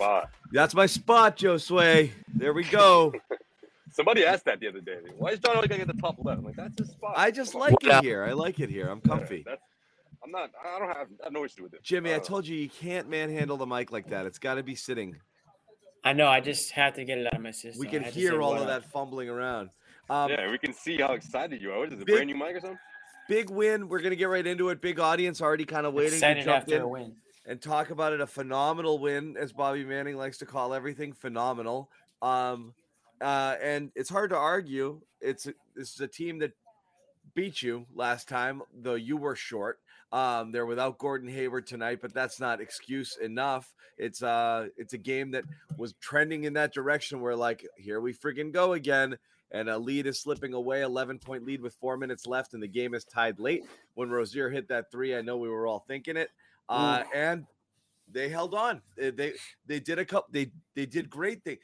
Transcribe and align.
Spot. 0.00 0.30
That's 0.50 0.74
my 0.74 0.86
spot, 0.86 1.36
Josue. 1.36 2.10
There 2.34 2.54
we 2.54 2.64
go. 2.64 3.12
Somebody 3.92 4.24
asked 4.24 4.46
that 4.46 4.58
the 4.58 4.68
other 4.68 4.80
day. 4.80 4.96
Why 5.18 5.30
is 5.32 5.40
John 5.40 5.56
always 5.56 5.68
gonna 5.68 5.84
get 5.84 5.94
the 5.94 6.00
top 6.00 6.16
left? 6.24 6.38
I'm 6.38 6.44
like, 6.46 6.56
that's 6.56 6.78
his 6.78 6.88
spot. 6.88 7.12
I 7.16 7.30
just 7.30 7.52
Come 7.52 7.60
on. 7.62 7.70
like 7.72 7.84
it 7.84 8.02
here. 8.04 8.24
I 8.24 8.32
like 8.32 8.60
it 8.60 8.70
here. 8.70 8.88
I'm 8.88 9.02
Yeah, 9.04 9.16
comfy. 9.16 9.42
that's, 9.46 9.60
I'm 10.24 10.30
not. 10.30 10.50
I 10.64 10.78
don't 10.78 10.88
have. 10.88 11.08
I 11.20 11.24
have 11.24 11.32
no 11.34 11.44
issue 11.44 11.64
with 11.64 11.74
it. 11.74 11.82
Jimmy, 11.82 12.10
I 12.10 12.14
don't 12.14 12.22
know. 12.22 12.26
told 12.28 12.46
you 12.46 12.56
you 12.56 12.70
can't 12.70 13.10
manhandle 13.10 13.58
the 13.58 13.66
mic 13.66 13.92
like 13.92 14.08
that. 14.08 14.24
It's 14.24 14.38
got 14.38 14.54
to 14.54 14.62
be 14.62 14.74
sitting. 14.74 15.16
I 16.02 16.14
know. 16.14 16.28
I 16.28 16.40
just 16.40 16.70
had 16.70 16.94
to 16.94 17.04
get 17.04 17.18
it 17.18 17.26
out 17.26 17.34
of 17.34 17.42
my 17.42 17.50
system. 17.50 17.78
We 17.80 17.86
can 17.86 18.02
had 18.02 18.14
to 18.14 18.18
say 18.18 18.20
hear 18.22 18.40
all 18.40 18.52
what 18.52 18.62
of 18.62 18.68
that 18.68 18.84
fumbling 18.90 19.28
around. 19.28 19.68
Um, 20.08 20.30
yeah, 20.30 20.50
we 20.50 20.56
can 20.56 20.72
see 20.72 20.96
how 20.98 21.12
excited 21.12 21.60
you 21.60 21.72
are. 21.72 21.78
What 21.80 21.88
is 21.88 21.98
it? 21.98 22.02
A 22.02 22.04
big- 22.06 22.14
brand 22.14 22.28
new 22.28 22.36
mic 22.36 22.56
or 22.56 22.60
something? 22.60 22.78
Big 23.28 23.50
win. 23.50 23.86
We're 23.88 24.00
gonna 24.00 24.16
get 24.16 24.28
right 24.30 24.46
into 24.46 24.70
it. 24.70 24.80
Big 24.80 24.98
audience 24.98 25.42
already 25.42 25.64
kind 25.66 25.84
of 25.84 25.92
waiting 25.94 26.12
to 26.12 26.16
Excited 26.16 26.44
jump 26.44 26.56
after 26.62 26.76
in 26.76 26.82
a 26.82 26.88
win. 26.88 27.14
And 27.46 27.60
talk 27.60 27.90
about 27.90 28.12
it. 28.12 28.20
A 28.20 28.26
phenomenal 28.26 28.98
win, 28.98 29.36
as 29.36 29.52
Bobby 29.52 29.84
Manning 29.84 30.16
likes 30.16 30.38
to 30.38 30.46
call 30.46 30.74
everything 30.74 31.12
phenomenal. 31.12 31.90
Um, 32.22 32.74
uh, 33.20 33.56
and 33.62 33.90
it's 33.94 34.10
hard 34.10 34.30
to 34.30 34.36
argue. 34.36 35.00
It's 35.20 35.44
this 35.74 35.94
is 35.94 36.00
a 36.00 36.08
team 36.08 36.38
that 36.40 36.52
beat 37.34 37.62
you 37.62 37.86
last 37.94 38.28
time, 38.28 38.62
though 38.82 38.94
you 38.94 39.16
were 39.16 39.36
short. 39.36 39.78
Um, 40.12 40.50
they're 40.50 40.66
without 40.66 40.98
Gordon 40.98 41.28
Hayward 41.28 41.66
tonight, 41.66 42.00
but 42.02 42.12
that's 42.12 42.40
not 42.40 42.60
excuse 42.60 43.16
enough. 43.22 43.72
It's 43.96 44.22
uh, 44.22 44.68
it's 44.76 44.94
a 44.94 44.98
game 44.98 45.30
that 45.32 45.44
was 45.76 45.94
trending 46.00 46.44
in 46.44 46.54
that 46.54 46.74
direction. 46.74 47.20
Where 47.20 47.36
like, 47.36 47.66
here 47.76 48.00
we 48.00 48.12
friggin' 48.12 48.50
go 48.52 48.72
again, 48.72 49.16
and 49.52 49.68
a 49.68 49.78
lead 49.78 50.06
is 50.06 50.18
slipping 50.18 50.54
away. 50.54 50.82
Eleven 50.82 51.18
point 51.18 51.44
lead 51.44 51.60
with 51.60 51.74
four 51.74 51.96
minutes 51.96 52.26
left, 52.26 52.54
and 52.54 52.62
the 52.62 52.68
game 52.68 52.94
is 52.94 53.04
tied 53.04 53.38
late. 53.38 53.64
When 53.94 54.10
Rozier 54.10 54.50
hit 54.50 54.66
that 54.68 54.90
three, 54.90 55.14
I 55.14 55.20
know 55.20 55.36
we 55.36 55.48
were 55.48 55.66
all 55.66 55.84
thinking 55.86 56.16
it, 56.16 56.30
uh, 56.70 57.02
and 57.14 57.44
they 58.12 58.28
held 58.28 58.54
on. 58.54 58.82
They, 58.96 59.10
they 59.10 59.32
they 59.66 59.78
did 59.80 59.98
a 59.98 60.04
couple. 60.04 60.28
They 60.32 60.50
they 60.74 60.84
did 60.86 61.08
great. 61.08 61.44
They 61.44 61.58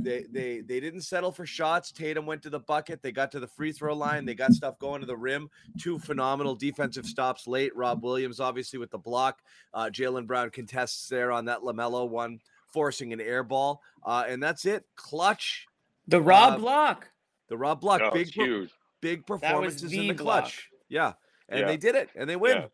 they 0.00 0.24
they 0.30 0.60
they 0.60 0.80
didn't 0.80 1.02
settle 1.02 1.30
for 1.30 1.46
shots. 1.46 1.92
Tatum 1.92 2.26
went 2.26 2.42
to 2.42 2.50
the 2.50 2.58
bucket. 2.60 3.02
They 3.02 3.12
got 3.12 3.30
to 3.32 3.40
the 3.40 3.46
free 3.46 3.70
throw 3.72 3.94
line. 3.94 4.24
They 4.24 4.34
got 4.34 4.52
stuff 4.52 4.78
going 4.78 5.00
to 5.00 5.06
the 5.06 5.16
rim. 5.16 5.48
Two 5.78 5.98
phenomenal 5.98 6.54
defensive 6.56 7.06
stops 7.06 7.46
late. 7.46 7.74
Rob 7.76 8.02
Williams 8.02 8.40
obviously 8.40 8.78
with 8.80 8.90
the 8.90 8.98
block. 8.98 9.42
Uh, 9.74 9.90
Jaylen 9.92 10.26
Brown 10.26 10.50
contests 10.50 11.08
there 11.08 11.30
on 11.30 11.44
that 11.44 11.60
LaMelo 11.60 12.08
one, 12.08 12.40
forcing 12.72 13.12
an 13.12 13.20
air 13.20 13.44
ball. 13.44 13.80
Uh, 14.04 14.24
and 14.26 14.42
that's 14.42 14.64
it. 14.64 14.84
Clutch. 14.96 15.66
The 16.08 16.20
Rob 16.20 16.54
Uh, 16.54 16.58
block. 16.58 17.08
The 17.48 17.56
Rob 17.56 17.80
block. 17.80 18.00
Oh, 18.02 18.10
big 18.10 18.28
huge. 18.28 18.70
big 19.00 19.24
performances 19.24 19.92
in 19.92 20.00
the 20.00 20.08
the 20.08 20.14
block. 20.14 20.42
clutch. 20.44 20.68
Yeah. 20.88 21.12
And 21.48 21.60
Yeah. 21.60 21.66
they 21.66 21.76
did 21.76 21.94
it. 21.94 22.08
And 22.16 22.28
they 22.28 22.34
win. 22.36 22.56
Yeah. 22.56 22.66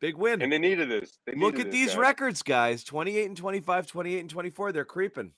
Big 0.00 0.16
win. 0.16 0.42
And 0.42 0.52
they 0.52 0.58
needed 0.58 0.88
this. 0.88 1.18
They 1.26 1.34
Look 1.34 1.58
at 1.58 1.66
this, 1.66 1.72
these 1.72 1.88
guys. 1.88 1.96
records, 1.96 2.42
guys. 2.42 2.84
28 2.84 3.26
and 3.26 3.36
25, 3.36 3.86
28 3.86 4.20
and 4.20 4.30
24. 4.30 4.72
They're 4.72 4.84
creeping. 4.84 5.32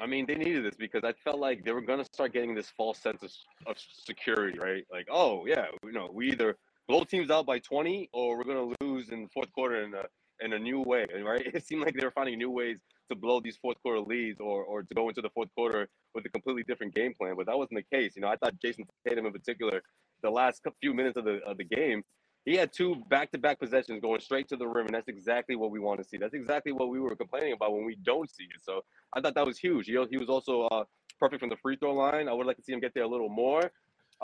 I 0.00 0.06
mean, 0.06 0.26
they 0.26 0.34
needed 0.34 0.64
this 0.64 0.74
because 0.76 1.04
I 1.04 1.12
felt 1.12 1.38
like 1.38 1.64
they 1.64 1.72
were 1.72 1.82
gonna 1.82 2.04
start 2.04 2.32
getting 2.32 2.54
this 2.54 2.70
false 2.70 2.98
sense 2.98 3.22
of, 3.22 3.30
of 3.66 3.76
security, 4.04 4.58
right? 4.58 4.84
Like, 4.90 5.06
oh 5.10 5.44
yeah, 5.46 5.66
you 5.84 5.92
know, 5.92 6.08
we 6.12 6.30
either 6.30 6.56
blow 6.88 7.04
teams 7.04 7.30
out 7.30 7.46
by 7.46 7.58
20 7.58 8.08
or 8.12 8.38
we're 8.38 8.44
gonna 8.44 8.72
lose 8.80 9.10
in 9.10 9.24
the 9.24 9.28
fourth 9.28 9.52
quarter 9.52 9.82
in 9.84 9.94
a 9.94 10.04
in 10.44 10.54
a 10.54 10.58
new 10.58 10.80
way, 10.80 11.06
right? 11.22 11.46
It 11.54 11.66
seemed 11.66 11.82
like 11.82 11.94
they 11.94 12.04
were 12.04 12.10
finding 12.12 12.38
new 12.38 12.50
ways 12.50 12.78
to 13.10 13.16
blow 13.16 13.40
these 13.40 13.58
fourth 13.58 13.76
quarter 13.82 14.00
leads 14.00 14.40
or 14.40 14.64
or 14.64 14.82
to 14.82 14.94
go 14.94 15.08
into 15.08 15.20
the 15.20 15.30
fourth 15.30 15.50
quarter 15.54 15.86
with 16.14 16.24
a 16.24 16.30
completely 16.30 16.62
different 16.62 16.94
game 16.94 17.12
plan, 17.14 17.34
but 17.36 17.46
that 17.46 17.56
wasn't 17.56 17.78
the 17.78 17.96
case. 17.96 18.16
You 18.16 18.22
know, 18.22 18.28
I 18.28 18.36
thought 18.36 18.54
Jayson 18.64 18.86
Tatum 19.06 19.26
in 19.26 19.32
particular, 19.32 19.82
the 20.22 20.30
last 20.30 20.62
few 20.80 20.94
minutes 20.94 21.18
of 21.18 21.24
the 21.24 21.40
of 21.46 21.58
the 21.58 21.64
game, 21.64 22.02
he 22.44 22.56
had 22.56 22.72
two 22.72 22.96
back-to-back 23.08 23.60
possessions 23.60 24.00
going 24.00 24.20
straight 24.20 24.48
to 24.48 24.56
the 24.56 24.66
rim, 24.66 24.86
and 24.86 24.94
that's 24.94 25.08
exactly 25.08 25.54
what 25.54 25.70
we 25.70 25.78
want 25.78 26.02
to 26.02 26.08
see. 26.08 26.16
That's 26.16 26.34
exactly 26.34 26.72
what 26.72 26.88
we 26.88 26.98
were 26.98 27.14
complaining 27.14 27.52
about 27.52 27.72
when 27.72 27.84
we 27.84 27.96
don't 28.02 28.28
see 28.30 28.44
it. 28.44 28.62
So 28.62 28.82
I 29.12 29.20
thought 29.20 29.34
that 29.34 29.46
was 29.46 29.58
huge. 29.58 29.86
He, 29.86 29.96
he 30.10 30.18
was 30.18 30.28
also 30.28 30.62
uh, 30.62 30.84
perfect 31.20 31.40
from 31.40 31.50
the 31.50 31.56
free 31.56 31.76
throw 31.76 31.94
line. 31.94 32.28
I 32.28 32.32
would 32.32 32.46
like 32.46 32.56
to 32.56 32.62
see 32.62 32.72
him 32.72 32.80
get 32.80 32.94
there 32.94 33.04
a 33.04 33.08
little 33.08 33.28
more. 33.28 33.70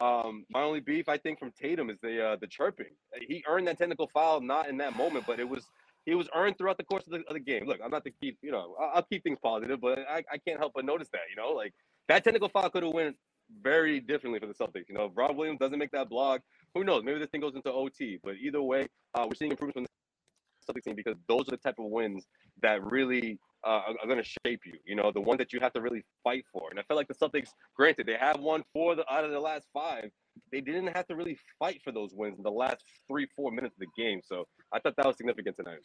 Um, 0.00 0.44
my 0.50 0.62
only 0.62 0.80
beef, 0.80 1.08
I 1.08 1.16
think, 1.16 1.38
from 1.38 1.52
Tatum 1.52 1.90
is 1.90 1.98
the 2.02 2.24
uh, 2.24 2.36
the 2.40 2.46
chirping. 2.46 2.94
He 3.26 3.42
earned 3.48 3.66
that 3.66 3.78
technical 3.78 4.08
foul 4.12 4.40
not 4.40 4.68
in 4.68 4.76
that 4.78 4.96
moment, 4.96 5.24
but 5.26 5.40
it 5.40 5.48
was 5.48 5.64
he 6.04 6.14
was 6.14 6.28
earned 6.34 6.56
throughout 6.56 6.76
the 6.76 6.84
course 6.84 7.06
of 7.06 7.12
the, 7.12 7.18
of 7.28 7.34
the 7.34 7.40
game. 7.40 7.66
Look, 7.66 7.80
I'm 7.84 7.90
not 7.90 8.04
to 8.04 8.10
keep 8.10 8.38
you 8.42 8.52
know 8.52 8.76
I'll, 8.80 8.92
I'll 8.96 9.02
keep 9.02 9.24
things 9.24 9.38
positive, 9.42 9.80
but 9.80 9.98
I, 10.08 10.22
I 10.32 10.38
can't 10.38 10.58
help 10.58 10.72
but 10.74 10.84
notice 10.84 11.08
that 11.12 11.22
you 11.30 11.36
know 11.36 11.50
like 11.50 11.74
that 12.08 12.22
technical 12.22 12.48
foul 12.48 12.70
could 12.70 12.84
have 12.84 12.92
went 12.92 13.16
very 13.62 13.98
differently 14.00 14.38
for 14.38 14.46
the 14.46 14.54
Celtics. 14.54 14.88
You 14.88 14.94
know, 14.94 15.10
Rob 15.14 15.36
Williams 15.36 15.58
doesn't 15.58 15.78
make 15.78 15.90
that 15.92 16.08
block, 16.08 16.42
who 16.74 16.84
knows? 16.84 17.02
Maybe 17.04 17.18
this 17.18 17.28
thing 17.30 17.40
goes 17.40 17.54
into 17.54 17.72
OT. 17.72 18.18
But 18.22 18.34
either 18.36 18.62
way, 18.62 18.88
uh, 19.14 19.26
we're 19.26 19.34
seeing 19.34 19.50
improvements 19.50 19.74
from 19.74 19.84
the 19.84 20.80
Celtics 20.80 20.84
team 20.84 20.94
because 20.94 21.16
those 21.28 21.48
are 21.48 21.52
the 21.52 21.56
type 21.56 21.76
of 21.78 21.86
wins 21.86 22.26
that 22.62 22.84
really 22.84 23.38
uh, 23.64 23.70
are, 23.70 23.94
are 24.02 24.06
going 24.06 24.22
to 24.22 24.28
shape 24.46 24.60
you. 24.64 24.74
You 24.84 24.96
know, 24.96 25.10
the 25.12 25.20
one 25.20 25.36
that 25.38 25.52
you 25.52 25.60
have 25.60 25.72
to 25.74 25.80
really 25.80 26.04
fight 26.22 26.44
for. 26.52 26.70
And 26.70 26.78
I 26.78 26.82
felt 26.82 26.96
like 26.96 27.08
the 27.08 27.14
Celtics, 27.14 27.50
granted, 27.76 28.06
they 28.06 28.16
have 28.18 28.40
won 28.40 28.64
four 28.72 28.94
the, 28.94 29.10
out 29.12 29.24
of 29.24 29.30
the 29.30 29.40
last 29.40 29.66
five. 29.72 30.10
They 30.52 30.60
didn't 30.60 30.88
have 30.88 31.06
to 31.08 31.16
really 31.16 31.38
fight 31.58 31.80
for 31.82 31.92
those 31.92 32.10
wins 32.14 32.38
in 32.38 32.44
the 32.44 32.50
last 32.50 32.84
three, 33.08 33.26
four 33.34 33.50
minutes 33.50 33.74
of 33.74 33.80
the 33.80 34.02
game. 34.02 34.20
So 34.24 34.46
I 34.72 34.78
thought 34.78 34.94
that 34.96 35.06
was 35.06 35.16
significant 35.16 35.56
tonight. 35.56 35.80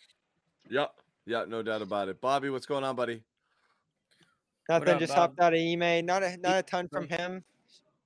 Yep. 0.69 0.91
Yeah, 1.25 1.45
no 1.47 1.63
doubt 1.63 1.81
about 1.81 2.09
it. 2.09 2.19
Bobby, 2.19 2.50
what's 2.50 2.65
going 2.65 2.83
on, 2.83 2.95
buddy? 2.95 3.23
Nothing. 4.69 4.89
up, 4.89 5.00
just 5.00 5.15
Bob? 5.15 5.29
hopped 5.29 5.39
out 5.39 5.53
of 5.53 5.59
email. 5.59 6.03
Not 6.03 6.23
a 6.23 6.38
not 6.38 6.59
a 6.59 6.63
ton 6.63 6.88
from 6.88 7.07
him. 7.07 7.44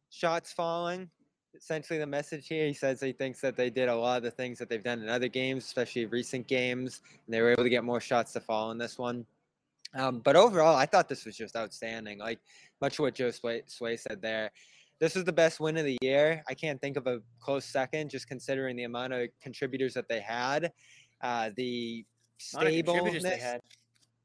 Shots 0.10 0.52
falling. 0.54 1.10
Essentially, 1.58 2.00
the 2.00 2.06
message 2.08 2.48
here. 2.48 2.68
He 2.68 2.74
says 2.74 3.02
he 3.02 3.12
thinks 3.12 3.42
that 3.42 3.56
they 3.56 3.70
did 3.70 3.90
a 3.90 3.96
lot 3.96 4.18
of 4.18 4.24
the 4.24 4.32
things 4.32 4.60
that 4.60 4.70
they've 4.70 4.84
done 4.84 5.02
in 5.02 5.10
other 5.10 5.28
games, 5.28 5.66
especially 5.66 6.06
recent 6.06 6.48
games, 6.48 7.02
and 7.26 7.34
they 7.34 7.42
were 7.42 7.52
able 7.52 7.64
to 7.64 7.70
get 7.70 7.84
more 7.84 8.00
shots 8.00 8.34
to 8.34 8.40
fall 8.40 8.72
in 8.72 8.78
this 8.78 8.98
one. 8.98 9.26
Um, 9.96 10.20
but 10.20 10.36
overall, 10.36 10.76
I 10.76 10.86
thought 10.86 11.10
this 11.10 11.26
was 11.26 11.36
just 11.36 11.56
outstanding. 11.56 12.20
Like 12.20 12.40
much 12.82 13.00
of 13.00 13.04
what 13.04 13.16
Josue, 13.16 13.70
Sway 13.70 13.98
said 13.98 14.22
there. 14.22 14.52
This 15.00 15.16
was 15.16 15.26
the 15.26 15.34
best 15.34 15.60
win 15.60 15.78
of 15.78 15.86
the 15.86 15.98
year. 16.02 16.44
I 16.48 16.54
can't 16.54 16.82
think 16.82 16.98
of 16.98 17.08
a 17.08 17.22
close 17.40 17.66
second, 17.66 18.10
just 18.10 18.28
considering 18.28 18.76
the 18.76 18.84
amount 18.84 19.14
of 19.14 19.30
contributors 19.42 19.94
that 19.94 20.08
they 20.10 20.20
had. 20.20 20.72
Uh, 21.22 21.52
the 21.56 22.06
stableness. 22.38 23.24
they 23.24 23.38
had. 23.38 23.62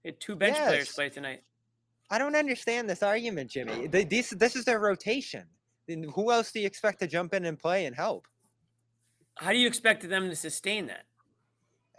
They 0.03 0.11
had 0.11 0.21
two 0.21 0.35
bench 0.37 0.57
players 0.57 0.87
Yes. 0.87 0.95
play 0.95 1.09
tonight. 1.09 1.43
I 2.11 2.19
don't 2.19 2.35
understand 2.37 2.91
this 2.91 3.03
argument, 3.03 3.51
Jimmy. 3.51 3.87
They, 3.87 4.05
this 4.05 4.31
this 4.31 4.57
is 4.57 4.65
their 4.65 4.79
rotation. 4.81 5.45
Then 5.89 6.05
who 6.15 6.31
else 6.31 6.53
do 6.53 6.61
you 6.61 6.67
expect 6.67 7.01
to 7.01 7.07
jump 7.07 7.35
in 7.35 7.45
and 7.45 7.59
play 7.59 7.87
and 7.87 7.95
help? 7.95 8.27
How 9.37 9.51
do 9.51 9.59
you 9.59 9.67
expect 9.67 10.09
them 10.09 10.29
to 10.29 10.37
sustain 10.37 10.87
that? 10.87 11.05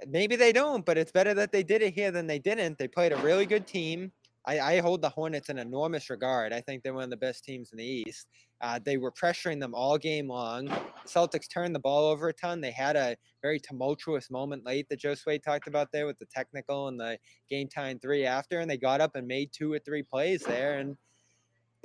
Maybe 0.08 0.36
they 0.36 0.52
don't, 0.52 0.86
but 0.86 0.98
it's 0.98 1.12
better 1.12 1.34
that 1.34 1.52
they 1.52 1.64
did 1.64 1.82
it 1.82 1.94
here 1.94 2.12
than 2.12 2.28
they 2.28 2.40
didn't. 2.40 2.78
They 2.78 2.88
played 2.88 3.12
a 3.12 3.18
really 3.18 3.46
good 3.46 3.68
team. 3.68 4.12
I, 4.46 4.60
I 4.60 4.80
hold 4.82 5.02
the 5.02 5.10
Hornets 5.10 5.50
in 5.50 5.58
enormous 5.58 6.10
regard. 6.10 6.52
I 6.52 6.62
think 6.62 6.84
they're 6.84 6.94
one 6.94 7.06
of 7.06 7.10
the 7.10 7.18
best 7.18 7.46
teams 7.46 7.72
in 7.72 7.78
the 7.78 7.86
East. 7.86 8.28
Uh, 8.62 8.80
they 8.84 8.98
were 8.98 9.12
pressuring 9.12 9.60
them 9.60 9.74
all 9.74 9.98
game 9.98 10.28
long. 10.28 10.68
Celtics 11.06 11.50
turned 11.50 11.76
the 11.76 11.80
ball 11.80 12.06
over 12.06 12.30
a 12.30 12.34
ton. 12.34 12.62
They 12.62 12.72
had 12.72 12.96
a 12.96 13.16
very 13.42 13.60
tumultuous 13.60 14.30
moment 14.30 14.66
late 14.66 14.88
that 14.90 15.02
Josue 15.02 15.42
talked 15.42 15.68
about 15.68 15.92
there 15.92 16.06
with 16.06 16.20
the 16.20 16.26
technical 16.26 16.88
and 16.88 17.00
the 17.00 17.18
game 17.50 17.68
time 17.68 18.00
three 18.00 18.26
after, 18.26 18.60
and 18.60 18.70
they 18.70 18.78
got 18.78 19.02
up 19.02 19.16
and 19.16 19.28
made 19.28 19.52
two 19.54 19.72
or 19.72 19.80
three 19.80 20.04
plays 20.04 20.44
there 20.44 20.80
and 20.80 20.98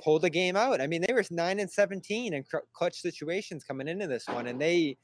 pulled 0.01 0.21
the 0.21 0.29
game 0.29 0.55
out. 0.55 0.81
I 0.81 0.87
mean, 0.87 1.03
they 1.05 1.13
were 1.13 1.23
nine 1.31 1.59
and 1.59 1.69
seventeen 1.69 2.33
in 2.33 2.43
clutch 2.73 3.01
situations 3.01 3.63
coming 3.63 3.87
into 3.87 4.07
this 4.07 4.27
one, 4.27 4.47
and 4.47 4.59
they 4.59 4.97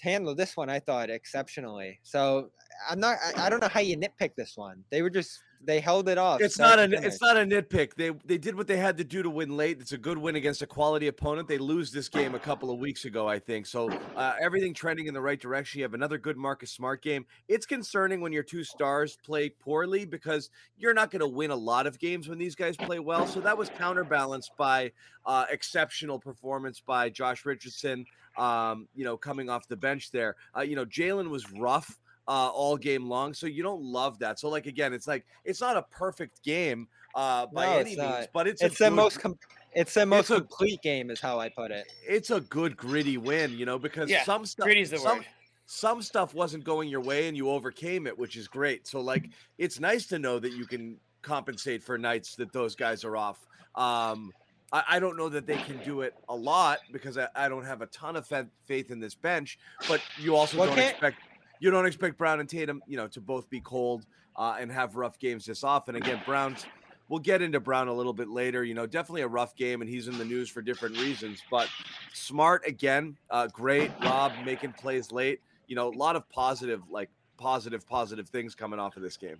handled 0.00 0.36
this 0.38 0.56
one, 0.56 0.70
I 0.70 0.78
thought, 0.78 1.10
exceptionally. 1.10 2.00
So 2.02 2.50
I'm 2.88 3.00
not. 3.00 3.18
I, 3.24 3.46
I 3.46 3.50
don't 3.50 3.60
know 3.60 3.68
how 3.68 3.80
you 3.80 3.96
nitpick 3.96 4.34
this 4.36 4.56
one. 4.56 4.84
They 4.90 5.02
were 5.02 5.10
just 5.10 5.42
they 5.62 5.80
held 5.80 6.08
it 6.08 6.18
off. 6.18 6.40
It's 6.40 6.58
not 6.58 6.78
a 6.78 6.82
finish. 6.82 7.04
it's 7.04 7.20
not 7.20 7.36
a 7.36 7.40
nitpick. 7.40 7.94
They 7.94 8.10
they 8.24 8.38
did 8.38 8.54
what 8.54 8.66
they 8.66 8.76
had 8.76 8.96
to 8.98 9.04
do 9.04 9.22
to 9.22 9.30
win 9.30 9.56
late. 9.56 9.80
It's 9.80 9.92
a 9.92 9.98
good 9.98 10.16
win 10.16 10.36
against 10.36 10.62
a 10.62 10.66
quality 10.66 11.08
opponent. 11.08 11.48
They 11.48 11.58
lose 11.58 11.92
this 11.92 12.08
game 12.08 12.34
a 12.34 12.38
couple 12.38 12.70
of 12.70 12.78
weeks 12.78 13.04
ago, 13.04 13.28
I 13.28 13.38
think. 13.38 13.66
So 13.66 13.90
uh, 14.16 14.34
everything 14.40 14.72
trending 14.72 15.06
in 15.06 15.14
the 15.14 15.20
right 15.20 15.40
direction. 15.40 15.78
You 15.78 15.84
have 15.84 15.94
another 15.94 16.18
good 16.18 16.36
Marcus 16.36 16.70
Smart 16.70 17.02
game. 17.02 17.26
It's 17.48 17.66
concerning 17.66 18.20
when 18.20 18.32
your 18.32 18.42
two 18.42 18.64
stars 18.64 19.18
play 19.24 19.50
poorly 19.50 20.04
because 20.04 20.50
you're 20.76 20.94
not 20.94 21.10
going 21.10 21.20
to 21.20 21.28
win 21.28 21.50
a 21.50 21.56
lot 21.56 21.86
of 21.86 21.98
games 21.98 22.28
when 22.28 22.38
these 22.38 22.54
guys 22.54 22.76
play 22.76 22.98
well. 22.98 23.26
So 23.26 23.40
that 23.40 23.56
was 23.56 23.68
counterbalanced 23.68 24.52
by 24.56 24.92
uh, 25.26 25.44
exceptional 25.50 26.18
performance 26.18 26.80
by 26.80 27.10
Josh 27.10 27.44
Richardson. 27.44 28.06
Um, 28.38 28.88
you 28.94 29.04
know, 29.04 29.16
coming 29.16 29.50
off 29.50 29.66
the 29.68 29.76
bench 29.76 30.10
there. 30.10 30.36
Uh, 30.56 30.62
you 30.62 30.76
know, 30.76 30.86
Jaylen 30.86 31.28
was 31.28 31.50
rough 31.52 31.98
uh, 32.30 32.48
all 32.48 32.76
game 32.76 33.08
long. 33.08 33.34
So 33.34 33.46
you 33.46 33.62
don't 33.62 33.82
love 33.82 34.18
that. 34.20 34.38
So 34.38 34.48
like 34.48 34.66
again, 34.66 34.92
it's 34.92 35.08
like 35.08 35.26
it's 35.44 35.60
not 35.60 35.76
a 35.76 35.82
perfect 35.90 36.42
game 36.44 36.86
uh, 37.16 37.46
by 37.52 37.66
No, 37.66 37.72
any 37.78 37.92
it's 37.92 38.00
means, 38.00 38.26
but 38.32 38.46
it's 38.46 38.62
It's 38.62 38.76
a 38.80 38.84
the 38.84 38.90
good, 38.90 38.96
most. 38.96 39.20
Com- 39.20 39.38
it's 39.74 39.94
the 39.94 40.06
most 40.06 40.30
a- 40.30 40.36
complete 40.36 40.80
game, 40.82 41.10
is 41.10 41.20
how 41.20 41.38
I 41.40 41.48
put 41.48 41.70
it. 41.72 41.86
it's 42.06 42.30
a 42.30 42.40
good 42.42 42.76
gritty 42.76 43.18
win. 43.18 43.58
You 43.58 43.66
know 43.66 43.78
because 43.78 44.08
Yeah, 44.08 44.22
some 44.24 44.46
stuff 44.46 44.64
Gritty's 44.66 44.90
the 44.90 44.98
some, 44.98 45.18
word. 45.18 45.26
some 45.66 46.02
stuff 46.02 46.32
wasn't 46.34 46.62
going 46.64 46.88
your 46.88 47.00
way 47.00 47.26
and 47.28 47.36
you 47.36 47.50
overcame 47.50 48.06
it, 48.06 48.16
which 48.16 48.36
is 48.36 48.46
great. 48.48 48.86
So 48.86 49.00
like 49.00 49.28
it's 49.58 49.80
nice 49.80 50.06
to 50.06 50.18
know 50.20 50.38
that 50.38 50.52
you 50.52 50.66
can 50.66 50.96
compensate 51.22 51.82
for 51.82 51.98
nights 51.98 52.36
that 52.36 52.52
those 52.52 52.74
guys 52.76 53.04
are 53.04 53.16
off. 53.16 53.44
Um, 53.74 54.32
I, 54.72 54.82
I 54.88 54.98
don't 55.00 55.16
know 55.16 55.28
that 55.28 55.46
they 55.46 55.56
can 55.56 55.78
do 55.84 56.02
it 56.02 56.14
a 56.28 56.34
lot 56.36 56.78
because 56.92 57.18
I, 57.18 57.28
I 57.34 57.48
don't 57.48 57.64
have 57.64 57.82
a 57.82 57.86
ton 57.86 58.14
of 58.16 58.24
fa- 58.26 58.48
faith 58.66 58.90
in 58.92 59.00
this 59.00 59.14
bench, 59.16 59.58
but 59.88 60.00
you 60.18 60.36
also 60.36 60.56
Well, 60.58 60.66
don't 60.68 60.76
can't- 60.76 60.90
expect 60.92 61.18
you 61.60 61.70
don't 61.70 61.86
expect 61.86 62.18
Brown 62.18 62.40
and 62.40 62.48
Tatum, 62.48 62.82
you 62.86 62.96
know, 62.96 63.06
to 63.08 63.20
both 63.20 63.48
be 63.48 63.60
cold 63.60 64.04
uh, 64.36 64.56
and 64.58 64.72
have 64.72 64.96
rough 64.96 65.18
games 65.18 65.44
this 65.44 65.62
often. 65.62 65.94
Again, 65.94 66.20
Brown's 66.26 66.66
we'll 67.08 67.20
get 67.20 67.42
into 67.42 67.60
Brown 67.60 67.88
a 67.88 67.92
little 67.92 68.12
bit 68.12 68.28
later. 68.28 68.64
You 68.64 68.74
know, 68.74 68.86
definitely 68.86 69.22
a 69.22 69.28
rough 69.28 69.54
game, 69.56 69.82
and 69.82 69.90
he's 69.90 70.08
in 70.08 70.16
the 70.16 70.24
news 70.24 70.48
for 70.48 70.62
different 70.62 70.98
reasons. 70.98 71.42
But 71.50 71.68
smart 72.14 72.66
again, 72.66 73.16
uh, 73.30 73.48
great. 73.48 73.90
Rob 74.02 74.32
making 74.44 74.72
plays 74.72 75.12
late. 75.12 75.40
You 75.66 75.76
know, 75.76 75.88
a 75.88 75.96
lot 75.96 76.16
of 76.16 76.28
positive, 76.30 76.82
like 76.90 77.10
positive, 77.36 77.86
positive 77.86 78.28
things 78.28 78.54
coming 78.54 78.80
off 78.80 78.96
of 78.96 79.02
this 79.02 79.16
game. 79.16 79.36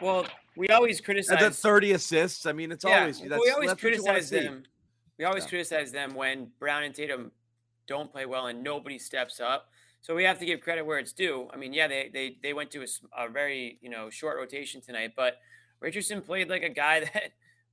Well, 0.00 0.26
we 0.56 0.68
always 0.68 1.00
criticize. 1.00 1.38
then 1.38 1.52
30 1.52 1.92
assists. 1.92 2.46
I 2.46 2.52
mean, 2.52 2.72
it's 2.72 2.84
yeah, 2.84 3.00
always 3.00 3.20
that's, 3.20 3.42
we 3.44 3.50
always 3.50 3.70
that's 3.70 3.82
what 3.82 3.92
you 3.92 4.02
criticize 4.02 4.28
see. 4.28 4.40
them. 4.40 4.64
We 5.18 5.24
always 5.24 5.44
Yeah. 5.44 5.50
criticize 5.50 5.92
them 5.92 6.14
when 6.14 6.50
Brown 6.58 6.82
and 6.82 6.94
Tatum 6.94 7.32
don't 7.86 8.10
play 8.10 8.26
well 8.26 8.46
and 8.46 8.62
nobody 8.62 8.98
steps 8.98 9.40
up. 9.40 9.70
So 10.06 10.14
we 10.14 10.22
have 10.22 10.38
to 10.38 10.46
give 10.46 10.60
credit 10.60 10.86
where 10.86 11.00
it's 11.00 11.12
due. 11.12 11.48
I 11.52 11.56
mean, 11.56 11.72
yeah, 11.72 11.88
they 11.88 12.08
they 12.12 12.36
they 12.40 12.52
went 12.52 12.70
to 12.70 12.86
a 13.18 13.28
very 13.28 13.80
you 13.82 13.90
know 13.90 14.08
short 14.08 14.36
rotation 14.36 14.80
tonight, 14.80 15.14
but 15.16 15.38
Richardson 15.80 16.22
played 16.22 16.48
like 16.48 16.62
a 16.62 16.68
guy 16.68 17.00
that 17.12 17.32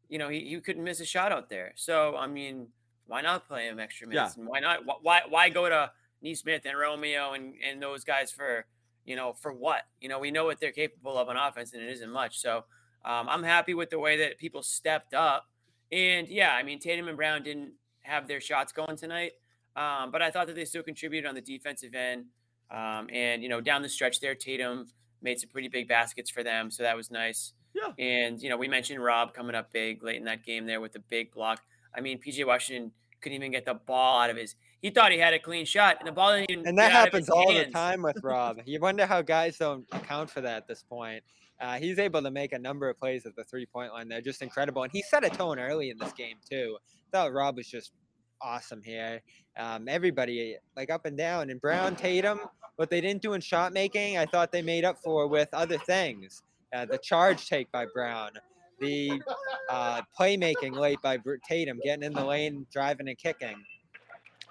you 0.10 0.18
know 0.18 0.30
he, 0.30 0.40
he 0.40 0.60
couldn't 0.60 0.84
miss 0.84 1.00
a 1.00 1.06
shot 1.06 1.32
out 1.32 1.52
there. 1.52 1.74
So 1.76 2.16
I 2.18 2.26
mean, 2.26 2.70
why 3.06 3.22
not 3.22 3.48
play 3.48 3.68
him 3.68 3.80
extra 3.80 4.08
Yeah. 4.08 4.22
minutes? 4.22 4.38
And 4.38 4.48
why 4.48 4.62
not? 4.62 4.80
Why 5.04 5.22
why 5.30 5.50
go 5.50 5.70
to 5.70 5.92
Nesmith 6.24 6.66
and 6.66 6.76
Romeo 6.76 7.34
and 7.34 7.54
and 7.64 7.80
those 7.80 8.04
guys 8.04 8.32
for 8.32 8.66
you 9.06 9.16
know 9.16 9.34
for 9.34 9.54
what? 9.54 9.84
You 10.02 10.10
know, 10.10 10.18
we 10.18 10.32
know 10.32 10.46
what 10.46 10.60
they're 10.60 10.72
capable 10.72 11.20
of 11.20 11.30
on 11.30 11.38
offense, 11.38 11.72
and 11.72 11.84
it 11.84 11.90
isn't 11.92 12.10
much. 12.12 12.40
So 12.40 12.66
um, 13.06 13.30
I'm 13.30 13.44
happy 13.44 13.76
with 13.76 13.92
the 13.92 14.00
way 14.00 14.18
that 14.18 14.40
people 14.40 14.64
stepped 14.64 15.14
up. 15.14 15.46
And 15.92 16.28
yeah, 16.28 16.56
I 16.56 16.64
mean, 16.64 16.80
Tatum 16.80 17.08
and 17.10 17.16
Brown 17.16 17.44
didn't 17.44 17.74
have 18.02 18.28
their 18.28 18.42
shots 18.42 18.74
going 18.74 18.98
tonight, 18.98 19.34
um, 19.76 20.12
but 20.12 20.22
I 20.22 20.32
thought 20.32 20.48
that 20.48 20.56
they 20.56 20.66
still 20.66 20.84
contributed 20.84 21.28
on 21.28 21.36
the 21.36 21.42
defensive 21.42 21.96
end. 21.96 22.26
Um, 22.72 23.08
and 23.12 23.44
you 23.44 23.50
know, 23.50 23.62
down 23.62 23.82
the 23.82 23.90
stretch 23.90 24.20
there, 24.20 24.36
Tatum 24.36 24.88
made 25.22 25.40
some 25.40 25.50
pretty 25.50 25.68
big 25.68 25.88
baskets 25.88 26.30
for 26.30 26.44
them, 26.44 26.72
so 26.72 26.84
that 26.84 26.96
was 26.96 27.12
nice. 27.12 27.54
Yeah. 27.74 27.92
And 28.04 28.42
you 28.42 28.50
know, 28.50 28.58
we 28.58 28.68
mentioned 28.68 29.04
Rob 29.04 29.34
coming 29.34 29.56
up 29.56 29.72
big 29.72 30.04
late 30.04 30.18
in 30.18 30.26
that 30.26 30.44
game 30.44 30.66
there 30.66 30.82
with 30.82 30.96
a 30.96 31.00
big 31.00 31.32
block. 31.32 31.62
I 31.96 32.02
mean, 32.02 32.20
PJ 32.20 32.46
Washington 32.46 32.92
couldn't 33.22 33.36
even 33.36 33.52
get 33.52 33.66
the 33.66 33.76
ball 33.76 34.22
out 34.22 34.30
of 34.30 34.38
his. 34.38 34.56
He 34.82 34.90
thought 34.90 35.12
he 35.12 35.18
had 35.18 35.34
a 35.34 35.40
clean 35.40 35.66
shot, 35.66 35.98
and 36.00 36.08
the 36.08 36.12
ball 36.12 36.36
didn't 36.36 36.52
even. 36.52 36.68
And 36.68 36.78
that 36.78 36.90
get 36.90 36.96
out 36.96 37.08
of 37.08 37.14
his 37.14 37.28
happens 37.28 37.30
all 37.30 37.54
the 37.54 37.66
time 37.72 38.02
with 38.02 38.18
Rob. 38.24 38.58
You 38.66 38.80
wonder 38.80 39.06
how 39.06 39.22
guys 39.22 39.58
don't 39.58 39.86
account 39.92 40.30
for 40.30 40.42
that 40.42 40.58
at 40.58 40.68
this 40.68 40.84
point. 40.84 41.24
Uh, 41.60 41.76
he's 41.76 42.00
able 42.00 42.22
to 42.22 42.32
make 42.32 42.52
a 42.52 42.60
number 42.60 42.90
of 42.90 43.00
plays 43.00 43.26
at 43.26 43.36
the 43.36 43.44
three 43.46 43.66
point 43.66 43.94
line. 43.94 44.10
They're 44.10 44.22
just 44.22 44.42
incredible. 44.42 44.84
And 44.84 44.92
he 44.92 45.02
set 45.04 45.24
a 45.24 45.30
tone 45.30 45.60
early 45.60 45.90
in 45.90 45.98
this 45.98 46.12
game, 46.12 46.36
too. 46.50 46.78
thought 47.12 47.32
Rob 47.32 47.56
was 47.56 47.68
just 47.68 47.94
awesome 48.42 48.82
here. 48.84 49.22
Um, 49.58 49.88
everybody, 49.88 50.58
like 50.76 50.90
up 50.90 51.06
and 51.06 51.18
down. 51.18 51.50
And 51.50 51.62
Brown, 51.62 51.96
Tatum, 51.96 52.40
what 52.78 52.90
they 52.90 53.02
didn't 53.02 53.22
do 53.22 53.34
in 53.34 53.42
shot 53.42 53.74
making, 53.74 54.18
I 54.18 54.26
thought 54.26 54.52
they 54.52 54.62
made 54.62 54.84
up 54.84 54.98
for 54.98 55.28
with 55.28 55.50
other 55.54 55.78
things. 55.78 56.42
Uh, 56.74 56.86
the 56.86 56.98
charge 56.98 57.48
take 57.48 57.72
by 57.72 57.86
Brown, 57.94 58.32
the 58.80 59.22
uh, 59.70 60.02
playmaking 60.20 60.76
late 60.76 61.00
by 61.04 61.20
Tatum, 61.48 61.80
getting 61.84 62.04
in 62.04 62.14
the 62.14 62.26
lane, 62.26 62.66
driving 62.72 63.08
and 63.08 63.18
kicking. 63.18 63.64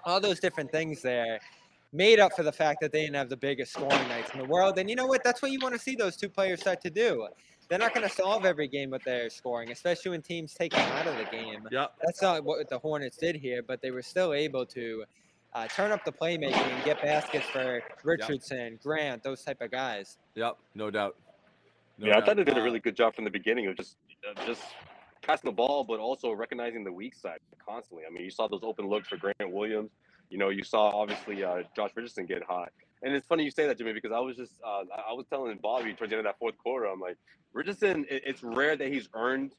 All 0.05 0.21
those 0.21 0.39
different 0.39 0.71
things 0.71 1.01
there 1.01 1.39
made 1.93 2.19
up 2.19 2.33
for 2.33 2.43
the 2.43 2.51
fact 2.51 2.81
that 2.81 2.91
they 2.91 3.01
didn't 3.01 3.15
have 3.15 3.29
the 3.29 3.37
biggest 3.37 3.73
scoring 3.73 4.07
nights 4.07 4.31
in 4.33 4.39
the 4.39 4.45
world. 4.45 4.77
And 4.79 4.89
you 4.89 4.95
know 4.95 5.05
what? 5.05 5.23
That's 5.23 5.41
what 5.41 5.51
you 5.51 5.59
want 5.61 5.75
to 5.75 5.79
see 5.79 5.95
those 5.95 6.15
two 6.15 6.27
players 6.29 6.61
start 6.61 6.81
to 6.81 6.89
do. 6.89 7.27
They're 7.73 7.79
not 7.79 7.95
going 7.95 8.07
to 8.07 8.15
solve 8.15 8.45
every 8.45 8.67
game 8.67 8.91
with 8.91 9.03
their 9.03 9.31
scoring, 9.31 9.71
especially 9.71 10.11
when 10.11 10.21
teams 10.21 10.53
take 10.53 10.73
them 10.73 10.91
out 10.91 11.07
of 11.07 11.17
the 11.17 11.23
game. 11.35 11.67
Yep. 11.71 11.95
That's 12.03 12.21
not 12.21 12.43
what 12.43 12.69
the 12.69 12.77
Hornets 12.77 13.17
did 13.17 13.35
here, 13.35 13.63
but 13.63 13.81
they 13.81 13.89
were 13.89 14.03
still 14.03 14.31
able 14.31 14.63
to 14.67 15.05
uh, 15.55 15.65
turn 15.69 15.91
up 15.91 16.05
the 16.05 16.11
playmaking 16.11 16.53
and 16.53 16.85
get 16.85 17.01
baskets 17.01 17.47
for 17.47 17.81
Richardson, 18.03 18.79
Grant, 18.83 19.23
those 19.23 19.41
type 19.41 19.59
of 19.59 19.71
guys. 19.71 20.19
Yep. 20.35 20.57
No 20.75 20.91
doubt. 20.91 21.15
No 21.97 22.09
yeah, 22.09 22.19
I 22.19 22.21
thought 22.23 22.35
they 22.35 22.43
did 22.43 22.59
a 22.59 22.61
really 22.61 22.79
good 22.79 22.95
job 22.95 23.15
from 23.15 23.23
the 23.23 23.31
beginning 23.31 23.65
of 23.65 23.75
just 23.75 23.95
uh, 24.29 24.45
just 24.45 24.61
passing 25.23 25.49
the 25.49 25.55
ball, 25.55 25.83
but 25.83 25.99
also 25.99 26.31
recognizing 26.31 26.83
the 26.83 26.93
weak 26.93 27.15
side 27.15 27.39
constantly. 27.65 28.03
I 28.07 28.11
mean, 28.13 28.23
you 28.23 28.29
saw 28.29 28.47
those 28.47 28.61
open 28.61 28.87
looks 28.87 29.07
for 29.07 29.17
Grant 29.17 29.51
Williams. 29.51 29.89
You 30.29 30.37
know, 30.37 30.49
you 30.49 30.63
saw 30.63 30.89
obviously 30.89 31.43
uh, 31.43 31.63
Josh 31.75 31.89
Richardson 31.95 32.27
get 32.27 32.43
hot. 32.43 32.71
And 33.03 33.13
it's 33.13 33.27
funny 33.27 33.43
you 33.43 33.51
say 33.51 33.67
that, 33.67 33.77
to 33.77 33.83
me 33.83 33.91
because 33.91 34.11
I 34.13 34.19
was 34.19 34.37
just 34.37 34.53
uh, 34.65 34.83
I 35.07 35.13
was 35.13 35.25
telling 35.29 35.57
Bobby 35.61 35.93
towards 35.93 36.11
the 36.11 36.17
end 36.17 36.25
of 36.25 36.31
that 36.31 36.39
fourth 36.39 36.57
quarter, 36.57 36.85
I'm 36.85 37.01
like, 37.01 37.17
Richardson. 37.51 38.05
It, 38.09 38.23
it's 38.25 38.41
rare 38.43 38.77
that 38.77 38.87
he's 38.87 39.09
earned, 39.13 39.53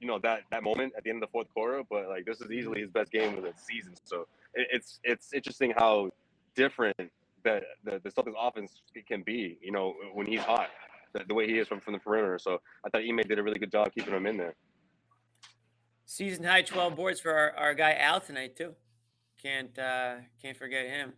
you 0.00 0.08
know, 0.08 0.18
that 0.20 0.40
that 0.50 0.62
moment 0.62 0.94
at 0.96 1.04
the 1.04 1.10
end 1.10 1.22
of 1.22 1.28
the 1.28 1.32
fourth 1.32 1.52
quarter. 1.52 1.82
But 1.88 2.08
like, 2.08 2.24
this 2.24 2.40
is 2.40 2.50
easily 2.50 2.80
his 2.80 2.90
best 2.90 3.12
game 3.12 3.36
of 3.36 3.44
the 3.44 3.52
season. 3.56 3.94
So 4.04 4.26
it, 4.54 4.68
it's 4.72 4.98
it's 5.04 5.34
interesting 5.34 5.74
how 5.76 6.10
different 6.54 6.96
that 7.44 7.64
the, 7.84 8.00
the 8.02 8.10
Celtics 8.10 8.34
offense 8.40 8.80
can 9.06 9.22
be. 9.22 9.58
You 9.60 9.72
know, 9.72 9.94
when 10.14 10.26
he's 10.26 10.40
hot, 10.40 10.70
the, 11.12 11.22
the 11.28 11.34
way 11.34 11.46
he 11.46 11.58
is 11.58 11.68
from 11.68 11.80
from 11.80 11.92
the 11.92 11.98
perimeter. 11.98 12.38
So 12.38 12.62
I 12.84 12.88
thought 12.88 13.02
Ime 13.06 13.18
did 13.28 13.38
a 13.38 13.42
really 13.42 13.58
good 13.58 13.72
job 13.72 13.92
keeping 13.94 14.14
him 14.14 14.26
in 14.26 14.38
there. 14.38 14.54
Season 16.06 16.44
high 16.44 16.62
12 16.62 16.94
boards 16.96 17.20
for 17.20 17.34
our, 17.34 17.52
our 17.56 17.74
guy 17.74 17.94
Al 17.94 18.20
tonight 18.20 18.56
too. 18.56 18.74
Can't 19.42 19.78
uh 19.78 20.14
can't 20.40 20.56
forget 20.56 20.86
him. 20.86 21.12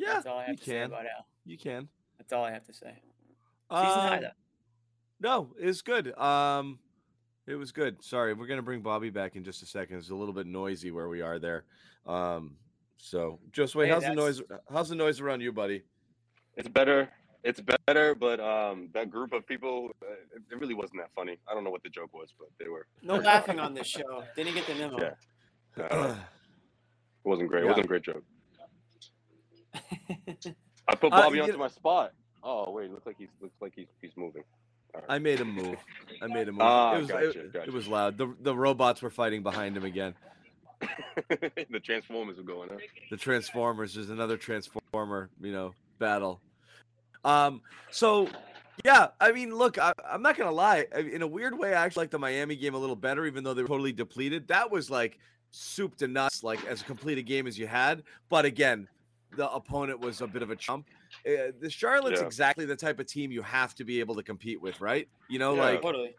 Yeah, 0.00 0.14
That's 0.14 0.26
all 0.26 0.38
I 0.38 0.42
have 0.42 0.50
you 0.50 0.56
to 0.56 0.64
say 0.64 0.72
can. 0.72 0.86
about 0.86 1.00
Al. 1.04 1.26
You 1.44 1.58
can. 1.58 1.88
That's 2.18 2.32
all 2.32 2.44
I 2.44 2.52
have 2.52 2.64
to 2.66 2.72
say. 2.72 2.94
Season 3.70 3.84
high 3.86 4.16
Um, 4.16 4.22
though. 4.22 4.30
No, 5.20 5.54
it's 5.58 5.82
good. 5.82 6.16
Um, 6.18 6.78
it 7.46 7.54
was 7.54 7.72
good. 7.72 8.02
Sorry, 8.02 8.32
we're 8.32 8.46
gonna 8.46 8.62
bring 8.62 8.80
Bobby 8.80 9.10
back 9.10 9.36
in 9.36 9.44
just 9.44 9.62
a 9.62 9.66
second. 9.66 9.98
It's 9.98 10.10
a 10.10 10.14
little 10.14 10.32
bit 10.32 10.46
noisy 10.46 10.90
where 10.90 11.08
we 11.08 11.20
are 11.20 11.38
there. 11.38 11.64
Um, 12.06 12.56
so 12.96 13.38
just 13.52 13.74
wait. 13.74 13.86
Hey, 13.88 13.92
how's 13.92 14.04
the 14.04 14.14
noise? 14.14 14.42
How's 14.72 14.88
the 14.88 14.94
noise 14.94 15.20
around 15.20 15.42
you, 15.42 15.52
buddy? 15.52 15.82
It's 16.56 16.68
better. 16.68 17.10
It's 17.42 17.60
better, 17.86 18.14
but 18.14 18.38
um, 18.40 18.88
that 18.92 19.10
group 19.10 19.32
of 19.32 19.46
people, 19.46 19.90
uh, 20.02 20.12
it, 20.36 20.42
it 20.50 20.58
really 20.60 20.74
wasn't 20.74 21.00
that 21.00 21.10
funny. 21.14 21.38
I 21.50 21.54
don't 21.54 21.64
know 21.64 21.70
what 21.70 21.82
the 21.82 21.88
joke 21.88 22.12
was, 22.12 22.34
but 22.38 22.48
they 22.58 22.68
were. 22.68 22.86
No 23.02 23.16
laughing 23.16 23.58
on 23.58 23.72
this 23.74 23.86
show. 23.86 24.22
Didn't 24.36 24.54
get 24.54 24.66
the 24.66 24.74
memo. 24.74 24.98
Yeah. 25.78 25.84
Uh, 25.84 26.14
it 27.24 27.28
wasn't 27.28 27.48
great. 27.48 27.64
It 27.64 27.66
wasn't 27.66 27.86
a 27.86 27.88
great 27.88 28.02
joke. 28.02 28.24
I 30.88 30.94
put 30.96 31.12
Uh, 31.12 31.22
Bobby 31.22 31.36
you 31.38 31.42
onto 31.44 31.56
my 31.58 31.68
spot. 31.68 32.12
Oh 32.42 32.70
wait, 32.70 32.90
looks 32.90 33.06
like 33.06 33.16
he's 33.18 33.28
looks 33.40 33.54
like 33.60 33.72
he's 33.76 33.86
he's 34.00 34.12
moving. 34.16 34.42
All 34.94 35.02
I 35.08 35.18
made 35.18 35.38
him 35.40 35.52
move. 35.54 35.76
I 36.22 36.26
made 36.26 36.48
him 36.48 36.54
move. 36.54 36.62
Ah, 36.62 36.96
it 36.96 37.00
was 37.00 37.08
gotcha, 37.08 37.28
it, 37.28 37.52
gotcha. 37.52 37.68
it 37.68 37.72
was 37.72 37.86
loud. 37.86 38.18
The 38.18 38.34
the 38.40 38.54
robots 38.56 39.02
were 39.02 39.10
fighting 39.10 39.42
behind 39.42 39.76
him 39.76 39.84
again. 39.84 40.14
the 41.28 41.80
Transformers 41.80 42.38
were 42.38 42.42
going 42.42 42.70
on. 42.70 42.78
The 43.10 43.16
Transformers. 43.16 43.96
is 43.96 44.10
another 44.10 44.36
Transformer, 44.36 45.28
you 45.40 45.52
know, 45.52 45.74
battle. 45.98 46.40
Um. 47.24 47.60
So, 47.90 48.28
yeah. 48.84 49.08
I 49.20 49.30
mean, 49.32 49.54
look. 49.54 49.78
I, 49.78 49.92
I'm 50.10 50.22
not 50.22 50.36
gonna 50.38 50.50
lie. 50.50 50.86
I- 50.96 51.00
In 51.00 51.20
a 51.22 51.26
weird 51.26 51.56
way, 51.56 51.74
I 51.74 51.84
actually 51.84 52.04
like 52.04 52.10
the 52.10 52.18
Miami 52.18 52.56
game 52.56 52.74
a 52.74 52.78
little 52.78 52.96
better, 52.96 53.26
even 53.26 53.44
though 53.44 53.52
they 53.54 53.62
were 53.62 53.68
totally 53.68 53.92
depleted. 53.92 54.48
That 54.48 54.70
was 54.70 54.90
like 54.90 55.18
soup 55.50 55.96
to 55.98 56.08
nuts, 56.08 56.42
like 56.42 56.64
as 56.64 56.82
complete 56.82 57.18
a 57.18 57.22
game 57.22 57.46
as 57.46 57.58
you 57.58 57.66
had. 57.66 58.02
But 58.30 58.46
again, 58.46 58.88
the 59.36 59.50
opponent 59.50 60.00
was 60.00 60.20
a 60.20 60.26
bit 60.26 60.42
of 60.42 60.50
a 60.50 60.56
chump. 60.56 60.86
Uh, 61.26 61.52
the 61.60 61.70
Charlotte's 61.70 62.20
Yeah. 62.20 62.26
exactly 62.26 62.64
the 62.64 62.76
type 62.76 62.98
of 62.98 63.06
team 63.06 63.30
you 63.30 63.42
have 63.42 63.74
to 63.76 63.84
be 63.84 64.00
able 64.00 64.14
to 64.16 64.22
compete 64.22 64.60
with, 64.60 64.80
right? 64.80 65.08
You 65.28 65.38
know, 65.38 65.54
Yeah. 65.54 65.60
like 65.62 65.82
Totally. 65.82 66.14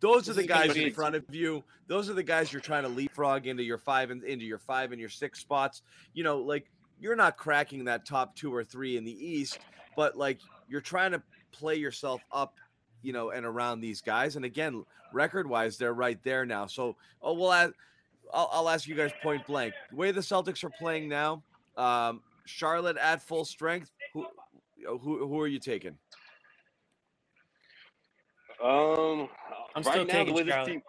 those 0.00 0.28
are 0.28 0.32
This 0.32 0.42
the 0.42 0.48
guys 0.48 0.76
in 0.76 0.92
front 0.92 1.14
of 1.14 1.24
you. 1.30 1.64
Those 1.86 2.08
are 2.08 2.14
the 2.14 2.22
guys 2.22 2.52
you're 2.52 2.60
trying 2.62 2.84
to 2.84 2.88
leapfrog 2.88 3.46
into 3.46 3.62
your 3.62 3.78
five 3.78 4.10
and 4.10 4.22
into 4.24 4.44
your 4.44 4.58
five 4.58 4.92
and 4.92 5.00
your 5.00 5.10
six 5.10 5.40
spots. 5.40 5.82
You 6.14 6.24
know, 6.24 6.38
like 6.38 6.70
you're 6.98 7.16
not 7.16 7.36
cracking 7.36 7.84
that 7.84 8.04
top 8.06 8.36
two 8.36 8.54
or 8.54 8.64
three 8.64 8.96
in 8.96 9.04
the 9.04 9.12
East, 9.12 9.58
but 9.96 10.16
like 10.16 10.40
you're 10.68 10.80
trying 10.80 11.12
to 11.12 11.22
play 11.52 11.76
yourself 11.76 12.22
up, 12.32 12.54
you 13.02 13.12
know, 13.12 13.30
and 13.30 13.44
around 13.44 13.80
these 13.80 14.00
guys. 14.00 14.36
And 14.36 14.44
again, 14.44 14.84
record 15.12 15.48
wise, 15.48 15.76
they're 15.78 15.94
right 15.94 16.22
there 16.22 16.46
now. 16.46 16.66
So, 16.66 16.96
oh, 17.22 17.34
well, 17.34 17.72
I'll, 18.32 18.48
I'll 18.52 18.68
ask 18.68 18.86
you 18.86 18.94
guys 18.94 19.12
point 19.22 19.44
blank 19.46 19.74
the 19.90 19.96
way 19.96 20.12
the 20.12 20.20
Celtics 20.20 20.62
are 20.62 20.70
playing 20.70 21.08
now. 21.08 21.42
Um, 21.76 22.22
Charlotte 22.46 22.96
at 22.96 23.22
full 23.22 23.44
strength. 23.44 23.90
Who, 24.14 24.26
who, 24.86 25.26
who 25.28 25.40
are 25.40 25.46
you 25.46 25.58
taking? 25.58 25.96
Um, 28.62 29.28
I'm 29.74 29.82
right 29.82 29.84
still 29.84 30.04
now, 30.04 30.12
taking 30.12 30.26
the 30.26 30.32
way 30.32 30.42
this 30.42 30.52
Charlotte. 30.52 30.70
team, 30.70 30.82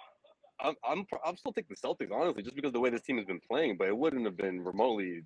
I'm, 0.59 0.75
I'm, 0.85 1.05
I'm 1.25 1.37
still 1.37 1.53
taking 1.53 1.75
the 1.75 1.87
Celtics, 1.87 2.11
honestly, 2.11 2.43
just 2.43 2.55
because 2.55 2.73
the 2.73 2.79
way 2.79 2.89
this 2.89 3.01
team 3.01 3.17
has 3.17 3.25
been 3.25 3.39
playing. 3.49 3.77
But 3.77 3.87
it 3.87 3.97
wouldn't 3.97 4.25
have 4.25 4.37
been 4.37 4.63
remotely 4.63 5.21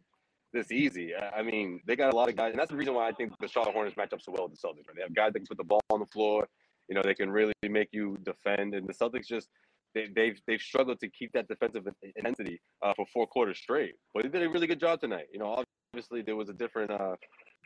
this 0.54 0.72
easy. 0.72 1.14
I 1.16 1.40
I 1.40 1.42
mean, 1.42 1.82
they 1.86 1.96
got 1.96 2.14
a 2.14 2.16
lot 2.16 2.30
of 2.30 2.36
guys, 2.36 2.52
and 2.52 2.60
that's 2.60 2.72
the 2.72 2.78
reason 2.78 2.94
why 2.94 3.08
I 3.08 3.12
think 3.12 3.34
the 3.40 3.48
Charlotte 3.48 3.74
Hornets 3.74 3.98
match 3.98 4.14
up 4.14 4.22
so 4.22 4.32
well 4.32 4.48
with 4.48 4.60
the 4.60 4.68
Celtics. 4.68 4.88
Right? 4.88 4.96
They 4.96 5.02
have 5.02 5.16
guys 5.16 5.34
that 5.34 5.40
can 5.40 5.48
put 5.48 5.58
the 5.58 5.64
ball 5.64 5.82
on 5.90 6.00
the 6.00 6.06
floor. 6.06 6.48
You 6.88 6.96
know, 6.96 7.02
they 7.02 7.16
can 7.16 7.32
really 7.32 7.54
make 7.68 7.90
you 7.92 8.18
defend, 8.24 8.76
and 8.76 8.88
the 8.88 8.94
Celtics 8.94 9.26
just 9.26 9.50
they, 9.96 10.08
they've 10.16 10.40
they've 10.46 10.62
struggled 10.62 11.00
to 11.00 11.10
keep 11.10 11.32
that 11.34 11.48
defensive 11.48 11.88
intensity 12.16 12.62
uh, 12.84 12.94
for 12.96 13.06
four 13.12 13.26
quarters 13.26 13.58
straight. 13.58 13.96
But 14.14 14.24
they 14.24 14.30
did 14.30 14.44
a 14.44 14.50
really 14.50 14.68
good 14.68 14.80
job 14.80 15.02
tonight. 15.02 15.26
You 15.34 15.40
know, 15.40 15.64
obviously 15.96 16.22
there 16.22 16.36
was 16.36 16.50
a 16.50 16.54
different 16.54 16.92
uh, 16.92 17.16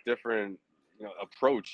different 0.05 0.59
you 0.99 1.05
know 1.05 1.11
approach 1.25 1.69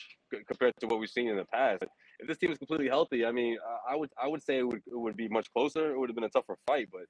compared 0.47 0.73
to 0.79 0.87
what 0.87 0.99
we've 1.01 1.09
seen 1.09 1.27
in 1.27 1.35
the 1.35 1.43
past. 1.45 1.83
If 2.19 2.27
this 2.29 2.37
team 2.37 2.49
is 2.49 2.57
completely 2.57 2.87
healthy, 2.87 3.25
I 3.25 3.31
mean, 3.33 3.57
I- 3.91 3.95
would 3.97 4.09
I 4.23 4.27
would 4.29 4.41
say 4.41 4.59
it 4.59 4.67
would 4.67 4.81
it 4.95 4.99
would 5.05 5.17
be 5.17 5.27
much 5.27 5.47
closer. 5.51 5.91
It 5.91 5.99
would 5.99 6.09
have 6.09 6.15
been 6.15 6.23
a 6.23 6.29
tougher 6.29 6.55
fight, 6.65 6.87
but 6.93 7.01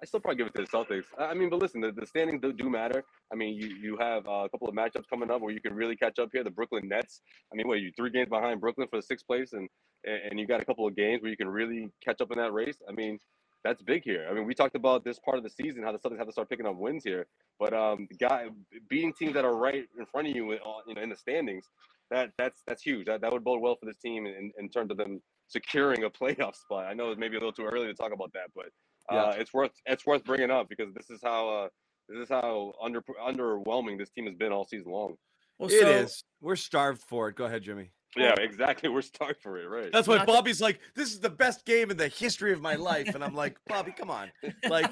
I 0.00 0.06
still 0.06 0.20
probably 0.20 0.38
give 0.38 0.46
it 0.46 0.54
to 0.54 0.62
the 0.62 0.68
Celtics. 0.76 1.08
I 1.18 1.34
mean, 1.34 1.50
but 1.50 1.60
listen, 1.60 1.80
the, 1.80 1.92
the 1.92 2.06
standings 2.06 2.40
do, 2.40 2.52
do 2.52 2.70
matter. 2.70 3.02
I 3.32 3.34
mean, 3.34 3.52
you 3.60 3.68
you 3.86 3.96
have 3.98 4.22
uh, 4.28 4.44
a 4.46 4.48
couple 4.50 4.68
of 4.68 4.74
matchups 4.76 5.08
coming 5.10 5.30
up 5.32 5.40
where 5.42 5.52
you 5.52 5.60
can 5.60 5.74
really 5.74 5.96
catch 5.96 6.20
up 6.20 6.28
here. 6.32 6.44
The 6.44 6.50
Brooklyn 6.58 6.86
Nets. 6.88 7.22
I 7.52 7.56
mean, 7.56 7.66
what 7.66 7.80
you 7.80 7.90
three 7.96 8.10
games 8.10 8.28
behind 8.28 8.60
Brooklyn 8.60 8.86
for 8.88 8.98
the 8.98 9.06
sixth 9.12 9.26
place, 9.26 9.52
and 9.52 9.68
and 10.04 10.38
you 10.38 10.46
got 10.46 10.60
a 10.60 10.64
couple 10.64 10.86
of 10.86 10.94
games 10.94 11.22
where 11.22 11.30
you 11.34 11.36
can 11.36 11.48
really 11.48 11.88
catch 12.06 12.20
up 12.20 12.30
in 12.30 12.38
that 12.38 12.52
race. 12.52 12.78
I 12.88 12.92
mean, 12.92 13.18
that's 13.64 13.82
big 13.82 14.02
here. 14.04 14.26
I 14.28 14.34
mean, 14.34 14.46
we 14.46 14.54
talked 14.54 14.74
about 14.74 15.04
this 15.04 15.18
part 15.18 15.38
of 15.38 15.44
the 15.44 15.50
season 15.50 15.82
how 15.82 15.92
the 15.92 15.98
Celtics 15.98 16.18
have 16.18 16.26
to 16.26 16.32
start 16.32 16.48
picking 16.48 16.66
up 16.66 16.76
wins 16.76 17.04
here, 17.04 17.26
but 17.58 17.72
um, 17.72 18.08
guy 18.18 18.48
beating 18.88 19.12
teams 19.12 19.34
that 19.34 19.44
are 19.44 19.56
right 19.56 19.84
in 19.98 20.06
front 20.06 20.28
of 20.28 20.34
you, 20.34 20.52
uh, 20.52 20.56
you 20.86 20.94
know, 20.94 21.02
in 21.02 21.08
the 21.08 21.16
standings, 21.16 21.66
that 22.10 22.30
that's 22.38 22.62
that's 22.66 22.82
huge. 22.82 23.06
That 23.06 23.20
that 23.20 23.32
would 23.32 23.44
bode 23.44 23.60
well 23.60 23.76
for 23.76 23.86
this 23.86 23.98
team 23.98 24.26
in, 24.26 24.52
in 24.58 24.68
terms 24.68 24.90
of 24.90 24.96
them 24.96 25.20
securing 25.48 26.04
a 26.04 26.10
playoff 26.20 26.56
spot. 26.56 26.86
I 26.86 26.94
know 26.94 27.10
it's 27.10 27.20
maybe 27.20 27.36
a 27.36 27.38
little 27.38 27.52
too 27.52 27.64
early 27.64 27.86
to 27.86 27.94
talk 27.94 28.12
about 28.12 28.32
that, 28.32 28.50
but 28.54 28.66
uh, 29.08 29.34
it's 29.36 29.52
worth 29.52 29.72
it's 29.86 30.06
worth 30.06 30.24
bringing 30.24 30.50
up 30.50 30.68
because 30.68 30.92
this 30.94 31.10
is 31.10 31.20
how 31.22 31.48
uh, 31.48 31.68
this 32.08 32.24
is 32.24 32.28
how 32.28 32.72
under 32.82 33.02
underwhelming 33.24 33.98
this 33.98 34.10
team 34.10 34.26
has 34.26 34.34
been 34.34 34.52
all 34.52 34.66
season 34.66 34.90
long. 34.92 35.14
Well, 35.58 35.70
It 35.70 35.80
so, 35.80 35.88
is. 35.88 36.24
We're 36.40 36.56
starved 36.56 37.02
for 37.08 37.28
it. 37.28 37.36
Go 37.36 37.44
ahead, 37.44 37.62
Jimmy. 37.62 37.92
Yeah, 38.16 38.34
exactly. 38.38 38.88
We're 38.90 39.02
stuck 39.02 39.40
for 39.40 39.56
it, 39.58 39.66
right? 39.68 39.90
That's 39.92 40.06
why 40.06 40.18
Not 40.18 40.26
Bobby's 40.26 40.60
like, 40.60 40.80
this 40.94 41.12
is 41.12 41.20
the 41.20 41.30
best 41.30 41.64
game 41.64 41.90
in 41.90 41.96
the 41.96 42.08
history 42.08 42.52
of 42.52 42.60
my 42.60 42.74
life. 42.74 43.14
And 43.14 43.24
I'm 43.24 43.34
like, 43.34 43.56
Bobby, 43.66 43.92
come 43.92 44.10
on. 44.10 44.30
Like, 44.68 44.90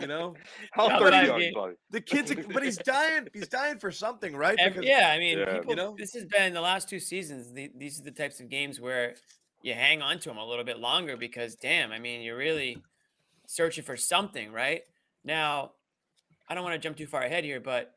you 0.00 0.06
know, 0.06 0.34
How 0.72 0.88
Not 0.88 1.00
thirty 1.00 1.16
that 1.16 1.30
are 1.30 1.40
you, 1.40 1.54
buddy? 1.54 1.74
the 1.90 2.00
kid's, 2.00 2.34
but 2.52 2.62
he's 2.62 2.76
dying. 2.78 3.28
He's 3.32 3.48
dying 3.48 3.78
for 3.78 3.90
something, 3.90 4.36
right? 4.36 4.58
ev- 4.58 4.74
Because- 4.74 4.86
yeah, 4.88 5.10
I 5.12 5.18
mean, 5.18 5.38
Yeah. 5.38 5.54
people, 5.58 5.70
You 5.70 5.76
know? 5.76 5.94
this 5.98 6.12
has 6.14 6.24
been 6.26 6.52
the 6.52 6.60
last 6.60 6.88
two 6.88 7.00
seasons. 7.00 7.52
The, 7.52 7.70
these 7.76 7.98
are 8.00 8.04
the 8.04 8.10
types 8.10 8.38
of 8.40 8.48
games 8.50 8.80
where 8.80 9.14
you 9.62 9.74
hang 9.74 10.02
on 10.02 10.18
to 10.18 10.28
them 10.28 10.38
a 10.38 10.44
little 10.46 10.64
bit 10.64 10.78
longer 10.78 11.16
because, 11.16 11.54
damn, 11.54 11.90
I 11.92 11.98
mean, 11.98 12.20
you're 12.22 12.36
really 12.36 12.82
searching 13.46 13.84
for 13.84 13.96
something, 13.96 14.52
right? 14.52 14.82
Now, 15.24 15.72
I 16.48 16.54
don't 16.54 16.64
want 16.64 16.74
to 16.74 16.78
jump 16.80 16.96
too 16.96 17.06
far 17.06 17.22
ahead 17.22 17.44
here, 17.44 17.60
but 17.60 17.94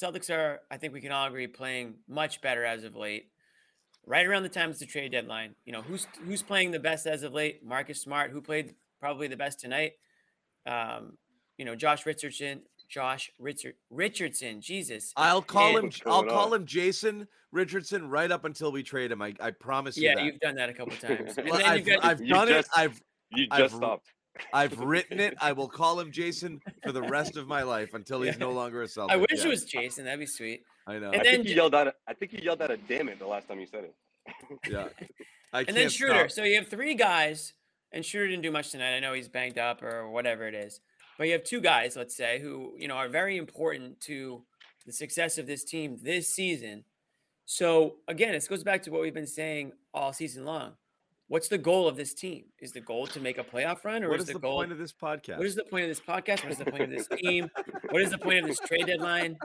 Celtics 0.00 0.34
are, 0.34 0.60
I 0.70 0.78
think 0.78 0.92
we 0.92 1.00
can 1.00 1.12
all 1.12 1.26
agree, 1.28 1.46
playing 1.46 1.94
much 2.08 2.40
better 2.40 2.64
as 2.64 2.82
of 2.84 2.96
late. 2.96 3.30
Right 4.06 4.26
around 4.26 4.42
the 4.42 4.48
time 4.50 4.70
it's 4.70 4.80
the 4.80 4.86
trade 4.86 5.12
deadline, 5.12 5.54
you 5.64 5.72
know 5.72 5.80
who's 5.82 6.06
who's 6.26 6.42
playing 6.42 6.70
the 6.72 6.78
best 6.78 7.06
as 7.06 7.22
of 7.22 7.32
late? 7.32 7.64
Marcus 7.64 8.00
Smart, 8.02 8.30
who 8.30 8.40
played 8.40 8.74
probably 9.00 9.28
the 9.28 9.36
best 9.36 9.60
tonight. 9.60 9.92
Um, 10.66 11.16
you 11.56 11.64
know, 11.64 11.74
Josh 11.74 12.04
Richardson, 12.04 12.62
Josh 12.88 13.30
Richard 13.38 13.74
Richardson, 13.90 14.60
Jesus. 14.60 15.12
I'll 15.16 15.40
call 15.42 15.76
And- 15.78 15.92
him. 15.94 16.00
I'll 16.06 16.24
call 16.24 16.52
on? 16.52 16.60
him 16.60 16.66
Jason 16.66 17.28
Richardson 17.52 18.08
right 18.10 18.30
up 18.30 18.44
until 18.44 18.72
we 18.72 18.82
trade 18.82 19.10
him. 19.12 19.22
I, 19.22 19.34
I 19.40 19.52
promise 19.52 19.96
you 19.96 20.08
Yeah, 20.08 20.16
that. 20.16 20.24
you've 20.24 20.40
done 20.40 20.56
that 20.56 20.68
a 20.68 20.74
couple 20.74 20.96
times. 21.00 21.34
Well, 21.36 21.58
then 21.58 21.64
I've, 21.66 21.76
you've 21.78 21.86
got, 22.00 22.04
I've 22.04 22.26
done 22.28 22.48
just- 22.48 22.68
it. 22.68 22.78
I've 22.78 23.00
You 23.30 23.46
I've 23.50 23.58
just 23.60 23.76
stopped. 23.76 24.08
I've 24.52 24.78
written 24.80 25.20
it. 25.20 25.34
I 25.40 25.52
will 25.52 25.68
call 25.68 25.98
him 26.00 26.10
Jason 26.10 26.60
for 26.82 26.92
the 26.92 27.02
rest 27.02 27.36
of 27.36 27.46
my 27.46 27.62
life 27.62 27.94
until 27.94 28.20
he's 28.22 28.36
no 28.38 28.50
longer 28.50 28.82
a 28.82 28.88
Celtic. 28.88 29.14
I 29.14 29.16
wish 29.16 29.28
Yeah, 29.32 29.44
it 29.46 29.48
was 29.48 29.64
Jason. 29.64 30.04
That'd 30.04 30.18
be 30.20 30.26
sweet. 30.26 30.64
I 30.86 30.98
know. 30.98 31.10
and 31.10 31.20
I 31.20 31.24
then 31.24 31.34
think 31.36 31.48
you 31.48 31.54
yelled 31.54 31.74
at. 31.74 31.94
I 32.06 32.14
think 32.14 32.32
you 32.32 32.40
yelled 32.42 32.60
at 32.62 32.70
a 32.70 32.76
damn 32.76 33.08
it 33.08 33.18
the 33.18 33.26
last 33.26 33.48
time 33.48 33.60
you 33.60 33.66
said 33.66 33.84
it. 33.84 33.94
yeah. 34.70 34.88
I 35.52 35.60
And 35.60 35.76
then 35.76 35.88
Schroeder. 35.88 36.28
stop. 36.28 36.30
So 36.30 36.44
you 36.44 36.56
have 36.56 36.68
three 36.68 36.94
guys, 36.94 37.54
and 37.92 38.04
Schroeder 38.04 38.28
didn't 38.28 38.42
do 38.42 38.50
much 38.50 38.70
tonight. 38.70 38.96
I 38.96 39.00
know 39.00 39.12
he's 39.12 39.28
banged 39.28 39.58
up 39.58 39.82
or 39.82 40.10
whatever 40.10 40.46
it 40.46 40.54
is. 40.54 40.80
But 41.16 41.28
you 41.28 41.32
have 41.34 41.44
two 41.44 41.60
guys, 41.60 41.96
let's 41.96 42.16
say, 42.16 42.40
who 42.40 42.74
you 42.78 42.88
know 42.88 42.94
are 42.96 43.08
very 43.08 43.36
important 43.36 44.00
to 44.02 44.42
the 44.84 44.92
success 44.92 45.38
of 45.38 45.46
this 45.46 45.64
team 45.64 45.98
this 46.02 46.28
season. 46.34 46.84
So 47.46 47.96
again, 48.08 48.32
this 48.32 48.48
goes 48.48 48.64
back 48.64 48.82
to 48.82 48.90
what 48.90 49.00
we've 49.00 49.14
been 49.14 49.26
saying 49.26 49.72
all 49.92 50.12
season 50.12 50.44
long. 50.44 50.72
What's 51.28 51.48
the 51.48 51.58
goal 51.58 51.88
of 51.88 51.96
this 51.96 52.12
team? 52.12 52.44
Is 52.60 52.72
the 52.72 52.80
goal 52.80 53.06
to 53.08 53.18
make 53.20 53.38
a 53.38 53.44
playoff 53.44 53.84
run, 53.84 54.04
or 54.04 54.10
What 54.10 54.20
is 54.20 54.28
is 54.28 54.34
the, 54.34 54.38
goal? 54.38 54.56
point 54.58 54.72
of 54.72 54.78
this 54.78 54.92
podcast? 54.92 55.38
What 55.38 55.46
is 55.46 55.54
the 55.54 55.64
point 55.64 55.84
of 55.84 55.88
this 55.88 56.00
podcast? 56.00 56.42
What 56.42 56.52
is 56.52 56.58
the 56.58 56.66
point 56.66 56.82
of 56.82 56.90
this 56.90 57.06
team? 57.20 57.48
What 57.90 58.02
is 58.02 58.10
the 58.10 58.18
point 58.18 58.40
of 58.40 58.46
this 58.46 58.60
trade 58.60 58.86
deadline? 58.86 59.38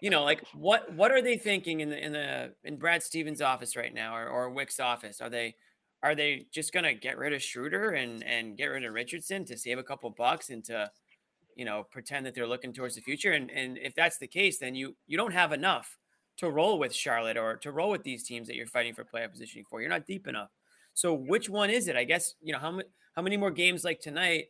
You 0.00 0.10
know, 0.10 0.22
like 0.22 0.44
what 0.54 0.92
what 0.94 1.10
are 1.10 1.22
they 1.22 1.38
thinking 1.38 1.80
in 1.80 1.88
the 1.88 1.98
in 2.04 2.12
the 2.12 2.52
in 2.62 2.76
Brad 2.76 3.02
Stevens' 3.02 3.40
office 3.40 3.74
right 3.74 3.92
now, 3.92 4.14
or, 4.14 4.28
or 4.28 4.50
Wyc's 4.50 4.80
office? 4.80 5.20
Are 5.22 5.30
they 5.30 5.54
are 6.02 6.14
they 6.14 6.46
just 6.52 6.72
gonna 6.74 6.94
get 6.94 7.16
rid 7.16 7.32
of 7.32 7.42
Schroeder 7.42 7.90
and 7.92 8.22
and 8.22 8.56
get 8.56 8.66
rid 8.66 8.84
of 8.84 8.92
Richardson 8.92 9.46
to 9.46 9.56
save 9.56 9.78
a 9.78 9.82
couple 9.82 10.10
bucks 10.10 10.50
and 10.50 10.62
to 10.66 10.90
you 11.56 11.64
know 11.64 11.84
pretend 11.90 12.26
that 12.26 12.34
they're 12.34 12.46
looking 12.46 12.74
towards 12.74 12.96
the 12.96 13.00
future? 13.00 13.32
And 13.32 13.50
and 13.50 13.78
if 13.78 13.94
that's 13.94 14.18
the 14.18 14.28
case, 14.28 14.58
then 14.58 14.74
you 14.74 14.94
you 15.06 15.16
don't 15.16 15.32
have 15.32 15.52
enough 15.52 15.98
to 16.36 16.50
roll 16.50 16.78
with 16.78 16.94
Charlotte 16.94 17.38
or 17.38 17.56
to 17.56 17.72
roll 17.72 17.90
with 17.90 18.02
these 18.04 18.22
teams 18.24 18.46
that 18.46 18.56
you're 18.56 18.66
fighting 18.66 18.94
for 18.94 19.04
playoff 19.04 19.30
positioning 19.32 19.64
for. 19.68 19.80
You're 19.80 19.90
not 19.90 20.06
deep 20.06 20.28
enough. 20.28 20.50
So 20.98 21.14
which 21.14 21.48
one 21.48 21.70
is 21.70 21.86
it? 21.86 21.94
I 21.94 22.02
guess 22.02 22.34
you 22.42 22.52
know 22.52 22.58
how 22.58 22.72
many 22.72 22.88
how 23.14 23.22
many 23.22 23.36
more 23.36 23.52
games 23.52 23.84
like 23.84 24.00
tonight 24.00 24.46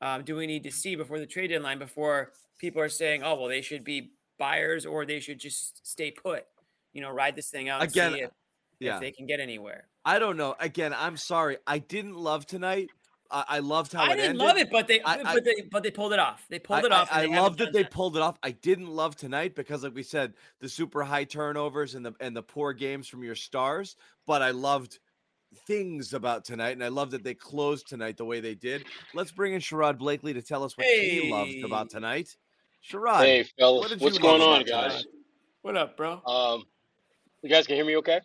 um, 0.00 0.22
do 0.22 0.36
we 0.36 0.46
need 0.46 0.62
to 0.62 0.70
see 0.70 0.94
before 0.94 1.18
the 1.18 1.26
trade 1.26 1.48
deadline 1.48 1.80
before 1.80 2.30
people 2.58 2.80
are 2.80 2.88
saying, 2.88 3.24
oh 3.24 3.34
well, 3.34 3.48
they 3.48 3.60
should 3.60 3.82
be 3.82 4.12
buyers 4.38 4.86
or 4.86 5.04
they 5.04 5.18
should 5.18 5.40
just 5.40 5.84
stay 5.84 6.12
put, 6.12 6.44
you 6.92 7.00
know, 7.02 7.10
ride 7.10 7.34
this 7.34 7.50
thing 7.50 7.68
out 7.68 7.82
and 7.82 7.90
Again, 7.90 8.12
see 8.12 8.20
if, 8.20 8.30
yeah. 8.78 8.94
if 8.94 9.00
they 9.00 9.10
can 9.10 9.26
get 9.26 9.40
anywhere. 9.40 9.88
I 10.04 10.20
don't 10.20 10.36
know. 10.36 10.54
Again, 10.60 10.94
I'm 10.96 11.16
sorry. 11.16 11.56
I 11.66 11.80
didn't 11.80 12.14
love 12.14 12.46
tonight. 12.46 12.88
I, 13.28 13.44
I 13.48 13.58
loved 13.58 13.92
how 13.92 14.04
I 14.04 14.12
it 14.12 14.16
didn't 14.16 14.24
ended. 14.40 14.46
love 14.46 14.56
it, 14.58 14.70
but 14.70 14.86
they 14.86 15.00
I- 15.02 15.34
but 15.34 15.44
they 15.44 15.56
but 15.72 15.82
they 15.82 15.90
pulled 15.90 16.12
it 16.12 16.20
off. 16.20 16.46
They 16.48 16.60
pulled 16.60 16.84
I, 16.84 16.86
it 16.86 16.92
off. 16.92 17.08
I, 17.10 17.24
and 17.24 17.32
I 17.32 17.34
they 17.34 17.42
loved 17.42 17.58
that 17.58 17.72
they 17.72 17.82
pulled 17.82 18.16
it 18.16 18.22
off. 18.22 18.38
I 18.44 18.52
didn't 18.52 18.90
love 18.90 19.16
tonight 19.16 19.56
because, 19.56 19.82
like 19.82 19.96
we 19.96 20.04
said, 20.04 20.34
the 20.60 20.68
super 20.68 21.02
high 21.02 21.24
turnovers 21.24 21.96
and 21.96 22.06
the 22.06 22.12
and 22.20 22.36
the 22.36 22.44
poor 22.44 22.74
games 22.74 23.08
from 23.08 23.24
your 23.24 23.34
stars. 23.34 23.96
But 24.24 24.40
I 24.40 24.52
loved 24.52 25.00
things 25.66 26.14
about 26.14 26.44
tonight, 26.44 26.70
and 26.70 26.84
I 26.84 26.88
love 26.88 27.10
that 27.10 27.24
they 27.24 27.34
closed 27.34 27.88
tonight 27.88 28.16
the 28.16 28.24
way 28.24 28.40
they 28.40 28.54
did. 28.54 28.84
Let's 29.14 29.32
bring 29.32 29.54
in 29.54 29.60
Sherrod 29.60 29.98
Blakely 29.98 30.32
to 30.32 30.42
tell 30.42 30.62
us 30.64 30.76
what 30.76 30.86
he 30.86 31.30
loved 31.30 31.64
about 31.64 31.90
tonight. 31.90 32.36
Sherrod, 32.88 33.20
Hey, 33.20 33.42
fellas, 33.58 33.90
what 33.90 34.00
what's 34.00 34.18
going 34.18 34.40
on, 34.40 34.62
about 34.62 34.66
tonight? 34.66 34.88
guys? 34.90 35.06
What 35.62 35.76
up, 35.76 35.96
bro? 35.96 36.22
Um, 36.26 36.64
you 37.42 37.50
guys 37.50 37.66
can 37.66 37.76
hear 37.76 37.84
me 37.84 37.96
okay? 37.98 38.20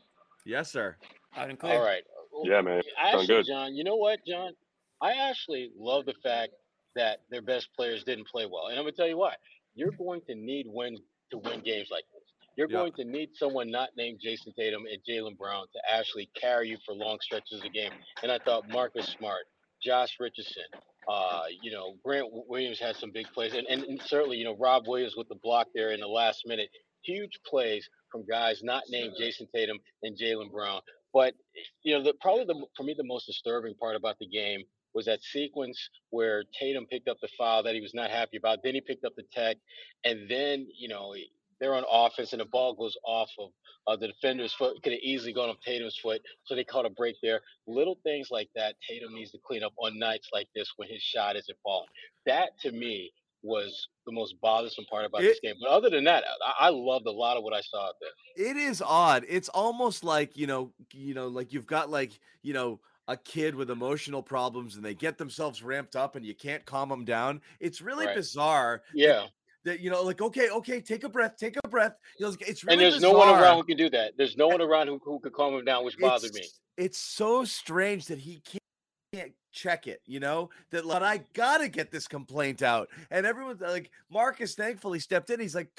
yes, 0.45 0.71
sir. 0.71 0.95
Loud 1.35 1.49
and 1.49 1.59
clear. 1.59 1.73
All 1.73 1.83
right. 1.85 2.03
Well, 2.31 2.43
Yeah, 2.45 2.61
man. 2.61 2.81
Sound 2.83 2.95
Actually, 3.07 3.27
good. 3.27 3.45
John, 3.47 3.75
you 3.75 3.83
know 3.83 3.95
what, 3.97 4.19
John? 4.25 4.53
I 5.01 5.11
actually 5.29 5.71
love 5.77 6.05
the 6.05 6.13
fact 6.23 6.53
that 6.95 7.21
their 7.29 7.41
best 7.41 7.69
players 7.75 8.03
didn't 8.05 8.27
play 8.27 8.45
well, 8.45 8.67
and 8.67 8.77
I'm 8.77 8.83
gonna 8.85 8.93
tell 8.93 9.07
you 9.07 9.17
why. 9.17 9.35
You're 9.73 9.91
going 9.91 10.21
to 10.27 10.35
need 10.35 10.67
wins 10.69 11.01
to 11.31 11.37
win 11.39 11.59
games 11.59 11.89
like 11.91 12.05
this. 12.13 12.14
You're 12.55 12.69
Yeah. 12.69 12.77
going 12.79 12.93
to 12.93 13.03
need 13.05 13.35
someone 13.35 13.69
not 13.69 13.89
named 13.97 14.19
Jayson 14.23 14.53
Tatum 14.57 14.85
and 14.85 15.01
Jaylen 15.07 15.37
Brown 15.37 15.65
to 15.73 15.93
actually 15.93 16.27
carry 16.35 16.69
you 16.69 16.77
for 16.85 16.93
long 16.93 17.19
stretches 17.21 17.57
of 17.57 17.63
the 17.63 17.69
game. 17.69 17.91
And 18.23 18.31
I 18.31 18.39
thought 18.39 18.67
Marcus 18.69 19.07
Smart, 19.07 19.45
Josh 19.83 20.15
Richardson, 20.19 20.63
uh, 21.07 21.43
you 21.61 21.71
know, 21.71 21.95
Grant 22.03 22.27
Williams 22.31 22.79
had 22.79 22.95
some 22.95 23.11
big 23.11 23.27
plays, 23.33 23.53
and, 23.53 23.67
and, 23.67 23.83
and 23.83 24.01
certainly, 24.01 24.37
you 24.37 24.45
know, 24.45 24.55
Rob 24.55 24.87
Williams 24.87 25.15
with 25.15 25.27
the 25.29 25.35
block 25.43 25.67
there 25.75 25.91
in 25.91 25.99
the 25.99 26.07
last 26.07 26.43
minute. 26.47 26.69
Huge 27.03 27.39
plays 27.45 27.87
from 28.11 28.25
guys 28.25 28.63
not 28.63 28.83
named 28.89 29.13
Jayson 29.19 29.47
Tatum 29.53 29.77
and 30.01 30.17
Jaylen 30.17 30.49
Brown. 30.51 30.81
But 31.13 31.35
you 31.83 31.95
know, 31.95 32.03
the, 32.03 32.13
probably 32.19 32.45
the 32.45 32.65
for 32.75 32.83
me 32.83 32.95
the 32.97 33.03
most 33.03 33.25
disturbing 33.27 33.75
part 33.75 33.95
about 33.95 34.17
the 34.19 34.27
game 34.27 34.63
was 34.95 35.05
that 35.05 35.21
sequence 35.21 35.89
where 36.09 36.43
Tatum 36.59 36.87
picked 36.87 37.07
up 37.07 37.17
the 37.21 37.27
foul 37.37 37.61
that 37.63 37.75
he 37.75 37.81
was 37.81 37.93
not 37.93 38.09
happy 38.09 38.37
about. 38.37 38.59
Then 38.63 38.73
he 38.73 38.81
picked 38.81 39.05
up 39.05 39.13
the 39.15 39.23
tech, 39.31 39.57
and 40.03 40.29
then 40.29 40.67
you 40.75 40.87
know 40.87 41.13
they're 41.59 41.75
on 41.75 41.85
offense 41.89 42.33
and 42.33 42.41
the 42.41 42.45
ball 42.45 42.73
goes 42.73 42.95
off 43.05 43.29
of 43.39 43.49
uh, 43.87 43.95
the 43.95 44.07
defender's 44.07 44.53
foot. 44.53 44.81
Could 44.83 44.93
have 44.93 45.01
easily 45.01 45.33
gone 45.33 45.49
on 45.49 45.57
Tatum's 45.63 45.97
foot, 45.97 46.21
so 46.43 46.55
they 46.55 46.63
caught 46.63 46.85
a 46.85 46.89
break 46.89 47.15
there. 47.21 47.41
Little 47.67 47.99
things 48.03 48.29
like 48.31 48.49
that 48.55 48.75
Tatum 48.87 49.13
needs 49.13 49.31
to 49.31 49.39
clean 49.45 49.63
up 49.63 49.73
on 49.77 49.97
nights 49.99 50.29
like 50.33 50.47
this 50.55 50.71
when 50.77 50.89
his 50.89 51.01
shot 51.01 51.35
isn't 51.35 51.57
falling. 51.63 51.89
That 52.25 52.49
to 52.61 52.71
me 52.71 53.11
was 53.41 53.87
the 54.07 54.11
most 54.11 54.35
bothersome 54.41 54.85
part 54.89 55.05
about 55.05 55.21
It- 55.21 55.27
this 55.27 55.39
game. 55.39 55.55
But 55.61 55.69
other 55.69 55.89
than 55.89 56.03
that, 56.05 56.23
I, 56.45 56.67
I 56.67 56.69
loved 56.69 57.05
a 57.05 57.11
lot 57.11 57.37
of 57.37 57.43
what 57.43 57.53
I 57.53 57.61
saw 57.61 57.87
out 57.89 57.95
there. 58.01 58.09
It 58.35 58.57
is 58.57 58.81
odd. 58.81 59.23
It's 59.27 59.49
almost 59.49 60.03
like, 60.03 60.35
you 60.35 60.47
know, 60.47 60.73
you 60.93 61.13
know, 61.13 61.27
like 61.27 61.53
you've 61.53 61.67
got 61.67 61.89
like, 61.89 62.19
you 62.41 62.53
know, 62.53 62.81
a 63.07 63.15
kid 63.15 63.53
with 63.53 63.69
emotional 63.69 64.23
problems 64.23 64.75
and 64.75 64.83
they 64.83 64.95
get 64.95 65.17
themselves 65.19 65.61
ramped 65.61 65.95
up 65.95 66.15
and 66.15 66.25
you 66.25 66.33
can't 66.35 66.65
calm 66.65 66.89
them 66.89 67.05
down. 67.05 67.39
It's 67.59 67.79
really 67.81 68.07
Right. 68.07 68.15
bizarre 68.15 68.81
Yeah, 68.93 69.27
that 69.65 69.81
you 69.81 69.89
know, 69.89 70.01
like, 70.03 70.21
okay, 70.21 70.49
okay, 70.49 70.79
take 70.79 71.03
a 71.03 71.09
breath, 71.09 71.35
take 71.37 71.57
a 71.63 71.67
breath. 71.67 71.95
You 72.17 72.27
know, 72.27 72.35
it's 72.39 72.63
really 72.63 72.73
and 72.73 72.81
there's 72.81 72.95
bizarre. 72.95 73.11
no 73.13 73.17
one 73.19 73.29
around 73.29 73.57
who 73.57 73.63
can 73.63 73.77
do 73.77 73.89
that. 73.89 74.13
There's 74.17 74.37
no 74.37 74.49
eh 74.49 74.53
one 74.53 74.61
around 74.61 74.87
who, 74.87 75.01
who 75.03 75.19
could 75.19 75.33
calm 75.33 75.53
him 75.53 75.65
down, 75.65 75.83
which 75.83 75.97
bothered 75.99 76.33
me. 76.33 76.41
it's, 76.41 76.59
It's 76.77 76.97
so 76.97 77.43
strange 77.43 78.05
that 78.05 78.19
he 78.19 78.41
can't, 78.45 78.61
can't 79.13 79.33
check 79.51 79.87
it, 79.87 80.01
you 80.05 80.19
know, 80.19 80.49
that 80.71 80.85
like, 80.85 81.01
I 81.01 81.21
gotta 81.33 81.69
get 81.69 81.89
this 81.89 82.07
complaint 82.07 82.61
out. 82.61 82.89
And 83.09 83.25
everyone's 83.25 83.61
like, 83.61 83.89
Marcus 84.11 84.53
thankfully 84.53 84.99
stepped 84.99 85.29
in. 85.29 85.39
He's 85.39 85.55
like, 85.55 85.69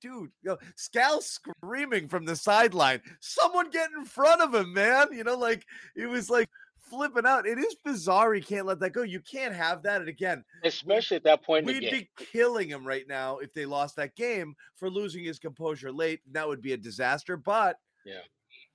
dude, 0.00 0.30
you 0.42 0.50
know, 0.50 0.58
Scal 0.78 1.20
screaming 1.22 2.08
from 2.08 2.24
the 2.24 2.36
sideline, 2.36 3.00
someone 3.20 3.70
get 3.70 3.90
in 3.98 4.04
front 4.04 4.40
of 4.40 4.54
him, 4.54 4.72
man. 4.72 5.08
You 5.12 5.24
know, 5.24 5.36
like 5.36 5.66
it 5.96 6.06
was 6.06 6.30
like 6.30 6.48
flipping 6.88 7.26
out. 7.26 7.46
It 7.46 7.58
is 7.58 7.76
bizarre. 7.84 8.32
He 8.34 8.40
can't 8.40 8.66
let 8.66 8.80
that 8.80 8.90
go. 8.90 9.02
You 9.02 9.20
can't 9.20 9.54
have 9.54 9.82
that. 9.82 10.00
And 10.00 10.08
again, 10.08 10.44
Especially 10.64 11.16
at 11.16 11.24
that 11.24 11.42
point 11.42 11.66
We'd 11.66 11.90
be 11.90 12.08
killing 12.16 12.68
him 12.68 12.86
right 12.86 13.06
now 13.08 13.38
if 13.38 13.52
they 13.52 13.66
lost 13.66 13.96
that 13.96 14.14
game 14.16 14.54
for 14.76 14.88
losing 14.90 15.24
his 15.24 15.38
composure 15.38 15.92
late. 15.92 16.20
That 16.32 16.48
would 16.48 16.62
be 16.62 16.72
a 16.72 16.76
disaster. 16.76 17.36
But 17.36 17.78
Yeah. 18.04 18.20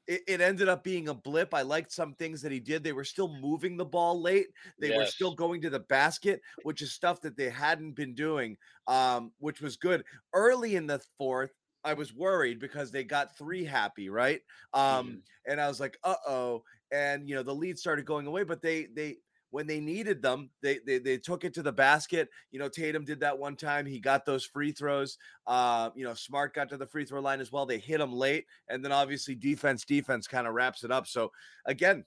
it, 0.08 0.22
it 0.28 0.42
ended 0.42 0.68
up 0.68 0.84
being 0.84 1.08
a 1.10 1.14
blip. 1.14 1.54
I 1.54 1.62
liked 1.62 1.92
some 1.92 2.14
things 2.16 2.42
that 2.42 2.52
he 2.52 2.60
did. 2.60 2.84
They 2.84 2.94
were 2.94 3.04
still 3.04 3.34
moving 3.40 3.78
the 3.78 3.86
ball 3.86 4.22
late. 4.22 4.48
They 4.80 4.96
were 4.96 5.06
still 5.06 5.36
going 5.36 5.62
to 5.62 5.70
the 5.70 5.80
basket, 5.80 6.42
which 6.64 6.82
is 6.82 6.92
stuff 6.92 7.22
that 7.22 7.38
they 7.38 7.50
hadn't 7.50 7.94
been 7.94 8.14
doing, 8.14 8.58
um, 8.88 9.32
which 9.40 9.62
was 9.62 9.78
good. 9.78 10.04
Early 10.34 10.76
in 10.76 10.88
the 10.88 11.02
fourth, 11.18 11.52
I 11.84 11.94
was 11.94 12.14
worried 12.14 12.60
because 12.60 12.92
they 12.92 13.04
got 13.04 13.36
three 13.38 13.64
happy, 13.64 14.10
right? 14.10 14.42
Um, 14.74 15.24
and 15.48 15.60
I 15.60 15.68
was 15.68 15.80
like, 15.80 15.98
uh 16.04 16.16
oh. 16.28 16.64
And 16.92 17.28
you 17.28 17.36
know, 17.36 17.44
the 17.44 17.56
lead 17.56 17.80
started 17.80 18.06
going 18.06 18.28
away, 18.28 18.44
but 18.44 18.62
they 18.62 18.88
they 18.94 19.18
when 19.52 19.68
they 19.68 19.80
needed 19.80 20.22
them, 20.22 20.50
they, 20.62 20.80
they 20.86 20.98
they 20.98 21.18
took 21.18 21.44
it 21.44 21.54
to 21.54 21.62
the 21.62 21.72
basket. 21.72 22.30
You 22.52 22.60
know, 22.60 22.70
Tatum 22.70 23.06
did 23.06 23.20
that 23.20 23.38
one 23.38 23.56
time. 23.56 23.86
He 23.86 24.00
got 24.00 24.26
those 24.26 24.46
free 24.46 24.72
throws. 24.72 25.18
Uh, 25.46 25.90
you 25.94 26.06
know, 26.06 26.14
Smart 26.14 26.56
got 26.56 26.70
to 26.70 26.78
the 26.78 26.88
free 26.88 27.06
throw 27.06 27.22
line 27.22 27.42
as 27.42 27.52
well. 27.52 27.66
They 27.66 27.78
hit 27.78 28.02
him 28.02 28.14
late, 28.14 28.46
and 28.70 28.84
then 28.84 28.92
obviously 28.92 29.36
defense 29.36 29.86
defense 29.86 30.28
kind 30.28 30.48
of 30.48 30.54
wraps 30.54 30.84
it 30.84 30.92
up. 30.92 31.06
So 31.06 31.32
again, 31.66 32.06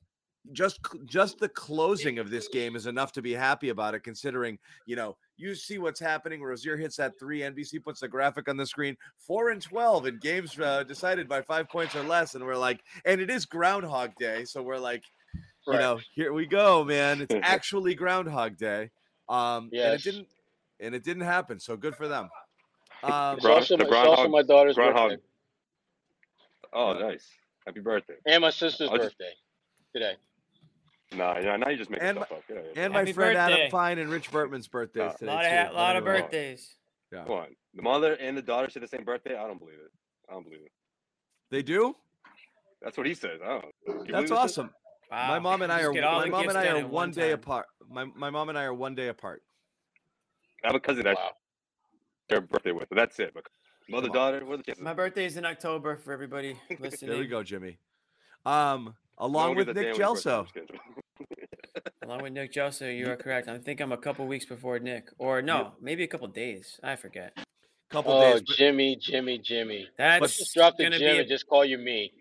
just 0.53 0.81
just 1.07 1.39
the 1.39 1.49
closing 1.49 2.19
of 2.19 2.31
this 2.31 2.49
game 2.49 2.77
is 2.77 2.87
enough 2.87 3.13
to 3.13 3.23
be 3.23 3.33
happy 3.33 3.71
about 3.71 3.95
it. 3.95 4.01
Considering 4.01 4.59
you 4.87 4.95
know 4.97 5.17
you 5.37 5.55
see 5.55 5.79
what's 5.79 5.99
happening. 5.99 6.43
Rozier 6.43 6.77
hits 6.77 6.97
that 6.97 7.19
three. 7.19 7.41
NBC 7.41 7.83
puts 7.83 8.01
the 8.01 8.09
graphic 8.09 8.49
on 8.49 8.57
the 8.57 8.67
screen. 8.67 8.97
Four 9.17 9.51
and 9.51 9.61
twelve 9.63 10.07
in 10.07 10.19
games 10.19 10.59
uh, 10.61 10.83
decided 10.85 11.29
by 11.29 11.41
five 11.43 11.69
points 11.69 11.97
or 11.97 12.03
less, 12.03 12.35
and 12.35 12.45
we're 12.45 12.57
like, 12.57 12.81
and 13.05 13.21
it 13.21 13.31
is 13.31 13.47
Groundhog 13.47 14.15
Day, 14.17 14.45
so 14.45 14.63
we're 14.63 14.79
like, 14.79 15.03
you 15.67 15.73
know, 15.75 15.99
here 16.15 16.33
we 16.33 16.47
go, 16.47 16.85
man. 16.85 17.23
It's 17.23 17.35
actually 17.43 17.95
Groundhog 17.95 18.57
Day. 18.59 18.91
Um, 19.29 19.71
and 19.73 19.95
it 19.95 20.03
didn't, 20.03 20.29
and 20.81 20.95
it 20.95 21.03
didn't 21.05 21.23
happen. 21.25 21.59
So 21.59 21.77
good 21.77 21.97
for 21.97 22.07
them. 22.07 22.29
Um, 23.03 23.37
It's 23.37 23.45
also, 23.47 23.77
the 23.79 23.85
my- 23.85 23.91
it's 24.01 24.09
also 24.09 24.29
my 24.29 24.43
daughter's 24.43 24.77
groundhog. 24.77 25.11
birthday 25.11 25.23
Oh, 26.73 26.93
nice. 26.99 27.29
Happy 27.67 27.81
birthday. 27.81 28.15
and 28.27 28.43
my 28.43 28.51
sister's 28.51 28.89
I'll 28.91 28.99
just- 28.99 29.17
birthday 29.19 29.33
today. 29.95 30.15
Nah, 31.17 31.39
yeah, 31.39 31.57
now 31.57 31.69
you 31.69 31.77
just 31.77 31.91
making 31.91 32.07
And 32.07 32.19
stuff 32.19 32.33
up. 32.33 32.43
Yeah, 32.49 32.57
yeah. 32.75 32.83
and 32.85 32.93
my 32.93 33.01
Happy 33.01 33.13
friend 33.13 33.37
Adam. 33.39 33.71
Fine 33.71 33.99
and 33.99 34.11
Rich 34.11 34.31
Burtman's 34.31 34.69
birthdays 34.69 35.13
Uh, 35.13 35.17
today. 35.17 35.31
lot 35.33 35.45
of 35.45 35.51
too. 35.51 35.57
ha- 35.57 35.71
lot 35.75 35.97
of 35.97 36.05
birthdays. 36.05 36.75
Yeah. 37.13 37.25
Come 37.25 37.33
on. 37.33 37.47
The 37.75 37.83
mother 37.83 38.15
and 38.15 38.37
the 38.37 38.43
daughter 38.43 38.69
share 38.71 38.81
the 38.81 38.89
same 38.89 39.05
birthday? 39.05 39.37
I 39.37 39.47
don't 39.47 39.59
believe 39.59 39.79
it. 39.79 39.91
I 40.29 40.33
don't 40.33 40.45
believe 40.45 40.61
it. 40.65 40.73
They 41.51 41.63
do. 41.63 41.95
That's 42.83 42.97
what 42.97 43.07
he 43.07 43.15
says. 43.15 43.41
I 43.43 43.47
don't 43.49 43.63
know. 43.65 43.71
You 43.87 43.95
believe 43.95 44.13
That's 44.13 44.31
awesome. 44.31 44.71
Wow. 45.11 45.29
My 45.29 45.39
mom 45.39 45.63
and 45.63 45.73
I 45.73 45.83
are 45.83 45.93
my 45.93 46.27
mom 46.27 46.49
and 46.49 46.59
I 46.59 46.69
are 46.69 46.77
in 46.79 46.91
one 46.91 47.11
day 47.11 47.31
time. 47.31 47.35
apart. 47.35 47.67
My 47.89 48.05
my 48.05 48.31
mom 48.31 48.49
and 48.49 48.59
I 48.59 48.65
are 48.65 48.75
one 48.75 48.95
day 48.95 49.09
apart. 49.09 49.43
I 50.65 50.69
have 50.69 50.77
a 50.77 50.81
cousin 50.81 51.05
that 51.05 51.17
Wow. 51.17 51.31
their 52.29 52.41
birthday 52.41 52.73
with, 52.73 52.89
but 52.89 52.97
that's 52.97 53.19
it. 53.21 53.33
But 53.35 53.45
mother, 53.89 54.09
daughter, 54.09 54.45
what 54.45 54.55
are 54.55 54.57
the 54.57 54.63
chances? 54.65 54.83
My 54.83 54.95
birthday's 54.95 55.37
in 55.37 55.45
October 55.45 55.97
for 55.97 56.13
everybody 56.13 56.59
listening. 56.81 57.11
There 57.11 57.19
we 57.21 57.27
go, 57.27 57.43
Jimmy. 57.43 57.79
Um, 58.47 58.95
along 59.19 59.57
with 59.57 59.69
Nick 59.69 59.77
day 59.77 59.91
on 59.93 60.15
his 60.15 60.25
birthday, 60.25 60.31
Gelso. 60.31 61.04
I'm 61.77 61.83
just 61.85 62.01
kidding. 62.01 62.09
Along 62.11 62.23
with 62.23 62.33
Nick 62.33 62.53
Gelso, 62.53 62.97
you 62.97 63.11
are 63.11 63.17
correct. 63.17 63.49
I 63.49 63.59
think 63.59 63.81
I'm 63.81 63.93
a 63.93 63.97
couple 63.97 64.27
weeks 64.27 64.45
before 64.45 64.79
Nick, 64.79 65.09
or 65.19 65.43
no, 65.43 65.73
maybe 65.81 66.05
a 66.05 66.07
couple 66.07 66.27
days. 66.29 66.79
I 66.83 66.97
forget. 66.97 67.37
Couple 67.91 68.13
Oh, 68.13 68.21
days. 68.33 68.43
but- 68.47 68.57
Jimmy, 68.57 68.97
Jimmy, 68.97 69.39
Jimmy. 69.39 69.89
That's 69.99 70.21
Let's 70.21 70.39
just 70.39 70.55
drop 70.55 70.77
the 70.77 70.85
gonna 70.85 70.99
Jim 70.99 71.15
be. 71.17 71.21
and 71.21 71.29
just 71.29 71.47
call 71.47 71.65
you 71.65 71.79
me. 71.79 72.13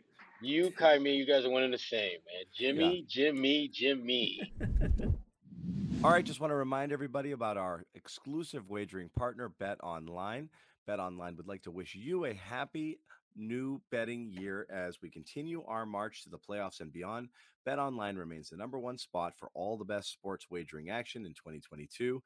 You, 0.42 0.72
Kai, 0.72 1.00
me, 1.00 1.16
you 1.16 1.26
guys 1.26 1.46
are 1.46 1.50
one 1.50 1.63
and 1.63 1.74
the 1.74 1.78
same, 1.78 2.18
man. 2.26 2.44
Jimmy, 2.54 3.06
Jimmy, 3.08 3.70
Jimmy. 3.74 4.52
All 6.04 6.12
right, 6.12 6.26
just 6.26 6.42
want 6.42 6.52
to 6.52 6.56
remind 6.56 6.92
everybody 6.92 7.32
about 7.32 7.56
our 7.56 7.86
exclusive 7.96 8.70
wagering 8.70 9.10
partner, 9.18 9.50
BetOnline. 9.62 10.50
Bet 10.86 11.00
Online 11.00 11.38
would 11.38 11.48
like 11.48 11.63
to 11.63 11.72
wish 11.72 11.96
you 11.96 12.26
a 12.26 12.34
happy 12.34 13.00
new 13.36 13.82
betting 13.91 14.32
year 14.32 14.67
as 14.69 15.02
we 15.02 15.10
continue 15.10 15.63
our 15.67 15.86
march 15.86 16.24
to 16.24 16.30
the 16.30 16.38
playoffs 16.38 16.80
and 16.80 16.91
beyond. 16.91 17.30
BetOnline 17.67 18.17
remains 18.17 18.50
the 18.50 18.58
number 18.58 18.80
one 18.80 18.98
spot 18.98 19.34
for 19.38 19.50
all 19.54 19.78
the 19.78 19.86
best 19.86 20.12
sports 20.12 20.48
wagering 20.50 20.89
action 20.89 21.26
in 21.26 21.34
2022. 21.34 22.22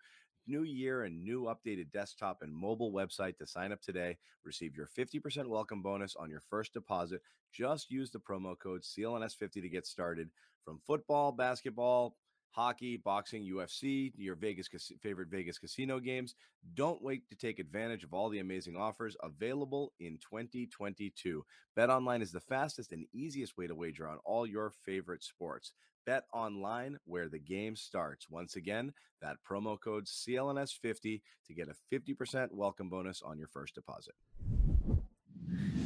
New 0.48 0.64
year 0.64 1.04
and 1.04 1.24
new 1.24 1.44
updated 1.44 1.92
desktop 1.92 2.42
and 2.42 2.56
mobile 2.56 2.94
website 2.94 3.38
to 3.38 3.46
sign 3.46 3.72
up 3.72 3.82
today. 3.82 4.18
Receive 4.46 4.76
your 4.76 4.88
50% 4.88 5.48
welcome 5.48 5.82
bonus 5.82 6.16
on 6.16 6.30
your 6.30 6.42
first 6.50 6.74
deposit. 6.74 7.22
Just 7.52 7.92
use 7.92 8.12
the 8.12 8.20
promo 8.20 8.58
code 8.58 8.84
CLNS50 8.84 9.62
to 9.62 9.70
get 9.70 9.86
started. 9.86 10.30
From 10.64 10.80
football, 10.86 11.32
basketball, 11.32 12.16
hockey, 12.58 12.98
boxing, 12.98 13.44
UFC, 13.44 14.12
your 14.18 14.34
Vegas 14.36 14.68
favorite 15.00 15.30
Vegas 15.30 15.60
casino 15.60 16.00
games. 16.00 16.34
Don't 16.74 17.04
wait 17.04 17.30
to 17.30 17.36
take 17.36 17.60
advantage 17.60 18.04
of 18.04 18.16
all 18.16 18.30
the 18.30 18.40
amazing 18.40 18.76
offers 18.76 19.16
available 19.22 19.94
in 20.00 20.18
2022. 20.18 21.46
BetOnline 21.78 22.24
is 22.24 22.32
the 22.32 22.40
fastest 22.40 22.94
and 22.94 23.06
easiest 23.14 23.58
way 23.60 23.68
to 23.68 23.76
wager 23.76 24.08
on 24.08 24.18
all 24.26 24.48
your 24.48 24.72
favorite 24.84 25.24
sports. 25.24 25.74
Bet 26.08 26.24
online 26.34 26.98
where 27.06 27.30
the 27.30 27.38
game 27.38 27.76
starts. 27.76 28.28
Once 28.28 28.56
again, 28.56 28.92
that 29.22 29.38
promo 29.48 29.80
code 29.80 30.06
CLNS50 30.06 31.22
to 31.46 31.54
get 31.54 31.70
a 31.70 31.96
50% 31.96 32.52
welcome 32.52 32.90
bonus 32.90 33.22
on 33.22 33.38
your 33.38 33.50
first 33.50 33.76
deposit. 33.76 34.16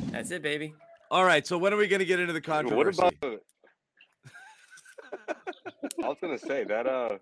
That's 0.10 0.32
it, 0.32 0.42
baby. 0.42 0.74
All 1.10 1.26
right, 1.26 1.46
so 1.46 1.58
when 1.58 1.74
are 1.74 1.78
we 1.78 1.88
going 1.88 2.00
to 2.00 2.06
get 2.06 2.22
into 2.22 2.32
the 2.32 2.40
What 2.40 2.46
controversy? 2.46 3.02
about 3.02 3.14
the? 3.20 3.28
I 3.28 3.30
was 3.30 3.31
gonna 6.22 6.38
say 6.38 6.64
that 6.66 6.88
uh, 6.88 7.18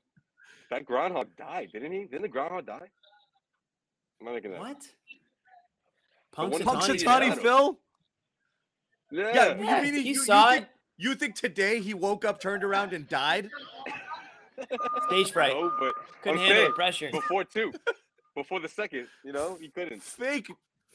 that 0.69 0.85
groundhog 0.85 1.27
died, 1.37 1.69
didn't 1.73 1.91
he? 1.91 1.99
Didn't 2.05 2.23
the 2.23 2.27
groundhog 2.27 2.65
die? 2.65 2.89
Am 4.21 4.27
I 4.27 4.33
making 4.33 4.51
that? 4.51 4.59
What? 4.59 4.77
one- 6.35 6.51
Punxsutawney 6.51 6.63
Punxsutawney 7.03 7.33
Phil? 7.35 7.41
Phil? 7.41 7.79
Yeah. 9.11 9.31
Yeah, 9.33 9.55
you 9.57 9.65
Yeah, 9.65 9.81
mean 9.81 9.93
he 9.95 9.99
you, 10.01 10.05
you 10.13 10.15
saw 10.23 10.51
think, 10.51 10.63
it. 10.63 10.69
You 10.97 11.15
think 11.15 11.35
today 11.35 11.79
he 11.79 11.93
woke 11.93 12.25
up, 12.25 12.39
turned 12.39 12.63
around, 12.63 12.93
and 12.93 13.07
died? 13.07 13.49
Stage 15.07 15.31
fright. 15.33 15.53
No, 15.53 15.71
but 15.79 15.93
Couldn't 16.21 16.39
I'm 16.39 16.45
handle 16.45 16.55
saying, 16.57 16.69
the 16.69 16.75
pressure. 16.75 17.09
before 17.11 17.43
two, 17.45 17.71
before 18.35 18.59
the 18.59 18.67
second, 18.67 19.07
you 19.23 19.31
know, 19.31 19.57
he 19.59 19.69
couldn't. 19.69 20.03
Fake, 20.03 20.47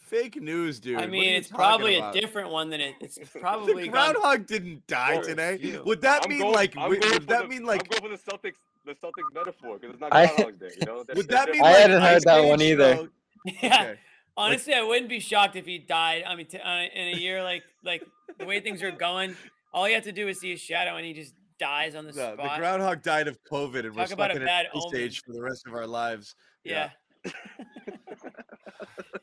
fake 0.05 0.41
news, 0.41 0.79
dude. 0.81 0.99
I 1.01 1.07
mean, 1.07 1.35
it's 1.35 1.49
probably 1.49 1.97
about? 1.99 2.15
a 2.17 2.21
different 2.21 2.51
one 2.51 2.71
than 2.71 2.81
it. 2.81 2.95
It's 3.01 3.17
The 3.33 3.39
probably 3.41 3.89
gone- 3.89 4.13
groundhog 4.13 4.47
didn't 4.47 4.87
die 4.87 5.15
Well, 5.15 5.23
today. 5.25 5.59
you. 5.61 5.83
Would 5.85 6.01
that 6.03 6.23
I'm 6.25 6.31
mean 6.31 6.41
going- 6.41 6.55
like? 6.55 6.77
I'm 6.77 6.89
Would, 6.91 7.05
would 7.05 7.27
that 7.29 7.43
the- 7.43 7.49
mean 7.49 7.65
like? 7.65 7.83
I'm 7.83 8.01
going 8.01 8.13
for 8.13 8.17
the 8.17 8.31
Celtics, 8.33 8.57
the 8.85 8.95
Celtics 8.95 9.33
metaphor 9.35 9.79
because 9.79 9.95
it's 9.95 10.01
not 10.01 10.13
I- 10.15 10.27
Groundhog 10.27 10.59
Day. 10.61 10.71
You 10.81 10.87
know, 10.87 10.99
That's- 11.05 11.17
Would 11.17 11.29
that 11.29 11.51
mean? 11.51 11.63
I 11.63 11.65
like 11.71 11.77
hadn't 11.79 12.03
heard 12.03 12.23
that 12.25 12.45
one 12.45 12.61
either. 12.63 12.95
though? 12.95 13.09
Yeah. 13.63 13.83
Okay. 13.83 13.99
Honestly, 14.37 14.75
I 14.75 14.83
wouldn't 14.83 15.09
be 15.09 15.21
shocked 15.21 15.55
if 15.55 15.65
he 15.67 15.79
died. 15.79 16.25
I 16.27 16.35
mean, 16.35 16.47
t- 16.47 16.59
uh, 16.59 16.71
in 16.95 17.15
a 17.15 17.19
year 17.19 17.43
like 17.43 17.63
like 17.85 18.03
the 18.39 18.45
way 18.47 18.59
things 18.61 18.83
are 18.83 18.91
going, 18.91 19.37
all 19.73 19.87
you 19.89 19.95
have 19.95 20.05
to 20.05 20.13
do 20.13 20.27
is 20.29 20.41
see 20.41 20.51
his 20.51 20.61
shadow, 20.61 20.97
and 20.97 21.07
he 21.07 21.13
just 21.13 21.35
dies 21.61 21.95
on 21.95 22.05
the 22.05 22.13
The, 22.13 22.31
the 22.37 22.51
groundhog 22.59 23.03
died 23.03 23.29
of 23.29 23.39
COVID, 23.45 23.85
and 23.87 23.95
we're 23.95 24.03
Talk 24.07 24.11
about 24.13 24.31
stuck 24.31 24.39
a 24.39 24.41
in 24.41 24.45
bad 24.47 24.67
an 24.75 24.81
ice 24.87 24.95
age 24.95 25.23
for 25.25 25.33
the 25.33 25.41
rest 25.43 25.67
of 25.69 25.75
our 25.75 25.87
lives. 25.87 26.35
yeah. 26.65 26.91
yeah. 27.25 27.31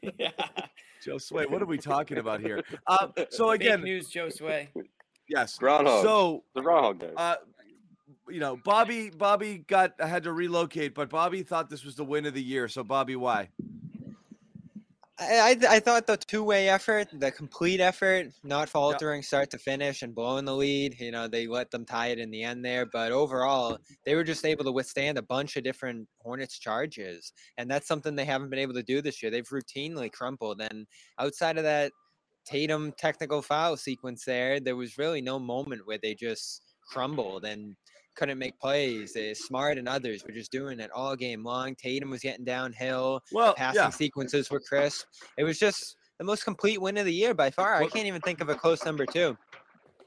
Josue, 1.06 1.50
what 1.50 1.62
are 1.62 1.66
we 1.66 1.78
talking 1.78 2.18
about 2.18 2.42
here? 2.42 2.64
Uh, 2.88 3.08
so 3.30 3.52
Fake 3.52 3.62
again, 3.62 3.84
news, 3.84 4.12
Josue. 4.12 4.68
yes. 5.28 5.58
Groundhog. 5.58 6.04
So 6.04 6.44
the 6.56 6.62
Groundhog 6.62 7.00
Day. 7.00 7.12
uh, 7.16 7.36
you 8.30 8.40
know, 8.40 8.58
Bobby, 8.64 9.10
Bobby 9.10 9.64
got 9.68 9.94
had 10.00 10.24
to 10.24 10.34
relocate, 10.34 10.94
but 10.96 11.10
Bobby 11.10 11.44
thought 11.44 11.70
this 11.70 11.84
was 11.84 11.96
the 11.96 12.04
win 12.04 12.26
of 12.26 12.34
the 12.34 12.44
year. 12.44 12.68
So 12.68 12.84
Bobby, 12.84 13.16
why? 13.16 13.50
I, 15.22 15.56
I, 15.62 15.76
I 15.76 15.80
thought 15.80 16.08
the 16.08 16.18
two 16.18 16.44
way 16.44 16.68
effort, 16.68 17.08
the 17.14 17.32
complete 17.32 17.80
effort, 17.80 18.30
not 18.44 18.70
faltering 18.70 19.22
start 19.22 19.52
to 19.52 19.60
finish 19.60 20.02
and 20.02 20.16
blowing 20.16 20.46
the 20.46 20.56
lead, 20.56 21.00
you 21.00 21.12
know, 21.12 21.28
they 21.28 21.46
let 21.46 21.70
them 21.70 21.86
tie 21.86 22.08
it 22.08 22.18
in 22.18 22.32
the 22.32 22.44
end 22.44 22.66
there. 22.66 22.88
But 22.88 23.12
overall, 23.12 23.78
they 24.04 24.16
were 24.16 24.24
just 24.24 24.46
able 24.46 24.64
to 24.64 24.72
withstand 24.72 25.20
a 25.20 25.22
bunch 25.22 25.58
of 25.58 25.64
different 25.64 26.08
Hornets 26.20 26.58
charges. 26.58 27.34
And 27.58 27.70
that's 27.70 27.88
something 27.88 28.16
they 28.16 28.26
haven't 28.26 28.50
been 28.50 28.60
able 28.60 28.74
to 28.74 28.84
do 28.84 29.02
this 29.02 29.22
year. 29.22 29.32
They've 29.32 29.48
routinely 29.48 30.12
crumpled. 30.12 30.60
And 30.60 30.88
outside 31.20 31.58
of 31.58 31.64
that 31.66 31.92
Tatum 32.44 32.92
technical 32.98 33.44
foul 33.44 33.78
sequence 33.78 34.26
there, 34.26 34.60
there 34.60 34.76
was 34.76 34.98
really 34.98 35.22
no 35.22 35.38
moment 35.38 35.86
where 35.86 36.00
they 36.02 36.16
just 36.16 36.64
crumbled 36.90 37.46
and 37.46 37.76
couldn't 38.16 38.38
make 38.38 38.60
plays. 38.60 39.16
Uh, 39.16 39.34
Smart 39.34 39.78
and 39.78 39.88
others 39.88 40.24
were 40.26 40.32
just 40.34 40.52
doing 40.52 40.80
it 40.80 40.92
all 40.92 41.16
game 41.16 41.44
long. 41.44 41.76
Tatum 41.76 42.10
was 42.10 42.22
getting 42.22 42.46
downhill. 42.46 43.22
Well, 43.32 43.50
the 43.50 43.56
passing 43.56 43.82
yeah. 43.82 43.90
sequences 43.90 44.50
were 44.50 44.60
crisp. 44.60 45.06
It 45.38 45.44
was 45.44 45.58
just 45.60 45.96
the 46.18 46.24
most 46.26 46.44
complete 46.44 46.82
win 46.82 46.98
of 46.98 47.06
the 47.06 47.14
year 47.14 47.34
by 47.34 47.50
far. 47.50 47.76
I 47.76 47.88
can't 47.88 48.06
even 48.08 48.22
think 48.22 48.42
of 48.42 48.50
a 48.50 48.56
close 48.56 48.84
number 48.86 49.06
two. 49.06 49.38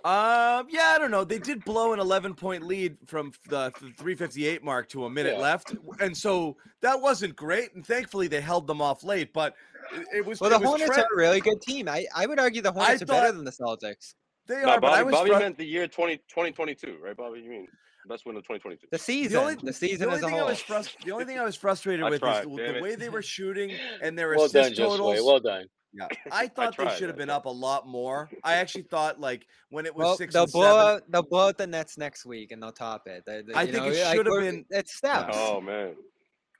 Um, 0.04 0.66
yeah, 0.68 0.92
I 0.94 0.96
don't 0.98 1.10
know. 1.10 1.24
They 1.24 1.38
did 1.38 1.64
blow 1.64 1.94
an 1.94 1.98
11 1.98 2.34
point 2.34 2.62
lead 2.64 2.98
from 3.06 3.32
the 3.48 3.70
358 3.96 4.62
mark 4.62 4.86
to 4.90 5.06
a 5.06 5.10
minute 5.10 5.34
Yeah. 5.36 5.40
left, 5.42 5.74
and 5.98 6.14
so 6.14 6.58
that 6.82 7.00
wasn't 7.00 7.34
great. 7.34 7.74
And 7.74 7.86
thankfully, 7.86 8.28
they 8.28 8.42
held 8.42 8.66
them 8.66 8.82
off 8.82 9.02
late. 9.02 9.32
But 9.32 9.54
it, 9.94 10.06
it 10.18 10.26
was 10.26 10.42
Well, 10.42 10.50
the 10.50 10.58
was 10.58 10.68
Hornets 10.68 10.90
Trent- 10.90 11.06
are 11.10 11.14
a 11.14 11.16
really 11.16 11.40
good 11.40 11.58
team. 11.62 11.88
I, 11.88 12.06
I 12.14 12.26
would 12.26 12.38
argue 12.38 12.60
the 12.60 12.70
Hornets 12.72 13.00
are 13.00 13.06
better 13.06 13.32
than 13.32 13.44
the 13.46 13.50
Celtics. 13.50 14.12
They 14.46 14.60
No, 14.60 14.72
are, 14.72 14.80
but 14.80 14.88
I 14.92 14.96
Bobby, 14.98 15.04
was 15.04 15.12
Bobby 15.14 15.30
frus- 15.30 15.38
meant 15.38 15.56
the 15.56 15.64
year 15.64 15.88
20, 15.88 16.18
2022, 16.18 16.98
right, 17.02 17.16
Bobby? 17.16 17.40
You 17.40 17.48
mean 17.48 17.66
best 18.08 18.26
win 18.26 18.36
of 18.36 18.42
2022? 18.44 18.86
The 18.90 18.98
season, 18.98 19.38
only- 19.38 19.54
the 19.56 19.72
season 19.72 19.98
the 20.00 20.04
only 20.06 20.16
as 20.18 20.22
a 20.22 20.26
thing 20.26 20.34
I 20.34 20.38
whole. 20.38 20.48
was 20.48 20.62
frust- 20.62 21.04
the 21.04 21.12
only 21.12 21.24
thing 21.24 21.38
I 21.38 21.44
was 21.44 21.56
frustrated 21.56 22.04
I 22.04 22.10
with 22.10 22.20
tried, 22.20 22.40
is 22.46 22.56
the, 22.56 22.72
the 22.74 22.80
way 22.82 22.94
they 22.94 23.08
were 23.08 23.22
shooting 23.22 23.72
and 24.02 24.18
their 24.18 24.30
Well 24.36 24.48
done, 24.48 24.64
assist 24.66 24.76
totals. 24.80 25.18
Josue. 25.18 25.24
Well 25.24 25.40
done. 25.40 25.66
yeah, 25.92 26.08
I 26.32 26.48
thought 26.48 26.76
they 26.76 26.84
tried, 26.84 26.96
should 26.98 27.08
have 27.08 27.16
been 27.16 27.30
up 27.30 27.46
a 27.46 27.50
lot 27.50 27.86
more. 27.86 28.28
I 28.42 28.54
actually 28.54 28.84
thought 28.90 29.20
like 29.20 29.46
when 29.70 29.86
it 29.86 29.94
was 29.94 30.04
Well, 30.04 30.16
six 30.16 30.32
they'll 30.34 30.42
and 30.44 30.52
blow 30.52 30.62
seven. 30.78 30.96
out. 30.96 31.02
They'll 31.10 31.22
blow 31.22 31.48
out 31.48 31.58
the 31.58 31.66
Nets 31.66 31.96
next 31.98 32.26
week, 32.26 32.50
and 32.52 32.62
they'll 32.62 32.72
top 32.72 33.06
it. 33.06 33.22
They- 33.26 33.42
they- 33.42 33.54
I 33.54 33.62
you 33.62 33.72
think 33.72 33.84
know, 33.84 33.90
it 33.90 34.04
like, 34.04 34.16
should 34.16 34.26
have 34.26 34.32
we're- 34.32 34.50
been- 34.50 34.64
It's 34.70 34.96
steps. 34.96 35.36
Oh 35.38 35.60
man, 35.60 35.94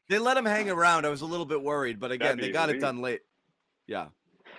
They 0.09 0.19
let 0.19 0.37
him 0.37 0.45
hang 0.45 0.71
around. 0.71 1.05
I 1.07 1.09
was 1.09 1.23
a 1.23 1.27
little 1.27 1.47
bit 1.47 1.63
worried, 1.63 1.99
but 1.99 2.13
again, 2.13 2.37
That'd 2.37 2.45
they 2.45 2.49
be 2.49 2.53
got 2.53 2.69
it 2.69 2.73
elite. 2.73 2.81
done 2.83 3.01
late. 3.01 3.21
Yeah. 3.87 4.07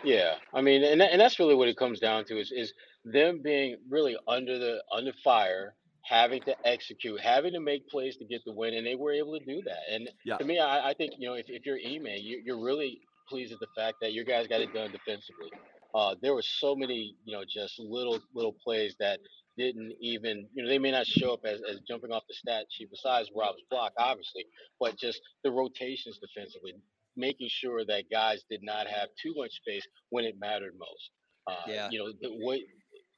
Yeah, 0.04 0.36
I 0.54 0.62
mean, 0.62 0.84
and 0.84 1.02
and 1.02 1.19
that's 1.19 1.39
really 1.39 1.56
what 1.56 1.67
it 1.67 1.78
comes 1.78 2.00
down 2.00 2.26
to 2.26 2.39
is 2.39 2.52
is 2.52 2.74
them 3.06 3.41
being 3.41 3.78
really 3.89 4.15
under 4.28 4.60
the 4.60 4.84
under 4.91 5.13
fire, 5.24 5.74
having 6.08 6.41
to 6.44 6.56
execute, 6.68 7.20
having 7.22 7.54
to 7.54 7.60
make 7.60 7.88
plays 7.89 8.18
to 8.18 8.26
get 8.26 8.41
the 8.46 8.54
win, 8.54 8.74
and 8.76 8.86
they 8.86 8.96
were 8.96 9.12
able 9.13 9.38
to 9.39 9.46
do 9.46 9.62
that. 9.65 9.94
And 9.94 10.10
Yeah. 10.26 10.38
to 10.38 10.46
me, 10.46 10.60
I, 10.60 10.89
I 10.89 10.94
think 10.94 11.13
you 11.18 11.28
know 11.28 11.36
if, 11.36 11.46
if 11.50 11.65
you're 11.65 11.78
Ime, 11.78 12.08
you, 12.22 12.41
you're 12.46 12.62
really 12.63 13.02
pleased 13.30 13.54
at 13.54 13.60
the 13.60 13.68
fact 13.76 13.98
that 14.02 14.13
your 14.13 14.24
guys 14.26 14.48
got 14.48 14.62
it 14.62 14.74
done 14.74 14.91
defensively. 14.91 15.52
Uh, 15.96 16.15
there 16.22 16.34
were 16.36 16.44
so 16.44 16.76
many 16.76 17.15
you 17.26 17.36
know 17.36 17.44
just 17.50 17.80
little 17.80 18.20
little 18.34 18.56
plays 18.63 18.96
that 19.00 19.20
didn't 19.58 19.94
even 20.02 20.48
you 20.54 20.63
know 20.63 20.70
they 20.70 20.80
may 20.80 20.91
not 20.91 21.08
show 21.08 21.34
up 21.34 21.41
as, 21.46 21.62
as 21.70 21.80
jumping 21.88 22.12
off 22.12 22.24
the 22.28 22.36
stat 22.36 22.65
sheet 22.72 22.89
besides 22.91 23.30
Rob's 23.36 23.63
block 23.70 23.94
obviously, 23.98 24.46
but 24.80 24.98
just 24.98 25.22
the 25.44 25.52
rotations 25.52 26.20
defensively, 26.20 26.74
making 27.15 27.50
sure 27.50 27.86
that 27.86 28.04
guys 28.12 28.44
did 28.50 28.62
not 28.63 28.88
have 28.88 29.10
too 29.22 29.34
much 29.38 29.54
space 29.54 29.88
when 30.10 30.26
it 30.26 30.36
mattered 30.39 30.74
most. 30.78 31.12
Uh, 31.48 31.63
Yeah. 31.68 31.89
You 31.91 32.00
know, 32.00 32.12
the 32.22 32.46
way 32.46 32.63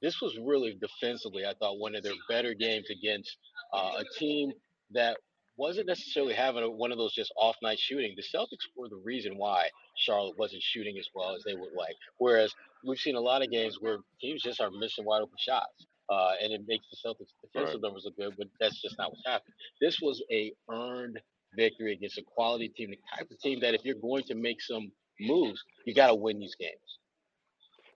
this 0.02 0.22
was 0.22 0.38
really 0.38 0.78
defensively, 0.80 1.46
I 1.46 1.54
thought 1.60 1.80
one 1.80 1.96
of 1.96 2.04
their 2.04 2.14
better 2.30 2.54
games 2.54 2.88
against 2.90 3.38
uh, 3.74 4.00
a 4.00 4.20
team 4.20 4.52
that 4.92 5.18
wasn't 5.58 5.88
necessarily 5.88 6.34
having 6.34 6.64
a, 6.64 6.70
one 6.70 6.92
of 6.92 6.98
those 6.98 7.14
just 7.14 7.34
off 7.38 7.56
night 7.64 7.80
shooting. 7.80 8.16
The 8.16 8.38
Celtics 8.38 8.68
were 8.78 8.90
the 8.90 9.02
reason 9.04 9.38
why 9.38 9.70
Charlotte 9.98 10.38
wasn't 10.38 10.62
shooting 10.62 10.98
as 11.00 11.08
well 11.16 11.36
as 11.36 11.44
they 11.44 11.56
would 11.56 11.74
like. 11.76 11.96
Whereas 12.20 12.54
we've 12.86 13.00
seen 13.00 13.16
a 13.16 13.20
lot 13.20 13.42
of 13.42 13.50
games 13.50 13.78
where 13.80 13.98
teams 14.22 14.44
just 14.44 14.62
are 14.62 14.70
missing 14.72 15.06
wide 15.06 15.22
open 15.22 15.38
shots. 15.40 15.88
Uh, 16.10 16.34
and 16.42 16.54
it 16.54 16.62
makes 16.68 16.86
the 16.90 17.10
Celtics 17.10 17.34
defensive 17.44 17.82
numbers 17.82 18.04
look 18.06 18.16
good, 18.16 18.34
but 18.38 18.48
that's 18.62 18.82
just 18.82 18.98
not 18.98 19.10
what's 19.10 19.24
happening. 19.26 19.54
This 19.82 20.00
was 20.02 20.24
a 20.32 20.54
earned 20.72 21.20
victory 21.56 21.94
against 21.94 22.18
a 22.18 22.24
quality 22.24 22.70
team, 22.70 22.92
the 22.92 22.98
type 23.18 23.30
of 23.30 23.38
team 23.40 23.60
that 23.62 23.74
if 23.74 23.84
you're 23.84 23.96
going 23.96 24.24
to 24.26 24.36
make 24.36 24.62
some 24.62 24.92
moves, 25.20 25.62
you 25.86 25.94
got 25.94 26.08
to 26.08 26.16
win 26.16 26.40
these 26.40 26.56
games. 26.60 27.00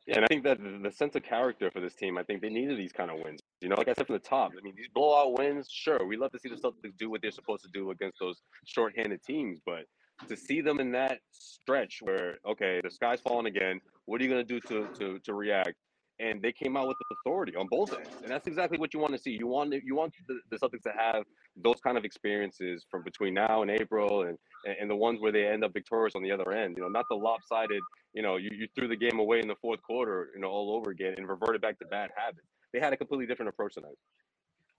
And 0.07 0.23
I 0.23 0.27
think 0.27 0.43
that 0.43 0.61
the, 0.61 0.79
the 0.81 0.91
sense 0.91 1.15
of 1.15 1.23
character 1.23 1.69
for 1.71 1.79
this 1.79 1.95
team, 1.95 2.17
I 2.17 2.23
think 2.23 2.41
they 2.41 2.49
needed 2.49 2.77
these 2.77 2.91
kind 2.91 3.11
of 3.11 3.19
wins. 3.23 3.39
You 3.61 3.69
know, 3.69 3.75
like 3.75 3.87
I 3.87 3.93
said 3.93 4.07
from 4.07 4.15
the 4.15 4.19
top, 4.19 4.51
I 4.57 4.61
mean, 4.63 4.73
these 4.75 4.89
blowout 4.93 5.37
wins, 5.37 5.67
sure, 5.71 6.05
we 6.05 6.17
love 6.17 6.31
to 6.31 6.39
see 6.39 6.49
the 6.49 6.55
Celtics 6.55 6.97
do 6.97 7.09
what 7.09 7.21
they're 7.21 7.31
supposed 7.31 7.63
to 7.63 7.69
do 7.71 7.91
against 7.91 8.19
those 8.19 8.41
shorthanded 8.65 9.23
teams, 9.23 9.59
but 9.65 9.85
to 10.27 10.35
see 10.35 10.61
them 10.61 10.79
in 10.79 10.91
that 10.91 11.19
stretch 11.31 11.99
where 12.01 12.37
okay, 12.47 12.81
the 12.83 12.91
sky's 12.91 13.21
falling 13.21 13.47
again, 13.47 13.79
what 14.05 14.21
are 14.21 14.23
you 14.23 14.29
going 14.29 14.45
to 14.45 14.59
do 14.59 14.59
to 14.67 14.87
to 14.99 15.19
to 15.19 15.33
react? 15.33 15.75
And 16.21 16.41
they 16.41 16.51
came 16.51 16.77
out 16.77 16.88
with 16.88 16.97
authority 17.12 17.55
on 17.55 17.67
both 17.71 17.93
ends, 17.97 18.10
and 18.21 18.29
that's 18.29 18.45
exactly 18.45 18.77
what 18.77 18.93
you 18.93 18.99
want 18.99 19.13
to 19.13 19.19
see. 19.19 19.31
You 19.31 19.47
want 19.47 19.73
you 19.84 19.95
want 19.95 20.13
the, 20.27 20.39
the 20.51 20.57
Celtics 20.57 20.84
to 20.84 20.91
have 20.95 21.23
those 21.55 21.79
kind 21.84 21.97
of 21.97 22.05
experiences 22.05 22.86
from 22.91 23.03
between 23.03 23.34
now 23.34 23.63
and 23.63 23.71
April, 23.71 24.23
and 24.23 24.38
and 24.79 24.89
the 24.89 24.95
ones 24.95 25.19
where 25.19 25.31
they 25.31 25.47
end 25.47 25.63
up 25.63 25.73
victorious 25.73 26.15
on 26.15 26.21
the 26.21 26.31
other 26.31 26.51
end. 26.51 26.75
You 26.77 26.84
know, 26.84 26.89
not 26.89 27.05
the 27.10 27.15
lopsided. 27.15 27.81
You 28.13 28.21
know, 28.21 28.36
you, 28.38 28.51
you 28.53 28.67
threw 28.75 28.88
the 28.88 28.95
game 28.95 29.19
away 29.19 29.39
in 29.39 29.47
the 29.47 29.55
fourth 29.62 29.81
quarter, 29.81 30.29
you 30.36 30.41
know, 30.41 30.49
all 30.49 30.75
over 30.75 30.91
again, 30.91 31.15
and 31.17 31.27
reverted 31.27 31.62
back 31.62 31.79
to 31.79 31.86
bad 31.86 32.12
habits. 32.15 32.47
They 32.73 32.79
had 32.79 32.93
a 32.93 32.97
completely 32.97 33.25
different 33.25 33.49
approach 33.49 33.73
tonight. 33.73 33.97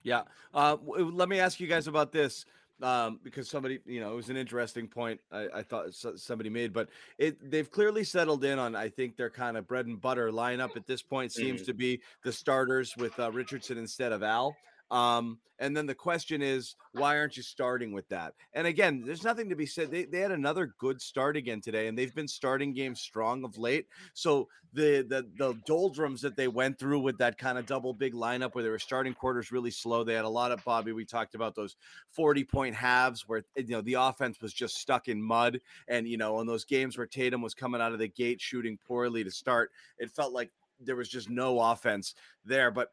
Yeah. 0.03 0.23
Uh, 0.53 0.77
let 0.85 1.29
me 1.29 1.39
ask 1.39 1.59
you 1.59 1.67
guys 1.67 1.87
about 1.87 2.11
this 2.11 2.45
um, 2.81 3.19
because 3.23 3.49
somebody, 3.49 3.79
you 3.85 3.99
know, 3.99 4.11
it 4.11 4.15
was 4.15 4.29
an 4.29 4.37
interesting 4.37 4.87
point 4.87 5.19
I, 5.31 5.47
I 5.55 5.63
thought 5.63 5.93
somebody 5.93 6.49
made, 6.49 6.73
but 6.73 6.89
it 7.17 7.37
they've 7.49 7.69
clearly 7.69 8.03
settled 8.03 8.43
in 8.43 8.59
on 8.59 8.75
I 8.75 8.89
think 8.89 9.15
their 9.15 9.29
kind 9.29 9.57
of 9.57 9.67
bread 9.67 9.85
and 9.85 9.99
butter 10.01 10.31
lineup 10.31 10.75
at 10.75 10.87
this 10.87 11.01
point 11.01 11.31
seems 11.31 11.61
to 11.63 11.73
be 11.73 12.01
the 12.23 12.31
starters 12.31 12.93
with 12.97 13.17
uh, 13.19 13.31
Richardson 13.31 13.77
instead 13.77 14.11
of 14.11 14.23
Al. 14.23 14.55
Um, 14.91 15.39
and 15.59 15.77
then 15.77 15.85
the 15.85 15.95
question 15.95 16.41
is, 16.41 16.75
why 16.93 17.17
aren't 17.17 17.37
you 17.37 17.43
starting 17.43 17.93
with 17.93 18.07
that? 18.09 18.33
And 18.53 18.67
again, 18.67 19.03
there's 19.05 19.23
nothing 19.23 19.49
to 19.49 19.55
be 19.55 19.65
said. 19.65 19.91
They, 19.91 20.05
they 20.05 20.19
had 20.19 20.31
another 20.31 20.73
good 20.77 21.01
start 21.01 21.37
again 21.37 21.61
today, 21.61 21.87
and 21.87 21.97
they've 21.97 22.13
been 22.13 22.27
starting 22.27 22.73
games 22.73 23.01
strong 23.01 23.45
of 23.45 23.57
late. 23.57 23.87
So 24.13 24.49
the 24.73 25.05
the 25.07 25.27
the 25.37 25.53
doldrums 25.65 26.21
that 26.21 26.35
they 26.35 26.47
went 26.47 26.79
through 26.79 26.99
with 26.99 27.17
that 27.19 27.37
kind 27.37 27.57
of 27.57 27.65
double 27.67 27.93
big 27.93 28.13
lineup 28.13 28.55
where 28.55 28.63
they 28.63 28.69
were 28.69 28.79
starting 28.79 29.13
quarters 29.13 29.51
really 29.51 29.69
slow. 29.71 30.03
They 30.03 30.15
had 30.15 30.25
a 30.25 30.29
lot 30.29 30.51
of 30.51 30.63
Bobby. 30.65 30.91
We 30.91 31.05
talked 31.05 31.35
about 31.35 31.55
those 31.55 31.75
40 32.11 32.43
point 32.43 32.75
halves 32.75 33.27
where 33.27 33.43
you 33.55 33.67
know 33.67 33.81
the 33.81 33.93
offense 33.93 34.41
was 34.41 34.53
just 34.53 34.75
stuck 34.75 35.07
in 35.07 35.21
mud. 35.21 35.59
And 35.87 36.07
you 36.07 36.17
know, 36.17 36.39
in 36.41 36.47
those 36.47 36.65
games 36.65 36.97
where 36.97 37.07
Tatum 37.07 37.41
was 37.41 37.53
coming 37.53 37.81
out 37.81 37.93
of 37.93 37.99
the 37.99 38.07
gate 38.07 38.41
shooting 38.41 38.79
poorly 38.85 39.23
to 39.23 39.31
start, 39.31 39.71
it 39.99 40.11
felt 40.11 40.33
like 40.33 40.51
there 40.79 40.95
was 40.95 41.09
just 41.09 41.29
no 41.29 41.59
offense 41.59 42.15
there. 42.43 42.71
But 42.71 42.89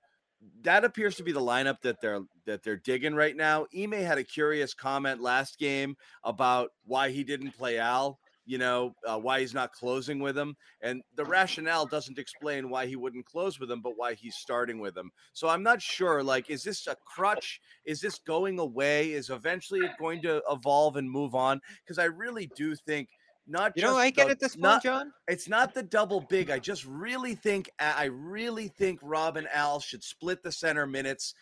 that 0.63 0.85
appears 0.85 1.17
to 1.17 1.23
be 1.23 1.33
the 1.33 1.41
lineup 1.41 1.81
that 1.83 2.01
they're 2.01 2.21
that 2.47 2.63
they're 2.63 2.77
digging 2.77 3.15
right 3.15 3.37
now. 3.37 3.67
Ime 3.77 3.93
had 3.93 4.19
a 4.19 4.25
curious 4.25 4.75
comment 4.75 5.21
last 5.21 5.59
game 5.59 5.97
about 6.25 6.71
why 6.85 7.11
he 7.11 7.25
didn't 7.25 7.57
play 7.57 7.79
Al. 7.79 8.19
You 8.47 8.59
know 8.59 8.95
uh, 9.07 9.19
why 9.19 9.41
he's 9.41 9.55
not 9.55 9.73
closing 9.73 10.19
with 10.19 10.37
him, 10.37 10.57
and 10.83 11.03
the 11.15 11.25
rationale 11.25 11.87
doesn't 11.87 12.19
explain 12.19 12.69
why 12.69 12.87
he 12.87 12.97
wouldn't 12.97 13.27
close 13.27 13.61
with 13.61 13.71
him, 13.71 13.81
but 13.81 13.93
why 13.97 14.15
he's 14.15 14.37
starting 14.37 14.81
with 14.81 14.97
him. 14.97 15.11
So 15.35 15.49
I'm 15.49 15.63
not 15.63 15.81
sure. 15.81 16.23
Like, 16.23 16.51
is 16.51 16.65
this 16.65 16.87
a 16.89 16.97
crutch? 17.07 17.61
Is 17.85 18.01
this 18.01 18.19
going 18.19 18.59
away? 18.59 19.13
Is 19.13 19.31
eventually 19.31 19.81
it 19.81 19.93
going 20.01 20.21
to 20.23 20.43
evolve 20.51 20.97
and 20.97 21.09
move 21.09 21.35
on? 21.35 21.61
Because 21.85 21.99
I 21.99 22.05
really 22.05 22.51
do 22.57 22.75
think 22.75 23.09
not 23.51 23.73
You 23.77 23.83
just 23.83 23.91
don't 23.91 23.99
like 23.99 24.17
the- 24.17 24.23
it 24.23 24.31
at 24.31 24.41
this 24.41 24.55
point, 24.57 24.63
not- 24.63 24.83
John? 24.83 25.13
it's 25.29 25.49
not 25.49 25.75
the 25.75 25.83
double 25.83 26.21
big. 26.21 26.51
I 26.51 26.59
just 26.59 26.85
really 26.87 27.35
think 27.35 27.71
I 27.79 28.05
really 28.05 28.69
think 28.69 29.01
Rob 29.03 29.37
and 29.37 29.49
Al 29.49 29.81
should 29.81 30.03
split 30.03 30.43
the 30.43 30.53
center 30.53 30.87
minutes 30.87 31.35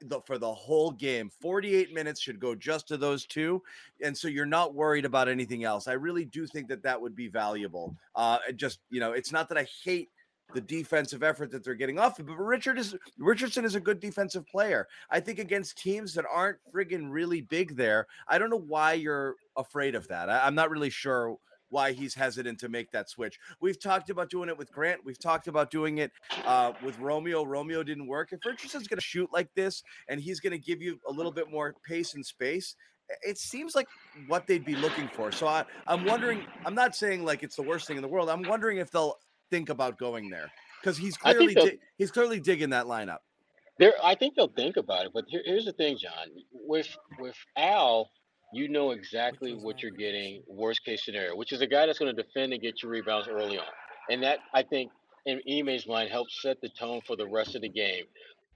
the, 0.00 0.20
for 0.22 0.36
the 0.36 0.52
whole 0.52 0.90
game. 0.90 1.30
48 1.40 1.94
minutes 1.94 2.20
should 2.20 2.40
go 2.40 2.56
just 2.56 2.88
to 2.88 2.96
those 2.96 3.24
two, 3.24 3.62
and 4.02 4.16
so 4.18 4.26
you're 4.26 4.44
not 4.46 4.74
worried 4.74 5.04
about 5.04 5.28
anything 5.28 5.62
else. 5.62 5.86
I 5.86 5.92
really 5.92 6.24
do 6.24 6.44
think 6.46 6.66
that 6.68 6.82
that 6.82 7.00
would 7.00 7.14
be 7.14 7.28
valuable. 7.28 7.94
Uh, 8.16 8.38
just 8.56 8.80
you 8.90 8.98
know, 8.98 9.12
it's 9.12 9.30
not 9.30 9.48
that 9.50 9.58
I 9.58 9.66
hate 9.84 10.08
the 10.54 10.60
defensive 10.60 11.22
effort 11.22 11.50
that 11.52 11.64
they're 11.64 11.74
getting 11.76 11.98
off 11.98 12.18
of, 12.18 12.26
but 12.26 12.36
Richard 12.36 12.78
is 12.78 12.96
Richardson 13.16 13.64
is 13.64 13.74
a 13.76 13.80
good 13.80 14.00
defensive 14.00 14.46
player. 14.46 14.88
I 15.08 15.20
think 15.20 15.38
against 15.38 15.78
teams 15.78 16.12
that 16.14 16.26
aren't 16.30 16.58
friggin' 16.74 17.06
really 17.10 17.40
big 17.42 17.76
there, 17.76 18.06
I 18.28 18.38
don't 18.38 18.50
know 18.50 18.58
why 18.58 18.94
you're 18.94 19.36
afraid 19.56 19.94
of 19.94 20.08
that. 20.08 20.28
I, 20.28 20.44
I'm 20.46 20.54
not 20.56 20.68
really 20.70 20.90
sure 20.90 21.38
why 21.72 21.92
he's 21.92 22.14
hesitant 22.14 22.60
to 22.60 22.68
make 22.68 22.90
that 22.92 23.08
switch. 23.08 23.38
We've 23.60 23.80
talked 23.80 24.10
about 24.10 24.28
doing 24.28 24.48
it 24.50 24.56
with 24.56 24.70
Grant. 24.70 25.00
We've 25.04 25.18
talked 25.18 25.48
about 25.48 25.70
doing 25.70 25.98
it 25.98 26.12
uh, 26.44 26.72
with 26.84 26.98
Romeo. 26.98 27.44
Romeo 27.44 27.82
didn't 27.82 28.06
work. 28.06 28.28
If 28.32 28.44
Richardson's 28.44 28.86
going 28.86 28.98
to 28.98 29.04
shoot 29.04 29.32
like 29.32 29.48
this 29.54 29.82
and 30.08 30.20
he's 30.20 30.38
going 30.38 30.52
to 30.52 30.58
give 30.58 30.82
you 30.82 31.00
a 31.08 31.12
little 31.12 31.32
bit 31.32 31.50
more 31.50 31.74
pace 31.88 32.14
and 32.14 32.24
space, 32.24 32.76
it 33.22 33.38
seems 33.38 33.74
like 33.74 33.88
what 34.26 34.46
they'd 34.46 34.64
be 34.64 34.76
looking 34.76 35.08
for. 35.08 35.32
So 35.32 35.46
I, 35.46 35.64
I'm 35.86 36.04
wondering. 36.04 36.44
I'm 36.66 36.74
not 36.74 36.94
saying 36.94 37.24
like 37.24 37.42
it's 37.42 37.56
the 37.56 37.62
worst 37.62 37.86
thing 37.86 37.96
in 37.96 38.02
the 38.02 38.08
world. 38.08 38.28
I'm 38.28 38.42
wondering 38.42 38.78
if 38.78 38.90
they'll 38.90 39.16
think 39.50 39.70
about 39.70 39.98
going 39.98 40.28
there 40.28 40.50
because 40.80 40.98
he's 40.98 41.16
clearly 41.16 41.56
he's 41.96 42.10
clearly 42.10 42.38
digging 42.38 42.70
that 42.70 42.86
lineup. 42.86 43.18
There, 43.78 43.94
I 44.02 44.14
think 44.14 44.34
they'll 44.34 44.52
think 44.52 44.76
about 44.76 45.06
it. 45.06 45.12
But 45.14 45.24
here, 45.28 45.42
here's 45.44 45.64
the 45.64 45.72
thing, 45.72 45.96
John. 45.98 46.28
With 46.52 46.94
with 47.18 47.36
Al, 47.56 48.10
you 48.52 48.68
know 48.68 48.90
exactly 48.90 49.52
what 49.54 49.82
you're 49.82 49.90
getting. 49.92 50.42
Worst 50.46 50.84
case 50.84 51.04
scenario, 51.04 51.36
which 51.36 51.52
is 51.52 51.60
a 51.60 51.66
guy 51.66 51.86
that's 51.86 51.98
going 51.98 52.14
to 52.14 52.22
defend 52.22 52.52
and 52.52 52.60
get 52.62 52.82
your 52.82 52.92
rebounds 52.92 53.28
early 53.28 53.58
on, 53.58 53.64
and 54.10 54.22
that 54.22 54.38
I 54.54 54.62
think 54.62 54.90
in 55.26 55.40
Ime's 55.48 55.86
mind 55.86 56.10
helps 56.10 56.40
set 56.42 56.60
the 56.60 56.68
tone 56.68 57.00
for 57.06 57.16
the 57.16 57.26
rest 57.26 57.54
of 57.54 57.62
the 57.62 57.68
game. 57.68 58.04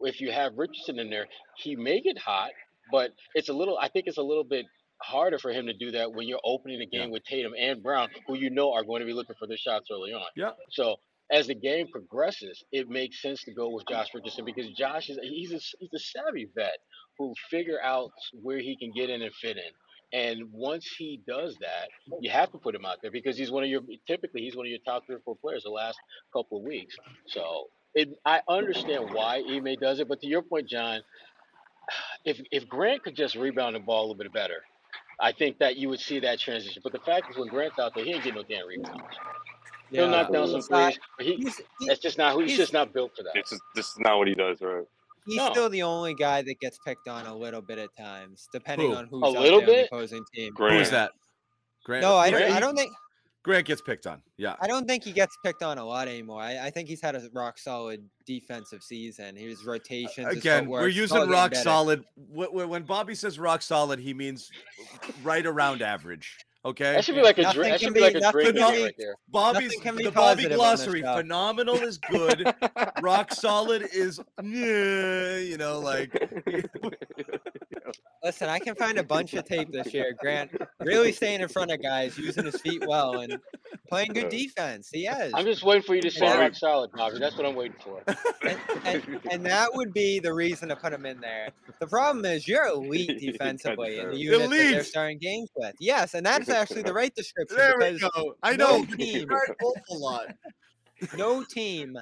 If 0.00 0.20
you 0.20 0.30
have 0.32 0.52
Richardson 0.56 0.98
in 0.98 1.08
there, 1.10 1.26
he 1.56 1.76
may 1.76 2.00
get 2.00 2.18
hot, 2.18 2.50
but 2.92 3.12
it's 3.34 3.48
a 3.48 3.52
little. 3.54 3.78
I 3.78 3.88
think 3.88 4.06
it's 4.06 4.18
a 4.18 4.22
little 4.22 4.44
bit 4.44 4.66
harder 5.02 5.38
for 5.38 5.50
him 5.52 5.66
to 5.66 5.74
do 5.74 5.90
that 5.92 6.12
when 6.12 6.26
you're 6.26 6.40
opening 6.44 6.78
the 6.78 6.86
game 6.86 7.08
Yeah. 7.08 7.12
with 7.12 7.24
Tatum 7.24 7.52
and 7.58 7.82
Brown, 7.82 8.08
who 8.26 8.34
you 8.36 8.50
know 8.50 8.72
are 8.72 8.82
going 8.82 9.00
to 9.00 9.06
be 9.06 9.12
looking 9.12 9.36
for 9.38 9.46
their 9.46 9.56
shots 9.58 9.88
early 9.92 10.12
on. 10.12 10.24
Yeah. 10.36 10.50
So 10.70 10.96
as 11.30 11.46
the 11.48 11.54
game 11.54 11.88
progresses, 11.88 12.64
it 12.72 12.88
makes 12.88 13.20
sense 13.20 13.42
to 13.44 13.52
go 13.52 13.68
with 13.70 13.84
Josh 13.88 14.08
Richardson 14.14 14.44
because 14.44 14.68
Josh 14.70 15.10
is 15.10 15.18
he's 15.22 15.52
a, 15.52 15.58
he's 15.78 15.92
a 15.94 15.98
savvy 15.98 16.48
vet 16.54 16.78
who 17.18 17.34
figure 17.50 17.78
out 17.82 18.10
where 18.42 18.58
he 18.58 18.76
can 18.76 18.90
get 18.94 19.10
in 19.10 19.22
and 19.22 19.34
fit 19.34 19.56
in. 19.56 19.72
And 20.12 20.52
once 20.52 20.86
he 20.98 21.20
does 21.26 21.56
that, 21.60 21.88
you 22.20 22.30
have 22.30 22.50
to 22.52 22.58
put 22.58 22.74
him 22.74 22.86
out 22.86 22.98
there 23.02 23.10
because 23.10 23.36
he's 23.36 23.50
one 23.50 23.64
of 23.64 23.68
your 23.68 23.82
typically 24.06 24.40
he's 24.42 24.56
one 24.56 24.66
of 24.66 24.70
your 24.70 24.78
top 24.86 25.04
three 25.06 25.16
or 25.16 25.20
four 25.24 25.36
players 25.36 25.64
the 25.64 25.70
last 25.70 25.98
couple 26.32 26.58
of 26.58 26.64
weeks. 26.64 26.96
So 27.26 27.64
it, 27.94 28.10
I 28.24 28.40
understand 28.48 29.10
why 29.12 29.42
Ime 29.48 29.76
does 29.80 30.00
it, 30.00 30.08
but 30.08 30.20
to 30.20 30.26
your 30.26 30.42
point, 30.42 30.68
John, 30.68 31.00
if 32.24 32.40
if 32.52 32.68
Grant 32.68 33.02
could 33.02 33.16
just 33.16 33.34
rebound 33.34 33.74
the 33.76 33.80
ball 33.80 34.00
a 34.02 34.06
little 34.08 34.16
bit 34.16 34.32
better, 34.32 34.62
I 35.20 35.32
think 35.32 35.58
that 35.58 35.76
you 35.76 35.88
would 35.88 36.00
see 36.00 36.20
that 36.20 36.38
transition. 36.38 36.82
But 36.84 36.92
the 36.92 37.00
fact 37.00 37.30
is, 37.30 37.36
when 37.36 37.48
Grant's 37.48 37.78
out 37.78 37.92
there, 37.94 38.04
he 38.04 38.12
ain't 38.12 38.24
getting 38.24 38.40
no 38.40 38.44
damn 38.48 38.66
rebounds. 38.66 39.02
He'll 39.90 40.08
knock 40.08 40.32
down 40.32 40.46
some 40.48 40.56
He's 40.56 40.70
not- 40.70 40.92
threes, 40.94 40.98
but 41.16 41.26
he, 41.26 41.36
he's- 41.36 41.60
he- 41.80 41.86
that's 41.86 42.00
just 42.00 42.18
not 42.18 42.32
who 42.34 42.40
he's, 42.40 42.50
he's- 42.50 42.58
just 42.60 42.72
not 42.72 42.92
built 42.92 43.12
for 43.16 43.22
that. 43.22 43.32
This 43.34 43.52
is 43.52 43.60
this 43.74 43.86
is 43.86 43.98
not 44.00 44.18
what 44.18 44.28
he 44.28 44.34
does, 44.34 44.60
right? 44.60 44.84
He's 45.26 45.36
No. 45.36 45.50
still 45.50 45.68
the 45.68 45.82
only 45.82 46.14
guy 46.14 46.42
that 46.42 46.60
gets 46.60 46.78
picked 46.84 47.08
on 47.08 47.26
a 47.26 47.34
little 47.34 47.60
bit 47.62 47.78
at 47.78 47.88
times, 47.96 48.48
depending 48.52 48.90
Who? 48.90 48.96
on 48.96 49.06
who's 49.06 49.22
A 49.22 49.26
little 49.26 49.60
there 49.60 49.68
on 49.68 49.74
the 49.76 49.84
opposing 49.86 50.24
team. 50.34 50.54
Who 50.56 50.66
is 50.68 50.90
that? 50.90 51.10
Grant. 51.84 52.02
No, 52.02 52.16
I 52.16 52.30
don't, 52.30 52.42
I 52.42 52.60
don't 52.60 52.76
think 52.76 52.92
Grant 53.42 53.64
gets 53.66 53.80
picked 53.80 54.08
on. 54.08 54.20
Yeah. 54.36 54.56
I 54.60 54.66
don't 54.66 54.88
think 54.88 55.04
he 55.04 55.12
gets 55.12 55.36
picked 55.44 55.62
on 55.62 55.78
a 55.78 55.84
lot 55.84 56.08
anymore. 56.08 56.40
I, 56.42 56.66
I 56.66 56.70
think 56.70 56.88
he's 56.88 57.00
had 57.00 57.14
a 57.14 57.22
rock 57.32 57.58
solid 57.58 58.04
defensive 58.26 58.82
season. 58.82 59.36
His 59.36 59.64
rotations, 59.64 60.26
his 60.28 60.38
Again, 60.38 60.64
footwork, 60.64 60.80
we're 60.82 60.88
using 60.88 61.28
rock 61.28 61.54
solid. 61.54 62.04
Wh- 62.36 62.46
wh- 62.46 62.68
When 62.68 62.82
Bobby 62.82 63.14
says 63.14 63.38
rock 63.38 63.62
solid, 63.62 64.00
he 64.00 64.12
means 64.14 64.50
right 65.22 65.46
around 65.46 65.80
average. 65.80 66.36
Okay. 66.66 66.94
That 66.94 67.04
should 67.04 67.14
be 67.14 67.22
like 67.22 67.38
a 67.38 67.42
Nothing 67.42 67.60
drink. 67.60 67.72
That 67.74 67.80
should 67.80 67.94
be 67.94 68.00
be- 68.00 68.04
like 68.06 68.14
a 68.16 68.18
nothing 68.20 68.32
drink 68.42 68.56
can 68.56 68.68
game 68.70 68.76
be- 68.78 68.82
right 68.82 68.94
there. 68.98 69.14
Bobby's 69.28 69.72
can 69.80 69.96
be 69.96 70.02
the 70.02 70.10
Bobby 70.10 70.42
positive 70.48 70.60
on 70.60 70.70
this 70.76 70.84
glossary. 70.84 71.02
Phenomenal 71.02 71.76
is 71.76 71.98
good. 71.98 72.54
rock 73.02 73.32
solid 73.32 73.82
is 73.92 74.18
yeah, 74.42 75.36
you 75.36 75.56
know 75.58 75.78
like 75.78 76.10
Listen, 78.26 78.48
I 78.48 78.58
can 78.58 78.74
find 78.74 78.98
a 78.98 79.04
bunch 79.04 79.34
of 79.34 79.44
tape 79.44 79.70
this 79.70 79.94
year. 79.94 80.12
Grant 80.20 80.50
really 80.80 81.12
staying 81.12 81.42
in 81.42 81.48
front 81.48 81.70
of 81.70 81.80
guys, 81.80 82.18
using 82.18 82.44
his 82.44 82.60
feet 82.60 82.84
well, 82.84 83.20
and 83.20 83.38
playing 83.88 84.14
good 84.14 84.30
defense. 84.30 84.88
He 84.92 85.06
is. 85.06 85.32
I'm 85.32 85.44
just 85.44 85.62
waiting 85.62 85.84
for 85.84 85.94
you 85.94 86.02
to 86.02 86.10
say 86.10 86.26
rock 86.36 86.56
solid, 86.56 86.90
Bobby. 86.90 87.20
That's 87.20 87.36
what 87.36 87.46
I'm 87.46 87.54
waiting 87.54 87.76
for. 87.84 88.02
and, 88.42 88.58
and, 88.84 89.20
and 89.30 89.46
that 89.46 89.72
would 89.74 89.92
be 89.92 90.18
the 90.18 90.34
reason 90.34 90.68
to 90.70 90.74
put 90.76 90.92
him 90.92 91.06
in 91.06 91.20
there. 91.20 91.50
The 91.78 91.86
problem 91.86 92.24
is 92.24 92.48
you're 92.48 92.66
elite 92.66 93.20
defensively 93.20 94.00
in 94.00 94.10
the 94.10 94.18
unit 94.18 94.40
that 94.40 94.50
they're 94.50 94.82
starting 94.82 95.18
games 95.18 95.50
with. 95.54 95.76
Yes, 95.78 96.14
and 96.14 96.26
that's 96.26 96.48
actually 96.48 96.82
the 96.82 96.94
right 96.94 97.14
description 97.14 97.56
there 97.56 97.76
we 97.78 97.96
go. 97.96 98.34
I 98.42 98.56
know. 98.56 98.84
team- 98.84 99.28
You're 99.30 99.44
an 99.44 99.54
awful 99.62 100.00
lot. 100.00 100.34
No 101.16 101.44
team 101.44 101.96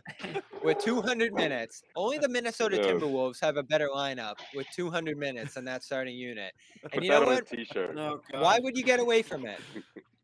with 0.63 0.79
200 0.79 1.33
minutes, 1.33 1.83
only 1.97 2.19
the 2.19 2.29
Minnesota 2.29 2.79
Timberwolves 2.79 3.41
have 3.41 3.57
a 3.57 3.63
better 3.63 3.89
lineup 3.89 4.35
with 4.55 4.67
200 4.75 5.17
minutes 5.17 5.57
in 5.57 5.65
that 5.65 5.83
starting 5.83 6.17
unit. 6.17 6.53
Put 6.83 6.93
And 6.95 7.05
you 7.05 7.11
know 7.11 7.23
what? 7.23 7.51
a 7.53 7.57
t-shirt. 7.57 7.97
Oh, 7.99 8.21
Why 8.33 8.59
would 8.61 8.77
you 8.77 8.85
get 8.85 9.01
away 9.01 9.23
from 9.23 9.47
it? 9.47 9.61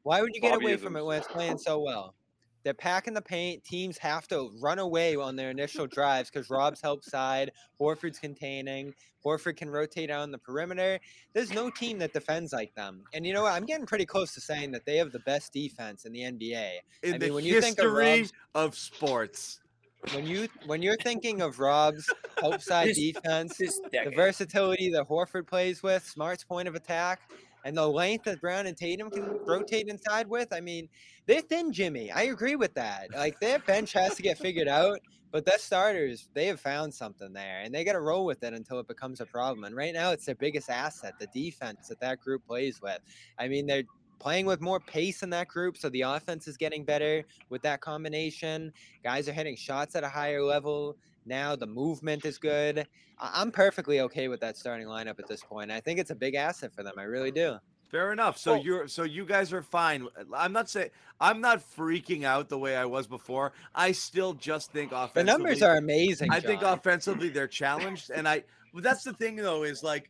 Why 0.02 0.22
would 0.22 0.35
you 0.35 0.40
get 0.40 0.54
away 0.56 0.76
from 0.76 0.96
it 0.96 1.04
when 1.04 1.18
it's 1.18 1.28
playing 1.28 1.59
so 1.59 1.80
well? 1.80 2.14
They're 2.62 2.74
packing 2.74 3.14
the 3.14 3.22
paint. 3.22 3.64
Teams 3.64 3.96
have 3.98 4.28
to 4.28 4.50
run 4.60 4.78
away 4.78 5.16
on 5.16 5.36
their 5.36 5.50
initial 5.50 5.86
drives 5.86 6.30
because 6.30 6.50
Rob's 6.50 6.80
help 6.80 7.02
side, 7.04 7.52
Horford's 7.80 8.18
containing. 8.18 8.92
Horford 9.24 9.56
can 9.56 9.70
rotate 9.70 10.10
out 10.10 10.20
on 10.20 10.30
the 10.30 10.38
perimeter. 10.38 10.98
There's 11.34 11.52
no 11.52 11.70
team 11.70 11.98
that 11.98 12.12
defends 12.12 12.52
like 12.52 12.74
them. 12.74 13.04
And 13.14 13.26
you 13.26 13.32
know 13.34 13.42
what? 13.42 13.52
I'm 13.52 13.66
getting 13.66 13.86
pretty 13.86 14.06
close 14.06 14.32
to 14.34 14.40
saying 14.40 14.72
that 14.72 14.84
they 14.86 14.96
have 14.96 15.12
the 15.12 15.20
best 15.20 15.52
defense 15.52 16.04
in 16.04 16.12
the 16.12 16.20
NBA. 16.20 16.78
In 17.02 17.14
I 17.14 17.18
the 17.18 17.26
mean, 17.26 17.34
when 17.34 17.44
you 17.44 17.60
think 17.60 17.78
of 17.78 17.92
Rob's- 17.92 18.32
of 18.54 18.76
sports. 18.76 19.60
When 20.14 20.26
you 20.26 20.48
when 20.64 20.80
you're 20.80 20.96
thinking 20.96 21.42
of 21.42 21.60
Rob's 21.60 22.08
help 22.40 22.62
side 22.62 22.88
This- 22.88 22.96
defense, 23.12 23.58
This 23.58 23.78
the 23.92 24.10
versatility 24.16 24.90
that 24.92 25.06
Horford 25.06 25.46
plays 25.46 25.82
with, 25.82 26.02
Smart's 26.06 26.42
point 26.42 26.68
of 26.68 26.74
attack, 26.74 27.20
and 27.64 27.76
the 27.76 27.86
length 27.86 28.24
that 28.24 28.40
Brown 28.40 28.66
and 28.66 28.76
Tatum 28.76 29.10
can 29.10 29.38
rotate 29.44 29.88
inside 29.88 30.28
with. 30.28 30.52
I 30.52 30.60
mean, 30.60 30.88
they're 31.26 31.40
thin, 31.40 31.72
Jimmy. 31.72 32.10
I 32.10 32.22
agree 32.22 32.56
with 32.56 32.74
that. 32.74 33.08
Like 33.14 33.38
their 33.40 33.58
bench 33.58 33.92
has 33.92 34.14
to 34.16 34.22
get 34.22 34.38
figured 34.38 34.68
out, 34.68 35.00
but 35.30 35.44
their 35.44 35.58
starters, 35.58 36.28
they 36.34 36.46
have 36.46 36.60
found 36.60 36.92
something 36.92 37.32
there, 37.32 37.60
and 37.62 37.74
they 37.74 37.84
got 37.84 37.92
to 37.92 38.00
roll 38.00 38.24
with 38.24 38.42
it 38.42 38.52
until 38.52 38.78
it 38.80 38.88
becomes 38.88 39.20
a 39.20 39.26
problem. 39.26 39.64
And 39.64 39.76
right 39.76 39.94
now, 39.94 40.10
it's 40.10 40.26
their 40.26 40.34
biggest 40.34 40.70
asset, 40.70 41.14
the 41.18 41.28
defense 41.28 41.88
that 41.88 42.00
that 42.00 42.20
group 42.20 42.46
plays 42.46 42.80
with. 42.82 42.98
I 43.38 43.48
mean, 43.48 43.66
they're 43.66 43.84
playing 44.18 44.46
with 44.46 44.60
more 44.60 44.80
pace 44.80 45.22
in 45.22 45.30
that 45.30 45.48
group, 45.48 45.76
so 45.76 45.88
the 45.88 46.02
offense 46.02 46.46
is 46.46 46.56
getting 46.56 46.84
better 46.84 47.24
with 47.48 47.62
that 47.62 47.80
combination. 47.80 48.72
Guys 49.02 49.28
are 49.28 49.32
hitting 49.32 49.56
shots 49.56 49.94
at 49.94 50.04
a 50.04 50.08
higher 50.08 50.42
level 50.42 50.96
now. 51.30 51.56
The 51.56 51.66
movement 51.66 52.26
is 52.26 52.36
good. 52.36 52.86
I- 53.18 53.40
I'm 53.40 53.50
perfectly 53.50 54.00
okay 54.00 54.28
with 54.28 54.40
that 54.40 54.58
starting 54.58 54.86
lineup 54.86 55.18
at 55.18 55.26
this 55.28 55.42
point. 55.42 55.70
I 55.70 55.80
think 55.80 55.98
it's 55.98 56.10
a 56.10 56.14
big 56.14 56.34
asset 56.34 56.74
for 56.74 56.82
them. 56.82 56.94
I 56.98 57.04
really 57.04 57.30
do. 57.30 57.56
Fair 57.90 58.12
enough. 58.12 58.36
So 58.38 58.54
you're 58.54 58.86
so 58.86 59.02
you 59.02 59.24
guys 59.24 59.52
are 59.52 59.62
fine. 59.62 60.06
I'm 60.32 60.52
not 60.52 60.70
saying 60.70 60.90
I'm 61.20 61.40
not 61.40 61.60
freaking 61.60 62.22
out 62.24 62.48
the 62.48 62.58
way 62.58 62.76
I 62.76 62.84
was 62.84 63.08
before. 63.08 63.52
I 63.74 63.90
still 63.92 64.32
just 64.34 64.70
think 64.70 64.92
offensively. 64.92 65.22
The 65.22 65.38
numbers 65.38 65.62
are 65.62 65.76
amazing. 65.76 66.30
I 66.30 66.38
think 66.38 66.62
offensively 66.62 67.30
they're 67.30 67.48
challenged, 67.48 68.10
and 68.10 68.28
I. 68.28 68.44
That's 68.74 69.02
the 69.02 69.12
thing 69.14 69.34
though 69.34 69.64
is 69.64 69.82
like, 69.82 70.08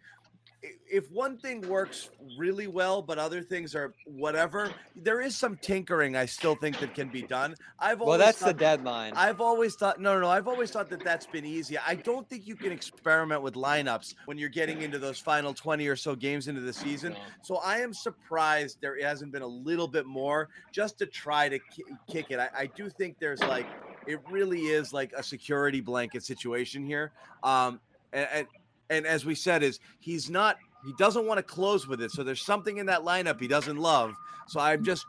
if 0.63 1.11
one 1.11 1.39
thing 1.39 1.67
works 1.69 2.11
really 2.37 2.67
well, 2.67 3.01
but 3.01 3.19
other 3.19 3.43
things 3.43 3.75
are 3.75 3.95
whatever, 4.05 4.71
there 4.95 5.21
is 5.21 5.37
some 5.37 5.57
tinkering 5.57 6.17
I 6.17 6.27
still 6.27 6.55
think 6.55 6.79
that 6.81 6.95
can 6.95 7.09
be 7.09 7.23
done. 7.23 7.55
I've 7.79 8.01
Well, 8.01 8.11
always 8.11 8.27
that's 8.27 8.41
the 8.41 8.53
deadline. 8.53 9.15
I've 9.17 9.41
always 9.41 9.75
thought 9.75 10.01
no, 10.01 10.15
no, 10.15 10.21
no. 10.21 10.29
I've 10.29 10.49
always 10.49 10.71
thought 10.71 10.91
that 10.91 11.03
that's 11.03 11.27
been 11.27 11.47
easy. 11.47 11.79
I 11.79 11.95
don't 11.95 12.29
think 12.29 12.47
you 12.47 12.57
can 12.57 12.73
experiment 12.73 13.43
with 13.43 13.55
lineups 13.55 14.15
when 14.27 14.37
you're 14.37 14.49
getting 14.49 14.83
into 14.83 14.99
those 14.99 15.19
final 15.19 15.55
20 15.55 15.87
or 15.87 15.97
so 15.97 16.15
games 16.15 16.49
into 16.49 16.61
the 16.61 16.73
season. 16.73 17.17
So 17.43 17.57
I 17.57 17.79
am 17.79 17.95
surprised 17.95 18.79
there 18.81 19.01
hasn't 19.01 19.33
been 19.33 19.43
a 19.43 19.47
little 19.47 19.89
bit 19.89 20.07
more 20.07 20.49
just 20.73 20.99
to 20.99 21.07
try 21.07 21.49
to 21.49 21.59
ki- 21.59 21.85
kick 22.11 22.27
it. 22.31 22.39
I, 22.39 22.49
I 22.57 22.67
do 22.67 22.91
think 22.91 23.17
there's 23.19 23.41
like 23.41 23.67
it 24.07 24.21
really 24.31 24.61
is 24.61 24.93
like 24.93 25.13
a 25.17 25.23
security 25.23 25.81
blanket 25.81 26.23
situation 26.25 26.85
here. 26.85 27.13
Um, 27.43 27.81
and, 28.13 28.29
and 28.33 28.47
and 28.91 29.07
as 29.07 29.25
we 29.25 29.35
said, 29.35 29.63
is 29.63 29.81
he's 30.01 30.29
not 30.29 30.59
he 30.85 30.93
doesn't 30.99 31.27
want 31.27 31.39
to 31.39 31.43
close 31.43 31.87
with 31.87 32.01
it. 32.03 32.11
So 32.11 32.23
there's 32.23 32.43
something 32.43 32.79
in 32.79 32.87
that 32.87 33.01
lineup 33.03 33.41
he 33.41 33.49
doesn't 33.49 33.77
love. 33.77 34.15
So 34.49 34.61
I'm 34.61 34.83
just 34.85 35.07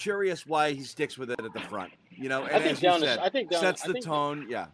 curious 0.00 0.46
why 0.46 0.72
he 0.72 0.82
sticks 0.82 1.16
with 1.18 1.30
it 1.30 1.40
at 1.40 1.52
the 1.52 1.60
front. 1.60 1.92
You 2.10 2.28
know, 2.28 2.44
and 2.44 2.56
I 2.56 2.60
think 2.60 2.80
down. 2.80 3.00
said, 3.00 3.18
The, 3.18 3.22
I 3.24 3.28
think 3.28 3.50
down. 3.50 3.60
sets 3.60 3.82
the 3.82 3.92
think, 3.94 4.04
tone. 4.04 4.46
Yeah. 4.48 4.66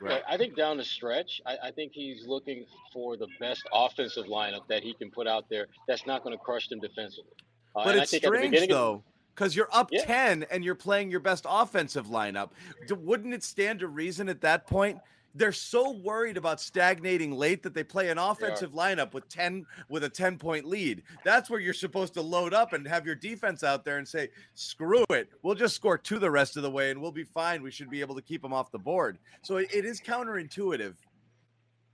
Right. 0.00 0.22
I 0.28 0.36
think 0.38 0.56
down 0.56 0.78
the 0.78 0.84
stretch, 0.84 1.42
I, 1.44 1.56
I 1.64 1.70
think 1.72 1.92
he's 1.92 2.26
looking 2.26 2.64
for 2.92 3.16
the 3.16 3.28
best 3.38 3.62
offensive 3.72 4.26
lineup 4.26 4.66
that 4.68 4.82
he 4.82 4.94
can 4.94 5.10
put 5.10 5.26
out 5.26 5.44
there. 5.50 5.66
That's 5.86 6.06
not 6.06 6.24
going 6.24 6.36
to 6.36 6.42
crush 6.42 6.68
them 6.68 6.80
defensively. 6.80 7.32
Uh, 7.76 7.84
But 7.84 7.96
it's 7.96 8.10
think 8.10 8.24
at 8.24 8.30
the 8.32 8.38
strange 8.38 8.68
though, 8.68 9.02
because 9.34 9.54
you're 9.54 9.68
up 9.72 9.90
Yeah. 9.92 10.04
10 10.04 10.46
and 10.50 10.64
you're 10.64 10.74
playing 10.74 11.10
your 11.10 11.20
best 11.20 11.44
offensive 11.48 12.06
lineup. 12.06 12.50
Wouldn't 12.90 13.34
it 13.34 13.42
stand 13.44 13.80
to 13.80 13.88
reason 13.88 14.28
at 14.28 14.40
that 14.40 14.66
point? 14.66 14.98
They're 15.34 15.52
so 15.52 15.92
worried 15.92 16.36
about 16.36 16.60
stagnating 16.60 17.32
late 17.32 17.62
that 17.62 17.72
they 17.72 17.84
play 17.84 18.10
an 18.10 18.18
offensive 18.18 18.72
lineup 18.72 19.12
with 19.12 19.28
10 19.28 19.64
with 19.88 20.04
a 20.04 20.08
10 20.08 20.38
point 20.38 20.64
lead. 20.66 21.02
That's 21.24 21.48
where 21.48 21.60
you're 21.60 21.72
supposed 21.72 22.14
to 22.14 22.22
load 22.22 22.52
up 22.52 22.72
and 22.72 22.86
have 22.86 23.06
your 23.06 23.14
defense 23.14 23.62
out 23.62 23.84
there 23.84 23.98
and 23.98 24.08
say, 24.08 24.30
"Screw 24.54 25.04
it. 25.10 25.30
We'll 25.42 25.54
just 25.54 25.76
score 25.76 25.96
two 25.96 26.18
the 26.18 26.30
rest 26.30 26.56
of 26.56 26.62
the 26.62 26.70
way 26.70 26.90
and 26.90 27.00
we'll 27.00 27.12
be 27.12 27.24
fine. 27.24 27.62
We 27.62 27.70
should 27.70 27.90
be 27.90 28.00
able 28.00 28.16
to 28.16 28.22
keep 28.22 28.42
them 28.42 28.52
off 28.52 28.72
the 28.72 28.78
board." 28.78 29.18
So 29.42 29.58
it, 29.58 29.72
it 29.72 29.84
is 29.84 30.00
counterintuitive. 30.00 30.94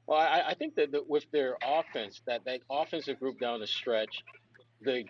Well, 0.07 0.20
I, 0.20 0.42
I 0.49 0.55
think 0.55 0.77
that 0.77 0.92
the, 0.92 1.03
with 1.07 1.25
their 1.33 1.57
offense, 1.62 2.22
that 2.27 2.44
that 2.44 2.61
offensive 2.70 3.18
group 3.18 3.40
down 3.40 3.61
the 3.61 3.66
stretch, 3.66 4.22
the 4.81 5.05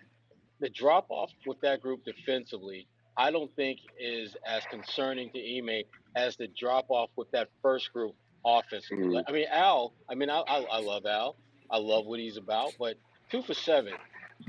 the 0.59 0.69
drop 0.69 1.05
off 1.09 1.31
with 1.45 1.61
that 1.61 1.81
group 1.81 2.03
defensively, 2.03 2.87
I 3.17 3.31
don't 3.31 3.53
think 3.55 3.79
is 3.99 4.35
as 4.45 4.63
concerning 4.69 5.31
to 5.31 5.57
Ime 5.57 5.83
as 6.15 6.35
the 6.37 6.47
drop 6.59 6.85
off 6.89 7.09
with 7.15 7.29
that 7.31 7.49
first 7.61 7.91
group 7.93 8.15
offensively. 8.45 9.05
Mhm. 9.05 9.23
I 9.27 9.31
mean, 9.31 9.47
Al. 9.51 9.93
I 10.09 10.15
mean, 10.15 10.29
I, 10.29 10.39
I, 10.47 10.61
I 10.71 10.79
love 10.79 11.05
Al. 11.05 11.35
I 11.69 11.77
love 11.77 12.05
what 12.05 12.19
he's 12.19 12.37
about, 12.37 12.73
but 12.79 12.95
two 13.31 13.41
for 13.41 13.53
seven. 13.53 13.93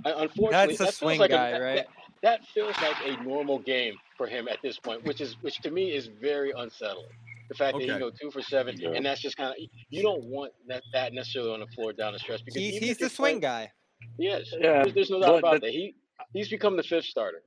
Unfortunately, 0.05 0.51
That's 0.53 0.75
a 0.75 0.77
that 0.79 0.85
feels 0.85 0.97
swing 0.97 1.19
like 1.21 1.31
a- 1.31 1.35
guy, 1.35 1.51
that- 1.53 1.61
right? 1.61 1.77
That, 2.23 2.41
that 2.41 2.45
feels 2.49 2.75
like 2.83 2.97
a 3.07 3.23
normal 3.23 3.59
game 3.61 3.95
for 4.17 4.27
him 4.27 4.49
at 4.49 4.59
this 4.63 4.79
point, 4.79 5.05
which 5.05 5.21
is 5.21 5.37
which 5.41 5.59
to 5.61 5.71
me 5.71 5.93
is 5.93 6.09
very 6.21 6.53
unsettling. 6.57 7.07
The 7.49 7.55
fact 7.55 7.79
that 7.79 7.85
Okay. 7.85 7.93
he 7.95 7.99
go 7.99 8.11
two 8.11 8.31
for 8.31 8.43
seven, 8.43 8.77
Yeah. 8.79 8.91
and 8.91 9.07
that's 9.07 9.21
just 9.23 9.37
kind 9.37 9.51
of 9.51 9.57
you 9.89 10.03
don't 10.03 10.25
want 10.25 10.53
that 10.67 10.83
that 10.93 11.13
necessarily 11.15 11.53
on 11.53 11.61
the 11.61 11.67
floor 11.69 11.93
down 11.93 12.13
the 12.13 12.19
stretch 12.19 12.45
because 12.45 12.61
He's, 12.61 12.77
he's 12.79 12.99
the 12.99 13.09
swing 13.09 13.41
playing- 13.41 13.41
guy. 13.41 13.73
Yes. 14.19 14.53
Yeah, 14.53 14.83
There's, 14.83 14.95
there's 14.95 15.11
no 15.11 15.21
doubt 15.21 15.29
but 15.31 15.39
about 15.39 15.55
the- 15.55 15.67
that. 15.69 15.73
He 15.73 15.95
he's 16.35 16.49
become 16.51 16.77
the 16.77 16.83
fifth 16.83 17.07
starter. 17.07 17.43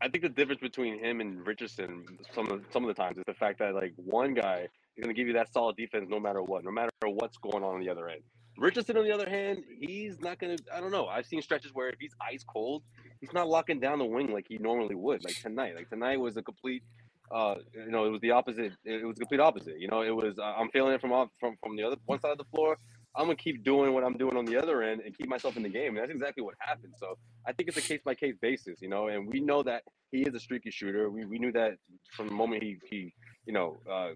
I 0.00 0.08
think 0.08 0.22
the 0.22 0.28
difference 0.28 0.60
between 0.60 1.02
him 1.02 1.20
and 1.20 1.46
Richardson 1.46 2.04
some 2.34 2.50
of 2.50 2.62
some 2.72 2.84
of 2.84 2.88
the 2.88 2.94
times 2.94 3.18
is 3.18 3.24
the 3.26 3.34
fact 3.34 3.58
that 3.58 3.74
like 3.74 3.92
one 3.96 4.34
guy 4.34 4.68
is 4.96 5.02
going 5.02 5.14
to 5.14 5.18
give 5.18 5.26
you 5.26 5.34
that 5.34 5.52
solid 5.52 5.76
defense 5.76 6.06
no 6.08 6.20
matter 6.20 6.42
what, 6.42 6.64
no 6.64 6.70
matter 6.70 6.90
what's 7.04 7.36
going 7.38 7.64
on 7.64 7.74
on 7.74 7.80
the 7.80 7.90
other 7.90 8.08
end. 8.08 8.22
Richardson, 8.58 8.96
on 8.96 9.04
the 9.04 9.12
other 9.12 9.28
hand, 9.28 9.62
he's 9.80 10.20
not 10.20 10.38
going 10.38 10.56
to. 10.56 10.64
I 10.74 10.80
don't 10.80 10.90
know. 10.90 11.06
I've 11.06 11.26
seen 11.26 11.40
stretches 11.42 11.72
where 11.72 11.88
if 11.88 11.96
he's 12.00 12.14
ice 12.20 12.44
cold, 12.44 12.82
he's 13.20 13.32
not 13.32 13.48
locking 13.48 13.78
down 13.78 13.98
the 13.98 14.04
wing 14.04 14.32
like 14.32 14.46
he 14.48 14.58
normally 14.58 14.96
would. 14.96 15.24
Like 15.24 15.40
tonight, 15.40 15.76
like 15.76 15.88
tonight 15.88 16.18
was 16.18 16.36
a 16.36 16.42
complete. 16.42 16.82
Uh, 17.30 17.56
you 17.74 17.90
know, 17.90 18.04
it 18.06 18.10
was 18.10 18.20
the 18.20 18.32
opposite. 18.32 18.72
It 18.84 19.06
was 19.06 19.16
complete 19.16 19.40
opposite. 19.40 19.78
You 19.78 19.88
know, 19.88 20.02
it 20.02 20.14
was. 20.14 20.38
Uh, 20.38 20.42
I'm 20.42 20.70
feeling 20.70 20.92
it 20.92 21.00
from 21.00 21.12
off 21.12 21.28
from 21.38 21.56
from 21.62 21.76
the 21.76 21.84
other 21.84 21.96
one 22.06 22.20
side 22.20 22.32
of 22.32 22.38
the 22.38 22.44
floor. 22.52 22.78
I'm 23.16 23.24
gonna 23.24 23.36
keep 23.36 23.64
doing 23.64 23.94
what 23.94 24.04
I'm 24.04 24.16
doing 24.16 24.36
on 24.36 24.44
the 24.44 24.56
other 24.56 24.82
end 24.82 25.02
and 25.04 25.16
keep 25.16 25.28
myself 25.28 25.56
in 25.56 25.62
the 25.62 25.68
game. 25.68 25.96
And 25.96 25.98
that's 25.98 26.10
exactly 26.12 26.42
what 26.42 26.54
happened. 26.60 26.94
So 26.98 27.18
I 27.46 27.52
think 27.52 27.68
it's 27.68 27.78
a 27.78 27.82
case 27.82 28.00
by 28.04 28.14
case 28.14 28.36
basis, 28.40 28.80
you 28.80 28.88
know. 28.88 29.08
And 29.08 29.28
we 29.28 29.40
know 29.40 29.62
that 29.64 29.82
he 30.12 30.22
is 30.22 30.34
a 30.34 30.40
streaky 30.40 30.70
shooter. 30.70 31.10
We, 31.10 31.24
we 31.24 31.38
knew 31.38 31.52
that 31.52 31.72
from 32.12 32.28
the 32.28 32.34
moment 32.34 32.62
he 32.62 32.78
he 32.88 33.12
you 33.46 33.52
know 33.52 33.78
uh, 33.90 34.10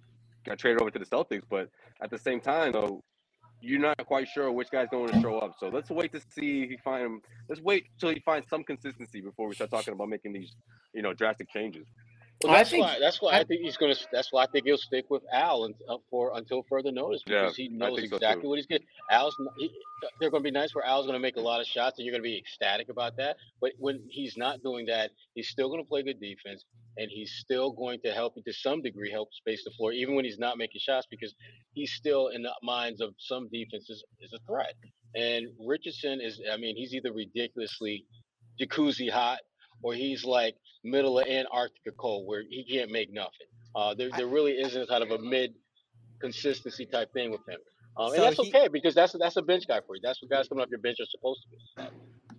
got 0.45 0.59
traded 0.59 0.81
over 0.81 0.91
to 0.91 0.99
the 0.99 1.07
Celtics. 1.07 1.43
But 1.49 1.69
at 2.03 2.11
the 2.11 2.19
same 2.19 2.41
time, 2.41 2.73
though, 2.73 3.03
you're 3.61 3.81
not 3.81 3.97
quite 4.07 4.29
sure 4.29 4.51
which 4.53 4.71
guy's 4.71 4.89
going 4.91 5.13
to 5.13 5.21
show 5.21 5.39
up. 5.39 5.55
So 5.59 5.69
let's 5.69 5.91
wait 5.91 6.13
to 6.13 6.21
see 6.35 6.63
if 6.63 6.71
he 6.71 6.77
find 6.79 7.05
him. 7.05 7.21
Let's 7.49 7.63
wait 7.63 7.87
till 7.99 8.11
he 8.11 8.21
finds 8.21 8.49
some 8.49 8.65
consistency 8.65 9.21
before 9.21 9.49
we 9.49 9.55
start 9.55 9.71
talking 9.71 9.95
about 9.95 10.09
making 10.09 10.33
these 10.33 10.55
you 10.95 11.03
know 11.03 11.13
drastic 11.13 11.49
changes. 11.51 11.87
Well, 12.45 12.53
I 12.55 12.59
that's 12.59 12.71
think- 12.71 12.85
why. 12.85 12.99
That's 13.01 13.21
why 13.23 13.33
I, 13.33 13.39
I- 13.41 13.45
think 13.45 13.63
he's 13.63 13.77
going 13.77 13.95
to. 13.95 14.01
That's 14.13 14.33
why 14.33 14.45
I 14.45 14.47
think 14.47 14.65
he'll 14.67 14.77
stick 14.79 15.07
with 15.11 15.23
Al 15.33 15.65
and, 15.65 15.75
uh, 15.89 15.97
for 16.11 16.33
until 16.37 16.63
further 16.69 16.91
notice 16.93 17.23
Yeah, 17.27 17.43
because 17.43 17.57
he 17.57 17.69
knows 17.69 17.97
think 17.99 18.11
so, 18.11 18.17
exactly 18.17 18.49
what 18.49 18.57
he's 18.57 18.67
getting. 18.67 18.87
Al's. 19.11 19.37
n- 19.41 19.47
He, 19.59 19.71
they're 20.21 20.31
going 20.31 20.43
to 20.43 20.45
be 20.45 20.51
nice 20.51 20.75
where 20.75 20.85
Al's 20.85 21.07
going 21.07 21.15
to 21.15 21.23
make 21.23 21.37
a 21.37 21.41
lot 21.41 21.61
of 21.61 21.67
shots 21.67 21.99
and 21.99 22.05
you're 22.07 22.13
going 22.13 22.23
to 22.23 22.29
be 22.29 22.37
ecstatic 22.37 22.89
about 22.89 23.17
that. 23.19 23.37
But 23.61 23.73
when 23.79 24.03
he's 24.09 24.37
not 24.37 24.63
doing 24.63 24.87
that, 24.87 25.11
he's 25.35 25.49
still 25.49 25.69
going 25.69 25.81
to 25.83 25.89
play 25.89 26.03
good 26.03 26.21
defense 26.21 26.65
and 26.97 27.09
he's 27.11 27.33
still 27.39 27.71
going 27.73 28.01
to 28.05 28.11
help 28.13 28.35
you 28.37 28.43
to 28.43 28.53
some 28.53 28.83
degree 28.83 29.11
help 29.13 29.33
space 29.33 29.63
the 29.65 29.71
floor 29.71 29.93
even 29.93 30.15
when 30.17 30.25
he's 30.25 30.39
not 30.39 30.59
making 30.59 30.81
shots 30.81 31.07
because 31.11 31.35
he's 31.75 31.93
still 31.93 32.29
in 32.29 32.43
the 32.43 32.53
minds 32.63 33.01
of 33.01 33.15
some 33.19 33.49
defenses 33.53 34.03
is 34.21 34.33
a 34.33 34.39
threat. 34.47 34.75
And 35.15 35.47
Richardson 35.67 36.21
is. 36.21 36.41
I 36.53 36.57
mean, 36.57 36.75
he's 36.77 36.95
either 36.95 37.13
ridiculously 37.13 38.05
jacuzzi 38.61 39.11
hot 39.11 39.39
or 39.83 39.95
he's 39.95 40.25
like 40.25 40.55
middle 40.85 41.19
of 41.19 41.27
Antarctica 41.27 41.93
cold 41.97 42.27
where 42.27 42.43
he 42.49 42.65
can't 42.65 42.91
make 42.91 43.13
nothing. 43.13 43.47
Uh, 43.75 43.95
there, 43.95 44.11
there 44.17 44.27
really 44.27 44.53
isn't 44.53 44.89
kind 44.89 45.03
of 45.03 45.11
a 45.11 45.19
mid 45.23 45.55
consistency 46.21 46.87
type 46.87 47.13
thing 47.13 47.31
with 47.31 47.41
him. 47.49 47.59
Um, 47.97 48.09
So 48.11 48.15
and 48.15 48.23
that's 48.25 48.41
he- 48.41 48.49
okay 48.49 48.69
because 48.69 48.95
that's 48.95 49.13
that's 49.19 49.37
a 49.37 49.43
bench 49.43 49.65
guy 49.67 49.81
for 49.87 49.97
you. 49.97 50.01
That's 50.03 50.23
what 50.23 50.31
guys 50.31 50.49
coming 50.49 50.63
off 50.63 50.71
your 50.71 50.79
bench 50.81 50.99
are 51.01 51.07
supposed 51.07 51.41
to 51.43 51.49
be. 51.51 51.89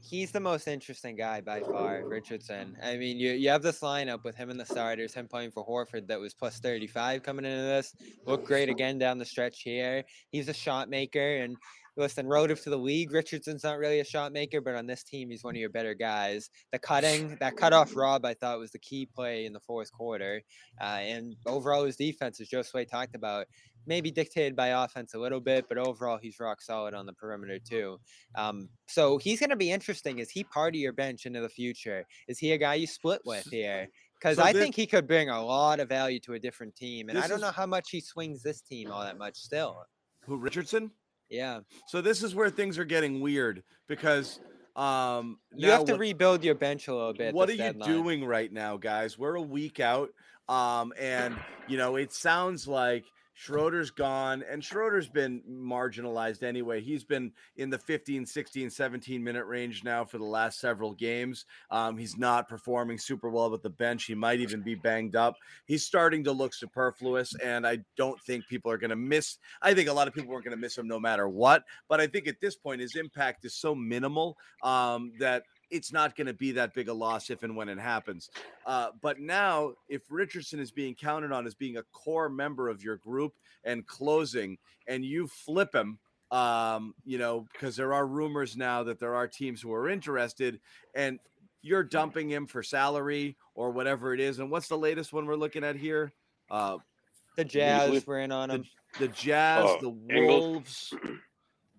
he's 0.01 0.31
the 0.31 0.39
most 0.39 0.67
interesting 0.67 1.15
guy 1.15 1.41
by 1.41 1.61
far, 1.61 2.03
Richardson. 2.05 2.75
I 2.81 2.97
mean, 2.97 3.17
you 3.19 3.31
you 3.33 3.49
have 3.49 3.61
this 3.61 3.79
lineup 3.81 4.23
with 4.23 4.35
him 4.35 4.49
and 4.49 4.59
the 4.59 4.65
starters, 4.65 5.13
him 5.13 5.27
playing 5.27 5.51
for 5.51 5.65
Horford 5.65 6.07
that 6.07 6.19
was 6.19 6.33
plus 6.33 6.59
35 6.59 7.21
coming 7.23 7.45
into 7.45 7.61
this. 7.61 7.93
Looked 8.25 8.45
great 8.47 8.69
again 8.69 8.97
down 8.97 9.17
the 9.19 9.25
stretch 9.25 9.61
here. 9.61 10.03
He's 10.31 10.49
a 10.49 10.53
shot 10.53 10.89
maker 10.89 11.37
and 11.37 11.55
listen, 11.95 12.27
relative 12.27 12.61
to 12.63 12.69
the 12.69 12.77
league, 12.77 13.11
Richardson's 13.11 13.63
not 13.63 13.77
really 13.77 13.99
a 13.99 14.05
shot 14.05 14.31
maker, 14.33 14.61
but 14.61 14.75
on 14.75 14.87
this 14.87 15.03
team, 15.03 15.29
he's 15.29 15.43
one 15.43 15.55
of 15.55 15.59
your 15.59 15.69
better 15.69 15.93
guys. 15.93 16.49
The 16.71 16.79
cutting, 16.79 17.37
that 17.39 17.55
cutoff 17.57 17.95
rob, 17.95 18.25
I 18.25 18.33
thought 18.33 18.59
was 18.59 18.71
the 18.71 18.79
key 18.79 19.05
play 19.05 19.45
in 19.45 19.53
the 19.53 19.59
fourth 19.59 19.91
quarter. 19.91 20.41
Uh, 20.81 20.85
and 21.01 21.35
overall, 21.45 21.85
his 21.85 21.95
defense, 21.95 22.39
as 22.41 22.49
Josue 22.49 22.87
talked 22.89 23.15
about, 23.15 23.45
maybe 23.85 24.11
dictated 24.11 24.55
by 24.55 24.69
offense 24.69 25.13
a 25.13 25.19
little 25.19 25.41
bit, 25.41 25.65
but 25.67 25.77
overall, 25.77 26.17
he's 26.17 26.39
rock 26.39 26.61
solid 26.61 26.93
on 26.93 27.05
the 27.05 27.13
perimeter 27.13 27.59
too. 27.59 27.99
Um, 28.35 28.69
so 28.87 29.17
he's 29.17 29.39
going 29.39 29.49
to 29.49 29.55
be 29.55 29.71
interesting. 29.71 30.19
Is 30.19 30.29
he 30.29 30.43
part 30.45 30.73
of 30.73 30.79
your 30.79 30.93
bench 30.93 31.25
into 31.25 31.41
the 31.41 31.49
future? 31.49 32.05
Is 32.27 32.39
he 32.39 32.53
a 32.53 32.57
guy 32.57 32.75
you 32.75 32.87
split 32.87 33.21
with 33.25 33.45
here? 33.51 33.87
Because 34.19 34.37
So 34.37 34.43
I 34.43 34.53
thi- 34.53 34.59
think 34.59 34.75
he 34.75 34.87
could 34.87 35.05
bring 35.05 35.27
a 35.29 35.43
lot 35.43 35.81
of 35.81 35.89
value 35.89 36.19
to 36.21 36.33
a 36.35 36.39
different 36.39 36.75
team, 36.77 37.09
and 37.09 37.19
I 37.19 37.27
don't 37.27 37.35
is- 37.37 37.41
know 37.41 37.51
how 37.51 37.65
much 37.65 37.89
he 37.91 37.99
swings 37.99 38.41
this 38.41 38.61
team 38.61 38.89
all 38.89 39.01
that 39.01 39.17
much 39.17 39.35
still. 39.37 39.83
Who 40.25 40.37
Richardson? 40.37 40.91
Yeah, 41.29 41.61
So 41.87 42.01
this 42.01 42.21
is 42.23 42.35
where 42.35 42.49
things 42.49 42.77
are 42.77 42.85
getting 42.85 43.19
weird 43.21 43.63
because 43.87 44.39
um 44.75 45.37
you 45.55 45.69
have 45.69 45.85
to 45.85 45.93
what- 45.93 45.99
rebuild 45.99 46.43
your 46.43 46.55
bench 46.55 46.87
a 46.87 46.93
little 46.95 47.13
bit. 47.13 47.33
what 47.33 47.43
are 47.49 47.51
this 47.53 47.57
you 47.57 47.63
deadline. 47.73 47.89
doing 47.89 48.25
right 48.25 48.51
now, 48.51 48.77
guys? 48.77 49.17
We're 49.17 49.35
a 49.35 49.41
week 49.41 49.79
out. 49.79 50.09
Um, 50.49 50.93
and 50.99 51.35
you 51.67 51.77
know, 51.77 51.95
it 51.95 52.11
sounds 52.11 52.67
like 52.67 53.05
Schroeder's 53.33 53.89
gone, 53.89 54.43
and 54.49 54.63
Schroeder's 54.63 55.09
been 55.09 55.41
marginalized 55.49 56.43
anyway. 56.43 56.81
He's 56.81 57.03
been 57.03 57.31
in 57.57 57.69
the 57.69 57.77
15, 57.77 58.25
16, 58.25 58.69
17 58.69 59.23
minute 59.23 59.45
range 59.45 59.83
now 59.83 60.05
for 60.05 60.17
the 60.17 60.23
last 60.23 60.59
several 60.59 60.93
games. 60.93 61.45
Um, 61.71 61.97
he's 61.97 62.17
not 62.17 62.47
performing 62.47 62.97
super 62.97 63.29
well 63.29 63.49
with 63.49 63.63
the 63.63 63.69
bench. 63.69 64.05
He 64.05 64.15
might 64.15 64.39
even 64.39 64.61
be 64.61 64.75
banged 64.75 65.15
up. 65.15 65.35
He's 65.65 65.83
starting 65.83 66.23
to 66.25 66.31
look 66.31 66.53
superfluous, 66.53 67.33
and 67.43 67.65
I 67.65 67.79
don't 67.97 68.21
think 68.21 68.47
people 68.47 68.71
are 68.71 68.77
going 68.77 68.91
to 68.91 68.95
miss. 68.95 69.37
I 69.61 69.73
think 69.73 69.89
a 69.89 69.93
lot 69.93 70.07
of 70.07 70.13
people 70.13 70.31
aren't 70.31 70.45
going 70.45 70.55
to 70.55 70.61
miss 70.61 70.77
him 70.77 70.87
no 70.87 70.99
matter 70.99 71.27
what. 71.27 71.63
But 71.89 71.99
I 71.99 72.07
think 72.07 72.27
at 72.27 72.39
this 72.39 72.55
point, 72.55 72.81
his 72.81 72.95
impact 72.95 73.45
is 73.45 73.55
so 73.55 73.73
minimal 73.73 74.37
um, 74.63 75.11
that 75.19 75.43
it's 75.73 75.91
not 75.91 76.15
going 76.15 76.27
to 76.27 76.33
be 76.33 76.51
that 76.53 76.73
big 76.73 76.87
a 76.87 76.93
loss 76.93 77.29
if 77.29 77.43
and 77.43 77.55
when 77.55 77.67
it 77.67 77.79
happens. 77.79 78.29
Uh, 78.65 78.89
but 79.01 79.19
now, 79.19 79.73
if 79.89 80.03
Richardson 80.09 80.59
is 80.59 80.71
being 80.71 80.95
counted 80.95 81.31
on 81.31 81.45
as 81.47 81.55
being 81.55 81.77
a 81.77 81.83
core 81.91 82.29
member 82.29 82.69
of 82.69 82.83
your 82.83 82.97
group 82.97 83.33
and 83.63 83.85
closing, 83.85 84.57
and 84.87 85.03
you 85.03 85.27
flip 85.27 85.73
him, 85.73 85.97
um, 86.31 86.93
you 87.05 87.17
know, 87.17 87.45
because 87.51 87.75
there 87.75 87.93
are 87.93 88.05
rumors 88.07 88.55
now 88.55 88.83
that 88.83 88.99
there 88.99 89.15
are 89.15 89.27
teams 89.27 89.61
who 89.61 89.73
are 89.73 89.89
interested, 89.89 90.59
and 90.95 91.19
you're 91.61 91.83
dumping 91.83 92.29
him 92.29 92.45
for 92.45 92.61
salary 92.63 93.35
or 93.55 93.71
whatever 93.71 94.13
it 94.13 94.19
is. 94.19 94.39
And 94.39 94.51
what's 94.51 94.67
the 94.67 94.77
latest 94.77 95.11
one 95.13 95.25
we're 95.25 95.35
looking 95.35 95.63
at 95.63 95.75
here? 95.75 96.11
Uh, 96.51 96.77
The 97.35 97.45
Jazz 97.45 97.89
Usually- 97.91 98.03
were 98.05 98.19
in 98.19 98.31
on 98.31 98.49
the, 98.49 98.55
him. 98.55 98.65
the 98.99 99.07
Jazz, 99.09 99.63
Oh, 99.67 99.77
the 100.07 100.15
Ingles. 100.15 100.93
Wolves. 100.93 100.93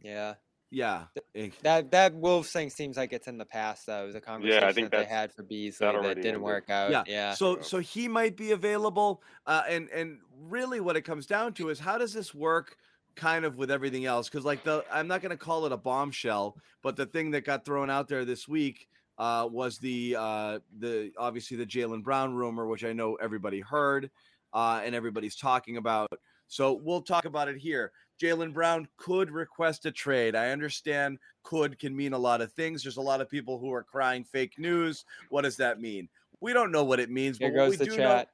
Yeah, 0.03 0.35
Yeah. 0.75 1.05
eh, 1.35 1.51
that 1.63 1.91
that 1.93 2.15
Wolves 2.15 2.51
thing 2.51 2.69
seems 2.69 2.97
like 2.97 3.13
it's 3.13 3.29
in 3.29 3.39
the 3.39 3.45
past 3.45 3.87
though. 3.87 4.11
The 4.11 4.21
conversation 4.21 4.73
think 4.75 4.91
that 4.91 4.99
they 4.99 5.05
had 5.05 5.33
for 5.33 5.43
Beasley 5.45 5.87
that, 5.87 5.95
already 5.95 6.15
didn't 6.17 6.27
ended. 6.27 6.43
work 6.43 6.69
out. 6.71 6.91
yeah. 6.91 7.05
Yeah, 7.07 7.35
So 7.35 7.61
so 7.61 7.79
he 7.79 8.09
might 8.09 8.37
be 8.37 8.53
available. 8.53 9.23
Uh, 9.47 9.63
and 9.69 9.89
and 9.91 10.19
really, 10.49 10.81
what 10.81 10.97
it 10.97 11.03
comes 11.03 11.27
down 11.27 11.55
to 11.55 11.69
is 11.69 11.79
how 11.79 11.97
does 11.99 12.13
this 12.13 12.35
work? 12.35 12.77
Kind 13.17 13.45
of 13.45 13.57
with 13.59 13.71
everything 13.71 14.07
else, 14.07 14.29
because 14.29 14.45
like 14.45 14.65
the 14.65 14.85
I'm 14.91 15.07
not 15.07 15.23
going 15.23 15.31
to 15.31 15.37
call 15.37 15.67
it 15.67 15.71
a 15.73 15.77
bombshell, 15.77 16.57
but 16.83 16.97
the 16.97 17.07
thing 17.07 17.31
that 17.31 17.45
got 17.45 17.65
thrown 17.65 17.89
out 17.89 18.09
there 18.09 18.25
this 18.25 18.49
week 18.49 18.89
uh, 19.19 19.49
was 19.49 19.79
the 19.79 20.17
uh, 20.19 20.59
the 20.81 21.13
obviously 21.17 21.57
the 21.57 21.65
Jaylen 21.67 22.03
Brown 22.03 22.35
rumor, 22.35 22.67
which 22.67 22.83
I 22.85 22.93
know 22.93 23.15
everybody 23.15 23.61
heard 23.61 24.11
uh, 24.53 24.83
and 24.85 24.97
everybody's 24.97 25.37
talking 25.37 25.77
about. 25.77 26.09
So 26.49 26.73
we'll 26.83 27.03
talk 27.03 27.25
about 27.25 27.49
it 27.49 27.57
here. 27.57 27.93
Jaylen 28.25 28.55
Brown 28.55 28.89
could 28.97 29.31
request 29.31 29.85
a 29.87 29.91
trade. 29.91 30.35
I 30.35 30.51
understand 30.51 31.19
could 31.43 31.79
can 31.79 31.95
mean 31.95 32.15
a 32.15 32.19
lot 32.19 32.41
of 32.41 32.53
things. 32.53 32.83
There's 32.83 32.97
a 32.97 33.03
lot 33.03 33.21
of 33.21 33.29
people 33.29 33.59
who 33.59 33.73
are 33.73 33.83
crying 33.83 34.25
fake 34.25 34.59
news. 34.59 35.05
What 35.29 35.43
does 35.43 35.57
that 35.59 35.81
mean? 35.81 36.09
We 36.41 36.53
don't 36.53 36.73
know 36.73 36.85
what 36.85 37.01
it 37.01 37.11
means, 37.11 37.39
here 37.39 37.51
but 37.51 37.55
what 37.55 37.65
goes 37.65 37.71
we 37.71 37.77
the 37.77 37.85
do 37.85 37.97
chat. 37.97 37.99
know 37.99 38.25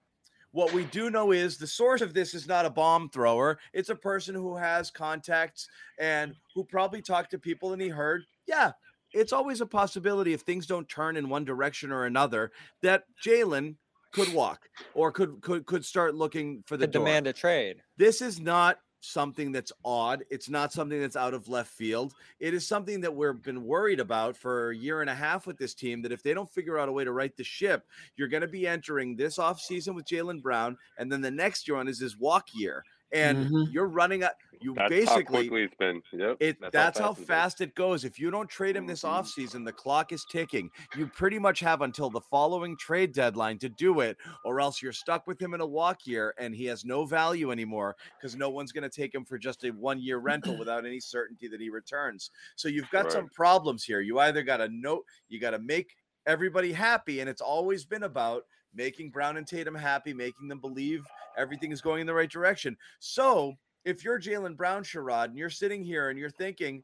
what 0.52 0.72
we 0.72 0.84
do 0.86 1.10
know 1.10 1.32
is 1.32 1.56
the 1.56 1.66
source 1.66 2.00
of 2.00 2.12
this 2.12 2.34
is 2.34 2.48
not 2.48 2.66
a 2.66 2.70
bomb 2.70 3.08
thrower. 3.10 3.58
It's 3.72 3.90
a 3.90 3.94
person 3.94 4.34
who 4.34 4.56
has 4.56 4.90
contacts 4.90 5.68
and 5.98 6.34
who 6.54 6.64
probably 6.64 7.02
talked 7.02 7.30
to 7.32 7.38
people 7.38 7.72
and 7.72 7.80
he 7.80 7.88
heard, 7.88 8.24
yeah, 8.46 8.72
it's 9.12 9.32
always 9.32 9.60
a 9.60 9.66
possibility 9.66 10.32
if 10.32 10.40
things 10.40 10.66
don't 10.66 10.88
turn 10.88 11.16
in 11.16 11.28
one 11.28 11.44
direction 11.44 11.92
or 11.92 12.04
another 12.04 12.52
that 12.82 13.04
Jaylen 13.24 13.76
could 14.12 14.32
walk 14.32 14.68
or 14.94 15.12
could 15.12 15.40
could 15.40 15.66
could 15.66 15.84
start 15.84 16.16
looking 16.16 16.64
for 16.66 16.76
the 16.76 16.86
door. 16.86 17.04
demand 17.04 17.28
a 17.28 17.32
trade. 17.32 17.82
This 17.96 18.20
is 18.20 18.40
not 18.40 18.78
something 19.00 19.50
that's 19.52 19.72
odd. 19.84 20.24
It's 20.30 20.48
not 20.48 20.72
something 20.72 21.00
that's 21.00 21.16
out 21.16 21.34
of 21.34 21.48
left 21.48 21.70
field. 21.70 22.14
It 22.38 22.54
is 22.54 22.66
something 22.66 23.00
that 23.00 23.14
we've 23.14 23.42
been 23.42 23.64
worried 23.64 24.00
about 24.00 24.36
for 24.36 24.70
a 24.70 24.76
year 24.76 25.00
and 25.00 25.10
a 25.10 25.14
half 25.14 25.46
with 25.46 25.58
this 25.58 25.74
team. 25.74 26.02
That 26.02 26.12
if 26.12 26.22
they 26.22 26.34
don't 26.34 26.50
figure 26.50 26.78
out 26.78 26.88
a 26.88 26.92
way 26.92 27.04
to 27.04 27.12
right 27.12 27.34
the 27.36 27.44
ship, 27.44 27.86
you're 28.16 28.28
going 28.28 28.42
to 28.42 28.48
be 28.48 28.66
entering 28.66 29.16
this 29.16 29.38
offseason 29.38 29.94
with 29.94 30.06
Jaylen 30.06 30.42
Brown, 30.42 30.76
and 30.98 31.10
then 31.10 31.20
the 31.20 31.30
next 31.30 31.66
year 31.66 31.76
on 31.78 31.88
is 31.88 31.98
his 31.98 32.16
walk 32.16 32.48
year. 32.54 32.84
And 33.12 33.38
Mhm. 33.38 33.72
you're 33.72 33.88
running 33.88 34.22
up. 34.22 34.36
You 34.62 34.74
That's 34.74 34.82
how 34.82 34.88
basically 35.16 35.24
quickly 35.48 35.62
it's 35.64 35.74
been. 35.78 36.02
Yep. 36.12 36.36
it 36.40 36.56
that's, 36.70 36.98
how 36.98 37.10
it's 37.10 37.18
been. 37.18 37.26
fast 37.26 37.60
it 37.62 37.74
goes. 37.74 38.04
If 38.04 38.18
you 38.18 38.30
don't 38.30 38.48
trade 38.48 38.76
him 38.76 38.86
this 38.86 39.02
Mhm. 39.02 39.10
offseason, 39.22 39.64
the 39.64 39.72
clock 39.72 40.12
is 40.12 40.24
ticking. 40.26 40.70
You 40.96 41.06
pretty 41.06 41.38
much 41.38 41.60
have 41.60 41.80
until 41.80 42.10
the 42.10 42.20
following 42.20 42.76
trade 42.76 43.12
deadline 43.12 43.58
to 43.60 43.68
do 43.70 44.00
it, 44.00 44.18
or 44.44 44.60
else 44.60 44.82
you're 44.82 44.92
stuck 44.92 45.26
with 45.26 45.40
him 45.40 45.54
in 45.54 45.60
a 45.62 45.66
walk 45.66 46.06
year 46.06 46.34
and 46.38 46.54
he 46.54 46.66
has 46.66 46.84
no 46.84 47.06
value 47.06 47.50
anymore 47.50 47.96
because 48.18 48.36
no 48.36 48.50
one's 48.50 48.70
going 48.72 48.82
to 48.88 48.94
take 48.94 49.14
him 49.14 49.24
for 49.24 49.38
just 49.38 49.64
a 49.64 49.70
one 49.70 49.98
year 50.00 50.18
rental 50.18 50.30
without 50.58 50.84
any 50.84 51.00
certainty 51.00 51.48
that 51.48 51.60
he 51.60 51.70
returns. 51.70 52.30
So 52.56 52.68
you've 52.68 52.90
got 52.90 53.10
some 53.10 53.28
problems 53.30 53.84
here. 53.84 54.00
You 54.00 54.18
either 54.20 54.42
got 54.42 54.58
to 54.58 54.68
note, 54.68 55.04
you 55.28 55.40
got 55.40 55.50
to 55.52 55.58
make 55.58 55.96
everybody 56.26 56.72
happy, 56.72 57.20
and 57.20 57.30
it's 57.30 57.40
always 57.40 57.84
been 57.86 58.02
about 58.02 58.44
making 58.74 59.10
Brown 59.10 59.36
and 59.38 59.46
Tatum 59.46 59.74
happy, 59.74 60.12
making 60.12 60.48
them 60.48 60.60
believe 60.60 61.04
everything 61.36 61.72
is 61.72 61.80
going 61.80 62.02
in 62.02 62.06
the 62.06 62.14
right 62.14 62.30
direction. 62.30 62.76
So 62.98 63.54
if 63.84 64.04
you're 64.04 64.20
Jaylen 64.20 64.56
Brown, 64.56 64.84
Sherrod, 64.84 65.26
and 65.26 65.38
you're 65.38 65.50
sitting 65.50 65.82
here 65.82 66.10
and 66.10 66.18
you're 66.18 66.30
thinking, 66.30 66.82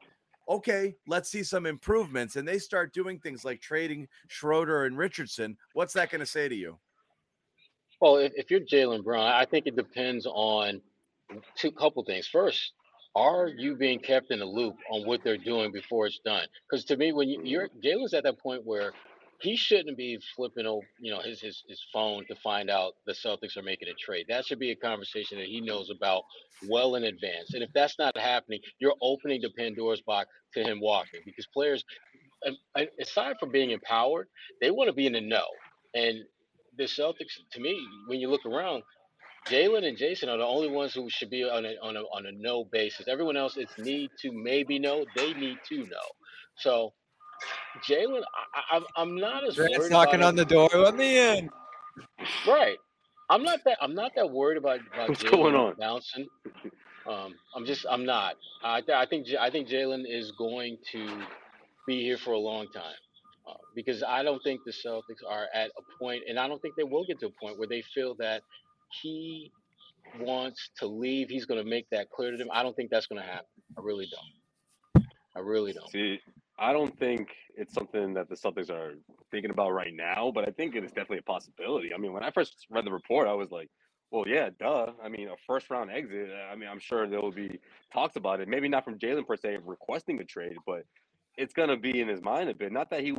okay, 0.49 0.95
let's 1.07 1.29
see 1.29 1.43
some 1.43 1.67
improvements, 1.67 2.37
and 2.37 2.47
they 2.47 2.59
start 2.59 2.93
doing 2.93 3.19
things 3.19 3.45
like 3.45 3.61
trading 3.61 4.07
Schroeder 4.29 4.85
and 4.85 4.97
Richardson, 4.97 5.57
what's 5.75 5.93
that 5.95 6.11
going 6.11 6.21
to 6.21 6.27
say 6.27 6.49
to 6.49 6.55
you? 6.55 6.79
Well, 8.01 8.17
if, 8.17 8.33
if 8.37 8.51
you're 8.51 8.61
Jaylen 8.61 9.03
Brown, 9.03 9.27
I 9.27 9.45
think 9.45 9.67
it 9.67 9.77
depends 9.77 10.27
on 10.27 10.81
two 11.57 11.73
couple 11.73 12.05
things. 12.05 12.29
First, 12.29 12.73
are 13.15 13.49
you 13.49 13.75
being 13.75 13.99
kept 13.99 14.31
in 14.31 14.39
the 14.39 14.47
loop 14.47 14.77
on 14.91 15.07
what 15.07 15.25
they're 15.25 15.39
doing 15.39 15.73
before 15.73 16.07
it's 16.07 16.21
done? 16.25 16.47
Because 16.69 16.85
to 16.85 16.97
me, 16.97 17.13
when 17.13 17.29
you, 17.29 17.41
you're 17.43 17.69
Jaylen's 17.83 18.13
at 18.15 18.25
that 18.25 18.39
point 18.39 18.65
where 18.65 18.93
he 19.41 19.57
shouldn't 19.57 19.97
be 19.97 20.19
flipping 20.35 20.67
over, 20.67 20.87
you 20.99 21.13
know, 21.13 21.21
his, 21.21 21.41
his 21.41 21.63
his 21.69 21.85
phone 21.93 22.25
to 22.27 22.35
find 22.37 22.71
out 22.71 22.95
the 23.07 23.13
Celtics 23.13 23.57
are 23.57 23.63
making 23.63 23.89
a 23.89 23.95
trade. 23.95 24.27
That 24.29 24.47
should 24.47 24.59
be 24.59 24.71
a 24.71 24.77
conversation 24.77 25.39
that 25.39 25.47
he 25.47 25.61
knows 25.61 25.91
about 25.91 26.23
well 26.69 26.95
in 26.95 27.05
advance. 27.05 27.55
And 27.55 27.63
if 27.63 27.71
that's 27.75 27.99
not 27.99 28.17
happening, 28.17 28.61
you're 28.79 28.95
opening 29.03 29.43
the 29.43 29.51
Pandora's 29.57 30.01
box 30.01 30.31
to 30.55 30.63
him 30.63 30.81
walking 30.81 31.21
because 31.25 31.47
players, 31.47 31.85
um, 32.47 32.57
aside 33.01 33.37
from 33.39 33.51
being 33.53 33.71
empowered, 33.71 34.29
they 34.61 34.71
want 34.71 34.89
to 34.89 34.95
be 34.95 35.07
in 35.07 35.13
the 35.13 35.21
know. 35.21 35.47
And 35.95 36.21
the 36.79 36.85
Celtics, 36.85 37.39
to 37.53 37.61
me, 37.61 37.79
when 38.07 38.21
you 38.21 38.29
look 38.29 38.47
around, 38.47 38.83
Jaylen 39.49 39.87
and 39.87 39.97
Jayson 39.97 40.29
are 40.29 40.39
the 40.39 40.45
only 40.45 40.69
ones 40.69 40.93
who 40.93 41.09
should 41.09 41.31
be 41.31 41.45
on 41.45 41.65
a 41.65 41.77
on 41.81 41.97
a 41.97 42.01
on 42.01 42.27
a 42.27 42.33
no 42.33 42.65
basis. 42.65 43.07
Everyone 43.07 43.37
else, 43.37 43.57
it's 43.57 43.79
need 43.79 44.11
to 44.23 44.33
maybe 44.33 44.79
know. 44.79 45.05
They 45.15 45.35
need 45.35 45.59
to 45.69 45.79
know. 45.79 46.09
So 46.57 46.95
Jaylen, 47.89 48.23
I, 48.71 48.81
I, 48.97 49.03
am 49.03 49.17
not 49.17 49.47
as 49.47 49.59
worried 49.59 49.91
knocking 49.91 50.23
on 50.23 50.37
the 50.37 50.45
door. 50.45 50.69
Let 50.75 50.97
me 50.97 51.39
in. 51.39 51.51
Right. 52.47 52.77
I'm 53.29 53.43
not 53.43 53.61
that. 53.65 53.79
I'm 53.81 53.95
not 53.95 54.13
that 54.17 54.31
worried 54.31 54.59
about, 54.59 54.81
about 54.93 55.09
What's 55.09 55.23
going 55.23 55.55
on? 55.55 55.75
bouncing. 55.79 56.27
Um, 57.09 57.35
I'm 57.55 57.65
just. 57.65 57.87
I'm 57.91 58.05
not. 58.05 58.37
I, 58.63 58.83
I 58.95 59.07
think. 59.07 59.27
I 59.39 59.51
think 59.51 59.69
Jaylen 59.69 60.05
is 60.07 60.33
going 60.33 60.79
to 60.93 61.23
be 61.87 62.03
here 62.03 62.19
for 62.19 62.33
a 62.33 62.39
long 62.39 62.67
time. 62.73 62.95
Uh, 63.49 63.55
because 63.77 64.03
I 64.03 64.25
don't 64.25 64.43
think 64.43 64.63
the 64.65 64.73
Celtics 64.73 65.23
are 65.29 65.47
at 65.55 65.71
a 65.79 65.99
point, 66.03 66.25
and 66.29 66.39
I 66.39 66.49
don't 66.49 66.61
think 66.61 66.75
they 66.77 66.85
will 66.85 67.05
get 67.07 67.21
to 67.21 67.27
a 67.27 67.31
point 67.31 67.59
where 67.59 67.69
they 67.69 67.83
feel 67.95 68.17
that 68.17 68.43
he 69.03 69.53
wants 70.21 70.71
to 70.79 70.87
leave. 70.87 71.29
He's 71.29 71.47
going 71.47 71.63
to 71.63 71.69
make 71.69 71.89
that 71.91 72.11
clear 72.11 72.33
to 72.33 72.37
them. 72.37 72.49
I 72.53 72.63
don't 72.63 72.75
think 72.75 72.91
that's 72.91 73.07
going 73.07 73.23
to 73.23 73.27
happen. 73.27 73.47
I 73.79 73.83
really 73.83 74.09
don't. 74.11 75.05
I 75.37 75.41
really 75.41 75.73
don't. 75.73 75.91
See, 75.91 76.19
I 76.59 76.73
don't 76.73 76.97
think 76.99 77.29
it's 77.57 77.75
something 77.75 78.15
that 78.15 78.29
the 78.29 78.35
Celtics 78.35 78.71
are 78.71 78.95
thinking 79.31 79.51
about 79.51 79.73
right 79.73 79.93
now, 79.95 80.31
but 80.35 80.49
I 80.49 80.53
think 80.53 80.75
it 80.75 80.85
is 80.85 80.91
definitely 80.91 81.19
a 81.19 81.23
possibility. 81.23 81.93
I 81.95 81.99
mean, 81.99 82.13
when 82.13 82.23
I 82.23 82.31
first 82.31 82.67
read 82.71 82.87
the 82.87 82.93
report, 82.93 83.29
I 83.29 83.35
was 83.35 83.51
like, 83.51 83.69
well, 84.11 84.25
yeah, 84.27 84.51
duh. 84.59 84.93
I 85.03 85.09
mean, 85.09 85.29
a 85.29 85.35
first 85.47 85.69
round 85.71 85.91
exit. 85.91 86.31
I 86.51 86.55
mean, 86.57 86.69
I'm 86.69 86.79
sure 86.79 87.09
there 87.09 87.21
will 87.21 87.33
be 87.33 87.59
talks 87.93 88.17
about 88.17 88.41
it. 88.41 88.49
Maybe 88.49 88.69
not 88.69 88.85
from 88.85 88.99
Jaylen 88.99 89.27
per 89.27 89.37
se 89.37 89.59
requesting 89.65 90.21
a 90.21 90.25
trade, 90.25 90.57
but 90.67 90.85
it's 91.37 91.53
going 91.53 91.69
to 91.69 91.77
be 91.77 92.01
in 92.01 92.09
his 92.09 92.23
mind 92.23 92.49
a 92.49 92.55
bit. 92.55 92.73
Not 92.73 92.89
that 92.91 93.01
he, 93.03 93.15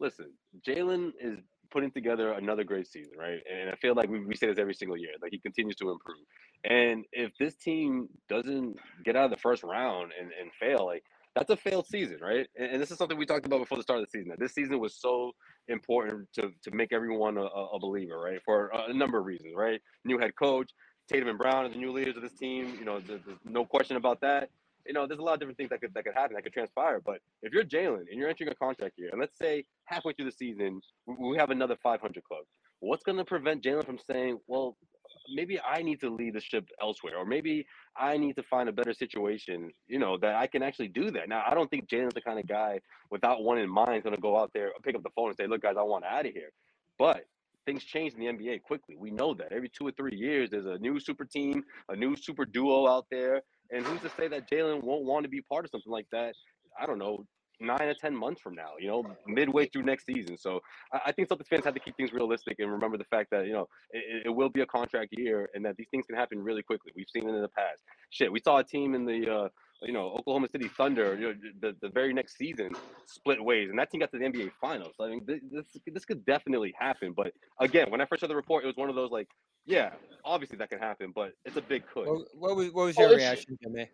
listen, 0.00 0.30
Jaylen 0.66 1.12
is 1.20 1.38
putting 1.70 1.90
together 1.90 2.32
another 2.32 2.64
great 2.64 2.86
season, 2.86 3.14
right? 3.18 3.40
And 3.52 3.70
I 3.70 3.74
feel 3.76 3.94
like 3.94 4.08
we, 4.08 4.24
we 4.24 4.36
say 4.36 4.46
this 4.46 4.58
every 4.58 4.74
single 4.74 4.96
year. 4.96 5.12
Like 5.20 5.32
he 5.32 5.38
continues 5.38 5.76
to 5.76 5.90
improve. 5.90 6.24
And 6.64 7.04
if 7.12 7.32
this 7.38 7.54
team 7.56 8.08
doesn't 8.28 8.76
get 9.04 9.16
out 9.16 9.24
of 9.24 9.30
the 9.30 9.36
first 9.38 9.62
round 9.64 10.12
and, 10.18 10.30
and 10.40 10.50
fail, 10.60 10.86
like 10.86 11.02
that's 11.34 11.50
a 11.50 11.56
failed 11.56 11.86
season, 11.86 12.18
right? 12.20 12.46
And, 12.56 12.72
and, 12.72 12.82
this 12.82 12.90
is 12.90 12.98
something 12.98 13.16
we 13.16 13.26
talked 13.26 13.46
about 13.46 13.60
before 13.60 13.78
the 13.78 13.82
start 13.82 14.00
of 14.00 14.06
the 14.06 14.10
season. 14.10 14.28
That 14.30 14.38
this 14.38 14.54
season 14.54 14.78
was 14.78 14.94
so 14.94 15.32
important 15.68 16.28
to 16.34 16.50
to 16.62 16.70
make 16.70 16.92
everyone 16.92 17.36
a, 17.38 17.42
a 17.44 17.78
believer, 17.78 18.20
right? 18.20 18.40
For 18.44 18.70
a 18.74 18.92
number 18.92 19.18
of 19.18 19.26
reasons, 19.26 19.54
right? 19.56 19.80
New 20.04 20.18
head 20.18 20.34
coach, 20.36 20.70
Tatum 21.08 21.28
and 21.28 21.38
Brown 21.38 21.66
are 21.66 21.68
the 21.68 21.78
new 21.78 21.92
leaders 21.92 22.16
of 22.16 22.22
this 22.22 22.32
team. 22.32 22.76
You 22.78 22.84
know, 22.84 23.00
there's, 23.00 23.20
there's 23.24 23.38
no 23.44 23.64
question 23.64 23.96
about 23.96 24.20
that. 24.20 24.50
You 24.86 24.92
know, 24.92 25.06
there's 25.06 25.20
a 25.20 25.22
lot 25.22 25.34
of 25.34 25.40
different 25.40 25.58
things 25.58 25.70
that 25.70 25.80
could 25.80 25.94
that 25.94 26.04
could 26.04 26.14
happen, 26.14 26.34
that 26.34 26.42
could 26.42 26.52
transpire. 26.52 27.00
But 27.04 27.20
if 27.42 27.52
you're 27.52 27.64
Jaylen 27.64 28.04
and 28.10 28.18
you're 28.18 28.28
entering 28.28 28.50
a 28.50 28.54
contract 28.54 28.94
here, 28.96 29.08
and 29.10 29.20
let's 29.20 29.38
say 29.38 29.64
halfway 29.84 30.12
through 30.12 30.26
the 30.26 30.32
season 30.32 30.80
we 31.06 31.36
have 31.38 31.50
another 31.50 31.76
500 31.82 32.22
club, 32.24 32.44
what's 32.80 33.04
going 33.04 33.18
to 33.18 33.24
prevent 33.24 33.62
Jaylen 33.62 33.86
from 33.86 33.98
saying, 33.98 34.38
"Well, 34.46 34.76
maybe 35.28 35.60
I 35.60 35.82
need 35.82 36.00
to 36.00 36.10
lead 36.10 36.34
the 36.34 36.40
ship 36.40 36.68
elsewhere, 36.80 37.16
or 37.16 37.24
maybe 37.24 37.66
I 37.96 38.16
need 38.16 38.36
to 38.36 38.42
find 38.42 38.68
a 38.68 38.72
better 38.72 38.94
situation, 38.94 39.70
you 39.86 39.98
know, 39.98 40.16
that 40.18 40.36
I 40.36 40.46
can 40.46 40.62
actually 40.62 40.88
do 40.88 41.10
that. 41.10 41.28
Now, 41.28 41.42
I 41.46 41.54
don't 41.54 41.70
think 41.70 41.88
Jaylen's 41.88 42.14
the 42.14 42.20
kind 42.20 42.38
of 42.38 42.46
guy 42.46 42.80
without 43.10 43.42
one 43.42 43.58
in 43.58 43.68
mind 43.68 43.96
is 43.96 44.02
going 44.02 44.14
to 44.14 44.20
go 44.20 44.38
out 44.38 44.50
there, 44.54 44.70
pick 44.82 44.94
up 44.94 45.02
the 45.02 45.10
phone 45.14 45.28
and 45.28 45.36
say, 45.36 45.46
look, 45.46 45.62
guys, 45.62 45.76
I 45.78 45.82
want 45.82 46.04
out 46.04 46.26
of 46.26 46.32
here. 46.32 46.50
But 46.98 47.24
things 47.66 47.84
change 47.84 48.14
in 48.14 48.20
the 48.20 48.26
NBA 48.26 48.62
quickly. 48.62 48.96
We 48.96 49.10
know 49.10 49.34
that 49.34 49.52
every 49.52 49.68
two 49.68 49.86
or 49.86 49.92
three 49.92 50.16
years, 50.16 50.50
there's 50.50 50.66
a 50.66 50.78
new 50.78 50.98
super 50.98 51.24
team, 51.24 51.62
a 51.88 51.96
new 51.96 52.16
super 52.16 52.44
duo 52.44 52.88
out 52.88 53.06
there. 53.10 53.42
And 53.70 53.84
who's 53.86 54.00
to 54.02 54.10
say 54.16 54.28
that 54.28 54.50
Jaylen 54.50 54.82
won't 54.82 55.04
want 55.04 55.24
to 55.24 55.28
be 55.28 55.40
part 55.40 55.64
of 55.64 55.70
something 55.70 55.92
like 55.92 56.06
that? 56.12 56.34
I 56.80 56.86
don't 56.86 56.98
know, 56.98 57.24
nine 57.62 57.82
or 57.82 57.94
ten 57.94 58.14
months 58.14 58.40
from 58.40 58.54
now, 58.54 58.72
you 58.78 58.88
know, 58.88 59.04
midway 59.26 59.66
through 59.66 59.82
next 59.82 60.06
season. 60.06 60.36
So 60.36 60.60
I, 60.92 61.00
I 61.06 61.12
think 61.12 61.28
Celtics 61.28 61.48
fans 61.48 61.64
have 61.64 61.74
to 61.74 61.80
keep 61.80 61.96
things 61.96 62.12
realistic 62.12 62.56
and 62.58 62.70
remember 62.70 62.98
the 62.98 63.04
fact 63.04 63.30
that 63.30 63.46
you 63.46 63.52
know 63.52 63.68
it, 63.90 64.26
it, 64.26 64.30
will 64.30 64.48
be 64.48 64.60
a 64.60 64.66
contract 64.66 65.14
year 65.16 65.48
and 65.54 65.64
that 65.64 65.76
these 65.76 65.88
things 65.90 66.06
can 66.06 66.16
happen 66.16 66.42
really 66.42 66.62
quickly. 66.62 66.92
We've 66.96 67.08
seen 67.08 67.28
it 67.28 67.34
in 67.34 67.42
the 67.42 67.48
past. 67.48 67.82
Shit, 68.10 68.30
we 68.32 68.40
saw 68.40 68.58
a 68.58 68.64
team 68.64 68.94
in 68.94 69.04
the 69.04 69.32
uh, 69.32 69.48
you 69.82 69.92
know 69.92 70.12
Oklahoma 70.18 70.48
City 70.48 70.68
Thunder 70.68 71.14
you 71.14 71.28
know, 71.28 71.34
the 71.60 71.76
the 71.80 71.88
very 71.88 72.12
next 72.12 72.36
season 72.36 72.70
split 73.06 73.42
ways, 73.42 73.70
and 73.70 73.78
that 73.78 73.90
team 73.90 74.00
got 74.00 74.10
to 74.12 74.18
the 74.18 74.24
NBA 74.24 74.50
Finals. 74.60 74.94
I 75.00 75.08
mean, 75.08 75.26
this 75.26 75.64
this 75.86 76.04
could 76.04 76.24
definitely 76.24 76.74
happen. 76.78 77.12
But 77.16 77.32
again, 77.60 77.90
when 77.90 78.00
I 78.00 78.06
first 78.06 78.20
saw 78.20 78.26
the 78.26 78.36
report, 78.36 78.64
it 78.64 78.66
was 78.66 78.76
one 78.76 78.88
of 78.88 78.94
those 78.94 79.10
like, 79.10 79.28
yeah, 79.66 79.90
obviously 80.24 80.58
that 80.58 80.70
can 80.70 80.78
happen, 80.78 81.12
but 81.14 81.32
it's 81.44 81.56
a 81.56 81.62
big 81.62 81.84
could. 81.86 82.06
What, 82.06 82.26
what 82.34 82.56
was 82.56 82.72
what 82.72 82.84
was 82.86 82.98
your 82.98 83.08
oh, 83.08 83.14
reaction, 83.14 83.58
Jimmy? 83.62 83.88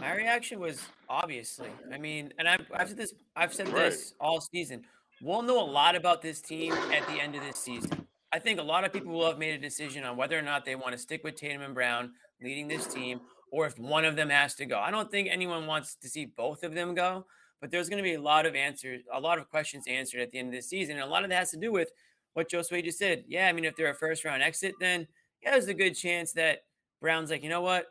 My 0.00 0.14
reaction 0.14 0.60
was 0.60 0.82
obviously. 1.08 1.70
I 1.92 1.98
mean, 1.98 2.32
and 2.38 2.48
I've, 2.48 2.66
I've 2.74 2.88
said 2.88 2.96
this. 2.96 3.14
I've 3.34 3.54
said 3.54 3.68
right. 3.68 3.90
this 3.90 4.14
all 4.20 4.40
season. 4.40 4.82
We'll 5.22 5.42
know 5.42 5.62
a 5.62 5.64
lot 5.64 5.96
about 5.96 6.20
this 6.20 6.40
team 6.40 6.72
at 6.72 7.06
the 7.06 7.20
end 7.20 7.34
of 7.34 7.42
this 7.42 7.56
season. 7.56 8.06
I 8.32 8.38
think 8.38 8.60
a 8.60 8.62
lot 8.62 8.84
of 8.84 8.92
people 8.92 9.12
will 9.12 9.28
have 9.28 9.38
made 9.38 9.54
a 9.54 9.58
decision 9.58 10.04
on 10.04 10.16
whether 10.16 10.38
or 10.38 10.42
not 10.42 10.64
they 10.64 10.74
want 10.74 10.92
to 10.92 10.98
stick 10.98 11.24
with 11.24 11.36
Tatum 11.36 11.62
and 11.62 11.74
Brown 11.74 12.12
leading 12.42 12.68
this 12.68 12.86
team, 12.86 13.20
or 13.50 13.66
if 13.66 13.78
one 13.78 14.04
of 14.04 14.16
them 14.16 14.28
has 14.28 14.54
to 14.56 14.66
go. 14.66 14.78
I 14.78 14.90
don't 14.90 15.10
think 15.10 15.28
anyone 15.30 15.66
wants 15.66 15.94
to 16.02 16.08
see 16.08 16.26
both 16.26 16.62
of 16.62 16.74
them 16.74 16.94
go, 16.94 17.24
but 17.60 17.70
there's 17.70 17.88
going 17.88 18.02
to 18.02 18.08
be 18.08 18.14
a 18.14 18.20
lot 18.20 18.44
of 18.44 18.54
answers, 18.54 19.02
a 19.12 19.20
lot 19.20 19.38
of 19.38 19.48
questions 19.48 19.86
answered 19.88 20.20
at 20.20 20.32
the 20.32 20.38
end 20.38 20.48
of 20.48 20.54
this 20.54 20.68
season, 20.68 20.96
and 20.96 21.04
a 21.04 21.10
lot 21.10 21.24
of 21.24 21.30
that 21.30 21.38
has 21.38 21.50
to 21.52 21.56
do 21.56 21.72
with 21.72 21.90
what 22.34 22.50
Josue 22.50 22.84
just 22.84 22.98
said. 22.98 23.24
Yeah, 23.26 23.48
I 23.48 23.52
mean, 23.52 23.64
if 23.64 23.74
they're 23.76 23.90
a 23.90 23.94
first 23.94 24.24
round 24.24 24.42
exit, 24.42 24.74
then 24.80 25.06
yeah, 25.42 25.52
there's 25.52 25.68
a 25.68 25.74
good 25.74 25.94
chance 25.94 26.32
that 26.32 26.64
Brown's 27.00 27.30
like, 27.30 27.42
you 27.42 27.48
know 27.48 27.62
what, 27.62 27.86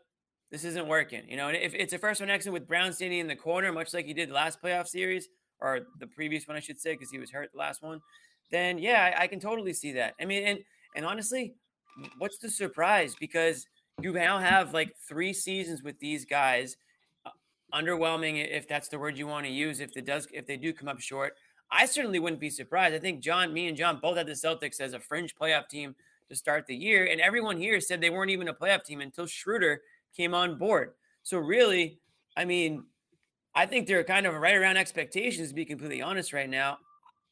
this 0.51 0.63
isn't 0.63 0.87
working. 0.87 1.23
You 1.27 1.37
know, 1.37 1.49
and 1.49 1.57
if 1.57 1.73
it's 1.73 1.93
a 1.93 1.99
first 1.99 2.21
one 2.21 2.29
exit 2.29 2.53
with 2.53 2.67
Brown 2.67 2.93
standing 2.93 3.19
in 3.19 3.27
the 3.27 3.35
corner, 3.35 3.71
much 3.71 3.93
like 3.93 4.05
he 4.05 4.13
did 4.13 4.29
the 4.29 4.33
last 4.33 4.61
playoff 4.61 4.87
series 4.87 5.27
or 5.59 5.81
the 5.99 6.07
previous 6.07 6.47
one, 6.47 6.57
I 6.57 6.59
should 6.59 6.79
say, 6.79 6.93
because 6.93 7.11
he 7.11 7.17
was 7.17 7.31
hurt 7.31 7.51
the 7.51 7.59
last 7.59 7.81
one, 7.81 8.01
then 8.51 8.77
yeah, 8.77 9.13
I, 9.17 9.23
I, 9.23 9.27
can 9.27 9.39
totally 9.39 9.73
see 9.73 9.93
that. 9.93 10.13
I 10.19 10.25
mean, 10.25 10.43
and 10.43 10.59
and 10.95 11.05
honestly, 11.05 11.55
what's 12.17 12.37
the 12.37 12.49
surprise? 12.49 13.15
Because 13.19 13.65
you 14.01 14.13
now 14.13 14.39
have 14.39 14.73
like 14.73 14.93
three 15.07 15.33
seasons 15.33 15.81
with 15.81 15.99
these 15.99 16.25
guys, 16.25 16.77
uh, 17.25 17.31
underwhelming 17.73 18.45
if 18.49 18.67
that's 18.67 18.89
the 18.89 18.99
word 18.99 19.17
you 19.17 19.27
want 19.27 19.45
to 19.45 19.51
use. 19.51 19.79
If 19.79 19.95
it 19.95 20.05
does, 20.05 20.27
if 20.31 20.45
they 20.45 20.57
do 20.57 20.73
come 20.73 20.87
up 20.87 20.99
short, 20.99 21.33
I 21.71 21.85
certainly 21.85 22.19
wouldn't 22.19 22.41
be 22.41 22.49
surprised. 22.49 22.95
I 22.95 22.99
think 22.99 23.21
John, 23.21 23.53
me 23.53 23.67
and 23.67 23.77
John 23.77 23.99
both 24.01 24.17
had 24.17 24.27
the 24.27 24.33
Celtics 24.33 24.79
as 24.79 24.93
a 24.93 24.99
fringe 24.99 25.35
playoff 25.35 25.67
team 25.67 25.95
to 26.29 26.35
start 26.35 26.65
the 26.67 26.75
year, 26.75 27.05
and 27.05 27.21
everyone 27.21 27.57
here 27.57 27.79
said 27.79 28.01
they 28.01 28.09
weren't 28.09 28.31
even 28.31 28.47
a 28.47 28.53
playoff 28.53 28.83
team 28.83 29.01
until 29.01 29.25
Schroeder 29.25 29.81
came 30.16 30.34
on 30.34 30.57
board. 30.57 30.93
So 31.24 31.38
really, 31.38 31.99
I 32.38 32.45
mean, 32.45 32.84
I 33.53 33.66
think 33.66 33.88
they're 33.88 34.03
kind 34.03 34.26
of 34.26 34.36
right 34.36 34.55
around 34.55 34.78
expectations, 34.78 35.49
to 35.49 35.55
be 35.55 35.66
completely 35.66 36.01
honest 36.01 36.34
right 36.34 36.49
now. 36.49 36.78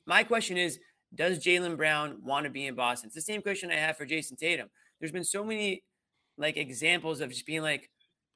My 0.05 0.23
question 0.23 0.57
is, 0.57 0.79
does 1.15 1.39
Jaylen 1.39 1.77
Brown 1.77 2.17
want 2.23 2.45
to 2.45 2.49
be 2.49 2.65
in 2.65 2.75
Boston? 2.75 3.07
It's 3.07 3.15
the 3.15 3.21
same 3.21 3.41
question 3.41 3.71
I 3.71 3.75
have 3.75 3.97
for 3.97 4.05
Jayson 4.05 4.37
Tatum. 4.37 4.69
There's 4.99 5.11
been 5.11 5.23
so 5.23 5.43
many 5.43 5.83
like 6.37 6.57
examples 6.57 7.21
of 7.21 7.29
just 7.29 7.45
being 7.45 7.61
like, 7.61 7.89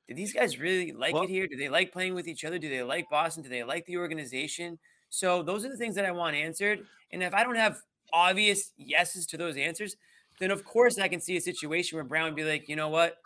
do 0.08 0.14
these 0.14 0.34
guys 0.34 0.60
really 0.60 0.92
like 0.94 1.14
well, 1.14 1.24
it 1.24 1.30
here? 1.30 1.48
Do 1.48 1.58
they 1.58 1.70
like 1.70 1.92
playing 1.92 2.14
with 2.14 2.28
each 2.28 2.46
other? 2.46 2.60
Do 2.60 2.70
they 2.70 2.84
like 2.84 3.10
Boston? 3.10 3.44
Do 3.44 3.50
they 3.50 3.64
like 3.64 3.86
the 3.86 3.98
organization? 3.98 4.80
So 5.10 5.42
those 5.44 5.66
are 5.66 5.70
the 5.70 5.78
things 5.78 5.96
that 5.96 6.06
I 6.06 6.12
want 6.12 6.36
answered. 6.36 6.86
And 7.12 7.24
if 7.24 7.34
I 7.34 7.44
don't 7.44 7.56
have 7.56 7.78
obvious 8.14 8.72
yeses 8.78 9.26
to 9.28 9.38
those 9.38 9.58
answers, 9.58 9.96
then 10.40 10.52
of 10.52 10.64
course 10.64 11.00
I 11.00 11.08
can 11.08 11.20
see 11.20 11.36
a 11.38 11.42
situation 11.42 11.98
where 11.98 12.06
Brown 12.06 12.26
would 12.26 12.36
be 12.36 12.44
like, 12.44 12.70
you 12.70 12.76
know 12.76 12.90
what? 12.90 13.18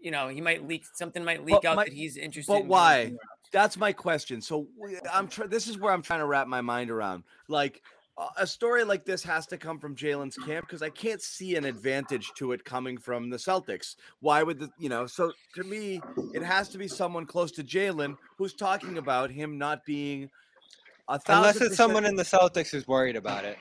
You 0.00 0.10
know, 0.10 0.28
he 0.28 0.40
might 0.40 0.66
leak 0.66 0.84
something 0.92 1.24
might 1.24 1.44
leak 1.44 1.58
but 1.62 1.64
out 1.66 1.76
my, 1.76 1.84
that 1.84 1.92
he's 1.92 2.16
interested. 2.16 2.52
But 2.52 2.62
in 2.62 2.68
why? 2.68 3.12
That's 3.52 3.76
my 3.76 3.92
question. 3.92 4.40
So 4.40 4.68
I'm 5.12 5.28
trying. 5.28 5.50
This 5.50 5.68
is 5.68 5.78
where 5.78 5.92
I'm 5.92 6.02
trying 6.02 6.20
to 6.20 6.26
wrap 6.26 6.46
my 6.46 6.60
mind 6.60 6.90
around. 6.90 7.24
Like 7.48 7.82
a 8.36 8.46
story 8.46 8.84
like 8.84 9.04
this 9.04 9.22
has 9.22 9.46
to 9.46 9.56
come 9.56 9.78
from 9.78 9.96
Jaylen's 9.96 10.36
camp 10.36 10.66
because 10.66 10.82
I 10.82 10.90
can't 10.90 11.22
see 11.22 11.56
an 11.56 11.64
advantage 11.64 12.30
to 12.36 12.52
it 12.52 12.64
coming 12.64 12.98
from 12.98 13.30
the 13.30 13.36
Celtics. 13.36 13.96
Why 14.20 14.42
would 14.42 14.58
the 14.58 14.70
you 14.78 14.88
know? 14.88 15.06
So 15.06 15.32
to 15.54 15.64
me, 15.64 16.00
it 16.34 16.42
has 16.42 16.68
to 16.70 16.78
be 16.78 16.88
someone 16.88 17.26
close 17.26 17.50
to 17.52 17.64
Jaylen 17.64 18.16
who's 18.36 18.54
talking 18.54 18.98
about 18.98 19.30
him 19.30 19.58
not 19.58 19.84
being. 19.84 20.30
Unless 21.08 21.60
it's 21.60 21.76
someone 21.76 22.04
in 22.04 22.14
the 22.14 22.22
Celtics 22.22 22.70
who's 22.70 22.86
worried 22.86 23.16
about 23.16 23.44
it. 23.44 23.58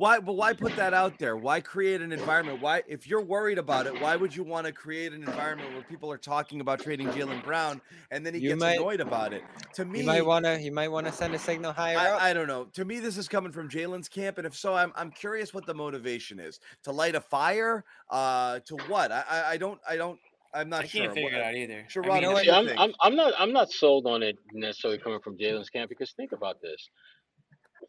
Why? 0.00 0.18
But 0.18 0.32
why 0.32 0.54
put 0.54 0.74
that 0.76 0.94
out 0.94 1.18
there? 1.18 1.36
Why 1.36 1.60
create 1.60 2.00
an 2.00 2.10
environment? 2.10 2.62
Why, 2.62 2.82
if 2.88 3.06
you're 3.06 3.20
worried 3.20 3.58
about 3.58 3.86
it, 3.86 4.00
why 4.00 4.16
would 4.16 4.34
you 4.34 4.42
want 4.42 4.66
to 4.66 4.72
create 4.72 5.12
an 5.12 5.22
environment 5.22 5.74
where 5.74 5.82
people 5.82 6.10
are 6.10 6.16
talking 6.16 6.62
about 6.62 6.80
trading 6.80 7.06
Jaylen 7.08 7.44
Brown 7.44 7.82
and 8.10 8.24
then 8.24 8.32
he 8.32 8.40
You 8.40 8.48
gets 8.50 8.60
might- 8.60 8.76
annoyed 8.76 9.00
about 9.00 9.34
it? 9.34 9.42
To 9.74 9.84
me, 9.84 9.98
You 10.00 10.06
might 10.06 10.24
want 10.24 10.46
to. 10.46 10.58
You 10.58 10.72
might 10.72 10.88
want 10.88 11.06
to 11.06 11.12
send 11.12 11.34
a 11.34 11.38
signal 11.38 11.74
higher 11.74 11.98
up. 11.98 12.22
I, 12.22 12.30
I 12.30 12.32
don't 12.32 12.46
know. 12.48 12.64
To 12.72 12.84
me, 12.86 12.98
this 12.98 13.18
is 13.18 13.28
coming 13.28 13.52
from 13.52 13.68
Jaylen's 13.68 14.08
camp, 14.08 14.38
and 14.38 14.46
if 14.46 14.56
so, 14.56 14.74
I'm 14.74 14.90
I'm 14.96 15.10
curious 15.10 15.52
what 15.52 15.66
the 15.66 15.74
motivation 15.74 16.40
is. 16.40 16.60
To 16.84 16.92
light 16.92 17.14
a 17.14 17.20
fire? 17.20 17.84
Uh, 18.08 18.60
to 18.68 18.76
what? 18.88 19.12
I 19.12 19.22
I, 19.28 19.50
I 19.50 19.56
don't 19.58 19.78
I 19.86 19.96
don't 19.96 20.18
I'm 20.54 20.70
not 20.70 20.84
I 20.84 20.86
sure. 20.86 21.02
can't 21.02 21.12
figure 21.12 21.30
What- 21.30 21.38
it 21.40 21.44
out 21.44 21.54
either. 21.54 21.86
Sherrod, 21.90 22.10
I 22.10 22.20
mean, 22.20 22.32
what 22.32 22.46
it's- 22.46 22.64
do 22.66 22.70
you 22.72 22.78
I'm. 22.78 22.88
I'm, 22.88 22.94
I'm 23.02 23.16
not 23.16 23.34
I'm 23.38 23.52
not 23.52 23.70
sold 23.70 24.06
on 24.06 24.22
it 24.22 24.38
necessarily 24.54 24.98
coming 24.98 25.20
from 25.20 25.36
Jaylen's 25.36 25.68
camp 25.68 25.90
because 25.90 26.12
think 26.12 26.32
about 26.32 26.62
this. 26.62 26.88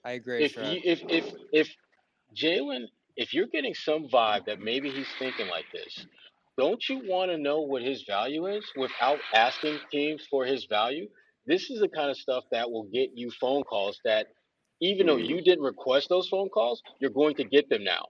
I 0.03 0.11
agree. 0.11 0.43
If 0.43 0.57
you, 0.57 0.81
if 0.83 1.01
if 1.07 1.33
if 1.53 1.69
Jaylen, 2.35 2.85
if 3.15 3.33
you're 3.33 3.47
getting 3.47 3.73
some 3.73 4.07
vibe 4.07 4.45
that 4.45 4.59
maybe 4.61 4.89
he's 4.89 5.09
thinking 5.19 5.47
like 5.47 5.65
this, 5.73 6.05
don't 6.57 6.87
you 6.89 7.01
want 7.05 7.31
to 7.31 7.37
know 7.37 7.61
what 7.61 7.81
his 7.81 8.03
value 8.03 8.47
is 8.47 8.65
without 8.77 9.19
asking 9.33 9.79
teams 9.91 10.25
for 10.29 10.45
his 10.45 10.65
value? 10.65 11.07
This 11.45 11.69
is 11.69 11.79
the 11.79 11.89
kind 11.89 12.09
of 12.09 12.17
stuff 12.17 12.43
that 12.51 12.71
will 12.71 12.87
get 12.93 13.11
you 13.15 13.31
phone 13.31 13.63
calls 13.63 13.99
that 14.05 14.27
even 14.81 15.07
though 15.07 15.17
you 15.17 15.41
didn't 15.41 15.63
request 15.63 16.09
those 16.09 16.27
phone 16.27 16.49
calls, 16.49 16.81
you're 16.99 17.11
going 17.11 17.35
to 17.35 17.43
get 17.43 17.69
them 17.69 17.83
now. 17.83 18.07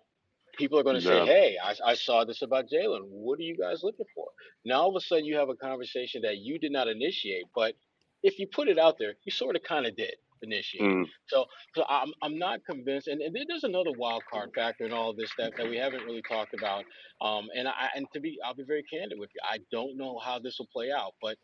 People 0.57 0.79
are 0.79 0.83
going 0.83 0.95
to 0.97 1.01
say, 1.01 1.25
"Hey, 1.25 1.57
I, 1.63 1.75
I 1.91 1.93
saw 1.95 2.25
this 2.25 2.41
about 2.41 2.65
Jaylen. 2.69 3.01
What 3.09 3.39
are 3.39 3.43
you 3.43 3.57
guys 3.57 3.83
looking 3.83 4.05
for?" 4.13 4.27
Now 4.65 4.81
all 4.81 4.89
of 4.89 4.95
a 4.95 5.05
sudden 5.05 5.25
you 5.25 5.37
have 5.37 5.49
a 5.49 5.55
conversation 5.55 6.21
that 6.23 6.37
you 6.37 6.59
did 6.59 6.71
not 6.71 6.87
initiate, 6.87 7.45
but 7.55 7.75
if 8.21 8.37
you 8.37 8.47
put 8.47 8.67
it 8.67 8.77
out 8.77 8.97
there, 8.99 9.13
you 9.23 9.31
sort 9.31 9.55
of 9.55 9.63
kind 9.63 9.85
of 9.85 9.95
did 9.95 10.15
initiate. 10.43 10.83
Mm. 10.83 11.05
So, 11.27 11.45
so 11.75 11.83
I'm 11.89 12.11
I'm 12.21 12.37
not 12.37 12.59
convinced. 12.65 13.07
And, 13.07 13.21
and 13.21 13.35
then 13.35 13.43
there's 13.47 13.63
another 13.63 13.91
wild 13.97 14.23
card 14.31 14.51
factor 14.55 14.85
in 14.85 14.91
all 14.91 15.11
of 15.11 15.17
this 15.17 15.31
that, 15.37 15.53
that 15.57 15.69
we 15.69 15.77
haven't 15.77 16.03
really 16.03 16.23
talked 16.27 16.53
about. 16.53 16.83
Um, 17.21 17.47
and 17.55 17.67
I 17.67 17.89
and 17.95 18.07
to 18.13 18.19
be 18.19 18.37
I'll 18.45 18.55
be 18.55 18.63
very 18.63 18.83
candid 18.83 19.19
with 19.19 19.29
you. 19.35 19.41
I 19.43 19.59
don't 19.71 19.97
know 19.97 20.19
how 20.23 20.39
this 20.39 20.57
will 20.59 20.69
play 20.73 20.91
out, 20.91 21.13
but 21.21 21.37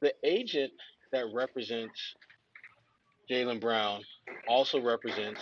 the 0.00 0.12
agent 0.24 0.72
that 1.12 1.24
represents 1.34 2.14
Jaylen 3.30 3.60
Brown 3.60 4.02
also 4.48 4.80
represents 4.80 5.40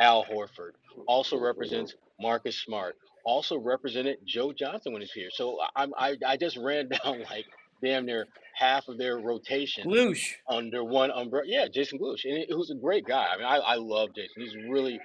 Al 0.00 0.24
Horford, 0.24 0.72
also 1.06 1.38
represents 1.38 1.94
Marcus 2.20 2.62
Smart, 2.62 2.94
also 3.24 3.58
represented 3.58 4.18
Joe 4.26 4.52
Johnson 4.52 4.92
when 4.92 5.02
he's 5.02 5.12
here. 5.12 5.28
So 5.32 5.58
I'm 5.74 5.92
I, 5.98 6.16
I 6.26 6.36
just 6.36 6.56
ran 6.56 6.88
down 7.04 7.22
like 7.30 7.46
damn 7.82 8.06
near 8.06 8.26
half 8.56 8.88
of 8.88 8.98
their 8.98 9.18
rotation 9.18 9.88
Loosh. 9.88 10.32
under 10.48 10.82
one 10.82 11.10
umbrella. 11.10 11.44
Yeah, 11.46 11.66
Jason 11.72 11.98
Glush, 11.98 12.24
and 12.24 12.38
he- 12.38 12.46
who's 12.50 12.70
a 12.70 12.74
great 12.74 13.04
guy. 13.06 13.26
I 13.32 13.36
mean, 13.36 13.46
I, 13.46 13.56
I 13.58 13.74
love 13.76 14.10
Jason. 14.14 14.42
He's 14.42 14.56
really 14.68 14.98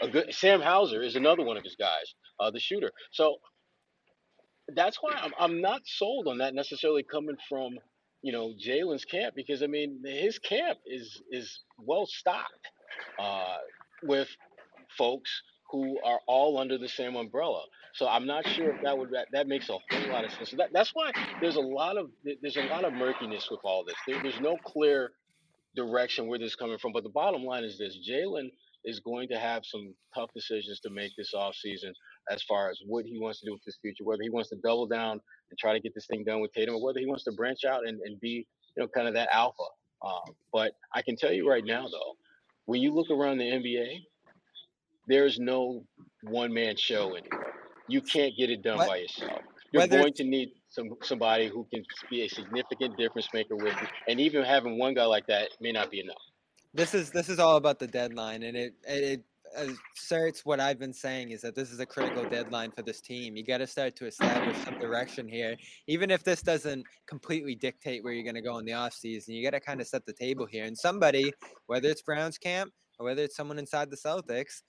a 0.00 0.08
good. 0.08 0.32
Sam 0.34 0.60
Hauser 0.60 1.02
is 1.02 1.16
another 1.16 1.44
one 1.44 1.56
of 1.56 1.64
his 1.64 1.76
guys, 1.76 2.14
uh, 2.40 2.50
the 2.50 2.60
shooter. 2.60 2.90
So 3.12 3.36
that's 4.74 4.98
why 5.00 5.12
I'm 5.14 5.32
I'm 5.38 5.60
not 5.60 5.82
sold 5.84 6.26
on 6.28 6.38
that 6.38 6.54
necessarily 6.54 7.02
coming 7.02 7.36
from 7.48 7.76
you 8.22 8.32
know 8.32 8.52
Jaylen's 8.58 9.04
camp 9.04 9.34
because 9.36 9.62
I 9.62 9.66
mean 9.66 10.02
his 10.04 10.38
camp 10.38 10.78
is 10.86 11.22
is 11.30 11.60
well 11.78 12.06
stocked 12.06 12.68
uh, 13.18 13.56
with 14.02 14.28
folks 14.96 15.30
who 15.70 15.98
are 16.04 16.20
all 16.28 16.58
under 16.58 16.78
the 16.78 16.88
same 16.88 17.16
umbrella. 17.16 17.62
So 17.94 18.08
I'm 18.08 18.26
not 18.26 18.46
sure 18.46 18.70
if 18.70 18.82
that 18.82 18.96
would 18.98 19.10
that, 19.12 19.28
that 19.32 19.48
makes 19.48 19.68
a 19.70 19.74
whole 19.74 20.10
lot 20.10 20.24
of 20.24 20.32
sense. 20.32 20.50
So 20.50 20.56
that, 20.58 20.70
that's 20.72 20.90
why 20.94 21.12
there's 21.40 21.56
a 21.56 21.60
lot 21.62 21.98
of 21.98 22.10
there's 22.42 22.56
a 22.56 22.64
lot 22.66 22.84
of 22.84 22.92
murkiness 22.94 23.48
with 23.50 23.60
all 23.64 23.84
this. 23.84 23.96
There, 24.06 24.22
there's 24.22 24.40
no 24.40 24.56
clear 24.64 25.12
direction 25.76 26.26
where 26.28 26.38
this 26.38 26.50
is 26.50 26.56
coming 26.56 26.78
from. 26.78 26.92
But 26.92 27.04
the 27.04 27.10
bottom 27.10 27.44
line 27.44 27.64
is 27.64 27.78
this: 27.78 27.98
Jaylen 28.08 28.50
is 28.84 29.00
going 29.00 29.28
to 29.28 29.38
have 29.38 29.62
some 29.64 29.94
tough 30.14 30.30
decisions 30.34 30.80
to 30.80 30.90
make 30.90 31.12
this 31.16 31.32
offseason 31.34 31.92
as 32.30 32.42
far 32.44 32.70
as 32.70 32.80
what 32.86 33.04
he 33.04 33.18
wants 33.18 33.40
to 33.40 33.46
do 33.46 33.52
with 33.52 33.62
his 33.64 33.78
future, 33.82 34.04
whether 34.04 34.22
he 34.22 34.30
wants 34.30 34.50
to 34.50 34.56
double 34.64 34.86
down 34.86 35.12
and 35.50 35.58
try 35.58 35.72
to 35.74 35.80
get 35.80 35.94
this 35.94 36.06
thing 36.06 36.24
done 36.24 36.40
with 36.40 36.52
Tatum, 36.52 36.76
or 36.76 36.84
whether 36.84 37.00
he 37.00 37.06
wants 37.06 37.24
to 37.24 37.32
branch 37.32 37.64
out 37.64 37.86
and, 37.86 38.00
and 38.02 38.18
be, 38.20 38.46
you 38.76 38.82
know, 38.82 38.88
kind 38.88 39.08
of 39.08 39.14
that 39.14 39.28
alpha. 39.32 39.64
Um, 40.04 40.34
but 40.52 40.72
I 40.94 41.02
can 41.02 41.16
tell 41.16 41.32
you 41.32 41.48
right 41.48 41.64
now, 41.64 41.88
though, 41.88 42.14
when 42.66 42.80
you 42.80 42.92
look 42.94 43.10
around 43.10 43.38
the 43.38 43.44
NBA, 43.44 44.00
there's 45.06 45.38
no 45.38 45.84
one 46.22 46.52
man 46.52 46.76
show 46.76 47.16
anymore. 47.16 47.52
You 47.88 48.00
can't 48.00 48.34
get 48.36 48.50
it 48.50 48.62
done 48.62 48.78
What- 48.78 48.88
by 48.88 48.96
yourself. 48.98 49.42
You're 49.72 49.82
whether 49.82 49.98
going 49.98 50.14
to 50.14 50.24
need 50.24 50.52
some 50.68 50.90
somebody 51.02 51.48
who 51.48 51.66
can 51.72 51.84
be 52.08 52.22
a 52.22 52.28
significant 52.28 52.96
difference 52.96 53.28
maker 53.34 53.56
with 53.56 53.74
you, 53.80 53.88
and 54.08 54.20
even 54.20 54.44
having 54.44 54.78
one 54.78 54.94
guy 54.94 55.04
like 55.04 55.26
that 55.26 55.48
may 55.60 55.72
not 55.72 55.90
be 55.90 56.00
enough. 56.00 56.22
this 56.72 56.94
is 56.94 57.10
this 57.10 57.28
is 57.28 57.38
all 57.38 57.56
about 57.56 57.78
the 57.78 57.86
deadline, 57.86 58.44
and 58.44 58.56
it 58.56 58.74
it, 58.86 59.02
it 59.02 59.76
asserts 59.96 60.44
what 60.44 60.60
I've 60.60 60.78
been 60.78 60.92
saying 60.92 61.30
is 61.30 61.40
that 61.42 61.54
this 61.54 61.70
is 61.72 61.80
a 61.80 61.86
critical 61.86 62.28
deadline 62.28 62.70
for 62.70 62.82
this 62.82 63.00
team. 63.00 63.36
You 63.36 63.44
got 63.44 63.58
to 63.58 63.66
start 63.66 63.96
to 63.96 64.06
establish 64.06 64.56
some 64.64 64.78
direction 64.78 65.28
here, 65.28 65.56
even 65.86 66.10
if 66.10 66.22
this 66.22 66.42
doesn't 66.42 66.84
completely 67.06 67.54
dictate 67.54 68.04
where 68.04 68.12
you're 68.12 68.24
going 68.24 68.34
to 68.34 68.42
go 68.42 68.58
in 68.58 68.64
the 68.64 68.72
offseason. 68.72 69.28
You 69.28 69.42
got 69.42 69.56
to 69.56 69.60
kind 69.60 69.80
of 69.80 69.86
set 69.86 70.06
the 70.06 70.12
table 70.12 70.46
here, 70.46 70.64
and 70.64 70.76
somebody, 70.78 71.32
whether 71.66 71.88
it's 71.88 72.02
Browns 72.02 72.38
camp 72.38 72.72
or 72.98 73.06
whether 73.06 73.22
it's 73.22 73.36
someone 73.36 73.58
inside 73.58 73.90
the 73.90 73.96
Celtics, 73.96 74.62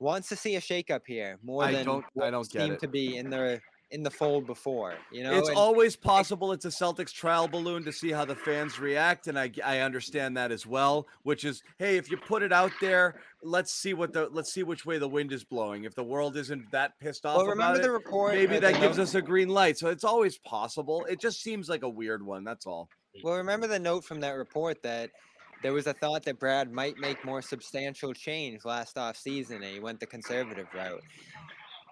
wants 0.00 0.28
to 0.28 0.36
see 0.36 0.56
a 0.56 0.60
shakeup 0.60 1.02
here 1.06 1.38
more 1.42 1.64
I 1.64 1.72
than 1.72 1.86
don't- 1.86 2.04
I 2.22 2.30
don't 2.30 2.44
seem 2.44 2.76
to 2.76 2.88
be 2.88 3.16
in 3.16 3.30
the 3.30 3.60
in 3.90 4.02
the 4.02 4.10
fold 4.10 4.46
before. 4.46 4.94
You 5.10 5.22
know, 5.22 5.38
it's 5.38 5.48
and- 5.48 5.56
always 5.56 5.96
possible 5.96 6.52
it's 6.52 6.66
a 6.66 6.68
Celtics 6.68 7.10
trial 7.10 7.48
balloon 7.48 7.84
to 7.84 7.92
see 7.92 8.10
how 8.10 8.26
the 8.26 8.36
fans 8.36 8.78
react, 8.78 9.28
and 9.28 9.38
I 9.38 9.50
I 9.64 9.78
understand 9.80 10.36
that 10.36 10.52
as 10.52 10.66
well. 10.66 11.06
Which 11.22 11.42
is, 11.46 11.62
hey, 11.78 11.96
if 11.96 12.10
you 12.10 12.18
put 12.18 12.42
it 12.42 12.52
out 12.52 12.70
there, 12.82 13.22
let's 13.42 13.72
see 13.72 13.94
what 13.94 14.12
the 14.12 14.28
let's 14.30 14.52
see 14.52 14.62
which 14.62 14.84
way 14.84 14.98
the 14.98 15.08
wind 15.08 15.32
is 15.32 15.42
blowing. 15.42 15.84
If 15.84 15.94
the 15.94 16.04
world 16.04 16.36
isn't 16.36 16.70
that 16.70 16.98
pissed 17.00 17.24
off 17.24 17.36
well, 17.38 17.46
about 17.46 17.50
remember 17.52 17.78
it, 17.80 17.82
the 17.82 17.90
report? 17.90 18.34
maybe 18.34 18.58
that 18.58 18.78
gives 18.78 18.98
note- 18.98 19.04
us 19.04 19.14
a 19.14 19.22
green 19.22 19.48
light. 19.48 19.78
So 19.78 19.88
it's 19.88 20.04
always 20.04 20.36
possible. 20.36 21.06
It 21.06 21.18
just 21.18 21.42
seems 21.42 21.70
like 21.70 21.82
a 21.82 21.88
weird 21.88 22.22
one. 22.22 22.44
That's 22.44 22.66
all. 22.66 22.90
Well, 23.24 23.36
remember 23.36 23.66
the 23.66 23.78
note 23.78 24.04
from 24.04 24.20
that 24.20 24.32
report 24.32 24.82
that 24.82 25.10
there 25.62 25.72
was 25.72 25.86
a 25.86 25.92
thought 25.92 26.24
that 26.24 26.38
Brad 26.38 26.72
might 26.72 26.98
make 26.98 27.24
more 27.24 27.42
substantial 27.42 28.12
change 28.12 28.64
last 28.64 28.96
off 28.96 29.16
season, 29.16 29.56
and 29.62 29.72
he 29.72 29.80
went 29.80 30.00
the 30.00 30.06
conservative 30.06 30.66
route. 30.74 31.02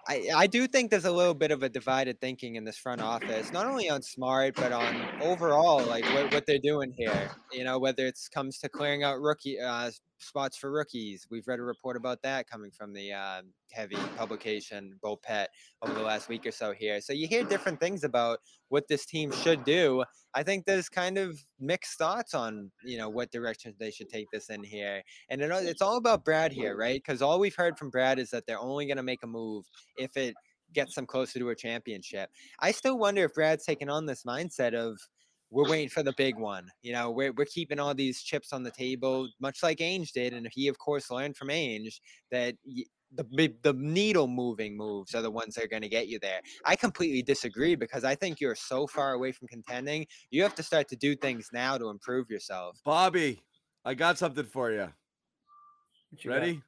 I, 0.09 0.29
I 0.33 0.47
do 0.47 0.67
think 0.67 0.89
there's 0.89 1.05
a 1.05 1.11
little 1.11 1.33
bit 1.33 1.51
of 1.51 1.63
a 1.63 1.69
divided 1.69 2.21
thinking 2.21 2.55
in 2.55 2.63
this 2.63 2.77
front 2.77 3.01
office, 3.01 3.51
not 3.51 3.65
only 3.65 3.89
on 3.89 4.01
smart, 4.01 4.55
but 4.55 4.71
on 4.71 4.95
overall, 5.21 5.83
like 5.83 6.05
what, 6.13 6.33
what 6.33 6.45
they're 6.47 6.59
doing 6.59 6.93
here. 6.97 7.29
You 7.51 7.65
know, 7.65 7.77
whether 7.77 8.05
it's 8.05 8.29
comes 8.29 8.57
to 8.59 8.69
clearing 8.69 9.03
out 9.03 9.19
rookie 9.19 9.59
uh, 9.59 9.91
spots 10.19 10.57
for 10.57 10.71
rookies. 10.71 11.27
We've 11.29 11.47
read 11.47 11.59
a 11.59 11.63
report 11.63 11.97
about 11.97 12.21
that 12.23 12.49
coming 12.49 12.71
from 12.71 12.93
the 12.93 13.13
uh, 13.13 13.41
heavy 13.71 13.97
publication 14.17 14.97
Bo 15.01 15.15
Pet 15.15 15.49
over 15.81 15.93
the 15.93 16.01
last 16.01 16.29
week 16.29 16.45
or 16.45 16.51
so 16.51 16.73
here. 16.73 17.01
So 17.01 17.13
you 17.13 17.27
hear 17.27 17.43
different 17.43 17.79
things 17.79 18.03
about 18.03 18.39
what 18.69 18.87
this 18.87 19.05
team 19.05 19.31
should 19.31 19.63
do. 19.63 20.03
I 20.33 20.43
think 20.43 20.65
there's 20.65 20.89
kind 20.89 21.17
of 21.17 21.39
mixed 21.59 21.97
thoughts 21.97 22.33
on 22.33 22.71
you 22.83 22.97
know 22.97 23.09
what 23.09 23.31
direction 23.31 23.73
they 23.79 23.91
should 23.91 24.09
take 24.09 24.27
this 24.31 24.49
in 24.49 24.63
here, 24.63 25.01
and 25.29 25.41
it, 25.41 25.51
it's 25.51 25.81
all 25.81 25.97
about 25.97 26.25
Brad 26.25 26.51
here, 26.51 26.77
right? 26.77 27.01
Because 27.03 27.21
all 27.21 27.39
we've 27.39 27.55
heard 27.55 27.77
from 27.77 27.89
Brad 27.89 28.19
is 28.19 28.29
that 28.31 28.45
they're 28.45 28.59
only 28.59 28.85
going 28.85 28.97
to 28.97 29.03
make 29.03 29.23
a 29.23 29.27
move 29.27 29.65
if 29.97 30.15
it 30.17 30.35
gets 30.73 30.95
them 30.95 31.05
closer 31.05 31.39
to 31.39 31.49
a 31.49 31.55
championship. 31.55 32.29
I 32.59 32.71
still 32.71 32.97
wonder 32.97 33.23
if 33.23 33.33
Brad's 33.33 33.65
taking 33.65 33.89
on 33.89 34.05
this 34.05 34.23
mindset 34.23 34.73
of 34.73 34.99
we're 35.49 35.69
waiting 35.69 35.89
for 35.89 36.03
the 36.03 36.13
big 36.17 36.37
one. 36.37 36.69
You 36.81 36.93
know, 36.93 37.09
we're, 37.09 37.31
we're 37.31 37.45
keeping 37.45 37.79
all 37.79 37.93
these 37.93 38.21
chips 38.21 38.51
on 38.51 38.63
the 38.63 38.71
table, 38.71 39.29
much 39.39 39.63
like 39.63 39.77
Ainge 39.77 40.11
did. 40.11 40.33
And 40.33 40.47
he, 40.51 40.67
of 40.67 40.77
course, 40.77 41.09
learned 41.09 41.37
from 41.37 41.49
Ainge 41.49 41.99
that 42.31 42.55
the 43.15 43.53
the 43.63 43.73
needle 43.73 44.27
moving 44.27 44.75
moves 44.75 45.15
are 45.15 45.21
the 45.21 45.31
ones 45.31 45.55
that 45.55 45.63
are 45.63 45.69
going 45.69 45.81
to 45.81 45.89
get 45.89 46.07
you 46.07 46.19
there. 46.19 46.41
I 46.65 46.75
completely 46.75 47.21
disagree 47.21 47.75
because 47.75 48.03
I 48.03 48.15
think 48.15 48.41
you're 48.41 48.55
so 48.55 48.85
far 48.85 49.13
away 49.13 49.31
from 49.31 49.47
contending. 49.47 50.05
You 50.29 50.43
have 50.43 50.55
to 50.55 50.63
start 50.63 50.89
to 50.89 50.95
do 50.95 51.15
things 51.15 51.49
now 51.53 51.77
to 51.77 51.89
improve 51.89 52.29
yourself. 52.29 52.77
Bobby, 52.83 53.41
I 53.85 53.93
got 53.93 54.17
something 54.17 54.45
for 54.45 54.71
you. 54.71 54.89
What 56.09 56.23
you 56.23 56.31
got? 56.31 56.37
Ready? 56.37 56.61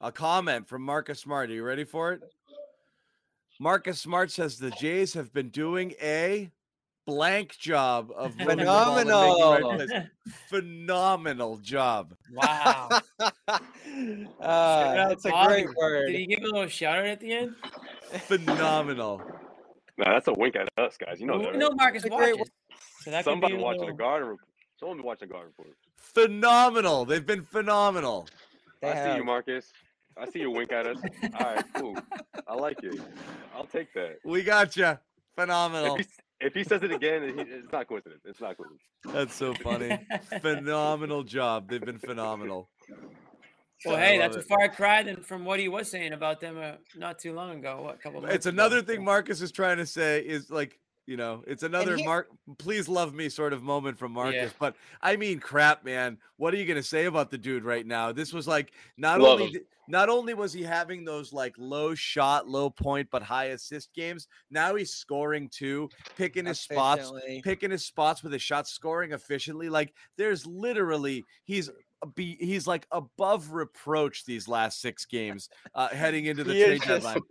A 0.00 0.12
comment 0.12 0.68
from 0.68 0.82
Marcus 0.82 1.20
Smart. 1.20 1.50
Are 1.50 1.54
you 1.54 1.64
ready 1.64 1.84
for 1.84 2.12
it? 2.12 2.20
Marcus 3.58 4.00
Smart 4.00 4.30
says 4.30 4.58
the 4.58 4.70
Jays 4.70 5.12
have 5.12 5.32
been 5.32 5.50
doing 5.50 5.92
a 6.00 6.50
blank 7.06 7.56
job 7.58 8.10
of 8.16 8.36
moving 8.38 8.58
the 8.58 8.64
ball 8.64 8.98
and 8.98 9.08
making 9.08 9.20
right 9.20 9.80
Phenomenal. 9.88 10.06
Phenomenal 10.48 11.56
job. 11.58 12.14
Wow. 12.32 12.88
uh, 13.20 13.58
that's 14.40 15.24
a 15.24 15.30
Bobby. 15.30 15.62
great 15.62 15.76
word. 15.76 16.06
Did 16.06 16.16
he 16.16 16.26
give 16.26 16.40
a 16.42 16.46
little 16.46 16.68
shout 16.68 16.98
out 16.98 17.06
at 17.06 17.20
the 17.20 17.32
end? 17.32 17.54
Phenomenal. 18.26 19.22
Nah, 19.98 20.12
that's 20.12 20.28
a 20.28 20.32
wink 20.32 20.56
at 20.56 20.68
us, 20.78 20.96
guys. 20.96 21.20
You 21.20 21.26
know 21.26 21.34
Well, 21.34 21.42
that. 21.44 21.52
we 21.52 21.58
know? 21.58 21.70
Marcus 21.72 22.04
It's 22.04 22.14
a 22.14 22.16
great 22.16 22.36
watches. 22.38 22.52
So 23.02 23.10
that 23.10 23.24
Somebody 23.24 23.52
could 23.54 23.58
be 23.58 23.62
watching 23.64 23.80
the 23.80 23.84
little... 23.86 23.98
garden. 23.98 24.28
Rep- 24.30 24.38
Someone 24.78 24.98
be 24.98 25.02
watching 25.04 25.28
the 25.28 25.34
garden 25.34 25.52
report. 25.58 25.76
Phenomenal. 25.96 27.04
They've 27.04 27.24
been 27.26 27.42
phenomenal. 27.44 28.26
They 28.80 28.88
I 28.92 29.10
see 29.12 29.16
you. 29.18 29.24
Marcus. 29.24 29.72
I 30.16 30.28
see 30.30 30.40
you 30.40 30.50
wink 30.50 30.72
at 30.72 30.86
us. 30.86 30.98
All 31.38 31.54
right, 31.54 31.64
cool. 31.74 31.96
I 32.48 32.54
like 32.54 32.82
it. 32.82 32.98
I'll 33.54 33.64
take 33.66 33.92
that. 33.94 34.16
We 34.24 34.42
got 34.42 34.76
you. 34.76 34.98
Phenomenal. 35.36 35.98
If 36.40 36.54
he, 36.54 36.64
says 36.64 36.82
it 36.82 36.90
again, 36.90 37.34
it's 37.36 37.70
not 37.70 37.86
coincidence. 37.86 38.22
It's 38.24 38.40
not 38.40 38.56
coincidence. 38.56 38.82
That's 39.04 39.34
so 39.34 39.52
funny. 39.54 39.98
Phenomenal 40.40 41.22
job. 41.22 41.68
They've 41.68 41.84
been 41.84 41.98
phenomenal. 41.98 42.70
Well, 43.84 43.96
I 43.96 44.00
hey, 44.00 44.18
love 44.18 44.32
that's 44.32 44.44
a 44.44 44.48
far 44.48 44.68
cry 44.68 45.02
than 45.02 45.22
from 45.22 45.44
what 45.44 45.58
he 45.58 45.68
was 45.68 45.90
saying 45.90 46.12
about 46.12 46.40
them 46.40 46.58
uh, 46.58 46.72
not 46.96 47.18
too 47.18 47.32
long 47.32 47.58
ago. 47.58 47.82
What, 47.82 47.94
a 47.94 47.98
couple 47.98 48.20
months 48.20 48.36
It's 48.36 48.46
ago. 48.46 48.54
another 48.54 48.82
thing 48.82 49.04
Marcus 49.04 49.40
is 49.40 49.52
trying 49.52 49.78
to 49.78 49.86
say 49.86 50.20
is 50.20 50.50
like, 50.50 50.78
you 51.06 51.16
know, 51.16 51.42
it's 51.46 51.62
another 51.62 51.96
here- 51.96 52.04
Mark, 52.06 52.28
please 52.58 52.88
love 52.88 53.14
me 53.14 53.28
sort 53.28 53.52
of 53.52 53.62
moment 53.62 53.98
from 53.98 54.12
Marcus. 54.12 54.34
Yeah. 54.34 54.48
But 54.58 54.76
I 55.02 55.16
mean, 55.16 55.40
crap, 55.40 55.84
man. 55.84 56.18
What 56.36 56.54
are 56.54 56.56
you 56.56 56.66
gonna 56.66 56.82
say 56.82 57.06
about 57.06 57.30
the 57.30 57.38
dude 57.38 57.64
right 57.64 57.86
now? 57.86 58.12
This 58.12 58.32
was 58.32 58.46
like 58.46 58.72
not 58.96 59.20
Love 59.20 59.40
only 59.40 59.52
him. 59.52 59.62
not 59.88 60.08
only 60.08 60.34
was 60.34 60.52
he 60.52 60.62
having 60.62 61.04
those 61.04 61.32
like 61.32 61.54
low 61.58 61.94
shot, 61.94 62.48
low 62.48 62.70
point, 62.70 63.08
but 63.10 63.22
high 63.22 63.46
assist 63.46 63.92
games. 63.94 64.28
Now 64.50 64.74
he's 64.76 64.92
scoring 64.94 65.48
too, 65.48 65.88
picking 66.16 66.46
his 66.46 66.60
spots, 66.60 67.10
picking 67.42 67.70
his 67.70 67.84
spots 67.84 68.22
with 68.22 68.32
his 68.32 68.42
shots, 68.42 68.70
scoring 68.70 69.12
efficiently. 69.12 69.68
Like 69.68 69.92
there's 70.16 70.46
literally 70.46 71.24
he's 71.44 71.70
be 72.14 72.36
he's 72.40 72.66
like 72.66 72.86
above 72.92 73.50
reproach 73.52 74.24
these 74.24 74.48
last 74.48 74.80
six 74.80 75.04
games 75.04 75.48
uh, 75.74 75.88
heading 75.88 76.26
into 76.26 76.42
the 76.44 76.52
trade 76.52 76.82
deadline. 76.82 77.20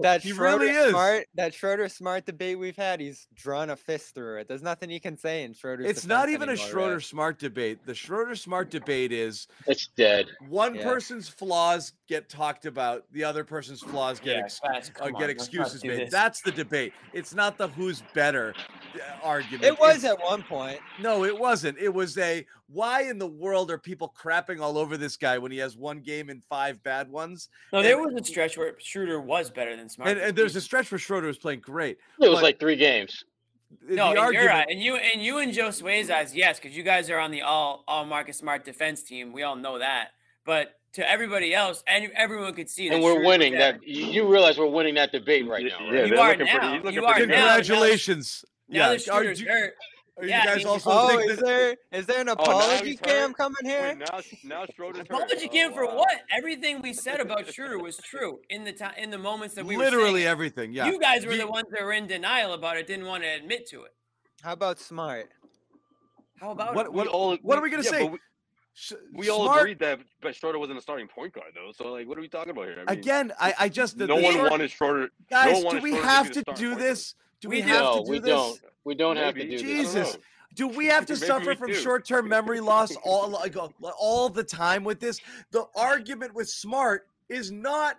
That 0.00 0.22
He 0.22 0.30
Schroeder 0.32 0.64
really 0.64 0.76
is. 0.76 0.90
smart 0.90 1.24
that 1.36 1.54
Schroeder 1.54 1.88
smart 1.88 2.26
debate 2.26 2.58
we've 2.58 2.76
had, 2.76 3.00
he's 3.00 3.26
drawn 3.34 3.70
a 3.70 3.76
fist 3.76 4.14
through 4.14 4.38
it. 4.40 4.48
There's 4.48 4.62
nothing 4.62 4.90
he 4.90 5.00
can 5.00 5.16
say 5.16 5.44
in 5.44 5.54
Schroeder. 5.54 5.84
It's 5.84 6.04
not 6.06 6.26
defense 6.26 6.34
even 6.34 6.48
a 6.50 6.56
Schroeder 6.56 6.94
Ref. 6.94 7.04
smart 7.04 7.38
debate. 7.38 7.78
The 7.86 7.94
Schroeder 7.94 8.34
smart 8.36 8.70
debate 8.70 9.12
is 9.12 9.46
It's 9.66 9.86
dead. 9.96 10.26
one 10.48 10.74
Yeah. 10.74 10.84
person's 10.84 11.28
flaws 11.28 11.92
get 12.08 12.28
talked 12.28 12.66
about, 12.66 13.04
the 13.12 13.24
other 13.24 13.44
person's 13.44 13.80
flaws 13.80 14.18
get 14.20 14.36
Yeah, 14.36 14.42
ex- 14.44 14.58
facts, 14.58 14.90
uh, 14.90 15.04
come 15.04 15.14
on, 15.14 15.20
get 15.20 15.30
excuses 15.30 15.82
made. 15.84 16.00
this. 16.00 16.10
That's 16.10 16.40
the 16.42 16.52
debate. 16.52 16.92
It's 17.12 17.34
not 17.34 17.56
the 17.58 17.68
who's 17.68 18.02
better 18.14 18.54
uh, 18.94 18.98
argument. 19.22 19.64
It 19.64 19.78
was 19.78 19.98
It's- 19.98 20.12
at 20.12 20.22
one 20.22 20.42
point. 20.42 20.80
no, 21.00 21.24
it 21.24 21.36
wasn't. 21.38 21.78
It 21.78 21.92
was 21.92 22.16
a 22.18 22.44
why 22.70 23.02
in 23.02 23.18
the 23.18 23.26
world 23.26 23.70
are 23.70 23.78
people 23.78 24.07
crapping 24.08 24.60
all 24.60 24.78
over 24.78 24.96
this 24.96 25.16
guy 25.16 25.38
when 25.38 25.50
he 25.52 25.58
has 25.58 25.76
one 25.76 26.00
game 26.00 26.28
and 26.30 26.42
five 26.44 26.82
bad 26.82 27.10
ones? 27.10 27.48
No, 27.72 27.82
there 27.82 28.02
and- 28.02 28.14
was 28.14 28.22
a 28.22 28.24
stretch 28.24 28.56
where 28.56 28.74
Schroeder 28.78 29.20
was 29.20 29.50
better 29.50 29.74
than 29.76 29.88
Smart. 29.88 30.10
And, 30.10 30.20
and 30.20 30.36
there's 30.36 30.56
a 30.56 30.60
stretch 30.60 30.90
where 30.90 30.98
Schroeder 30.98 31.26
was 31.26 31.38
playing 31.38 31.60
great. 31.60 31.98
It 32.20 32.28
was 32.28 32.42
like 32.42 32.58
three 32.60 32.76
games. 32.76 33.24
The 33.86 33.96
no, 33.96 34.08
in 34.08 34.14
your 34.14 34.24
argument- 34.24 34.50
eye, 34.50 34.66
and 34.70 34.80
you 34.82 34.96
and 34.96 35.22
you 35.22 35.38
and 35.38 35.52
Josue's 35.52 36.08
eyes, 36.08 36.34
yes, 36.34 36.58
because 36.58 36.74
you 36.76 36.82
guys 36.82 37.10
are 37.10 37.18
on 37.18 37.30
the 37.30 37.42
all 37.42 37.84
all 37.86 38.06
Marcus 38.06 38.38
Smart 38.38 38.64
defense 38.64 39.02
team. 39.02 39.30
We 39.32 39.42
all 39.42 39.56
know 39.56 39.78
that. 39.78 40.08
But 40.46 40.74
to 40.94 41.06
everybody 41.10 41.54
else, 41.54 41.84
and 41.86 42.10
everyone 42.16 42.54
could 42.54 42.70
see 42.70 42.88
that 42.88 42.94
And 42.94 43.04
we're 43.04 43.12
Schroeder 43.12 43.28
winning 43.28 43.52
was 43.52 43.60
that. 43.60 43.86
You 43.86 44.06
you 44.06 44.26
realize 44.32 44.56
we're 44.56 44.66
winning 44.66 44.94
that 44.94 45.12
debate 45.12 45.46
right 45.46 45.62
Yeah, 45.62 45.78
now, 45.78 45.84
yeah. 45.84 46.04
You 46.04 46.08
they're 46.08 46.16
now. 46.16 46.24
pretty- 46.24 46.44
You 46.50 47.04
are 47.04 47.12
now. 47.12 47.18
good. 47.18 47.28
Now- 47.28 47.56
Congratulations. 47.56 48.44
Now 48.70 48.78
yeah. 48.78 48.88
that 48.88 48.94
Are 48.96 48.98
Schroeder's 49.00 49.40
you, 49.42 49.48
hurt. 49.48 49.74
Are 50.18 50.24
you 50.24 50.30
Yeah, 50.30 50.40
I 50.42 50.44
guys 50.46 50.56
mean, 50.58 50.66
also 50.66 50.90
Oh, 50.92 51.08
think 51.08 51.30
is 51.30 51.38
there 51.38 51.76
is 51.92 52.06
there 52.06 52.20
an 52.20 52.28
Oh, 52.28 52.32
apology 52.32 52.86
he's 52.90 53.00
cam 53.00 53.32
coming 53.34 53.56
here? 53.64 53.96
Wait, 53.98 53.98
now, 53.98 54.20
now 54.44 54.66
Schroeder's 54.74 54.98
hurt. 54.98 55.10
Apology 55.10 55.46
Oh, 55.48 55.52
cam 55.52 55.72
for 55.72 55.86
wow. 55.86 55.96
what? 55.96 56.20
Everything 56.30 56.82
we 56.82 56.92
said 56.92 57.20
about 57.20 57.52
Schroeder 57.52 57.78
was 57.78 57.96
true 57.98 58.40
in 58.50 58.64
the 58.64 58.72
time 58.72 58.94
in 58.98 59.10
the 59.10 59.18
moments 59.18 59.54
that 59.54 59.64
we 59.64 59.76
literally 59.76 60.12
were 60.12 60.16
saying 60.18 60.26
everything? 60.28 60.72
Yeah. 60.72 60.86
You 60.86 60.98
guys 60.98 61.24
were 61.24 61.32
You- 61.32 61.38
the 61.38 61.46
ones 61.46 61.68
that 61.70 61.82
were 61.82 61.92
in 61.92 62.06
denial 62.06 62.52
about 62.52 62.76
it, 62.76 62.86
didn't 62.86 63.06
want 63.06 63.22
to 63.22 63.28
admit 63.28 63.66
to 63.70 63.82
it. 63.84 63.94
How 64.42 64.52
about 64.52 64.78
smart? 64.78 65.28
How 66.40 66.50
about 66.52 66.74
What- 66.74 66.92
what- 66.92 67.06
all, 67.08 67.36
what 67.42 67.58
are 67.58 67.62
we 67.62 67.70
gonna 67.70 67.82
yeah, 67.82 67.90
say? 67.90 68.04
We, 68.08 68.18
Sh- 68.74 68.92
we 69.12 69.28
all 69.28 69.42
smart- 69.46 69.60
agreed 69.62 69.80
that 69.80 69.98
but 70.20 70.36
Schroeder 70.36 70.58
wasn't 70.60 70.78
a 70.78 70.82
starting 70.82 71.08
point 71.08 71.32
guard 71.32 71.52
though. 71.54 71.72
So 71.72 71.90
like, 71.92 72.06
what 72.06 72.16
are 72.16 72.20
we 72.20 72.28
talking 72.28 72.50
about 72.50 72.66
here? 72.66 72.74
I 72.86 72.90
mean, 72.92 72.98
Again, 73.00 73.32
I, 73.40 73.54
I 73.58 73.68
just 73.68 73.98
the, 73.98 74.06
no 74.06 74.16
the 74.16 74.22
one 74.22 74.34
short- 74.34 74.50
wanted 74.52 74.70
Schroeder. 74.70 75.08
guys. 75.28 75.64
one 75.64 75.76
do 75.76 75.82
we 75.82 75.90
Schroeder 75.90 76.02
to 76.04 76.08
have 76.08 76.28
be 76.28 76.32
to 76.34 76.42
do 76.42 76.68
point 76.70 76.78
guard. 76.78 76.80
This? 77.40 77.42
Do 77.42 77.48
We 77.48 77.56
we, 77.56 77.62
do. 77.62 77.68
have 77.68 77.82
No, 77.82 77.98
to 77.98 78.04
do 78.04 78.10
we 78.10 78.18
this? 78.18 78.28
don't. 78.30 78.60
We 78.84 78.94
don't 78.94 79.16
have 79.16 79.34
to 79.34 79.40
Maybe. 79.40 79.56
do 79.56 79.62
this. 79.62 79.92
Jesus. 79.94 80.18
Do 80.54 80.66
we 80.66 80.86
have 80.86 81.06
to 81.06 81.14
suffer 81.14 81.54
from 81.54 81.68
do. 81.68 81.74
short-term 81.74 82.28
memory 82.36 82.58
loss 82.58 82.96
all 83.04 83.28
like 83.28 83.54
all 83.96 84.28
the 84.28 84.42
time 84.42 84.82
with 84.82 84.98
this? 84.98 85.20
The 85.52 85.66
argument 85.76 86.34
with 86.34 86.48
Smart 86.48 87.06
is 87.28 87.52
not 87.52 87.92
s- 87.92 87.98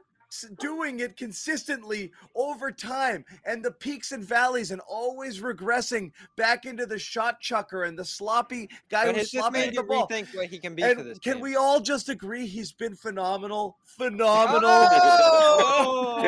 doing 0.60 1.00
it 1.00 1.18
consistently 1.18 2.12
over 2.36 2.72
time 2.72 3.26
and 3.46 3.64
the 3.64 3.72
peaks 3.72 4.12
and 4.12 4.24
valleys 4.24 4.72
and 4.72 4.82
always 4.88 5.42
regressing 5.42 6.12
back 6.38 6.66
into 6.66 6.86
the 6.86 7.00
shot 7.00 7.40
chucker 7.40 7.84
and 7.84 7.98
the 7.98 8.06
sloppy 8.06 8.70
guy 8.90 9.06
But 9.06 9.16
who's 9.16 9.32
has 9.32 9.42
sloppy 9.42 9.60
made 9.60 9.68
at 9.70 9.76
the 9.76 9.84
ball. 9.84 10.08
rethink 10.08 10.36
what 10.36 10.48
he 10.48 10.60
can 10.60 10.76
be 10.76 10.84
for 10.84 10.90
And 10.90 11.00
this 11.00 11.20
can 11.20 11.34
team? 11.36 11.42
we 11.42 11.56
all 11.56 11.80
just 11.80 12.10
agree 12.10 12.46
he's 12.46 12.72
been 12.72 12.96
phenomenal? 12.96 13.78
Phenomenal. 13.86 14.62
Oh! 14.64 16.20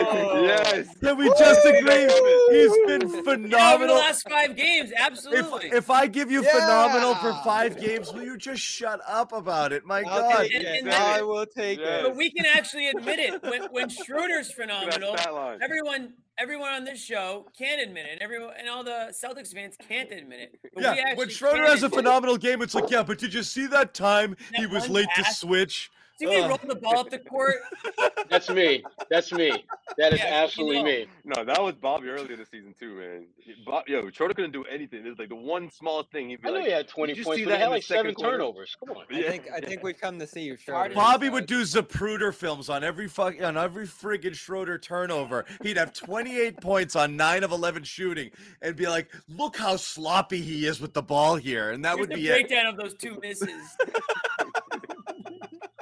yes. 0.45 0.87
Can 0.99 1.17
we 1.17 1.29
just 1.37 1.65
agree 1.65 2.07
he's 2.51 2.71
been 2.87 3.01
Yeah, 3.01 3.07
over 3.07 3.15
the 3.15 3.23
phenomenal? 3.23 3.95
last 3.95 4.27
five 4.29 4.55
games, 4.55 4.91
absolutely. 4.97 5.67
If, 5.67 5.73
if 5.73 5.89
I 5.89 6.07
give 6.07 6.31
you 6.31 6.43
phenomenal 6.43 7.15
for 7.15 7.33
five 7.43 7.79
games, 7.79 8.11
will 8.13 8.23
you 8.23 8.37
just 8.37 8.61
shut 8.61 8.99
up 9.07 9.31
about 9.33 9.73
it? 9.73 9.85
My 9.85 9.99
I'll 10.07 10.21
God. 10.29 10.37
take 10.41 10.53
And- 10.55 10.63
it. 10.63 10.83
and 10.83 10.91
I 10.93 11.21
will 11.21 11.45
take 11.45 11.79
Yeah. 11.79 11.97
it. 11.97 12.03
but 12.03 12.15
we 12.15 12.31
can 12.31 12.45
actually 12.45 12.87
admit 12.89 13.19
it 13.19 13.41
when 13.43 13.63
when 13.71 13.89
Schroeder's 13.95 14.51
phenomenal. 14.53 15.15
Everyone, 15.61 16.13
everyone 16.37 16.69
on 16.73 16.83
this 16.85 17.03
show 17.03 17.45
can't 17.57 17.81
admit 17.81 18.05
it. 18.05 18.19
Everyone 18.21 18.53
and 18.57 18.67
all 18.69 18.83
the 18.83 19.11
Celtics 19.13 19.53
fans 19.53 19.75
can't 19.87 20.11
admit 20.11 20.39
it. 20.39 20.59
But 20.73 20.83
Yeah, 20.83 21.15
when 21.15 21.29
Schroeder 21.29 21.63
has 21.63 21.83
a 21.83 21.85
admit 21.85 21.93
it. 21.93 21.95
phenomenal 22.03 22.37
game, 22.37 22.61
it's 22.61 22.75
like, 22.75 22.89
yeah, 22.89 23.03
but 23.03 23.17
did 23.17 23.33
you 23.33 23.43
see 23.43 23.67
that 23.67 23.93
time 23.93 24.35
he 24.55 24.65
was 24.65 24.83
one 24.83 24.93
late 24.93 25.09
to 25.15 25.23
switch? 25.25 25.91
See 26.21 26.27
me 26.27 26.39
Ugh. 26.39 26.49
roll 26.49 26.59
the 26.67 26.75
ball 26.75 26.99
up 26.99 27.09
the 27.09 27.17
court. 27.17 27.55
That's 28.29 28.47
me. 28.47 28.83
That's 29.09 29.31
me. 29.31 29.65
That 29.97 30.13
is 30.13 30.19
Yeah, 30.19 30.27
you 30.27 30.43
absolutely 30.43 30.83
know. 30.83 30.89
me. 30.89 31.05
No, 31.25 31.43
that 31.43 31.59
was 31.59 31.73
Bobby 31.81 32.09
earlier 32.09 32.37
this 32.37 32.49
season 32.49 32.75
too, 32.79 32.93
man. 32.93 33.25
Bob, 33.65 33.85
yo, 33.87 34.07
Schroeder 34.11 34.35
couldn't 34.35 34.51
do 34.51 34.63
anything. 34.65 35.03
It 35.03 35.09
was 35.09 35.17
like 35.17 35.29
the 35.29 35.35
one 35.35 35.71
small 35.71 36.03
thing 36.03 36.29
he'd 36.29 36.39
be 36.43 36.47
I 36.47 36.51
know 36.51 36.57
like, 36.57 36.65
he 36.67 36.71
had 36.73 36.87
20 36.87 37.13
"Did 37.13 37.17
you 37.17 37.23
points, 37.25 37.39
see 37.39 37.45
but 37.45 37.49
that 37.49 37.57
he 37.57 37.63
had 37.63 37.69
like 37.71 37.83
seven 37.83 38.03
second 38.03 38.15
quarter?" 38.17 38.37
turnovers. 38.37 38.75
Come 38.85 38.97
on. 38.97 39.05
I 39.11 39.21
think 39.23 39.47
I 39.51 39.59
think 39.61 39.71
yeah. 39.71 39.79
we've 39.81 39.99
come 39.99 40.19
to 40.19 40.27
see 40.27 40.41
you, 40.41 40.51
hard 40.51 40.91
Schroeder. 40.91 40.93
Bobby 40.93 41.27
uh, 41.29 41.31
would 41.31 41.47
do 41.47 41.63
Zapruder 41.63 42.31
films 42.31 42.69
on 42.69 42.83
every 42.83 43.07
fuck 43.07 43.41
on 43.41 43.57
every 43.57 43.87
friggin' 43.87 44.35
Schroeder 44.35 44.77
turnover. 44.77 45.45
He'd 45.63 45.77
have 45.77 45.91
28 45.91 46.57
points 46.61 46.95
on 46.95 47.17
nine 47.17 47.43
of 47.43 47.51
11 47.51 47.83
shooting, 47.83 48.29
and 48.61 48.75
be 48.75 48.87
like, 48.87 49.11
"Look 49.27 49.57
how 49.57 49.75
sloppy 49.75 50.39
he 50.39 50.67
is 50.67 50.79
with 50.79 50.93
the 50.93 51.01
ball 51.01 51.35
here," 51.35 51.71
and 51.71 51.83
that 51.83 51.95
Here's 51.97 52.01
would 52.01 52.09
the 52.11 52.15
be 52.21 52.27
it. 52.27 52.47
breakdown 52.47 52.67
of 52.67 52.77
those 52.77 52.93
two 52.93 53.17
misses. 53.23 53.49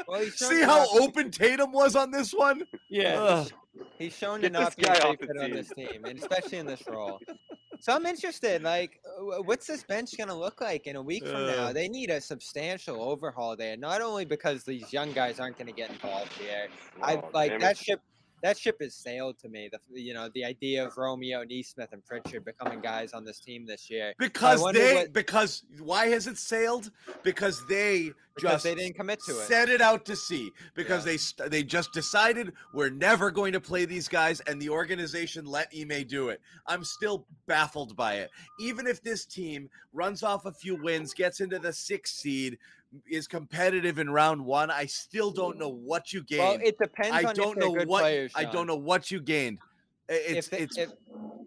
Well, 0.10 0.22
he's 0.22 0.36
See 0.36 0.62
how 0.62 0.78
not 0.78 0.88
open 1.02 1.30
Tatum 1.32 1.72
was 1.72 1.96
on 1.96 2.10
this 2.12 2.34
one? 2.34 2.64
Yeah. 2.90 3.20
Ugh. 3.20 3.52
He's 3.98 4.16
shown 4.18 4.42
Get 4.42 4.54
to 4.54 4.60
not 4.60 4.66
this 4.66 4.76
be 4.76 4.84
a 4.84 4.86
guy 4.88 4.94
great 5.00 5.04
off 5.06 5.20
the 5.20 5.28
fit 5.28 5.38
on 5.38 5.46
team. 5.48 5.56
this 5.56 5.70
team, 5.76 6.06
and 6.06 6.20
especially 6.20 6.58
in 6.58 6.66
this 6.66 6.84
role. 6.88 7.20
So 7.80 7.94
I'm 7.94 8.06
interested. 8.06 8.62
Like, 8.64 9.00
what's 9.46 9.68
this 9.68 9.84
bench 9.84 10.18
going 10.18 10.28
to 10.28 10.34
look 10.34 10.60
like 10.60 10.86
in 10.88 10.96
a 10.98 11.02
week 11.02 11.26
from 11.26 11.46
now? 11.46 11.68
Uh. 11.68 11.74
They 11.74 11.88
need 11.88 12.10
a 12.10 12.20
substantial 12.20 13.02
overhaul 13.02 13.56
there. 13.56 13.78
Not 13.78 14.02
only 14.02 14.26
because 14.26 14.64
these 14.64 14.92
young 14.92 15.14
guys 15.14 15.40
aren't 15.40 15.58
going 15.58 15.68
to 15.68 15.74
get 15.74 15.90
involved 15.92 16.34
here. 16.34 16.68
I 17.02 17.16
Oh, 17.16 17.30
like 17.34 17.60
that 17.60 17.72
it. 17.74 17.78
ship. 17.78 18.02
That 18.42 18.58
ship 18.58 18.78
has 18.82 18.96
sailed 18.96 19.38
to 19.40 19.50
me. 19.50 19.70
The 19.72 19.80
you 20.02 20.14
know 20.14 20.30
the 20.34 20.46
idea 20.46 20.86
of 20.86 20.98
Romeo, 20.98 21.44
Nesmith, 21.44 21.90
and 21.92 22.04
Pritchard 22.06 22.46
becoming 22.46 22.80
guys 22.80 23.14
on 23.14 23.26
this 23.26 23.40
team 23.40 23.66
this 23.66 23.90
year 23.90 24.14
Because 24.18 24.64
they, 24.74 24.94
what- 24.96 25.14
because 25.14 25.64
why 25.80 26.08
has 26.08 26.28
it 26.28 26.38
sailed? 26.38 26.92
Because 27.24 27.66
they 27.68 28.12
because 28.36 28.52
just 28.52 28.64
they 28.64 28.76
didn't 28.76 28.96
commit 28.96 29.20
to 29.26 29.32
it. 29.34 29.48
set 29.48 29.68
it 29.68 29.82
out 29.82 30.06
to 30.06 30.16
sea. 30.16 30.50
Because 30.74 31.06
Yeah. 31.06 31.18
they 31.44 31.50
they 31.50 31.64
just 31.64 31.92
decided 31.92 32.54
we're 32.74 32.90
never 32.90 33.32
going 33.32 33.52
to 33.54 33.60
play 33.60 33.84
these 33.86 34.08
guys, 34.08 34.40
and 34.42 34.62
the 34.62 34.70
organization 34.70 35.46
let 35.46 35.68
Ime 35.78 36.06
do 36.08 36.30
it. 36.30 36.40
I'm 36.66 36.84
still 36.86 37.26
baffled 37.48 37.96
by 37.98 38.16
it. 38.16 38.30
Even 38.60 38.88
if 38.88 39.02
this 39.04 39.26
team 39.26 39.70
runs 39.92 40.24
off 40.24 40.46
a 40.46 40.54
few 40.54 40.82
wins, 40.82 41.14
gets 41.14 41.42
into 41.42 41.60
the 41.60 41.74
sixth 41.74 42.16
seed, 42.16 42.58
is 43.10 43.28
competitive 43.28 44.00
in 44.00 44.10
round 44.10 44.44
one, 44.44 44.72
I 44.72 44.86
still 44.86 45.32
don't 45.32 45.58
know 45.58 45.70
what 45.70 46.14
you 46.14 46.24
gained. 46.24 46.62
Well, 46.62 46.68
it 46.68 46.78
depends 46.80 47.16
I 47.16 47.34
don't 47.34 47.58
if 47.58 47.64
know 47.64 47.74
good 47.74 47.88
what 47.88 48.02
players. 48.02 48.32
I 48.36 48.46
don't 48.46 48.68
know 48.68 48.76
what 48.76 49.12
you 49.12 49.22
gained. 49.22 49.60
It's 50.08 50.48
if, 50.48 50.50
they, 50.50 50.58
it's 50.64 50.78
if 50.78 50.90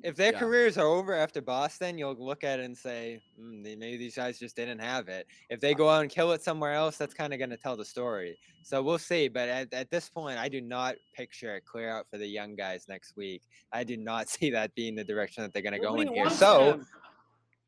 if 0.05 0.17
their 0.17 0.33
yeah. 0.33 0.39
careers 0.39 0.79
are 0.79 0.87
over 0.87 1.15
after 1.15 1.41
Boston, 1.41 1.99
you'll 1.99 2.15
look 2.15 2.45
at 2.45 2.61
it 2.61 2.65
and 2.65 2.77
say, 2.77 3.21
"Hmm, 3.37 3.63
they- 3.63 3.77
maybe 3.77 3.97
these 3.97 4.17
guys 4.17 4.39
just 4.39 4.57
didn't 4.57 4.79
have 4.79 5.09
it. 5.09 5.27
If 5.51 5.61
they 5.61 5.75
go 5.75 5.89
out 5.89 6.03
and 6.03 6.11
kill 6.11 6.33
it 6.33 6.43
somewhere 6.43 6.73
else, 6.73 6.97
that's 6.97 7.15
kind 7.15 7.33
of 7.33 7.39
going 7.39 7.51
to 7.51 7.57
tell 7.57 7.77
the 7.77 7.85
story. 7.85 8.39
So 8.63 8.83
we'll 8.83 8.99
see. 8.99 9.29
But 9.29 9.49
at, 9.49 9.75
at 9.75 9.91
this 9.91 10.09
point, 10.09 10.39
I 10.39 10.49
do 10.49 10.61
not 10.61 10.95
picture 11.15 11.57
it 11.57 11.65
clear 11.65 11.91
out 11.91 12.07
for 12.11 12.19
the 12.19 12.27
young 12.27 12.55
guys 12.55 12.87
next 12.89 13.17
week. 13.17 13.43
I 13.73 13.85
do 13.85 13.97
not 13.97 14.29
see 14.29 14.51
that 14.51 14.75
being 14.75 14.95
the 14.95 15.05
direction 15.05 15.43
that 15.43 15.53
they're 15.53 15.63
going 15.63 15.73
to 15.75 15.79
go 15.81 15.97
in 15.97 16.09
here. 16.09 16.31
So, 16.31 16.73
them. 16.73 16.87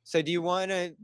so 0.04 0.22
do 0.22 0.30
you 0.30 0.42
want 0.42 0.70
to 0.70 0.94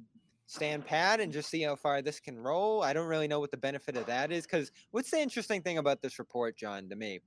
stand 0.50 0.84
pat 0.84 1.20
and 1.20 1.32
just 1.32 1.48
see 1.48 1.62
how 1.62 1.76
far 1.76 2.02
this 2.02 2.18
can 2.18 2.36
roll? 2.36 2.82
I 2.82 2.92
don't 2.92 3.06
really 3.06 3.28
know 3.28 3.38
what 3.38 3.52
the 3.52 3.56
benefit 3.56 3.96
of 3.96 4.04
that 4.06 4.32
is 4.32 4.42
because 4.44 4.72
what's 4.90 5.10
the 5.12 5.20
interesting 5.20 5.62
thing 5.62 5.78
about 5.78 6.02
this 6.02 6.18
report, 6.18 6.56
John, 6.56 6.88
to 6.88 6.96
me? 6.96 7.20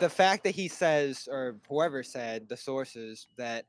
The 0.00 0.08
fact 0.08 0.42
that 0.42 0.50
he 0.56 0.66
says, 0.66 1.28
or 1.30 1.60
whoever 1.68 2.02
said, 2.02 2.48
the 2.48 2.56
sources, 2.56 3.28
that 3.36 3.66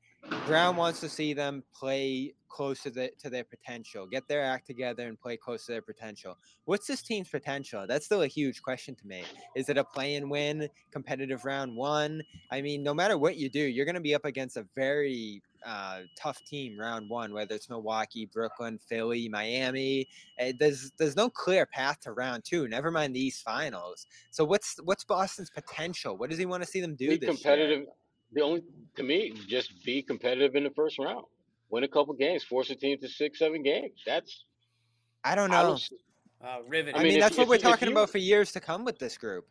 Brown 0.48 0.76
wants 0.76 1.00
to 1.02 1.10
see 1.10 1.34
them 1.34 1.64
play 1.72 2.34
close 2.50 2.82
to, 2.82 2.90
the, 2.90 3.12
to 3.20 3.30
their 3.30 3.44
potential, 3.44 4.08
get 4.08 4.28
their 4.28 4.44
act 4.44 4.66
together 4.66 5.08
and 5.08 5.22
play 5.22 5.38
close 5.38 5.68
to 5.68 5.74
their 5.74 5.84
potential. 5.84 6.36
What's 6.64 6.88
this 6.88 7.04
team's 7.04 7.30
potential? 7.30 7.86
That's 7.88 8.06
still 8.06 8.24
a 8.24 8.28
huge 8.28 8.64
question 8.64 8.96
to 8.96 9.06
me. 9.06 9.24
Is 9.56 9.70
it 9.70 9.78
a 9.78 9.84
play 9.84 10.16
and 10.16 10.32
win, 10.32 10.68
competitive 10.90 11.46
round 11.46 11.76
one? 11.76 12.24
I 12.50 12.62
mean, 12.62 12.82
no 12.82 12.96
matter 12.96 13.20
what 13.20 13.38
you 13.38 13.48
do, 13.48 13.60
you're 13.60 13.86
going 13.86 13.94
to 13.94 14.02
be 14.02 14.16
up 14.16 14.26
against 14.26 14.58
a 14.58 14.66
very 14.74 15.44
uh, 15.66 16.02
tough 16.18 16.44
team 16.46 16.78
round 16.80 17.10
one, 17.10 17.34
whether 17.34 17.56
it's 17.56 17.70
Milwaukee, 17.70 18.30
Brooklyn, 18.32 18.78
Philly, 18.90 19.28
Miami. 19.30 20.08
Uh, 20.40 20.52
there's 20.60 20.92
there's 20.98 21.16
no 21.16 21.30
clear 21.30 21.66
path 21.66 22.00
to 22.02 22.12
round 22.12 22.44
two. 22.46 22.68
Never 22.68 22.92
mind 22.92 23.16
the 23.16 23.20
East 23.20 23.44
Finals. 23.44 24.06
So 24.32 24.44
what's 24.46 24.78
what's 24.84 25.04
Boston's 25.04 25.50
potential? 25.50 26.18
What 26.18 26.30
does 26.30 26.40
he 26.40 26.46
want 26.46 26.64
to 26.64 26.70
see 26.70 26.82
them 26.82 26.96
do 26.96 27.10
Be 27.10 27.18
this 27.18 27.30
competitive. 27.30 27.80
year? 27.80 27.88
The 28.34 28.42
only 28.42 28.64
to 28.98 29.04
me, 29.04 29.34
just 29.48 29.84
be 29.86 30.02
competitive 30.02 30.56
in 30.56 30.64
the 30.64 30.72
first 30.72 31.00
round. 31.00 31.26
Win 31.70 31.84
a 31.84 31.88
couple 31.88 32.14
games, 32.14 32.44
force 32.44 32.70
a 32.70 32.76
team 32.76 32.98
to 33.00 33.08
six, 33.10 33.40
seven 33.40 33.64
games. 33.64 34.02
That's 34.06 34.46
I 35.24 35.36
don't 35.36 35.52
I 35.52 35.62
know. 35.64 35.70
don't 35.70 35.90
Uh, 36.44 36.58
riveting. 36.68 36.96
I 36.96 37.00
I 37.00 37.04
mean, 37.04 37.08
mean, 37.10 37.18
if- 37.18 37.24
that's 37.24 37.38
what 37.38 37.44
if 37.44 37.50
we're 37.50 37.56
if 37.56 37.62
talking 37.62 37.88
you- 37.88 37.94
about 37.94 38.10
for 38.10 38.20
years 38.20 38.52
to 38.52 38.60
come 38.60 38.86
with 38.86 39.00
this 39.00 39.18
group. 39.18 39.48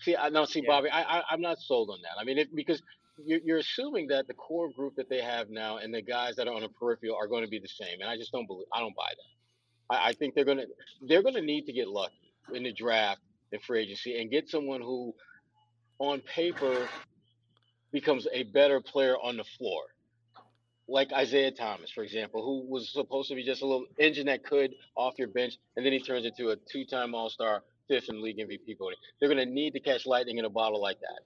see. 0.00 0.14
I 0.16 0.28
now 0.28 0.44
see, 0.44 0.60
Yeah. 0.60 0.68
Bobby. 0.68 0.88
I, 0.90 1.18
I 1.18 1.22
I'm 1.30 1.40
not 1.40 1.58
sold 1.58 1.90
on 1.90 1.98
that. 2.02 2.20
I 2.20 2.24
mean, 2.24 2.38
it, 2.38 2.54
because 2.54 2.80
you're, 3.18 3.58
assuming 3.58 4.08
that 4.08 4.26
the 4.26 4.34
core 4.34 4.70
group 4.70 4.96
that 4.96 5.08
they 5.08 5.20
have 5.20 5.50
now 5.50 5.78
and 5.78 5.92
the 5.92 6.02
guys 6.02 6.36
that 6.36 6.48
are 6.48 6.54
on 6.54 6.62
the 6.62 6.68
peripheral 6.68 7.16
are 7.16 7.26
going 7.26 7.44
to 7.44 7.50
be 7.50 7.58
the 7.58 7.68
same, 7.68 8.00
and 8.00 8.08
I 8.08 8.16
just 8.16 8.32
don't 8.32 8.46
believe. 8.46 8.66
I 8.72 8.80
don't 8.80 8.96
buy 8.96 9.10
that. 9.10 9.94
I, 9.94 10.08
I 10.08 10.12
think 10.12 10.34
they're 10.34 10.44
gonna 10.44 10.66
they're 11.06 11.22
gonna 11.22 11.42
need 11.42 11.66
to 11.66 11.72
get 11.72 11.88
lucky 11.88 12.34
in 12.54 12.64
the 12.64 12.72
draft 12.72 13.20
and 13.52 13.62
free 13.62 13.82
agency 13.82 14.20
and 14.20 14.30
get 14.30 14.48
someone 14.48 14.80
who, 14.80 15.14
on 15.98 16.20
paper, 16.20 16.88
becomes 17.92 18.26
a 18.32 18.44
better 18.44 18.80
player 18.80 19.16
on 19.16 19.36
the 19.36 19.44
floor. 19.44 19.82
Like 20.88 21.12
Isaiah 21.12 21.52
Thomas, 21.52 21.90
for 21.90 22.02
example, 22.02 22.42
who 22.44 22.68
was 22.70 22.92
supposed 22.92 23.28
to 23.28 23.34
be 23.34 23.44
just 23.44 23.62
a 23.62 23.66
little 23.66 23.86
engine 23.98 24.26
that 24.26 24.44
could 24.44 24.72
off 24.96 25.14
your 25.18 25.28
bench, 25.28 25.54
and 25.76 25.86
then 25.86 25.92
he 25.92 26.00
turns 26.00 26.26
into 26.26 26.50
a 26.50 26.56
two-time 26.70 27.14
All-Star, 27.14 27.62
fifth 27.88 28.08
in 28.08 28.20
league 28.20 28.38
MVP 28.38 28.78
voting. 28.78 28.98
They're 29.20 29.28
going 29.28 29.46
to 29.46 29.50
need 29.50 29.74
to 29.74 29.80
catch 29.80 30.06
lightning 30.06 30.38
in 30.38 30.44
a 30.44 30.50
bottle 30.50 30.82
like 30.82 30.98
that. 31.00 31.20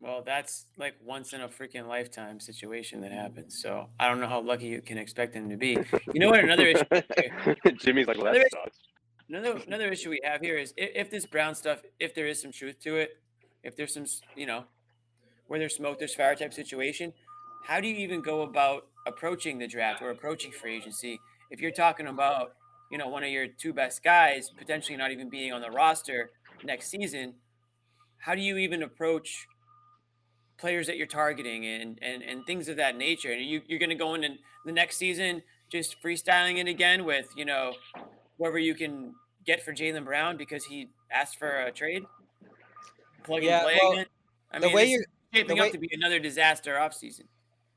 Well, 0.00 0.22
that's 0.24 0.66
like 0.76 0.94
once 1.04 1.32
in 1.32 1.40
a 1.40 1.48
freaking 1.48 1.88
lifetime 1.88 2.38
situation 2.38 3.00
that 3.00 3.10
happens. 3.10 3.60
So 3.60 3.70
mm. 3.70 3.86
I 3.98 4.08
don't 4.08 4.20
know 4.20 4.28
how 4.28 4.40
lucky 4.40 4.66
you 4.66 4.80
can 4.80 4.96
expect 4.96 5.34
him 5.34 5.50
to 5.50 5.56
be. 5.56 5.76
You 6.12 6.20
know 6.20 6.30
what? 6.30 6.40
Another 6.40 6.66
issue. 6.66 6.84
Jimmy's 7.78 8.06
like, 8.06 8.16
well, 8.18 8.26
Another 8.26 8.38
that 8.38 8.46
issue- 8.46 8.62
sucks. 8.64 8.78
Another 9.30 9.60
another 9.66 9.88
issue 9.88 10.08
we 10.08 10.20
have 10.24 10.40
here 10.40 10.56
is 10.56 10.72
if, 10.78 10.90
if 10.94 11.10
this 11.10 11.26
Brown 11.26 11.54
stuff, 11.54 11.82
if 12.00 12.14
there 12.14 12.26
is 12.26 12.40
some 12.40 12.50
truth 12.50 12.80
to 12.80 12.96
it, 12.96 13.10
if 13.62 13.76
there's 13.76 13.92
some, 13.92 14.06
you 14.36 14.46
know, 14.46 14.64
where 15.48 15.58
there's 15.58 15.76
smoke, 15.76 15.98
there's 15.98 16.14
fire 16.14 16.34
type 16.34 16.54
situation. 16.54 17.12
How 17.66 17.78
do 17.80 17.88
you 17.88 17.96
even 17.96 18.22
go 18.22 18.42
about 18.42 18.86
approaching 19.06 19.58
the 19.58 19.66
draft 19.66 20.00
or 20.00 20.10
approaching 20.10 20.50
free 20.50 20.76
agency 20.76 21.20
if 21.50 21.60
you're 21.60 21.72
talking 21.72 22.06
about, 22.06 22.54
you 22.90 22.96
know, 22.96 23.08
one 23.08 23.22
of 23.22 23.28
your 23.28 23.46
two 23.48 23.74
best 23.74 24.02
guys 24.02 24.50
potentially 24.56 24.96
not 24.96 25.10
even 25.10 25.28
being 25.28 25.52
on 25.52 25.60
the 25.60 25.70
roster 25.70 26.30
next 26.64 26.88
season? 26.88 27.34
How 28.18 28.34
do 28.34 28.40
you 28.40 28.56
even 28.56 28.82
approach 28.82 29.46
players 30.58 30.86
that 30.88 30.96
you're 30.96 31.06
targeting 31.06 31.64
and 31.66 31.98
and, 32.02 32.22
and 32.22 32.44
things 32.46 32.68
of 32.68 32.76
that 32.76 32.96
nature? 32.96 33.32
And 33.32 33.44
you 33.44 33.62
you're 33.66 33.78
going 33.78 33.90
to 33.90 33.94
go 33.96 34.14
into 34.14 34.30
the 34.66 34.72
next 34.72 34.96
season 34.98 35.42
just 35.70 36.02
freestyling 36.02 36.58
it 36.58 36.68
again 36.68 37.04
with 37.04 37.28
you 37.36 37.44
know 37.44 37.72
whoever 38.38 38.58
you 38.58 38.74
can 38.74 39.14
get 39.46 39.62
for 39.64 39.72
Jaylen 39.72 40.04
Brown 40.04 40.36
because 40.36 40.64
he 40.64 40.88
asked 41.10 41.38
for 41.38 41.48
a 41.62 41.72
trade? 41.72 42.04
Plug 43.24 43.42
Yeah, 43.42 43.58
and 43.58 43.64
play 43.66 43.78
well, 43.82 43.92
again? 43.92 44.06
I 44.52 44.58
the 44.60 44.66
mean, 44.66 44.74
way 44.74 44.86
you're 44.86 45.04
shaping 45.34 45.58
way- 45.58 45.66
up 45.66 45.72
to 45.72 45.78
be 45.78 45.90
another 45.92 46.18
disaster 46.18 46.74
offseason. 46.74 47.24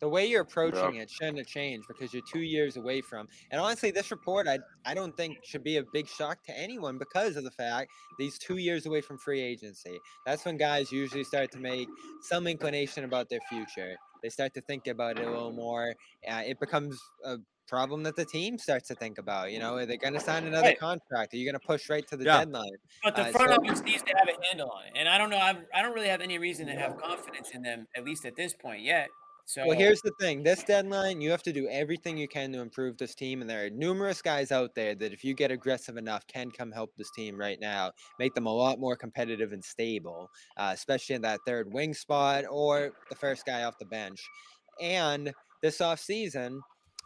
The 0.02 0.10
way 0.10 0.26
you're 0.26 0.42
approaching 0.42 0.96
it 0.96 1.10
shouldn't 1.10 1.38
have 1.38 1.48
changed 1.48 1.88
because 1.88 2.14
you're 2.14 2.24
two 2.32 2.42
years 2.42 2.76
away 2.76 3.02
from. 3.02 3.28
And 3.52 3.62
honestly, 3.62 3.92
this 3.92 4.12
report 4.12 4.48
I 4.48 4.60
I 4.86 4.94
don't 4.94 5.16
think 5.16 5.38
should 5.44 5.64
be 5.64 5.78
a 5.78 5.84
big 5.94 6.08
shock 6.08 6.44
to 6.46 6.58
anyone 6.58 6.98
because 6.98 7.38
of 7.38 7.44
the 7.44 7.52
fact 7.52 7.92
these 8.20 8.38
two 8.38 8.58
years 8.58 8.86
away 8.86 9.02
from 9.02 9.18
free 9.18 9.42
agency. 9.42 9.98
That's 10.26 10.44
when 10.44 10.58
guys 10.58 10.92
usually 10.92 11.24
start 11.24 11.52
to 11.52 11.60
make 11.60 11.88
some 12.22 12.48
inclination 12.48 13.04
about 13.06 13.30
their 13.30 13.40
future. 13.48 13.96
They 14.24 14.30
start 14.30 14.54
to 14.56 14.62
think 14.62 14.88
about 14.88 15.18
it 15.20 15.26
a 15.26 15.30
little 15.30 15.52
more. 15.54 15.96
Uh, 16.28 16.44
it 16.46 16.60
becomes 16.60 17.00
a 17.24 17.38
problem 17.68 18.04
that 18.04 18.16
the 18.16 18.26
team 18.26 18.58
starts 18.58 18.88
to 18.90 18.96
think 18.96 19.18
about. 19.18 19.52
You 19.52 19.60
know, 19.60 19.76
are 19.78 19.86
they 19.86 19.98
going 19.98 20.14
to 20.14 20.20
sign 20.20 20.46
another 20.46 20.68
Right. 20.70 20.80
contract? 20.80 21.34
Are 21.34 21.38
you 21.38 21.46
going 21.50 21.60
to 21.60 21.66
push 21.66 21.90
right 21.90 22.06
to 22.10 22.18
the 22.18 22.26
Yeah. 22.26 22.40
deadline? 22.40 22.70
But 23.04 23.16
the 23.16 23.22
Uh, 23.24 23.32
front 23.32 23.50
so- 23.52 23.56
office 23.64 23.82
needs 23.82 24.04
to 24.04 24.14
have 24.18 24.28
a 24.28 24.46
handle 24.46 24.70
on 24.70 24.86
it, 24.88 24.92
and 24.96 25.08
I 25.08 25.18
don't 25.18 25.30
know. 25.30 25.38
I've, 25.40 25.64
I 25.74 25.82
don't 25.82 25.94
really 25.94 26.10
have 26.10 26.22
any 26.22 26.38
reason 26.38 26.68
to 26.68 26.74
have 26.74 26.98
confidence 26.98 27.52
in 27.52 27.62
them, 27.64 27.88
at 27.96 28.04
least 28.04 28.26
at 28.26 28.36
this 28.36 28.54
point 28.54 28.82
yet. 28.84 29.10
So 29.46 29.68
Well, 29.68 29.78
here's 29.78 30.02
the 30.02 30.14
thing. 30.20 30.44
This 30.44 30.64
deadline, 30.64 31.20
you 31.20 31.30
have 31.32 31.44
to 31.44 31.52
do 31.52 31.68
everything 31.68 32.18
you 32.18 32.28
can 32.28 32.52
to 32.54 32.60
improve 32.60 32.98
this 32.98 33.16
team. 33.16 33.42
And 33.42 33.50
there 33.50 33.66
are 33.66 33.70
numerous 33.70 34.22
guys 34.22 34.52
out 34.52 34.74
there 34.76 34.96
that, 34.96 35.12
if 35.12 35.24
you 35.24 35.34
get 35.34 35.52
aggressive 35.52 35.98
enough, 35.98 36.26
can 36.28 36.52
come 36.52 36.72
help 36.72 36.96
this 36.96 37.12
team 37.12 37.38
right 37.38 37.60
now, 37.60 37.92
make 38.20 38.34
them 38.34 38.46
a 38.46 38.54
lot 38.54 38.80
more 38.80 38.96
competitive 38.96 39.52
and 39.52 39.64
stable, 39.64 40.30
uh, 40.58 40.72
especially 40.74 41.16
in 41.16 41.22
that 41.24 41.40
third 41.46 41.74
wing 41.74 41.94
spot 41.94 42.46
or 42.50 42.92
the 43.10 43.16
first 43.16 43.46
guy 43.46 43.64
off 43.64 43.78
the 43.80 43.86
bench. 43.86 44.24
And 44.80 45.34
this 45.62 45.80
offseason, 45.80 46.60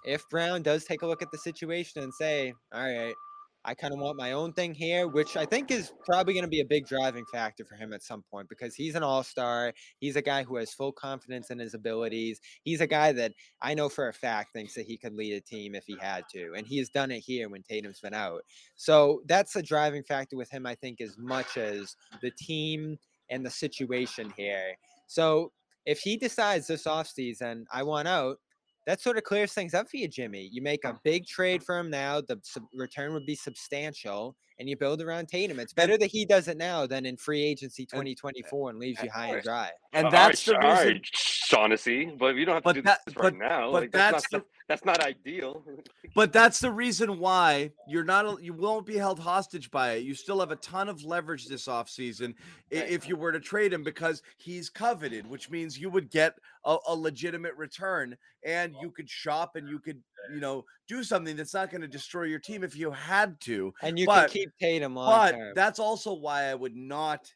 if 0.06 0.28
Brown 0.30 0.62
does 0.62 0.86
take 0.86 1.02
a 1.02 1.08
look 1.08 1.22
at 1.24 1.32
the 1.32 1.38
situation 1.40 2.04
and 2.04 2.14
say, 2.14 2.54
all 2.74 2.84
right, 2.84 3.16
I 3.68 3.74
kind 3.74 3.94
of 3.94 4.00
want 4.00 4.18
my 4.18 4.34
own 4.34 4.54
thing 4.54 4.76
here, 4.76 5.08
which 5.08 5.36
I 5.36 5.46
think 5.46 5.72
is 5.72 5.92
probably 6.06 6.34
going 6.34 6.44
to 6.44 6.50
be 6.50 6.62
a 6.62 6.66
big 6.66 6.86
driving 6.86 7.26
factor 7.34 7.66
for 7.66 7.76
him 7.76 7.94
at 7.94 8.04
some 8.04 8.24
point 8.30 8.48
because 8.48 8.76
he's 8.76 8.94
an 8.94 9.02
all 9.02 9.24
star. 9.24 9.74
He's 10.00 10.16
a 10.16 10.22
guy 10.22 10.44
who 10.44 10.58
has 10.58 10.72
full 10.72 10.92
confidence 10.92 11.50
in 11.50 11.58
his 11.58 11.74
abilities. 11.74 12.40
He's 12.64 12.80
a 12.80 12.88
guy 12.88 13.12
that 13.14 13.34
I 13.62 13.74
know 13.74 13.90
for 13.90 14.08
a 14.08 14.14
fact 14.14 14.54
thinks 14.54 14.76
that 14.76 14.86
he 14.86 14.98
could 14.98 15.16
lead 15.16 15.34
a 15.34 15.42
team 15.42 15.74
if 15.74 15.86
he 15.86 15.98
had 16.00 16.26
to. 16.34 16.54
And 16.56 16.68
he 16.68 16.78
has 16.78 16.90
done 16.90 17.10
it 17.10 17.22
here 17.22 17.50
when 17.50 17.64
Tatum's 17.64 18.00
been 18.00 18.14
out. 18.14 18.44
So 18.76 19.24
that's 19.26 19.56
a 19.56 19.64
driving 19.64 20.04
factor 20.04 20.38
with 20.38 20.52
him, 20.52 20.68
I 20.68 20.76
think, 20.76 21.02
as 21.02 21.18
much 21.18 21.58
as 21.58 21.96
the 22.22 22.32
team 22.32 22.98
and 23.32 23.44
the 23.44 23.50
situation 23.50 24.32
here. 24.38 24.76
So 25.08 25.52
if 25.86 26.00
he 26.00 26.18
decides 26.18 26.68
this 26.68 26.86
offseason, 26.86 27.66
I 27.72 27.84
want 27.84 28.08
out, 28.08 28.38
that 28.86 29.02
sort 29.02 29.18
of 29.18 29.24
clears 29.24 29.54
things 29.54 29.74
up 29.74 29.90
for 29.90 29.98
you, 29.98 30.08
Jimmy. 30.08 30.50
You 30.52 30.62
make 30.62 30.86
a 30.86 30.92
oh. 30.94 31.00
big 31.04 31.26
trade 31.26 31.64
for 31.64 31.78
him 31.78 31.90
now. 31.90 32.22
The 32.22 32.40
sub- 32.44 32.68
return 32.74 33.14
would 33.14 33.26
be 33.26 33.36
substantial, 33.36 34.36
and 34.60 34.70
you 34.70 34.78
build 34.78 35.02
around 35.02 35.28
Tatum. 35.28 35.60
It's 35.60 35.74
better 35.74 35.98
that 35.98 36.08
he 36.12 36.26
does 36.26 36.48
it 36.48 36.58
now 36.58 36.86
than 36.86 37.06
in 37.06 37.18
free 37.18 37.44
agency 37.44 37.86
2024 37.86 38.70
and 38.70 38.80
leaves 38.80 39.02
you 39.02 39.10
high 39.10 39.28
and 39.28 39.44
dry. 39.44 39.70
And 39.94 40.12
that's 40.12 40.46
the 40.46 40.60
all 40.60 40.84
reason. 40.84 41.02
Right, 41.52 41.60
Shaughnessy, 41.60 42.06
but 42.18 42.36
you 42.36 42.46
don't 42.46 42.56
have 42.56 42.64
to 42.64 42.68
But 42.70 42.76
do 42.76 42.82
that- 42.84 43.02
this 43.06 43.16
right 43.16 43.24
but- 43.32 43.36
now. 43.36 43.72
but 43.72 43.84
like, 43.84 43.92
that's, 43.92 44.24
that's 44.24 44.32
not, 44.34 44.46
that's 44.68 44.86
not 44.86 45.00
ideal. 45.02 45.64
But 46.16 46.32
that's 46.32 46.60
the 46.60 46.72
reason 46.72 47.20
why 47.20 47.72
you're 47.90 48.06
not 48.06 48.42
you 48.42 48.54
won't 48.54 48.86
be 48.86 48.96
held 48.96 49.20
hostage 49.20 49.70
by 49.70 49.94
it. 49.96 50.04
You 50.06 50.16
still 50.16 50.40
have 50.40 50.52
a 50.52 50.56
ton 50.56 50.88
of 50.88 51.04
leverage 51.04 51.46
this 51.48 51.68
offseason 51.68 52.34
i- 52.72 52.78
Right. 52.78 52.90
if 52.90 53.10
you 53.10 53.18
were 53.18 53.34
to 53.34 53.40
trade 53.42 53.74
him 53.74 53.84
because 53.84 54.22
he's 54.38 54.70
coveted, 54.70 55.28
which 55.28 55.50
means 55.50 55.78
you 55.78 55.90
would 55.90 56.10
get 56.10 56.36
a, 56.64 56.78
a 56.88 56.96
legitimate 56.96 57.54
return 57.56 58.16
and 58.46 58.74
you 58.82 58.92
could 58.92 59.10
shop 59.10 59.58
and 59.58 59.68
you 59.68 59.78
could, 59.80 60.02
you 60.34 60.40
know, 60.40 60.64
do 60.88 61.04
something 61.04 61.36
that's 61.36 61.54
not 61.54 61.70
going 61.70 61.82
to 61.82 61.88
destroy 61.88 62.24
your 62.24 62.40
team 62.40 62.64
if 62.64 62.78
you 62.78 62.92
had 62.92 63.38
to. 63.42 63.74
And 63.82 64.00
you 64.00 64.06
But- 64.06 64.32
can 64.32 64.40
keep 64.40 64.50
Tatum 64.62 64.96
long 64.96 65.10
But 65.12 65.32
term. 65.34 65.54
that's 65.54 65.80
also 65.80 66.14
why 66.14 66.44
I 66.44 66.56
would 66.56 66.78
not 66.78 67.30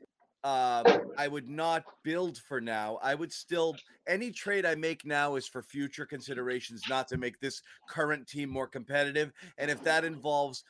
um 0.44 0.86
I 1.18 1.28
would 1.28 1.50
not 1.50 1.84
build 2.04 2.38
for 2.38 2.62
now. 2.62 2.98
I 3.04 3.14
would 3.14 3.32
still 3.34 3.76
any 4.08 4.32
trade 4.32 4.66
I 4.66 4.76
make 4.76 5.06
now 5.06 5.36
is 5.36 5.48
for 5.48 5.62
future 5.62 6.06
considerations, 6.06 6.84
not 6.90 7.08
to 7.10 7.18
make 7.18 7.40
this 7.40 7.62
current 7.90 8.28
team 8.28 8.50
more 8.50 8.68
competitive. 8.68 9.32
And 9.58 9.70
if 9.70 9.84
that 9.84 10.06
involves 10.06 10.64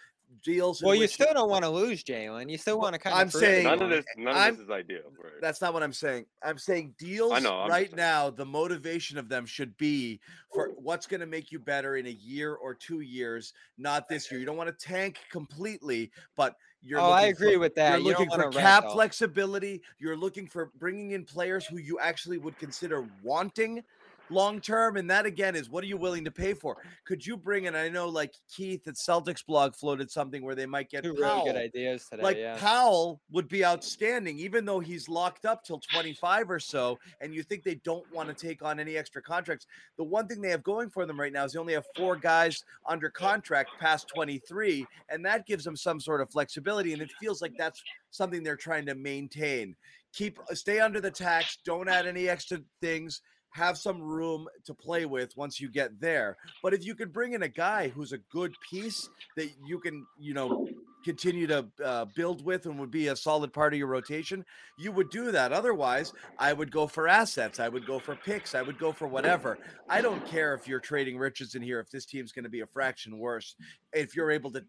deals, 0.43 0.81
in 0.81 0.85
Well, 0.87 0.95
you 0.95 1.07
still 1.07 1.33
don't 1.33 1.49
want 1.49 1.63
to 1.63 1.69
lose 1.69 2.03
Jaylen. 2.03 2.49
You 2.49 2.57
still 2.57 2.79
want 2.79 2.93
to 2.93 2.99
kind 2.99 3.13
of. 3.13 3.19
I'm 3.19 3.29
saying- 3.29 3.63
none 3.63 3.81
of 3.81 3.89
this, 3.89 4.05
none 4.17 4.27
of 4.35 4.37
I'm- 4.37 4.55
this 4.55 4.63
is 4.63 4.69
ideal. 4.69 5.11
Right? 5.21 5.33
that's 5.41 5.61
not 5.61 5.73
what 5.73 5.83
I'm 5.83 5.93
saying. 5.93 6.25
I'm 6.43 6.57
saying 6.57 6.95
deals 6.97 7.41
know, 7.41 7.59
I'm 7.61 7.69
right 7.69 7.93
now, 7.95 8.29
the 8.29 8.45
motivation 8.45 9.17
of 9.17 9.29
them 9.29 9.45
should 9.45 9.75
be 9.77 10.19
for 10.53 10.69
what's 10.75 11.07
going 11.07 11.21
to 11.21 11.25
make 11.25 11.51
you 11.51 11.59
better 11.59 11.95
in 11.97 12.05
a 12.07 12.11
year 12.11 12.55
or 12.55 12.73
two 12.73 13.01
years, 13.01 13.53
not 13.77 14.07
this 14.09 14.29
year. 14.31 14.39
You 14.39 14.45
don't 14.45 14.57
want 14.57 14.69
to 14.77 14.85
tank 14.87 15.19
completely, 15.31 16.11
but 16.35 16.55
you're 16.83 16.99
Oh, 16.99 17.05
I 17.11 17.21
looking 17.27 17.35
for- 17.35 17.43
agree 17.43 17.57
with 17.57 17.75
that. 17.75 17.91
You're 17.91 17.99
You 17.99 18.05
looking 18.19 18.29
for 18.29 18.49
cap 18.51 18.85
flexibility. 18.91 19.81
You're 19.99 20.17
looking 20.17 20.47
for 20.47 20.71
bringing 20.79 21.11
in 21.11 21.25
players 21.25 21.65
who 21.65 21.77
you 21.77 21.99
actually 21.99 22.37
would 22.37 22.57
consider 22.57 23.07
wanting 23.23 23.83
long 24.29 24.59
term. 24.59 24.97
And 24.97 25.09
that 25.09 25.25
again 25.25 25.55
is 25.55 25.69
what 25.69 25.83
are 25.83 25.87
you 25.87 25.97
willing 25.97 26.25
to 26.25 26.31
pay 26.31 26.53
for? 26.53 26.77
Could 27.05 27.25
you 27.25 27.37
bring 27.37 27.65
in? 27.65 27.75
I 27.75 27.89
know 27.89 28.07
like 28.07 28.33
Keith 28.55 28.87
at 28.87 28.95
Celtics 28.95 29.45
blog 29.45 29.75
floated 29.75 30.09
something 30.11 30.43
where 30.43 30.55
they 30.55 30.65
might 30.65 30.89
get 30.89 31.03
Two 31.03 31.13
really 31.13 31.43
good 31.45 31.55
ideas 31.55 32.07
today. 32.09 32.23
Like 32.23 32.37
yeah. 32.37 32.57
Powell 32.57 33.21
would 33.31 33.47
be 33.47 33.65
outstanding, 33.65 34.39
even 34.39 34.65
though 34.65 34.79
he's 34.79 35.09
locked 35.09 35.45
up 35.45 35.63
till 35.63 35.79
25 35.79 36.51
or 36.51 36.59
so, 36.59 36.97
and 37.21 37.33
you 37.33 37.43
think 37.43 37.63
they 37.63 37.75
don't 37.75 38.05
want 38.13 38.29
to 38.29 38.47
take 38.47 38.63
on 38.63 38.79
any 38.79 38.97
extra 38.97 39.21
contracts. 39.21 39.65
The 39.97 40.03
one 40.03 40.27
thing 40.27 40.41
they 40.41 40.51
have 40.51 40.63
going 40.63 40.89
for 40.89 41.05
them 41.05 41.19
right 41.19 41.33
now 41.33 41.45
is 41.45 41.53
they 41.53 41.59
only 41.59 41.73
have 41.73 41.85
four 41.95 42.15
guys 42.15 42.63
under 42.87 43.09
contract 43.09 43.71
past 43.79 44.07
23, 44.13 44.85
and 45.09 45.25
that 45.25 45.45
gives 45.45 45.63
them 45.63 45.75
some 45.75 45.99
sort 45.99 46.21
of 46.21 46.29
flexibility. 46.31 46.93
And 46.93 47.01
it 47.01 47.11
feels 47.19 47.41
like 47.41 47.53
that's 47.57 47.81
something 48.11 48.43
they're 48.43 48.55
trying 48.55 48.85
to 48.87 48.95
maintain. 48.95 49.75
Keep 50.13 50.39
uh, 50.49 50.55
stay 50.55 50.79
under 50.79 50.99
the 50.99 51.11
tax, 51.11 51.59
don't 51.63 51.89
add 51.89 52.07
any 52.07 52.29
extra 52.29 52.59
things. 52.81 53.21
Have 53.51 53.77
some 53.77 54.01
room 54.01 54.47
to 54.65 54.73
play 54.73 55.05
with 55.05 55.35
once 55.35 55.59
you 55.59 55.69
get 55.69 55.99
there. 55.99 56.37
But 56.61 56.73
if 56.73 56.85
you 56.85 56.95
could 56.95 57.11
bring 57.11 57.33
in 57.33 57.43
a 57.43 57.47
guy 57.47 57.89
who's 57.89 58.13
a 58.13 58.19
good 58.31 58.53
piece 58.69 59.09
that 59.35 59.49
you 59.65 59.79
can, 59.79 60.05
you 60.19 60.33
know, 60.33 60.67
continue 61.03 61.47
to 61.47 61.65
uh, 61.83 62.05
build 62.15 62.43
with 62.43 62.65
and 62.65 62.77
would 62.79 62.91
be 62.91 63.07
a 63.07 63.15
solid 63.15 63.53
part 63.53 63.73
of 63.73 63.79
your 63.79 63.87
rotation, 63.87 64.45
you 64.77 64.91
would 64.91 65.09
do 65.09 65.31
that. 65.31 65.51
Otherwise, 65.51 66.13
I 66.37 66.53
would 66.53 66.71
go 66.71 66.87
for 66.87 67.07
assets. 67.07 67.59
I 67.59 67.69
would 67.69 67.85
go 67.85 67.99
for 67.99 68.15
picks. 68.15 68.53
I 68.53 68.61
would 68.61 68.77
go 68.77 68.91
for 68.91 69.07
whatever. 69.07 69.57
I 69.87 70.01
don't 70.01 70.25
care 70.27 70.53
if 70.53 70.67
you're 70.67 70.79
trading 70.79 71.17
Richardson 71.17 71.61
here, 71.61 71.79
if 71.79 71.89
this 71.89 72.05
team's 72.05 72.31
going 72.31 72.43
to 72.43 72.49
be 72.49 72.61
a 72.61 72.67
fraction 72.67 73.17
worse. 73.17 73.55
If 73.93 74.15
you're 74.15 74.31
able 74.31 74.51
to 74.51 74.63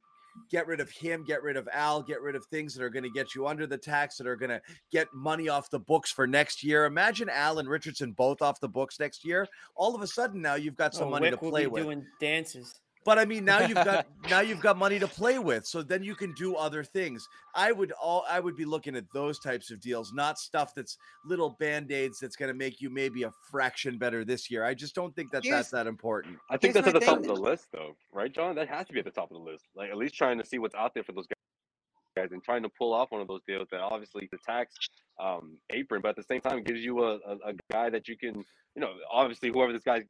get 0.51 0.67
rid 0.67 0.81
of 0.81 0.91
him, 0.91 1.25
get 1.25 1.43
rid 1.43 1.57
of 1.57 1.69
Al, 1.73 2.03
get 2.03 2.21
rid 2.21 2.35
of 2.35 2.45
things 2.47 2.75
that 2.75 2.83
are 2.83 2.91
going 2.91 3.03
to 3.05 3.11
get 3.11 3.35
you 3.35 3.47
under 3.47 3.67
the 3.67 3.79
tax, 3.79 4.17
that 4.19 4.27
are 4.27 4.37
going 4.37 4.51
to 4.51 4.61
get 4.93 5.07
money 5.15 5.49
off 5.49 5.71
the 5.71 5.79
books 5.79 6.11
for 6.11 6.27
next 6.27 6.63
year. 6.65 6.85
Imagine 6.85 7.29
Al 7.29 7.59
and 7.59 7.69
Richardson 7.69 8.13
both 8.13 8.43
off 8.43 8.61
the 8.61 8.69
books 8.69 8.99
next 9.01 9.25
year. 9.25 9.47
All 9.77 9.95
of 9.95 10.03
a 10.03 10.07
sudden, 10.07 10.41
now 10.43 10.55
you've 10.55 10.77
got 10.77 10.95
some 10.95 11.09
Oh, 11.09 11.11
money 11.11 11.29
Wyc 11.29 11.31
to 11.33 11.37
play 11.39 11.67
with. 11.67 11.83
doing 11.83 12.05
dances. 12.21 12.81
But 13.05 13.19
I 13.19 13.25
mean, 13.25 13.45
now 13.45 13.61
you've 13.61 13.75
got 13.77 14.07
now 14.31 14.41
you've 14.41 14.61
got 14.61 14.77
money 14.77 14.99
to 14.99 15.09
play 15.09 15.39
with, 15.39 15.67
so 15.67 15.83
then 15.83 16.03
you 16.03 16.15
can 16.15 16.33
do 16.35 16.55
other 16.57 16.85
things. 16.85 17.27
I 17.55 17.73
would 17.73 17.93
all 17.93 18.25
I 18.29 18.41
would 18.41 18.57
be 18.57 18.65
looking 18.65 18.95
at 18.97 19.05
those 19.13 19.39
types 19.39 19.71
of 19.71 19.81
deals, 19.81 20.13
not 20.13 20.39
stuff 20.39 20.75
that's 20.75 20.99
little 21.25 21.57
band 21.59 21.91
aids 21.93 22.19
that's 22.21 22.37
going 22.37 22.51
to 22.51 22.55
make 22.55 22.81
you 22.81 22.91
maybe 22.91 23.23
a 23.23 23.33
fraction 23.51 23.99
better 23.99 24.25
this 24.25 24.51
year. 24.51 24.65
I 24.65 24.75
just 24.75 24.95
don't 24.95 25.15
think 25.17 25.31
that 25.33 25.45
Here's- 25.45 25.59
that's 25.59 25.71
that 25.71 25.87
important. 25.87 26.39
I 26.51 26.57
think 26.57 26.75
that's 26.75 26.87
at 26.87 26.95
my 26.95 27.01
the 27.01 27.07
top 27.07 27.19
of 27.19 27.25
the 27.25 27.35
list, 27.35 27.69
though, 27.73 27.97
right, 28.13 28.33
John? 28.33 28.55
That 28.55 28.69
has 28.69 28.87
to 28.89 28.93
be 28.93 28.99
at 28.99 29.05
the 29.07 29.11
top 29.11 29.31
of 29.31 29.37
the 29.37 29.43
list. 29.51 29.65
Like 29.75 29.91
at 29.91 29.97
least 29.97 30.15
trying 30.15 30.39
to 30.39 30.45
see 30.45 30.59
what's 30.59 30.75
out 30.75 30.93
there 30.95 31.03
for 31.03 31.13
those 31.13 31.27
guys 32.17 32.33
and 32.33 32.43
trying 32.43 32.63
to 32.63 32.69
pull 32.69 32.93
off 32.93 33.11
one 33.11 33.23
of 33.23 33.29
those 33.29 33.41
deals 33.47 33.69
that 33.71 33.81
obviously 33.81 34.29
the 34.31 34.39
tax 34.45 34.75
um, 35.19 35.57
apron, 35.71 36.01
but 36.03 36.11
at 36.11 36.17
the 36.17 36.23
same 36.23 36.41
time 36.41 36.63
gives 36.63 36.81
you 36.81 37.03
a, 37.05 37.15
a, 37.17 37.33
a 37.47 37.53
guy 37.71 37.89
that 37.91 38.09
you 38.09 38.17
can, 38.17 38.45
you 38.75 38.81
know, 38.83 38.93
obviously 39.11 39.51
whoever 39.51 39.73
this 39.73 39.83
guy 39.83 40.03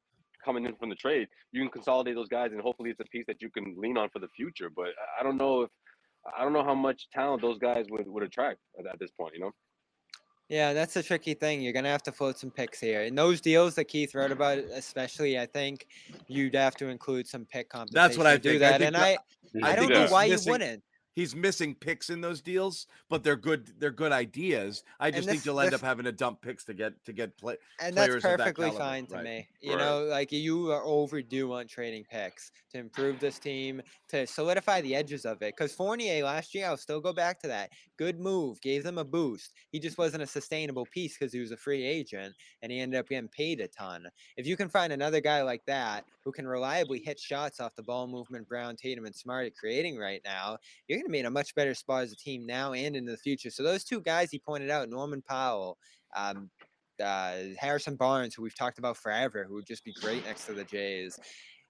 coming 0.44 0.64
in 0.66 0.74
from 0.76 0.88
the 0.88 0.94
trade, 0.94 1.28
you 1.52 1.60
can 1.62 1.70
consolidate 1.70 2.14
those 2.14 2.28
guys 2.28 2.52
and 2.52 2.60
hopefully 2.60 2.90
it's 2.90 3.00
a 3.00 3.04
piece 3.04 3.24
that 3.26 3.40
you 3.42 3.50
can 3.50 3.74
lean 3.76 3.96
on 3.96 4.08
for 4.10 4.18
the 4.18 4.28
future. 4.28 4.70
But 4.74 4.88
I- 4.88 5.20
I 5.20 5.22
don't 5.22 5.36
know 5.36 5.62
if 5.62 5.70
I 6.36 6.42
don't 6.44 6.52
know 6.52 6.62
how 6.62 6.74
much 6.74 7.08
talent 7.14 7.40
those 7.40 7.58
guys 7.58 7.86
would, 7.88 8.06
would 8.06 8.22
attract 8.22 8.58
at, 8.78 8.84
at 8.86 8.98
this 8.98 9.10
point, 9.10 9.32
you 9.34 9.40
know. 9.40 9.52
Yeah, 10.50 10.72
that's 10.74 10.96
a 10.96 11.02
tricky 11.02 11.32
thing. 11.32 11.62
You're 11.62 11.72
gonna 11.72 11.88
have 11.88 12.02
to 12.02 12.12
float 12.12 12.36
some 12.38 12.50
picks 12.50 12.78
here. 12.80 13.02
In 13.02 13.14
those 13.14 13.40
deals 13.40 13.74
that 13.76 13.84
Keith 13.84 14.14
wrote 14.14 14.30
about, 14.32 14.58
especially, 14.58 15.38
I 15.38 15.46
think 15.46 15.86
you'd 16.26 16.54
have 16.54 16.74
to 16.76 16.88
include 16.88 17.26
some 17.26 17.46
pick 17.46 17.70
compensation. 17.70 17.94
That's 17.94 18.18
what 18.18 18.26
I 18.26 18.36
do 18.36 18.50
think. 18.58 18.62
I 18.62 18.68
that, 18.70 18.78
think 18.80 18.86
and 18.88 18.96
that- 18.96 19.18
I, 19.64 19.68
I, 19.68 19.72
I 19.72 19.76
don't 19.76 19.88
know 19.88 20.02
he's 20.02 20.10
why 20.10 20.24
you 20.24 20.36
wouldn't. 20.46 20.82
He's 21.14 21.34
missing 21.34 21.74
picks 21.74 22.08
in 22.08 22.20
those 22.20 22.40
deals, 22.40 22.86
but 23.08 23.22
they're 23.24 23.36
good. 23.36 23.78
They're 23.80 23.90
good 23.90 24.12
ideas. 24.12 24.84
I 25.00 25.10
just 25.10 25.28
think 25.28 25.44
you'll 25.44 25.60
end 25.60 25.72
this- 25.72 25.80
up 25.80 25.80
having 25.82 26.04
to 26.04 26.12
dump 26.12 26.40
picks 26.40 26.64
to 26.66 26.74
get 26.74 27.04
to 27.04 27.12
get 27.12 27.36
play. 27.36 27.56
And 27.80 27.94
players 27.94 28.22
that's 28.22 28.24
of 28.24 28.36
that 28.38 28.38
perfectly 28.44 28.66
caliber, 28.66 28.78
fine 28.78 29.06
to 29.08 29.14
right. 29.16 29.24
me. 29.24 29.48
You 29.60 29.76
Right. 29.76 29.78
know, 29.78 30.04
like 30.04 30.30
you 30.32 30.70
are 30.70 30.84
overdue 30.84 31.52
on 31.52 31.66
trading 31.66 32.04
picks 32.04 32.52
to 32.70 32.78
improve 32.78 33.18
this 33.18 33.38
team, 33.38 33.82
to 34.08 34.26
solidify 34.26 34.80
the 34.82 34.94
edges 34.94 35.24
of 35.26 35.42
it. 35.42 35.56
Because 35.56 35.74
Fournier 35.74 36.22
last 36.24 36.54
year, 36.54 36.66
I'll 36.66 36.76
still 36.76 37.00
go 37.00 37.12
back 37.12 37.40
to 37.40 37.48
that. 37.48 37.72
Good 37.96 38.20
move, 38.20 38.60
gave 38.60 38.84
them 38.84 38.98
a 38.98 39.04
boost. 39.04 39.54
He 39.72 39.80
just 39.80 39.98
wasn't 39.98 40.22
a 40.22 40.26
sustainable 40.26 40.86
piece 40.86 41.18
because 41.18 41.32
he 41.32 41.40
was 41.40 41.50
a 41.50 41.56
free 41.56 41.82
agent 41.84 42.36
and 42.62 42.70
he 42.70 42.78
ended 42.78 43.00
up 43.00 43.08
getting 43.08 43.28
paid 43.28 43.60
a 43.60 43.68
ton. 43.68 44.08
If 44.36 44.46
you 44.46 44.56
can 44.56 44.68
find 44.68 44.92
another 44.92 45.20
guy 45.20 45.42
like 45.42 45.64
that 45.66 46.06
who 46.24 46.32
can 46.32 46.46
reliably 46.46 47.00
hit 47.00 47.18
shots 47.18 47.60
off 47.60 47.74
the 47.74 47.82
ball 47.82 48.06
movement 48.06 48.46
Brown, 48.48 48.76
Tatum, 48.76 49.04
and 49.06 49.14
Smart 49.14 49.46
are 49.46 49.50
creating 49.50 49.98
right 49.98 50.22
now, 50.24 50.58
you're 50.86 50.99
going 51.00 51.08
to 51.08 51.12
be 51.12 51.18
in 51.20 51.26
a 51.26 51.30
much 51.30 51.54
better 51.54 51.74
spot 51.74 52.02
as 52.04 52.12
a 52.12 52.16
team 52.16 52.46
now 52.46 52.72
and 52.72 52.94
in 52.94 53.04
the 53.04 53.16
future. 53.16 53.50
So 53.50 53.62
those 53.62 53.84
two 53.84 54.00
guys 54.00 54.30
he 54.30 54.38
pointed 54.38 54.70
out, 54.70 54.88
Norman 54.88 55.22
Powell, 55.22 55.78
um, 56.16 56.50
uh, 57.02 57.36
Harrison 57.58 57.96
Barnes, 57.96 58.34
who 58.34 58.42
we've 58.42 58.56
talked 58.56 58.78
about 58.78 58.96
forever, 58.96 59.44
who 59.48 59.54
would 59.54 59.66
just 59.66 59.84
be 59.84 59.92
great 59.94 60.24
next 60.24 60.46
to 60.46 60.52
the 60.52 60.64
Jays. 60.64 61.18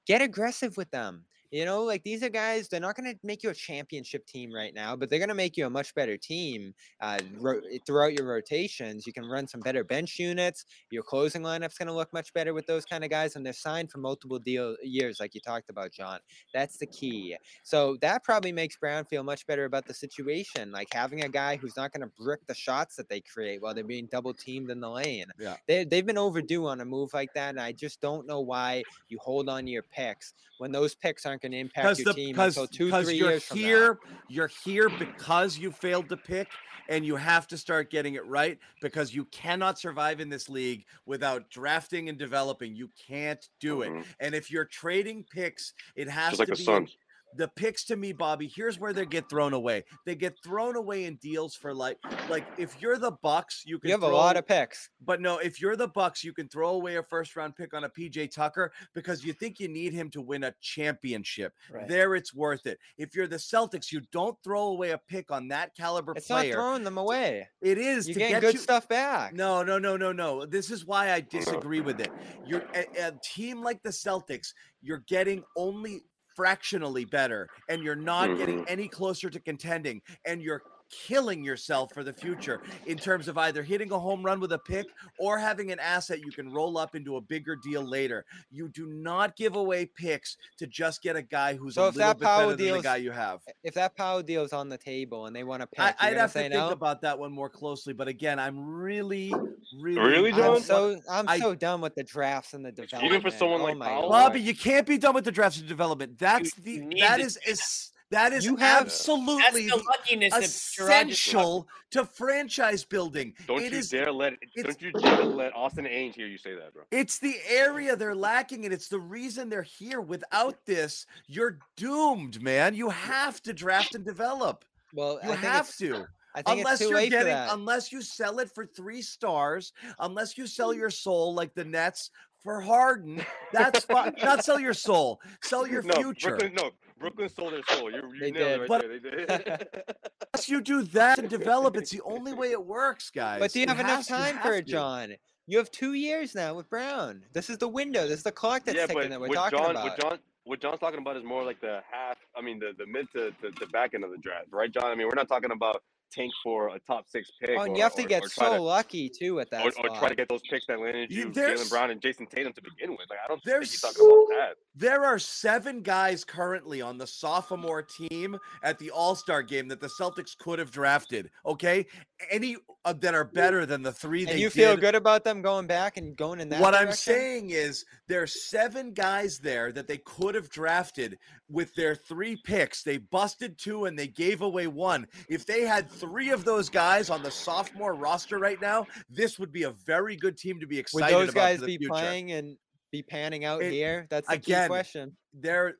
Get 0.06 0.22
aggressive 0.22 0.76
with 0.76 0.90
them. 0.90 1.24
You 1.50 1.64
know, 1.64 1.82
like 1.82 2.04
these 2.04 2.22
are 2.22 2.28
guys, 2.28 2.68
they're 2.68 2.80
not 2.80 2.94
going 2.96 3.12
to 3.12 3.18
make 3.24 3.42
you 3.42 3.50
a 3.50 3.54
championship 3.54 4.24
team 4.26 4.52
right 4.54 4.72
now, 4.72 4.94
but 4.94 5.10
they're 5.10 5.18
going 5.18 5.30
to 5.30 5.34
make 5.34 5.56
you 5.56 5.66
a 5.66 5.70
much 5.70 5.94
better 5.96 6.16
team 6.16 6.72
uh, 7.00 7.18
ro- 7.38 7.60
throughout 7.84 8.12
your 8.12 8.26
rotations. 8.26 9.06
You 9.06 9.12
can 9.12 9.24
run 9.24 9.48
some 9.48 9.60
better 9.60 9.82
bench 9.82 10.18
units. 10.18 10.64
Your 10.90 11.02
closing 11.02 11.42
lineup's 11.42 11.76
going 11.76 11.88
to 11.88 11.92
look 11.92 12.12
much 12.12 12.32
better 12.34 12.54
with 12.54 12.66
those 12.66 12.84
kind 12.84 13.02
of 13.02 13.10
guys, 13.10 13.34
and 13.34 13.44
they're 13.44 13.52
signed 13.52 13.90
for 13.90 13.98
multiple 13.98 14.38
deal 14.38 14.76
years, 14.82 15.18
like 15.18 15.34
you 15.34 15.40
talked 15.40 15.70
about, 15.70 15.90
John. 15.92 16.20
That's 16.54 16.76
the 16.76 16.86
key. 16.86 17.36
So 17.64 17.96
that 18.00 18.22
probably 18.22 18.52
makes 18.52 18.76
Brown 18.76 19.04
feel 19.04 19.24
much 19.24 19.44
better 19.48 19.64
about 19.64 19.86
the 19.86 19.94
situation, 19.94 20.70
like 20.70 20.88
having 20.92 21.24
a 21.24 21.28
guy 21.28 21.56
who's 21.56 21.76
not 21.76 21.92
going 21.92 22.08
to 22.08 22.12
brick 22.22 22.46
the 22.46 22.54
shots 22.54 22.94
that 22.96 23.08
they 23.08 23.20
create 23.20 23.60
while 23.60 23.74
they're 23.74 23.82
being 23.82 24.06
double 24.06 24.34
teamed 24.34 24.70
in 24.70 24.80
the 24.80 24.88
lane. 24.88 25.26
Yeah. 25.38 25.56
They, 25.66 25.84
they've 25.84 26.06
been 26.06 26.18
overdue 26.18 26.68
on 26.68 26.80
a 26.80 26.84
move 26.84 27.12
like 27.12 27.34
that, 27.34 27.50
and 27.50 27.60
I 27.60 27.72
just 27.72 28.00
don't 28.00 28.26
know 28.26 28.40
why 28.40 28.84
you 29.08 29.18
hold 29.18 29.48
on 29.48 29.64
to 29.64 29.70
your 29.70 29.82
picks 29.82 30.32
when 30.60 30.70
those 30.70 30.94
picks 30.94 31.24
aren't 31.24 31.39
going 31.40 31.52
to 31.52 31.58
impact 31.58 31.84
because 31.86 31.98
your 31.98 32.04
the 32.06 32.14
team 32.14 32.28
because 32.32 32.56
until 32.56 32.66
two, 32.68 32.84
because 32.86 33.06
three 33.06 33.14
you're 33.16 33.30
years 33.30 33.44
from 33.44 33.58
now. 33.60 33.64
here 33.66 33.98
you're 34.28 34.50
here 34.64 34.88
because 34.88 35.58
you 35.58 35.70
failed 35.72 36.08
to 36.08 36.16
pick 36.16 36.48
and 36.88 37.04
you 37.04 37.16
have 37.16 37.46
to 37.48 37.56
start 37.56 37.90
getting 37.90 38.14
it 38.14 38.26
right 38.26 38.58
because 38.80 39.14
you 39.14 39.24
cannot 39.26 39.78
survive 39.78 40.20
in 40.20 40.28
this 40.28 40.48
league 40.48 40.84
without 41.06 41.48
drafting 41.50 42.08
and 42.08 42.18
developing 42.18 42.74
you 42.74 42.90
can't 43.08 43.48
do 43.60 43.82
it 43.82 43.90
Mhm. 43.90 44.04
and 44.20 44.34
if 44.34 44.50
you're 44.50 44.64
trading 44.66 45.24
picks 45.30 45.72
it 45.96 46.08
has 46.08 46.36
Just 46.36 46.40
to 46.42 46.46
the 46.46 46.52
be 46.56 46.60
in- 46.60 46.64
Suns. 46.66 46.96
The 47.36 47.48
picks 47.48 47.84
to 47.84 47.96
me 47.96 48.12
bobby 48.12 48.50
here's 48.54 48.78
where 48.78 48.92
they 48.92 49.06
get 49.06 49.28
thrown 49.30 49.52
away 49.52 49.84
they 50.06 50.14
get 50.14 50.34
thrown 50.44 50.76
away 50.76 51.04
in 51.04 51.16
deals 51.16 51.54
for 51.54 51.72
like 51.74 51.96
like 52.28 52.44
if 52.58 52.80
you're 52.80 52.98
the 52.98 53.12
bucks 53.22 53.62
you 53.66 53.78
can 53.78 53.88
You 53.88 53.94
have 53.94 54.02
a 54.02 54.08
lot 54.08 54.36
of 54.36 54.46
picks. 54.46 54.88
but 55.00 55.20
no, 55.20 55.38
if 55.38 55.60
you're 55.60 55.76
the 55.76 55.88
Bucks, 55.88 56.22
you 56.24 56.32
can 56.32 56.48
throw 56.48 56.70
away 56.70 56.96
a 56.96 57.02
first 57.02 57.36
round 57.36 57.56
pick 57.56 57.74
on 57.74 57.84
a 57.84 57.88
PJ 57.88 58.32
Tucker 58.32 58.72
because 58.94 59.24
you 59.24 59.32
think 59.32 59.58
you 59.60 59.68
need 59.68 59.92
him 59.92 60.08
to 60.10 60.20
win 60.22 60.44
a 60.44 60.54
championship. 60.60 61.52
Right. 61.70 61.86
There, 61.88 62.14
it's 62.14 62.34
worth 62.34 62.66
it. 62.66 62.78
If 62.98 63.14
you're 63.14 63.26
the 63.26 63.36
Celtics, 63.36 63.92
you 63.92 64.00
don't 64.12 64.36
throw 64.42 64.68
away 64.68 64.90
a 64.90 64.98
pick 64.98 65.30
on 65.30 65.48
that 65.48 65.74
caliber 65.76 66.12
It's 66.16 66.28
not 66.30 66.46
throwing 66.46 66.84
them 66.84 66.98
away. 66.98 67.48
it 67.60 67.78
is 67.78 68.08
You're 68.08 68.14
to 68.14 68.20
get 68.20 68.40
good 68.40 68.54
you. 68.54 68.60
stuff 68.60 68.88
back. 68.88 69.34
No, 69.34 69.62
no, 69.62 69.78
no, 69.78 69.96
no, 69.96 70.12
no. 70.12 70.46
This 70.46 70.70
is 70.70 70.84
why 70.86 71.12
I 71.12 71.20
disagree 71.20 71.80
with 71.80 72.00
it. 72.00 72.10
You're 72.46 72.64
a, 72.74 73.08
a 73.08 73.12
team 73.22 73.62
like 73.62 73.82
the 73.82 73.90
Celtics. 73.90 74.48
You're 74.82 75.02
getting 75.06 75.42
only 75.56 76.04
fractionally 76.40 77.04
better, 77.04 77.50
and 77.68 77.82
you're 77.82 77.94
not 77.94 78.34
getting 78.38 78.60
mm-hmm. 78.60 78.72
any 78.72 78.88
closer 78.88 79.28
to 79.28 79.38
contending, 79.38 80.00
and 80.24 80.40
you're 80.40 80.62
killing 80.90 81.44
yourself 81.44 81.92
for 81.92 82.02
the 82.04 82.12
future 82.12 82.60
in 82.86 82.96
terms 82.98 83.28
of 83.28 83.38
either 83.38 83.62
hitting 83.62 83.92
a 83.92 83.98
home 83.98 84.22
run 84.22 84.40
with 84.40 84.52
a 84.52 84.58
pick 84.58 84.86
or 85.18 85.38
having 85.38 85.70
an 85.72 85.78
asset 85.78 86.20
you 86.20 86.30
can 86.32 86.50
roll 86.52 86.76
up 86.78 86.94
into 86.94 87.16
a 87.16 87.20
bigger 87.20 87.56
deal 87.56 87.82
later. 87.82 88.24
You 88.50 88.68
do 88.68 88.86
not 88.86 89.36
give 89.36 89.56
away 89.56 89.86
picks 89.86 90.36
to 90.58 90.66
just 90.66 91.02
get 91.02 91.16
a 91.16 91.22
guy 91.22 91.54
who's 91.54 91.74
So 91.74 91.82
a 91.82 91.84
little 91.86 91.98
that 92.00 92.18
bit 92.18 92.24
better 92.24 92.40
Powell 92.42 92.56
than 92.56 92.72
the 92.76 92.82
guy 92.82 92.96
you 92.96 93.10
have. 93.12 93.40
If 93.62 93.74
that 93.74 93.96
Powell 93.96 94.22
deal 94.22 94.42
is 94.42 94.52
on 94.52 94.68
the 94.68 94.78
table 94.78 95.26
and 95.26 95.34
they 95.34 95.44
want 95.44 95.62
to 95.62 95.66
pick, 95.66 95.80
I, 95.80 95.84
you're 95.86 95.94
I'd 96.00 96.10
gonna 96.10 96.20
have 96.20 96.32
to 96.32 96.38
think 96.40 96.54
no. 96.54 96.70
about 96.70 97.00
that 97.02 97.18
one 97.18 97.32
more 97.32 97.48
closely, 97.48 97.92
but 97.92 98.08
again, 98.08 98.38
I'm 98.38 98.58
really, 98.68 99.32
really, 99.80 100.00
Really, 100.00 100.32
I'm 100.32 100.60
so 100.62 101.00
I'm 101.10 101.28
I- 101.28 101.38
so 101.38 101.54
done 101.54 101.80
with 101.80 101.94
the 101.94 102.02
drafts 102.04 102.54
and 102.54 102.64
the 102.64 102.72
development. 102.72 103.04
Even 103.14 103.20
for 103.30 103.36
someone 103.36 103.60
oh 103.60 103.64
like 103.64 103.76
my 103.76 103.86
Powell? 103.86 104.00
lord. 104.08 104.12
Bobby, 104.12 104.40
you 104.40 104.54
can't 104.54 104.86
be 104.86 104.98
done 104.98 105.14
with 105.14 105.24
the 105.24 105.32
drafts 105.32 105.58
and 105.58 105.68
development. 105.68 106.18
That's 106.18 106.56
you 106.58 106.62
the 106.80 106.86
need 106.86 107.02
that 107.02 107.20
is 107.20 107.38
is 107.46 107.89
that 108.10 108.32
is 108.32 108.44
You 108.44 108.56
have- 108.56 108.84
That's 108.84 109.00
absolutely 109.00 109.68
the 109.68 109.76
luckiness 109.76 110.32
that 110.32 110.42
Sherrod 110.42 110.46
just 110.46 110.76
talked 110.76 111.10
essential 111.10 111.68
to 111.90 112.04
franchise 112.04 112.84
building. 112.84 113.34
Don't 113.46 113.62
It 113.62 113.72
you 113.72 113.78
is- 113.78 113.88
dare 113.88 114.12
let 114.12 114.34
don't 114.56 114.82
you 114.82 114.92
dare 114.92 115.24
let 115.24 115.54
Austin 115.54 115.84
Ainge 115.84 116.14
hear 116.14 116.26
you 116.26 116.38
say 116.38 116.54
that, 116.54 116.72
bro. 116.72 116.84
It's 116.90 117.18
the 117.18 117.36
area 117.48 117.96
they're 117.96 118.14
lacking, 118.14 118.64
and 118.64 118.74
it's 118.74 118.88
the 118.88 119.00
reason 119.00 119.48
they're 119.48 119.62
here. 119.62 120.00
Without 120.00 120.64
this, 120.66 121.06
you're 121.26 121.58
doomed, 121.76 122.42
man. 122.42 122.74
You 122.74 122.90
have 122.90 123.42
to 123.42 123.52
draft 123.52 123.94
and 123.94 124.04
develop. 124.04 124.64
Well, 124.92 125.20
You 125.22 125.30
I 125.30 125.36
think 125.36 125.38
have 125.40 125.74
to. 125.76 126.06
I 126.34 126.42
think 126.42 126.58
Unless 126.58 126.74
it's 126.74 126.82
too 126.82 126.88
you're 126.90 126.96
late 126.96 127.06
for 127.06 127.18
getting, 127.18 127.32
that. 127.32 127.52
unless 127.52 127.90
you 127.90 128.02
sell 128.02 128.38
it 128.38 128.50
for 128.52 128.64
three 128.64 129.02
stars, 129.02 129.72
unless 129.98 130.38
you 130.38 130.46
sell 130.46 130.72
mm. 130.72 130.76
your 130.76 130.90
soul 130.90 131.34
like 131.34 131.54
the 131.54 131.64
Nets 131.64 132.10
for 132.42 132.60
Harden, 132.60 133.22
that's 133.52 133.84
fine. 133.84 134.14
Not 134.22 134.44
sell 134.44 134.58
your 134.60 134.74
soul, 134.74 135.20
sell 135.42 135.66
your 135.66 135.82
no, 135.82 135.94
future. 135.94 136.30
Brooklyn, 136.30 136.54
no, 136.54 136.70
Brooklyn 136.98 137.28
sold 137.28 137.52
their 137.54 137.62
soul. 137.68 137.90
You, 137.90 138.02
you 138.14 138.20
They 138.20 138.30
nailed 138.30 138.62
it 138.62 138.68
did. 138.68 138.70
right 138.70 139.02
there. 139.02 139.26
They 139.26 139.36
did. 139.44 139.68
Unless 140.34 140.48
you 140.48 140.60
do 140.60 140.82
that 140.82 141.18
and 141.18 141.28
develop, 141.28 141.76
it's 141.76 141.90
the 141.90 142.02
only 142.02 142.32
way 142.32 142.52
it 142.52 142.64
works, 142.64 143.10
guys. 143.10 143.40
But 143.40 143.52
do 143.52 143.60
you 143.60 143.64
It 143.64 143.68
have 143.68 143.80
enough 143.80 144.06
has 144.06 144.06
time 144.06 144.38
for 144.38 144.52
it. 144.54 144.66
John? 144.66 145.14
You 145.46 145.58
have 145.58 145.70
two 145.70 145.94
years 145.94 146.34
now 146.34 146.54
with 146.54 146.70
Brown. 146.70 147.22
This 147.32 147.50
is 147.50 147.58
the 147.58 147.68
window. 147.68 148.02
This 148.06 148.18
is 148.18 148.22
the 148.22 148.30
clock 148.32 148.64
that's 148.64 148.76
yeah, 148.76 148.86
ticking 148.86 149.02
but 149.02 149.10
that 149.10 149.20
we're 149.20 149.28
what 149.28 149.34
talking 149.34 149.58
John, 149.58 149.70
about. 149.72 149.84
what 149.84 150.00
John, 150.00 150.18
what 150.44 150.60
John's 150.60 150.78
talking 150.78 151.00
about 151.00 151.16
is 151.16 151.24
more 151.24 151.42
like 151.44 151.60
the 151.60 151.80
half. 151.90 152.18
I 152.36 152.40
mean, 152.40 152.60
the 152.60 152.72
the 152.78 152.86
mid 152.86 153.10
to, 153.12 153.32
to, 153.42 153.50
to 153.50 153.66
back 153.68 153.94
end 153.94 154.04
of 154.04 154.10
the 154.10 154.18
draft, 154.18 154.46
right, 154.52 154.70
John? 154.70 154.84
I 154.84 154.94
mean, 154.94 155.08
we're 155.08 155.16
not 155.16 155.28
talking 155.28 155.50
about 155.50 155.82
tank 156.10 156.32
for 156.42 156.68
a 156.74 156.78
top 156.80 157.08
six 157.08 157.30
pick. 157.40 157.50
oh, 157.50 157.62
and 157.62 157.72
or, 157.72 157.76
you 157.76 157.82
have 157.82 157.94
to 157.94 158.04
or- 158.04 158.08
get 158.08 158.22
or 158.24 158.28
so 158.28 158.54
to- 158.56 158.60
lucky 158.60 159.08
too 159.08 159.40
at 159.40 159.50
that 159.50 159.64
or, 159.64 159.68
or 159.82 159.96
try 159.98 160.08
to 160.08 160.14
get 160.14 160.28
those 160.28 160.42
picks 160.50 160.66
that 160.66 160.80
landed 160.80 161.10
You- 161.10 161.26
you 161.26 161.32
there's- 161.32 161.60
Jaylen 161.66 161.70
Brown 161.70 161.90
and 161.90 162.00
Jayson 162.00 162.26
Tatum 162.28 162.52
to 162.52 162.62
begin 162.62 162.90
with. 162.90 163.06
Like 163.08 163.18
I 163.24 163.28
don't 163.28 163.36
think 163.42 163.44
There's 163.44 163.70
he's 163.70 163.80
talking 163.80 164.04
about 164.06 164.26
that. 164.38 164.56
There 164.74 165.04
are 165.04 165.18
seven 165.18 165.82
guys 165.82 166.24
currently 166.24 166.80
on 166.82 166.98
the 166.98 167.06
sophomore 167.06 167.82
team 167.82 168.38
at 168.62 168.78
the 168.78 168.90
All 168.90 169.14
Star 169.14 169.42
game 169.42 169.68
that 169.68 169.80
the 169.80 169.90
Celtics 170.00 170.36
could 170.36 170.58
have 170.58 170.70
drafted. 170.70 171.30
Okay, 171.46 171.86
any 172.30 172.56
uh, 172.84 172.92
that 172.94 173.14
are 173.14 173.24
better 173.24 173.66
than 173.66 173.82
the 173.82 173.92
three 173.92 174.20
And 174.22 174.30
they 174.30 174.38
you 174.38 174.50
feel 174.50 174.76
good 174.76 174.94
about 174.94 175.24
them 175.24 175.42
going 175.42 175.66
back 175.66 175.96
and 175.96 176.16
going 176.16 176.40
in 176.40 176.48
that 176.50 176.60
What 176.60 176.74
I'm 176.74 176.92
saying 176.92 177.50
is 177.50 177.84
there 178.08 178.22
are 178.22 178.26
seven 178.26 178.92
guys 178.92 179.38
there 179.38 179.70
that 179.72 179.86
they 179.86 179.98
could 179.98 180.34
have 180.34 180.48
drafted 180.48 181.18
with 181.50 181.74
their 181.74 181.94
three 181.94 182.36
picks. 182.36 182.82
They 182.82 182.98
busted 182.98 183.58
two 183.58 183.86
and 183.86 183.98
they 183.98 184.06
gave 184.06 184.42
away 184.42 184.66
one. 184.68 185.06
If 185.28 185.44
they 185.46 185.62
had 185.62 185.90
three 185.90 186.30
of 186.30 186.44
those 186.44 186.68
guys 186.68 187.10
on 187.10 187.22
the 187.22 187.30
sophomore 187.30 187.94
roster 187.94 188.38
right 188.38 188.60
now, 188.60 188.86
this 189.10 189.38
would 189.38 189.52
be 189.52 189.64
a 189.64 189.70
very 189.70 190.16
good 190.16 190.36
team 190.38 190.60
to 190.60 190.66
be 190.66 190.76
Would 190.76 190.80
excited 190.80 191.14
those 191.16 191.28
about 191.30 191.34
guys 191.40 191.56
for 191.58 191.66
the 191.66 191.76
be 191.76 191.78
future. 191.78 191.92
playing 191.92 192.32
and 192.32 192.56
be 192.92 193.02
panning 193.02 193.44
out 193.44 193.62
It- 193.62 193.72
here? 193.72 194.06
That's 194.10 194.28
the 194.28 194.38
key 194.38 194.52
again, 194.52 194.68
question. 194.68 195.16
There, 195.34 195.76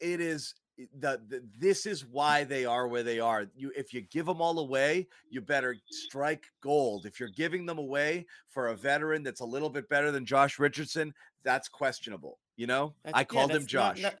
it 0.00 0.20
is. 0.20 0.54
The, 0.98 1.18
the 1.28 1.42
this 1.58 1.86
is 1.86 2.04
why 2.04 2.44
they 2.44 2.66
are 2.66 2.86
where 2.86 3.02
they 3.02 3.18
are. 3.18 3.46
You 3.56 3.72
if 3.74 3.94
you 3.94 4.02
give 4.02 4.26
them 4.26 4.42
all 4.42 4.58
away, 4.58 5.08
you 5.30 5.40
better 5.40 5.74
strike 5.90 6.44
gold. 6.62 7.06
If 7.06 7.18
you're 7.18 7.30
giving 7.30 7.64
them 7.64 7.78
away 7.78 8.26
for 8.50 8.66
a 8.68 8.76
veteran 8.76 9.22
that's 9.22 9.40
a 9.40 9.44
little 9.46 9.70
bit 9.70 9.88
better 9.88 10.10
than 10.12 10.26
Josh 10.26 10.58
Richardson, 10.58 11.14
that's 11.44 11.66
questionable. 11.70 12.38
You 12.56 12.66
know, 12.66 12.94
That's- 13.04 13.18
I 13.18 13.20
yeah, 13.20 13.24
called 13.24 13.50
him 13.52 13.62
that's 13.62 13.72
not- 13.72 13.94
Josh. 13.96 14.02
not- 14.02 14.14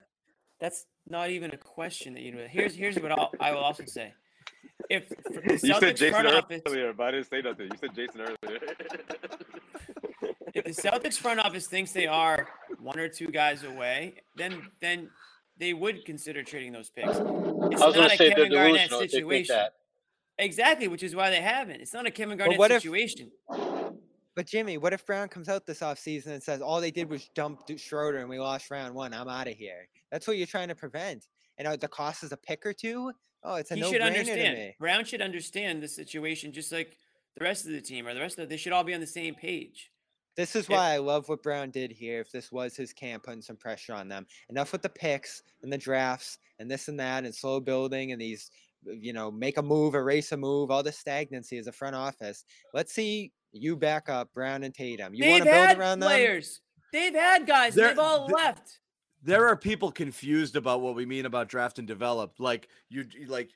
that's 0.60 0.86
not 1.06 1.30
even 1.30 1.50
a 1.52 1.56
question 1.56 2.14
that 2.14 2.22
you 2.22 2.32
know. 2.32 2.46
Here's 2.48 2.74
here's 2.74 2.96
what 2.98 3.12
I'll, 3.12 3.30
I 3.40 3.52
will 3.52 3.60
also 3.60 3.84
say. 3.86 4.12
If 4.90 5.10
You 5.48 5.58
said 5.58 5.70
Celtics 5.70 5.96
Jason 5.96 6.10
front 6.10 6.26
office, 6.28 6.62
earlier, 6.66 6.92
but 6.92 7.04
I 7.04 7.10
didn't 7.12 7.28
say 7.30 7.40
nothing. 7.42 7.68
You 7.72 7.78
said 7.78 7.94
Jason 7.94 8.20
earlier. 8.20 8.60
if 10.54 10.64
the 10.64 10.70
Celtics 10.70 11.14
front 11.18 11.40
office 11.40 11.66
thinks 11.66 11.92
they 11.92 12.06
are 12.06 12.48
one 12.80 12.98
or 12.98 13.08
two 13.08 13.26
guys 13.28 13.64
away, 13.64 14.16
then 14.36 14.62
then 14.80 15.10
they 15.58 15.72
would 15.72 16.04
consider 16.04 16.42
trading 16.42 16.72
those 16.72 16.90
picks. 16.90 17.08
It's 17.08 17.18
I 17.20 17.86
was 17.86 17.96
not 17.96 18.06
a 18.06 18.08
to 18.10 18.16
say 18.16 18.28
Kevin 18.30 18.52
Garnett 18.52 18.90
delusional 18.90 19.00
if 19.00 19.10
they 19.12 19.18
think 19.20 19.46
situation. 19.46 19.66
Exactly, 20.38 20.88
which 20.88 21.02
is 21.02 21.16
why 21.16 21.30
they 21.30 21.40
haven't. 21.40 21.80
It's 21.80 21.94
not 21.94 22.06
a 22.06 22.10
Kevin 22.10 22.36
Garnett 22.36 22.58
what 22.58 22.70
if- 22.70 22.82
situation. 22.82 23.30
But 24.36 24.46
Jimmy, 24.46 24.76
what 24.76 24.92
if 24.92 25.04
Brown 25.06 25.28
comes 25.28 25.48
out 25.48 25.64
this 25.64 25.80
offseason 25.80 26.26
and 26.26 26.42
says 26.42 26.60
all 26.60 26.78
they 26.78 26.90
did 26.90 27.08
was 27.08 27.30
dump 27.34 27.60
Schroeder 27.78 28.18
and 28.18 28.28
we 28.28 28.38
lost 28.38 28.70
round 28.70 28.94
one? 28.94 29.14
I'm 29.14 29.28
out 29.28 29.48
of 29.48 29.54
here. 29.54 29.88
That's 30.12 30.28
what 30.28 30.36
you're 30.36 30.46
trying 30.46 30.68
to 30.68 30.74
prevent. 30.74 31.26
And 31.56 31.66
uh, 31.66 31.76
the 31.76 31.88
cost 31.88 32.22
is 32.22 32.32
a 32.32 32.36
pick 32.36 32.66
or 32.66 32.74
two. 32.74 33.12
Oh, 33.42 33.54
it's 33.54 33.70
a 33.70 33.76
he 33.76 33.80
no 33.80 33.90
should 33.90 34.02
understand. 34.02 34.74
Brown 34.78 35.06
should 35.06 35.22
understand 35.22 35.82
the 35.82 35.88
situation, 35.88 36.52
just 36.52 36.70
like 36.70 36.98
the 37.38 37.44
rest 37.44 37.64
of 37.64 37.72
the 37.72 37.80
team 37.80 38.06
or 38.06 38.12
the 38.12 38.20
rest 38.20 38.38
of. 38.38 38.50
They 38.50 38.58
should 38.58 38.74
all 38.74 38.84
be 38.84 38.92
on 38.92 39.00
the 39.00 39.06
same 39.06 39.34
page. 39.34 39.90
This 40.36 40.54
is 40.54 40.68
why 40.68 40.92
I 40.92 40.98
love 40.98 41.30
what 41.30 41.42
Brown 41.42 41.70
did 41.70 41.90
here. 41.90 42.20
If 42.20 42.30
this 42.30 42.52
was 42.52 42.76
his 42.76 42.92
camp, 42.92 43.22
putting 43.22 43.40
some 43.40 43.56
pressure 43.56 43.94
on 43.94 44.06
them. 44.06 44.26
Enough 44.50 44.70
with 44.70 44.82
the 44.82 44.90
picks 44.90 45.42
and 45.62 45.72
the 45.72 45.78
drafts 45.78 46.36
and 46.58 46.70
this 46.70 46.88
and 46.88 47.00
that 47.00 47.24
and 47.24 47.34
slow 47.34 47.58
building 47.58 48.12
and 48.12 48.20
these, 48.20 48.50
you 48.84 49.14
know, 49.14 49.30
make 49.30 49.56
a 49.56 49.62
move, 49.62 49.94
erase 49.94 50.32
a 50.32 50.36
move, 50.36 50.70
all 50.70 50.82
the 50.82 50.92
stagnancy 50.92 51.56
as 51.56 51.68
a 51.68 51.72
front 51.72 51.96
office. 51.96 52.44
Let's 52.74 52.92
see 52.92 53.32
you 53.56 53.76
back 53.76 54.08
up 54.08 54.32
Brown 54.34 54.62
and 54.64 54.74
Tatum. 54.74 55.14
You 55.14 55.28
want 55.30 55.44
to 55.44 55.50
build 55.50 55.66
had 55.66 55.78
around 55.78 56.00
them? 56.00 56.08
players. 56.08 56.60
They've 56.92 57.14
had 57.14 57.46
guys. 57.46 57.72
and 57.74 57.80
There- 57.82 57.88
they've 57.88 57.98
all 57.98 58.26
th- 58.26 58.34
left. 58.34 58.78
there 59.22 59.46
are 59.48 59.56
people 59.56 59.90
confused 59.90 60.56
about 60.56 60.80
what 60.80 60.94
we 60.94 61.04
mean 61.06 61.26
about 61.26 61.48
draft 61.48 61.78
and 61.78 61.86
develop. 61.88 62.34
Like 62.38 62.68
you, 62.88 63.06
like 63.26 63.50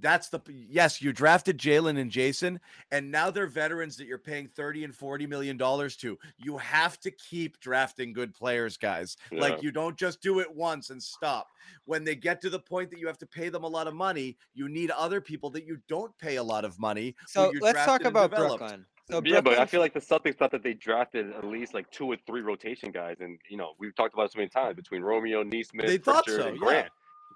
that's 0.00 0.28
the 0.28 0.40
yes, 0.68 1.00
you 1.00 1.10
drafted 1.10 1.56
Jaylen 1.56 1.98
and 1.98 2.10
Jayson, 2.10 2.60
and 2.90 3.10
now 3.10 3.30
they're 3.30 3.46
veterans 3.46 3.96
that 3.96 4.06
you're 4.06 4.18
paying 4.18 4.46
30 4.46 4.84
and 4.84 4.94
40 4.94 5.26
million 5.26 5.56
dollars 5.56 5.96
to. 5.98 6.18
You 6.36 6.58
have 6.58 7.00
to 7.00 7.10
keep 7.10 7.58
drafting 7.60 8.12
good 8.12 8.34
players, 8.34 8.76
guys. 8.76 9.16
Yeah. 9.32 9.40
Like 9.40 9.62
you 9.62 9.70
don't 9.70 9.96
just 9.96 10.20
do 10.20 10.40
it 10.40 10.54
once 10.54 10.90
and 10.90 11.02
stop. 11.02 11.48
When 11.86 12.04
they 12.04 12.14
get 12.14 12.42
to 12.42 12.50
the 12.50 12.58
point 12.58 12.90
that 12.90 12.98
you 12.98 13.06
have 13.06 13.16
to 13.18 13.26
pay 13.26 13.48
them 13.48 13.64
a 13.64 13.68
lot 13.68 13.86
of 13.86 13.94
money, 13.94 14.36
you 14.52 14.68
need 14.68 14.90
other 14.90 15.20
people 15.20 15.48
that 15.50 15.64
you 15.64 15.78
don't 15.88 16.16
pay 16.18 16.36
a 16.36 16.42
lot 16.42 16.66
of 16.66 16.78
money. 16.78 17.14
So 17.26 17.50
let's 17.60 17.82
talk 17.84 18.04
about. 18.04 18.30
Brooklyn. 18.32 18.84
So 19.10 19.22
yeah, 19.24 19.40
but 19.40 19.58
I 19.58 19.66
feel 19.66 19.80
like 19.80 19.94
the 19.94 20.00
Celtics 20.00 20.36
thought 20.36 20.52
that 20.52 20.62
they 20.62 20.74
drafted 20.74 21.32
at 21.32 21.44
least 21.44 21.74
like 21.74 21.90
two 21.90 22.06
or 22.06 22.16
three 22.26 22.42
rotation 22.42 22.90
guys, 22.90 23.16
and 23.20 23.38
you 23.48 23.56
know 23.56 23.72
we've 23.78 23.94
talked 23.94 24.14
about 24.14 24.26
it 24.26 24.32
so 24.32 24.38
many 24.38 24.48
times 24.48 24.76
between 24.76 25.02
Romeo, 25.02 25.42
Nesmith, 25.42 25.86
They 25.86 25.98
Pritchard, 25.98 26.40
so, 26.40 26.48
and 26.48 26.56
yeah. 26.56 26.60
Grant. 26.60 26.88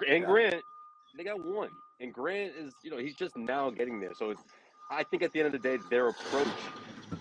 And 0.09 0.23
Yeah. 0.23 0.29
Grant, 0.29 0.63
they 1.17 1.25
got 1.25 1.45
one, 1.45 1.71
and 2.01 2.13
Grant 2.13 2.53
is 2.57 2.73
you 2.83 2.91
know 2.91 2.99
he's 2.99 3.15
just 3.15 3.37
now 3.37 3.71
getting 3.71 4.01
there. 4.01 4.15
So 4.15 4.31
it's, 4.31 4.43
I 4.91 5.03
think 5.05 5.23
at 5.23 5.33
the 5.33 5.41
end 5.41 5.47
of 5.47 5.53
the 5.53 5.59
day, 5.69 5.79
their 5.91 6.09
approach 6.09 6.49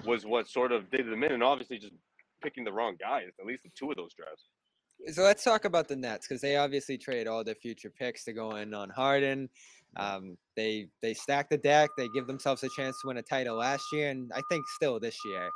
was 0.05 0.25
what 0.25 0.47
sort 0.47 0.71
of 0.71 0.89
did 0.91 1.07
them 1.07 1.23
in, 1.23 1.31
and 1.31 1.43
obviously 1.43 1.77
just 1.77 1.93
picking 2.41 2.63
the 2.63 2.73
wrong 2.73 2.95
guys. 2.99 3.29
At 3.39 3.45
least 3.45 3.65
in 3.65 3.71
two 3.75 3.89
of 3.89 3.97
those 3.97 4.13
drafts. 4.13 4.45
so 5.11 5.23
let's 5.23 5.43
talk 5.43 5.65
about 5.65 5.87
the 5.87 5.95
Nets 5.95 6.27
because 6.27 6.41
they 6.41 6.57
obviously 6.57 6.97
trade 6.97 7.27
all 7.27 7.43
their 7.43 7.55
future 7.55 7.89
picks 7.89 8.23
to 8.25 8.33
go 8.33 8.55
in 8.55 8.73
on 8.73 8.89
Harden. 8.89 9.49
Um, 9.97 10.37
they 10.55 10.87
they 11.01 11.13
stack 11.13 11.49
the 11.49 11.57
deck. 11.57 11.89
They 11.97 12.09
give 12.09 12.27
themselves 12.27 12.63
a 12.63 12.69
chance 12.69 12.99
to 13.01 13.07
win 13.07 13.17
a 13.17 13.21
title 13.21 13.57
last 13.57 13.85
year, 13.91 14.09
and 14.09 14.31
I 14.33 14.41
think 14.49 14.67
still 14.67 14.99
this 14.99 15.17
year. 15.25 15.49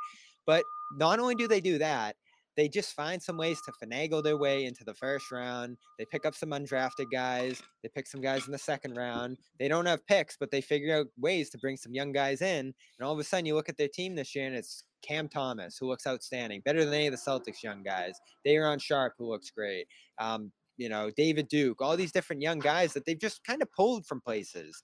But 0.46 0.64
not 0.96 1.18
only 1.18 1.34
do 1.34 1.48
they 1.48 1.60
do 1.60 1.78
that, 1.78 2.16
they 2.58 2.68
just 2.68 2.94
find 2.94 3.22
some 3.22 3.36
ways 3.36 3.60
to 3.62 3.72
finagle 3.72 4.20
their 4.20 4.36
way 4.36 4.64
into 4.64 4.82
the 4.82 4.94
first 4.94 5.30
round. 5.30 5.76
They 5.96 6.04
pick 6.04 6.26
up 6.26 6.34
some 6.34 6.50
undrafted 6.50 7.06
guys. 7.12 7.62
They 7.84 7.88
pick 7.88 8.08
some 8.08 8.20
guys 8.20 8.46
in 8.46 8.52
the 8.52 8.58
second 8.58 8.96
round. 8.96 9.38
They 9.60 9.68
don't 9.68 9.86
have 9.86 10.04
picks, 10.08 10.36
but 10.36 10.50
they 10.50 10.60
figure 10.60 10.96
out 10.96 11.06
ways 11.16 11.50
to 11.50 11.58
bring 11.58 11.76
some 11.76 11.94
young 11.94 12.10
guys 12.10 12.42
in. 12.42 12.66
And 12.66 12.74
all 13.06 13.12
of 13.12 13.18
a 13.20 13.24
sudden, 13.24 13.46
you 13.46 13.54
look 13.54 13.68
at 13.68 13.76
their 13.76 13.86
team 13.86 14.16
this 14.16 14.34
year, 14.34 14.46
and 14.46 14.56
it's 14.56 14.82
Cam 15.02 15.28
Thomas, 15.28 15.78
who 15.78 15.86
looks 15.86 16.04
outstanding, 16.04 16.62
better 16.64 16.84
than 16.84 16.94
any 16.94 17.06
of 17.06 17.12
the 17.12 17.30
Celtics 17.30 17.62
young 17.62 17.84
guys. 17.84 18.18
Day'Ron 18.44 18.80
Sharpe, 18.80 19.14
who 19.18 19.30
looks 19.30 19.50
great. 19.50 19.86
Um, 20.18 20.50
you 20.78 20.88
know, 20.88 21.10
David 21.16 21.48
Duke, 21.48 21.82
all 21.82 21.96
these 21.96 22.12
different 22.12 22.40
young 22.40 22.58
guys 22.58 22.94
that 22.94 23.04
they've 23.04 23.18
just 23.18 23.44
kind 23.44 23.60
of 23.60 23.70
pulled 23.72 24.06
from 24.06 24.20
places. 24.20 24.82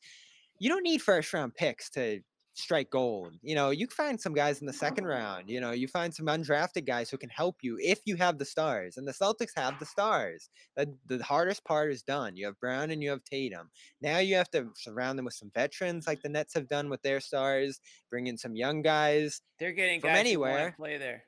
You 0.59 0.68
don't 0.68 0.82
need 0.82 1.01
first 1.01 1.32
round 1.32 1.55
picks 1.55 1.88
to 1.90 2.20
strike 2.55 2.90
gold. 2.90 3.32
You 3.42 3.55
know, 3.55 3.70
you 3.70 3.86
find 3.88 4.20
some 4.20 4.32
guys 4.32 4.61
in 4.61 4.66
the 4.66 4.72
second 4.72 5.07
round. 5.07 5.51
You 5.51 5.61
know, 5.61 5.72
you 5.72 5.88
find 5.88 6.14
some 6.14 6.26
undrafted 6.26 6.86
guys 6.86 7.11
who 7.11 7.18
can 7.18 7.28
help 7.30 7.57
you 7.62 7.76
if 7.80 8.01
you 8.07 8.16
have 8.16 8.38
the 8.38 8.45
stars. 8.45 8.97
And 8.97 9.07
the 9.07 9.12
Celtics 9.12 9.51
have 9.57 9.78
the 9.78 9.86
stars. 9.86 10.49
The, 10.76 10.95
the 11.09 11.22
hardest 11.22 11.64
part 11.64 11.90
is 11.92 12.03
done. 12.03 12.36
You 12.36 12.47
have 12.47 12.61
Brown 12.61 12.90
and 12.90 13.03
you 13.03 13.11
have 13.11 13.24
Tatum. 13.24 13.70
Now 14.01 14.18
you 14.18 14.36
have 14.36 14.51
to 14.51 14.68
surround 14.76 15.18
them 15.18 15.24
with 15.24 15.34
some 15.34 15.51
veterans 15.55 16.07
like 16.07 16.22
the 16.22 16.28
Nets 16.28 16.55
have 16.55 16.68
done 16.68 16.88
with 16.88 17.03
their 17.03 17.20
stars, 17.20 17.80
bring 18.11 18.26
in 18.28 18.38
some 18.38 18.55
young 18.55 18.82
guys. 18.82 19.40
They're 19.59 19.72
getting 19.72 20.01
From 20.01 20.11
anywhere. 20.11 20.74
play 20.76 20.97
there. 20.97 21.24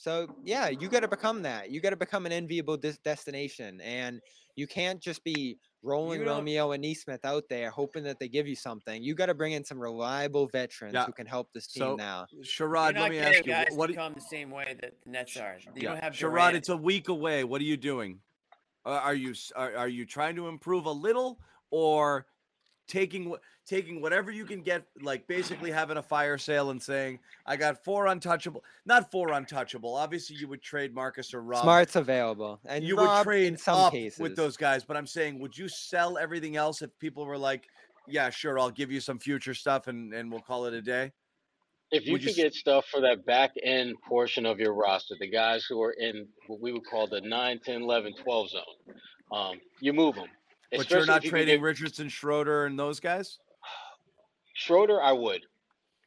So 0.00 0.34
yeah, 0.44 0.70
you 0.70 0.88
got 0.88 1.00
to 1.00 1.08
become 1.08 1.42
that. 1.42 1.70
You 1.70 1.82
got 1.82 1.90
to 1.90 1.96
become 1.96 2.24
an 2.24 2.32
enviable 2.32 2.78
des- 2.78 2.96
destination, 3.04 3.82
and 3.82 4.22
you 4.56 4.66
can't 4.66 4.98
just 4.98 5.22
be 5.24 5.58
rolling 5.82 6.24
Romeo 6.24 6.72
and 6.72 6.82
Nesmith 6.82 7.22
out 7.26 7.44
there 7.50 7.70
hoping 7.70 8.02
that 8.04 8.18
they 8.18 8.26
give 8.26 8.48
you 8.48 8.56
something. 8.56 9.02
You 9.02 9.14
got 9.14 9.26
to 9.26 9.34
bring 9.34 9.52
in 9.52 9.62
some 9.62 9.78
reliable 9.78 10.46
veterans 10.46 10.94
Yeah. 10.94 11.04
who 11.04 11.12
can 11.12 11.26
help 11.26 11.52
this 11.52 11.66
team 11.66 11.82
So, 11.82 11.96
now. 11.96 12.26
You're 12.30 12.44
Sherrod, 12.44 12.94
not 12.94 13.02
let 13.02 13.10
me 13.10 13.18
ask 13.18 13.38
you, 13.44 13.52
guys 13.52 13.66
what? 13.72 13.88
to 13.88 13.92
do- 13.92 13.98
come 13.98 14.14
the 14.14 14.20
same 14.22 14.50
way 14.50 14.74
that 14.80 14.94
the 15.04 15.10
Nets 15.10 15.36
are. 15.36 15.58
You 15.62 15.72
yeah, 15.76 15.88
don't 15.90 16.02
have 16.02 16.14
Sherrod, 16.14 16.54
it's 16.54 16.70
a 16.70 16.76
week 16.76 17.08
away. 17.08 17.44
What 17.44 17.60
are 17.60 17.64
you 17.64 17.76
doing? 17.76 18.20
Uh, 18.86 18.90
are 19.02 19.14
you 19.14 19.34
are, 19.54 19.76
are 19.76 19.88
you 19.88 20.06
trying 20.06 20.34
to 20.36 20.48
improve 20.48 20.86
a 20.86 20.90
little, 20.92 21.38
or 21.70 22.24
taking 22.90 23.30
wh- 23.30 23.40
taking 23.64 24.00
whatever 24.02 24.30
you 24.30 24.44
can 24.44 24.62
get, 24.62 24.84
like 25.00 25.26
basically 25.28 25.70
having 25.70 25.96
a 25.96 26.02
fire 26.02 26.36
sale 26.36 26.70
and 26.70 26.82
saying, 26.82 27.20
"I 27.46 27.56
got 27.56 27.82
four 27.84 28.08
untouchable." 28.08 28.64
Not 28.84 29.10
four 29.10 29.32
untouchable. 29.32 29.94
Obviously, 29.94 30.36
you 30.36 30.48
would 30.48 30.60
trade 30.60 30.92
Marcus 30.94 31.32
or 31.32 31.42
Rob. 31.42 31.62
Smart's 31.62 31.96
available, 31.96 32.60
and 32.66 32.84
you 32.84 32.96
Rob 32.96 33.18
would 33.18 33.30
trade 33.30 33.46
in 33.46 33.56
some 33.56 33.78
up 33.78 33.92
cases 33.92 34.18
with 34.18 34.36
those 34.36 34.56
guys, 34.56 34.84
but 34.84 34.96
I'm 34.96 35.06
saying, 35.06 35.38
would 35.38 35.56
you 35.56 35.68
sell 35.68 36.18
everything 36.18 36.56
else 36.56 36.82
if 36.82 36.90
people 36.98 37.24
were 37.24 37.38
like, 37.38 37.68
"Yeah, 38.08 38.28
sure, 38.30 38.58
I'll 38.58 38.70
give 38.70 38.90
you 38.90 39.00
some 39.00 39.18
future 39.18 39.54
stuff 39.54 39.86
and 39.86 40.12
and 40.12 40.30
we'll 40.30 40.42
call 40.42 40.66
it 40.66 40.74
a 40.74 40.82
day"? 40.82 41.12
If 41.92 42.06
you 42.06 42.12
Would 42.12 42.22
could 42.22 42.30
s- 42.30 42.36
get 42.36 42.54
stuff 42.54 42.86
for 42.86 43.00
that 43.00 43.24
back 43.26 43.52
end 43.62 43.96
portion 44.08 44.46
of 44.46 44.60
your 44.60 44.74
roster, 44.74 45.16
the 45.18 45.26
guys 45.28 45.64
who 45.64 45.82
are 45.82 45.92
in 45.92 46.28
what 46.46 46.60
we 46.60 46.72
would 46.72 46.84
call 46.86 47.08
the 47.08 47.20
9, 47.20 47.58
10, 47.64 47.82
11, 47.82 48.14
12 48.14 48.50
zone, 48.50 48.62
um, 49.32 49.60
you 49.80 49.92
move 49.92 50.14
them. 50.14 50.28
But 50.72 50.90
you're 50.90 51.06
not 51.06 51.22
trading 51.22 51.60
Richardson, 51.60 52.08
Schroeder, 52.08 52.66
and 52.66 52.78
those 52.78 53.00
guys. 53.00 53.38
Schroeder, 54.54 55.02
I 55.02 55.12
would. 55.12 55.42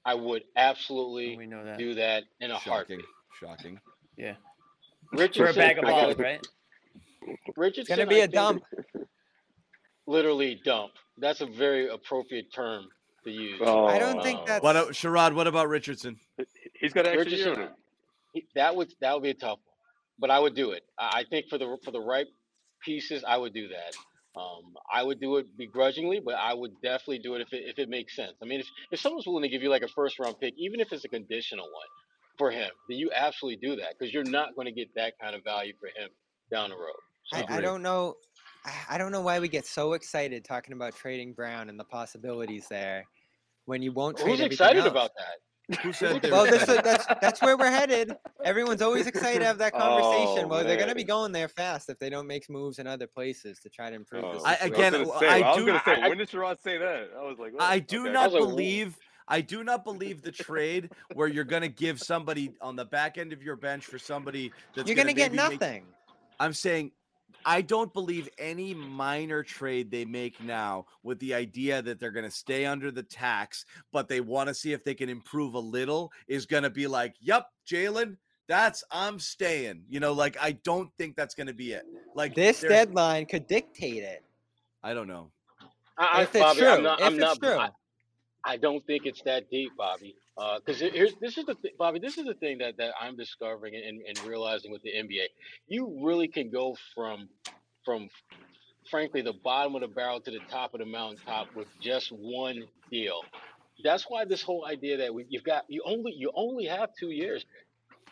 I 0.06 0.14
would 0.16 0.44
absolutely 0.56 1.36
oh, 1.36 1.38
we 1.38 1.46
know 1.48 1.64
that. 1.66 1.78
do 1.78 1.96
that 1.96 2.24
in 2.40 2.52
a 2.52 2.56
Shocking, 2.60 2.72
heartbeat. 2.74 3.06
shocking. 3.40 3.80
Yeah. 4.18 4.36
Richardson, 5.14 5.46
For 5.46 5.52
a 5.52 5.54
bag 5.54 5.78
of 5.80 5.86
I 5.86 5.90
gotta- 5.90 6.02
balls, 6.16 6.20
right? 6.20 6.48
Richardson, 7.56 7.82
It's 7.82 7.90
gonna 7.90 8.06
be 8.10 8.16
I 8.16 8.20
a 8.20 8.22
think, 8.24 8.34
dump. 8.34 8.64
Literally 10.06 10.60
dump. 10.66 10.92
That's 11.18 11.40
a 11.42 11.46
very 11.46 11.88
appropriate 11.88 12.52
term 12.54 12.88
to 13.24 13.32
use. 13.32 13.60
Oh, 13.64 13.86
I 13.86 13.98
don't 14.00 14.22
think 14.22 14.46
that's. 14.46 14.62
What, 14.64 14.76
a- 14.76 14.82
Sherrod? 14.92 15.34
What 15.34 15.48
about 15.48 15.70
Richardson? 15.70 16.20
He's 16.80 16.92
got 16.92 17.08
an 17.08 17.14
extra 17.14 17.32
year 17.38 17.50
Richardson, 17.52 17.76
he- 18.34 18.46
that 18.56 18.76
would 18.76 18.94
that 19.00 19.14
would 19.14 19.24
be 19.24 19.30
a 19.30 19.34
tough 19.34 19.60
one, 19.64 19.76
but 20.20 20.30
I 20.32 20.40
would 20.40 20.56
do 20.56 20.72
it. 20.72 20.84
I 21.00 21.20
I 21.20 21.24
think 21.30 21.48
for 21.50 21.58
the 21.58 21.78
for 21.86 21.92
the 21.92 22.02
right 22.02 22.28
pieces, 22.84 23.24
I 23.26 23.38
would 23.38 23.54
do 23.54 23.70
that. 23.70 23.96
Um, 24.36 24.74
I 24.92 25.04
would 25.04 25.20
do 25.20 25.38
it 25.38 25.56
begrudgingly, 25.58 26.20
but 26.20 26.34
I 26.36 26.54
would 26.54 26.82
definitely 26.82 27.20
do 27.20 27.36
it 27.36 27.42
if 27.42 27.54
it 27.54 27.64
if 27.68 27.78
it 27.80 27.88
makes 27.90 28.16
sense. 28.16 28.34
I 28.42 28.46
mean, 28.46 28.62
if 28.62 28.68
if 28.92 29.00
someone's 29.00 29.28
willing 29.28 29.44
to 29.44 29.50
give 29.50 29.62
you 29.62 29.70
like 29.70 29.84
a 29.84 29.88
first 29.88 30.18
round 30.20 30.40
pick, 30.40 30.56
even 30.58 30.80
if 30.80 30.92
it's 30.92 31.06
a 31.06 31.10
conditional 31.10 31.66
one 31.66 31.88
for 32.38 32.50
him, 32.50 32.72
then 32.90 32.98
you 32.98 33.12
absolutely 33.16 33.68
do 33.68 33.76
that 33.76 33.94
because 33.98 34.14
you're 34.14 34.24
not 34.24 34.56
going 34.56 34.66
to 34.66 34.72
get 34.72 34.88
that 34.96 35.14
kind 35.22 35.36
of 35.36 35.44
value 35.44 35.74
for 35.80 35.88
him 35.88 36.10
down 36.52 36.72
the 36.72 36.76
road. 36.76 36.96
So, 37.26 37.38
I, 37.38 37.58
I 37.58 37.62
don't 37.62 37.82
know. 37.84 38.16
I- 38.66 38.86
I 38.92 38.98
don't 38.98 39.12
know 39.12 39.22
why 39.22 39.40
we 39.40 39.50
get 39.50 39.66
so 39.66 39.94
excited 39.94 40.46
talking 40.46 40.74
about 40.74 40.96
trading 40.96 41.34
Brown 41.34 41.70
and 41.70 41.80
the 41.80 41.84
possibilities 41.84 42.68
there. 42.70 43.06
when 43.66 43.82
you 43.82 43.92
won't 43.92 44.18
trade 44.18 44.32
Who's 44.32 44.42
excited 44.42 44.80
else. 44.80 44.88
about 44.92 45.12
that? 45.18 45.38
Who 45.82 45.94
said 45.94 46.22
they 46.22 46.32
Well, 46.32 46.46
were 46.46 46.52
this 46.52 46.66
that's 46.66 47.06
that's 47.22 47.42
where 47.42 47.58
we're 47.58 47.72
headed. 47.72 48.16
Everyone's 48.44 48.82
always 48.82 49.08
excited 49.08 49.40
to 49.40 49.46
have 49.46 49.58
that 49.60 49.74
oh, 49.76 49.80
conversation. 49.80 50.46
Oh, 50.46 50.48
well, 50.50 50.64
they're 50.64 50.78
going 50.78 50.90
to 50.90 50.96
be 50.96 51.04
going 51.04 51.32
there 51.32 51.48
fast 51.48 51.90
if 51.90 52.00
they 52.00 52.10
don't 52.10 52.28
make 52.28 52.50
moves 52.50 52.80
in 52.80 52.88
other 52.88 53.08
places 53.08 53.60
to 53.60 53.70
try 53.70 53.90
to 53.90 53.96
improve 53.96 54.24
Oh, 54.24 54.34
this. 54.34 54.44
I- 54.44 54.56
again, 54.62 54.96
I 54.96 55.00
was 55.00 55.08
gonna 55.10 55.18
I 55.18 55.20
say, 55.20 55.44
I, 55.44 55.56
do- 55.56 55.66
say 55.86 56.02
I- 56.02 56.10
when 56.10 56.18
did 56.18 56.30
Sherrod 56.30 56.62
say 56.62 56.78
that? 56.78 57.10
I 57.18 57.24
was 57.24 57.38
like, 57.40 57.54
I 57.60 57.78
oh, 57.78 57.80
do 57.80 58.02
okay. 58.04 58.12
not 58.12 58.26
was 58.26 58.34
like, 58.34 58.42
"Whoa." 58.44 58.50
believe. 58.50 58.98
I 59.28 59.40
do 59.40 59.64
not 59.64 59.86
believe 59.86 60.22
the 60.22 60.34
trade 60.34 60.92
where 61.14 61.30
you're 61.30 61.46
going 61.46 61.62
to 61.62 61.70
give 61.70 62.02
somebody 62.02 62.54
on 62.60 62.76
the 62.76 62.84
back 62.84 63.18
end 63.18 63.32
of 63.32 63.42
your 63.42 63.56
bench 63.56 63.86
for 63.86 63.98
somebody 63.98 64.52
that's 64.76 64.86
You're 64.88 64.96
going 64.98 65.08
to 65.08 65.14
get 65.14 65.32
maybe 65.32 65.50
make- 65.50 65.60
nothing. 65.62 65.86
I'm 66.42 66.54
saying 66.54 66.92
I 67.46 67.62
don't 67.62 67.94
believe 67.94 68.30
any 68.38 68.74
minor 68.74 69.44
trade 69.44 69.92
they 69.92 70.06
make 70.06 70.42
now 70.42 70.86
with 71.04 71.20
the 71.20 71.34
idea 71.34 71.82
that 71.82 72.00
they're 72.00 72.12
going 72.12 72.26
to 72.26 72.32
stay 72.32 72.66
under 72.66 72.92
the 72.92 73.04
tax, 73.04 73.66
but 73.92 74.08
they 74.08 74.22
want 74.22 74.48
to 74.50 74.54
see 74.54 74.74
if 74.74 74.84
they 74.84 74.94
can 74.94 75.10
improve 75.10 75.54
a 75.54 75.60
little 75.60 76.12
is 76.28 76.46
going 76.46 76.64
to 76.64 76.70
be 76.70 76.88
like, 76.88 77.16
yep, 77.20 77.48
Jaylen, 77.68 78.18
that's 78.48 78.84
I'm 78.92 79.20
staying. 79.20 79.84
You 79.90 80.00
know, 80.00 80.14
like 80.14 80.38
I 80.42 80.54
don't 80.64 80.90
think 80.98 81.16
that's 81.16 81.36
going 81.36 81.48
to 81.48 81.54
be 81.54 81.74
it. 81.74 81.84
Like 82.16 82.36
This 82.36 82.62
deadline 82.62 83.26
could 83.26 83.48
dictate 83.48 84.04
it. 84.04 84.24
I 84.84 84.94
don't 84.94 85.08
know. 85.08 85.32
I, 85.98 86.24
If 86.24 86.36
it's 86.36 86.44
Bobby, 86.44 86.60
true, 86.60 86.70
I'm 86.70 86.84
not. 86.84 87.00
if 87.00 87.06
I'm 87.08 87.14
it's 87.14 87.22
not. 87.22 87.40
true. 87.40 87.58
I, 87.58 87.70
I 88.46 88.58
don't 88.58 88.86
think 88.86 89.06
it's 89.06 89.22
that 89.24 89.50
deep, 89.50 89.72
Bobby. 89.78 90.16
Uh, 90.38 90.60
because 90.66 90.80
here's 90.82 91.14
this 91.22 91.38
is 91.38 91.46
the 91.46 91.54
th- 91.56 91.76
Bobby. 91.78 92.00
This 92.00 92.18
is 92.18 92.26
the 92.26 92.34
thing 92.34 92.58
that, 92.58 92.78
that 92.78 92.94
I'm 93.00 93.16
discovering 93.16 93.76
and, 93.76 94.02
and 94.08 94.28
realizing 94.28 94.72
with 94.72 94.82
the 94.82 94.90
NBA. 94.90 95.26
You 95.68 96.00
really 96.04 96.28
can 96.28 96.50
go 96.50 96.76
from 96.96 97.30
from 97.86 98.10
frankly 98.90 99.22
the 99.22 99.34
bottom 99.44 99.76
of 99.76 99.82
the 99.82 99.88
barrel 99.88 100.20
to 100.22 100.32
the 100.32 100.40
top 100.50 100.74
of 100.74 100.80
the 100.80 100.86
mountaintop 100.86 101.56
with 101.56 101.68
just 101.80 102.10
one 102.12 102.64
deal. 102.92 103.22
That's 103.84 104.06
why 104.08 104.26
this 104.26 104.42
whole 104.42 104.66
idea 104.66 104.98
that 104.98 105.14
we, 105.14 105.26
you've 105.30 105.44
got 105.44 105.66
you 105.68 105.84
only 105.86 106.14
you 106.14 106.32
only 106.36 106.66
have 106.66 106.90
two 107.00 107.12
years. 107.12 107.46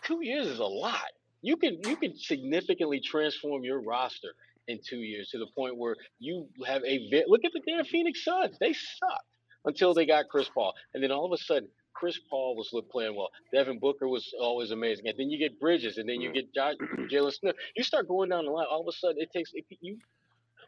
Two 0.03 0.23
years 0.23 0.45
is 0.45 0.59
a 0.59 0.65
lot. 0.65 1.01
You 1.41 1.57
can 1.57 1.79
you 1.85 1.95
can 1.95 2.15
significantly 2.15 2.99
transform 2.99 3.63
your 3.63 3.81
roster 3.81 4.33
in 4.67 4.79
two 4.87 4.97
years 4.97 5.29
to 5.29 5.39
the 5.39 5.47
point 5.55 5.75
where 5.75 5.95
you 6.19 6.47
have 6.67 6.83
a 6.85 7.23
look 7.27 7.41
at 7.45 7.51
the 7.53 7.61
damn 7.67 7.83
Phoenix 7.85 8.23
Suns. 8.23 8.57
They 8.59 8.73
sucked 8.73 9.25
until 9.65 9.93
they 9.95 10.05
got 10.05 10.29
Chris 10.29 10.49
Paul, 10.53 10.73
and 10.93 11.03
then 11.03 11.11
all 11.11 11.25
of 11.25 11.31
a 11.31 11.43
sudden 11.43 11.67
Chris 11.93 12.19
Paul 12.29 12.55
was 12.55 12.73
playing 12.91 13.15
well. 13.15 13.29
Devin 13.53 13.79
Booker 13.79 14.07
was 14.07 14.33
always 14.39 14.71
amazing, 14.71 15.07
and 15.07 15.17
then 15.17 15.29
you 15.29 15.37
get 15.37 15.59
Bridges, 15.59 15.97
and 15.97 16.07
then 16.07 16.21
you 16.21 16.31
get 16.31 16.53
Jo- 16.53 16.73
Jalen 17.11 17.33
Smith. 17.33 17.55
You 17.75 17.83
start 17.83 18.07
going 18.07 18.29
down 18.29 18.45
the 18.45 18.51
line. 18.51 18.67
All 18.69 18.81
of 18.81 18.87
a 18.87 18.97
sudden, 18.97 19.17
it 19.19 19.29
takes 19.33 19.51
it, 19.53 19.65
you 19.81 19.97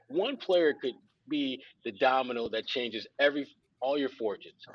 one 0.07 0.38
player 0.38 0.74
could 0.80 0.93
be 1.30 1.61
the 1.86 1.91
domino 1.91 2.49
that 2.49 2.65
changes 2.67 3.07
every 3.19 3.47
all 3.82 3.97
your 3.97 4.09
fortunes, 4.09 4.65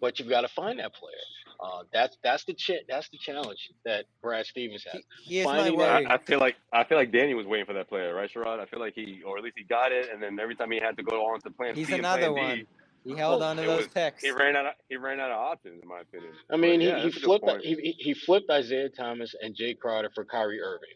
but 0.00 0.18
you've 0.18 0.28
got 0.28 0.42
to 0.42 0.48
find 0.48 0.78
that 0.78 0.94
player. 0.94 1.14
Uh, 1.60 1.82
that's 1.92 2.16
that's 2.22 2.44
the 2.44 2.54
ch- 2.54 2.84
that's 2.88 3.08
the 3.10 3.18
challenge 3.18 3.70
that 3.84 4.04
Brad 4.22 4.46
Stevens 4.46 4.84
has. 4.92 5.02
Here's 5.26 5.44
my 5.44 5.70
Finding. 5.70 5.80
I, 5.80 6.14
I 6.14 6.18
feel 6.18 6.38
like 6.38 6.54
I 6.72 6.84
feel 6.84 6.96
like 6.98 7.10
Danny 7.10 7.34
was 7.34 7.46
waiting 7.46 7.66
for 7.66 7.72
that 7.72 7.88
player, 7.88 8.14
right, 8.14 8.30
Sherrod? 8.32 8.60
I 8.60 8.66
feel 8.66 8.78
like 8.78 8.94
he, 8.94 9.22
or 9.26 9.38
at 9.38 9.44
least 9.44 9.56
he 9.58 9.64
got 9.64 9.90
it, 9.90 10.08
and 10.12 10.22
then 10.22 10.38
every 10.38 10.54
time 10.54 10.70
he 10.70 10.78
had 10.78 10.96
to 10.96 11.02
go 11.02 11.16
on 11.26 11.40
to 11.40 11.50
plan 11.50 11.74
He's 11.74 11.88
C 11.88 11.94
another 11.94 12.30
plan 12.30 12.34
one. 12.34 12.56
B, 12.58 12.66
He 13.04 13.14
held 13.14 13.40
well, 13.40 13.50
on 13.50 13.56
to 13.56 13.62
those 13.62 13.78
was- 13.84 13.88
picks. 13.88 14.22
he 14.22 14.30
ran 14.30 14.56
out. 14.56 14.66
Of, 14.66 14.72
he 14.88 14.96
ran 14.96 15.20
out 15.20 15.30
of 15.30 15.38
options, 15.38 15.82
in 15.82 15.88
my 15.88 16.00
opinion. 16.00 16.32
I 16.50 16.56
mean, 16.56 16.80
But 16.80 16.84
yeah, 16.86 16.96
he, 16.96 17.02
he 17.02 17.04
that's 17.10 17.16
a 17.16 17.20
good 17.26 17.40
flipped 17.42 17.64
he, 17.64 17.74
he- 17.76 17.92
he 17.98 18.14
flipped 18.14 18.50
Isaiah 18.50 18.88
Thomas 18.90 19.34
and 19.40 19.56
Jae 19.56 19.78
Crowder 19.78 20.10
for 20.14 20.24
Kyrie 20.24 20.60
Irving. 20.60 20.88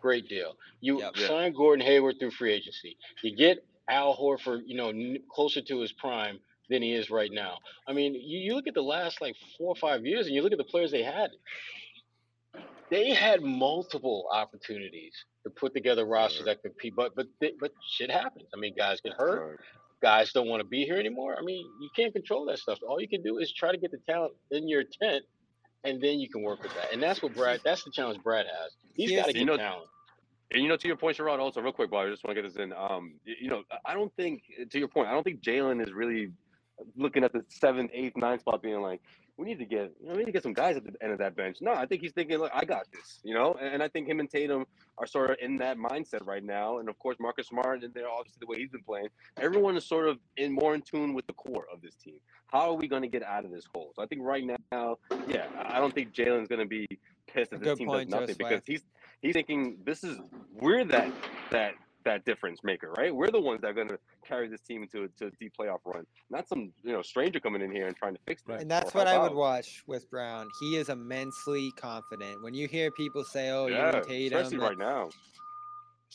Great 0.00 0.28
deal. 0.28 0.56
You 0.80 1.00
Yep. 1.00 1.12
Yeah. 1.16 1.26
sign 1.28 1.52
Gordon 1.52 1.84
Hayward 1.84 2.16
through 2.18 2.30
free 2.32 2.52
agency. 2.52 2.96
You 3.22 3.34
get 3.36 3.64
Al 3.88 4.16
Horford, 4.16 4.62
you 4.66 4.76
know, 4.76 4.88
n- 4.90 5.18
closer 5.30 5.60
to 5.62 5.80
his 5.80 5.92
prime 5.92 6.38
than 6.70 6.82
he 6.82 6.92
is 6.94 7.10
right 7.10 7.30
now. 7.32 7.58
I 7.88 7.92
mean, 7.92 8.14
you, 8.14 8.38
you 8.38 8.54
look 8.54 8.66
at 8.66 8.74
the 8.74 8.82
last 8.82 9.20
like 9.20 9.34
four 9.58 9.68
or 9.68 9.76
five 9.76 10.04
years, 10.06 10.26
and 10.26 10.34
you 10.34 10.42
look 10.42 10.52
at 10.52 10.58
the 10.58 10.64
players 10.64 10.90
they 10.90 11.02
had. 11.02 11.30
They 12.90 13.10
had 13.10 13.42
multiple 13.42 14.26
opportunities 14.32 15.12
to 15.42 15.50
put 15.50 15.74
together 15.74 16.04
rosters 16.04 16.38
Sure. 16.38 16.46
that 16.46 16.62
could 16.62 16.72
compete, 16.72 16.94
but 16.94 17.14
but 17.16 17.26
they, 17.40 17.52
but 17.58 17.72
shit 17.90 18.10
happens. 18.10 18.46
I 18.54 18.58
mean, 18.58 18.74
guys 18.76 19.00
get 19.00 19.14
hurt 19.14 19.50
Right. 19.50 19.58
Guys 20.04 20.32
don't 20.34 20.48
want 20.48 20.60
to 20.60 20.68
be 20.68 20.84
here 20.84 20.98
anymore. 20.98 21.36
I 21.40 21.42
mean, 21.44 21.66
you 21.80 21.88
can't 21.96 22.12
control 22.12 22.46
that 22.46 22.58
stuff. 22.60 22.78
All 22.86 23.00
you 23.00 23.08
can 23.08 23.22
do 23.22 23.38
is 23.38 23.52
try 23.52 23.72
to 23.72 23.78
get 23.78 23.90
the 23.90 23.98
talent 24.08 24.34
in 24.52 24.68
your 24.68 24.84
tent, 24.84 25.24
and 25.84 26.02
then 26.02 26.20
you 26.20 26.28
can 26.28 26.42
work 26.42 26.62
with 26.62 26.74
that. 26.74 26.92
And 26.92 27.02
that's 27.02 27.22
what 27.22 27.34
Brad. 27.34 27.62
That's 27.64 27.84
the 27.84 27.90
challenge 27.90 28.22
Brad 28.22 28.46
has. 28.46 28.72
He's 28.94 29.10
Yes. 29.12 29.26
got 29.26 29.32
to 29.32 29.38
You 29.40 29.46
know- 29.46 29.56
talent. 29.56 29.88
And 30.52 30.62
you 30.62 30.68
know, 30.68 30.76
to 30.76 30.86
your 30.88 30.96
point, 30.98 31.16
Sherrod, 31.16 31.40
also 31.40 31.62
real 31.62 31.72
quick, 31.72 31.90
Bob, 31.90 32.06
I 32.06 32.10
just 32.10 32.24
want 32.24 32.36
to 32.36 32.42
get 32.42 32.48
this 32.48 32.62
in. 32.62 32.72
Um, 32.74 33.18
you 33.24 33.48
know, 33.48 33.64
I- 33.72 33.92
I 33.92 33.94
don't 33.94 34.14
think, 34.16 34.44
to 34.70 34.78
your 34.78 34.88
point, 34.88 35.08
I 35.08 35.12
don't 35.12 35.24
think 35.24 35.42
Jaylen 35.42 35.82
is 35.82 35.92
really 35.94 36.32
looking 36.96 37.24
at 37.24 37.32
the 37.32 37.44
seventh, 37.48 37.90
eighth, 37.94 38.16
ninth 38.16 38.42
spot, 38.42 38.62
being 38.62 38.82
like, 38.82 39.00
we 39.36 39.46
need 39.46 39.58
to 39.58 39.64
get, 39.64 39.92
you 40.00 40.08
know, 40.08 40.12
we 40.12 40.18
need 40.18 40.26
to 40.26 40.32
get 40.32 40.42
some 40.42 40.52
guys 40.52 40.76
at 40.76 40.84
the 40.84 40.92
end 41.02 41.12
of 41.12 41.18
that 41.18 41.34
bench. 41.34 41.58
No, 41.60 41.72
I 41.72 41.86
think 41.86 42.02
he's 42.02 42.12
thinking, 42.12 42.38
look, 42.38 42.52
I 42.54 42.64
got 42.64 42.86
this, 42.92 43.20
you 43.24 43.34
know, 43.34 43.56
and, 43.60 43.74
and 43.74 43.82
I 43.82 43.88
think 43.88 44.08
him 44.08 44.20
and 44.20 44.30
Tatum 44.30 44.64
are 44.98 45.06
sort 45.06 45.30
of 45.30 45.36
in 45.40 45.56
that 45.58 45.76
mindset 45.76 46.26
right 46.26 46.44
now. 46.44 46.78
And 46.78 46.88
of 46.88 46.98
course, 46.98 47.16
Marcus 47.18 47.48
Smart, 47.48 47.82
and 47.82 47.92
they're 47.92 48.08
obviously 48.08 48.38
the 48.40 48.46
way 48.46 48.58
he's 48.58 48.70
been 48.70 48.82
playing. 48.82 49.08
Everyone 49.40 49.76
is 49.76 49.84
sort 49.84 50.08
of 50.08 50.18
in 50.36 50.52
more 50.52 50.74
in 50.74 50.82
tune 50.82 51.14
with 51.14 51.26
the 51.26 51.32
core 51.32 51.66
of 51.72 51.82
this 51.82 51.94
team. 51.96 52.16
How 52.46 52.70
are 52.70 52.74
we 52.74 52.86
going 52.86 53.02
to 53.02 53.08
get 53.08 53.24
out 53.24 53.44
of 53.44 53.50
this 53.50 53.64
hole? 53.74 53.92
So 53.96 54.02
I 54.02 54.06
think 54.06 54.22
right 54.22 54.44
now, 54.70 54.98
yeah, 55.26 55.46
I 55.66 55.80
don't 55.80 55.92
think 55.92 56.14
Jaylen's 56.14 56.48
going 56.48 56.60
to 56.60 56.66
be 56.66 56.86
pissed 57.26 57.50
that 57.50 57.60
this 57.60 57.78
team 57.78 57.88
point, 57.88 58.10
does 58.10 58.20
nothing 58.20 58.36
because 58.38 58.62
he's 58.64 58.82
he's 59.20 59.32
thinking 59.32 59.78
this 59.84 60.04
is 60.04 60.18
we're 60.52 60.84
that 60.84 61.10
that 61.50 61.74
that 62.04 62.24
difference 62.24 62.60
maker, 62.62 62.90
right? 62.96 63.14
We're 63.14 63.30
the 63.30 63.40
ones 63.40 63.60
that 63.62 63.68
are 63.68 63.74
going 63.74 63.88
to 63.88 63.98
carry 64.26 64.48
this 64.48 64.60
team 64.60 64.82
into 64.82 65.08
to 65.18 65.26
a 65.26 65.30
deep 65.40 65.52
playoff 65.58 65.78
run, 65.84 66.04
not 66.30 66.48
some 66.48 66.72
you 66.82 66.92
know 66.92 67.02
stranger 67.02 67.40
coming 67.40 67.62
in 67.62 67.70
here 67.70 67.86
and 67.86 67.96
trying 67.96 68.14
to 68.14 68.20
fix 68.26 68.42
things. 68.42 68.62
And 68.62 68.70
that's 68.70 68.94
what 68.94 69.06
I 69.06 69.18
would 69.18 69.32
out. 69.32 69.36
watch 69.36 69.82
with 69.86 70.08
Brown. 70.10 70.48
He 70.60 70.76
is 70.76 70.88
immensely 70.88 71.72
confident. 71.72 72.42
When 72.42 72.54
you 72.54 72.68
hear 72.68 72.90
people 72.90 73.24
say, 73.24 73.50
"Oh, 73.50 73.66
you 73.66 73.74
Yeah, 73.74 73.96
and 73.96 74.04
Tatum," 74.06 74.38
especially 74.38 74.58
right 74.58 74.78
now. 74.78 75.10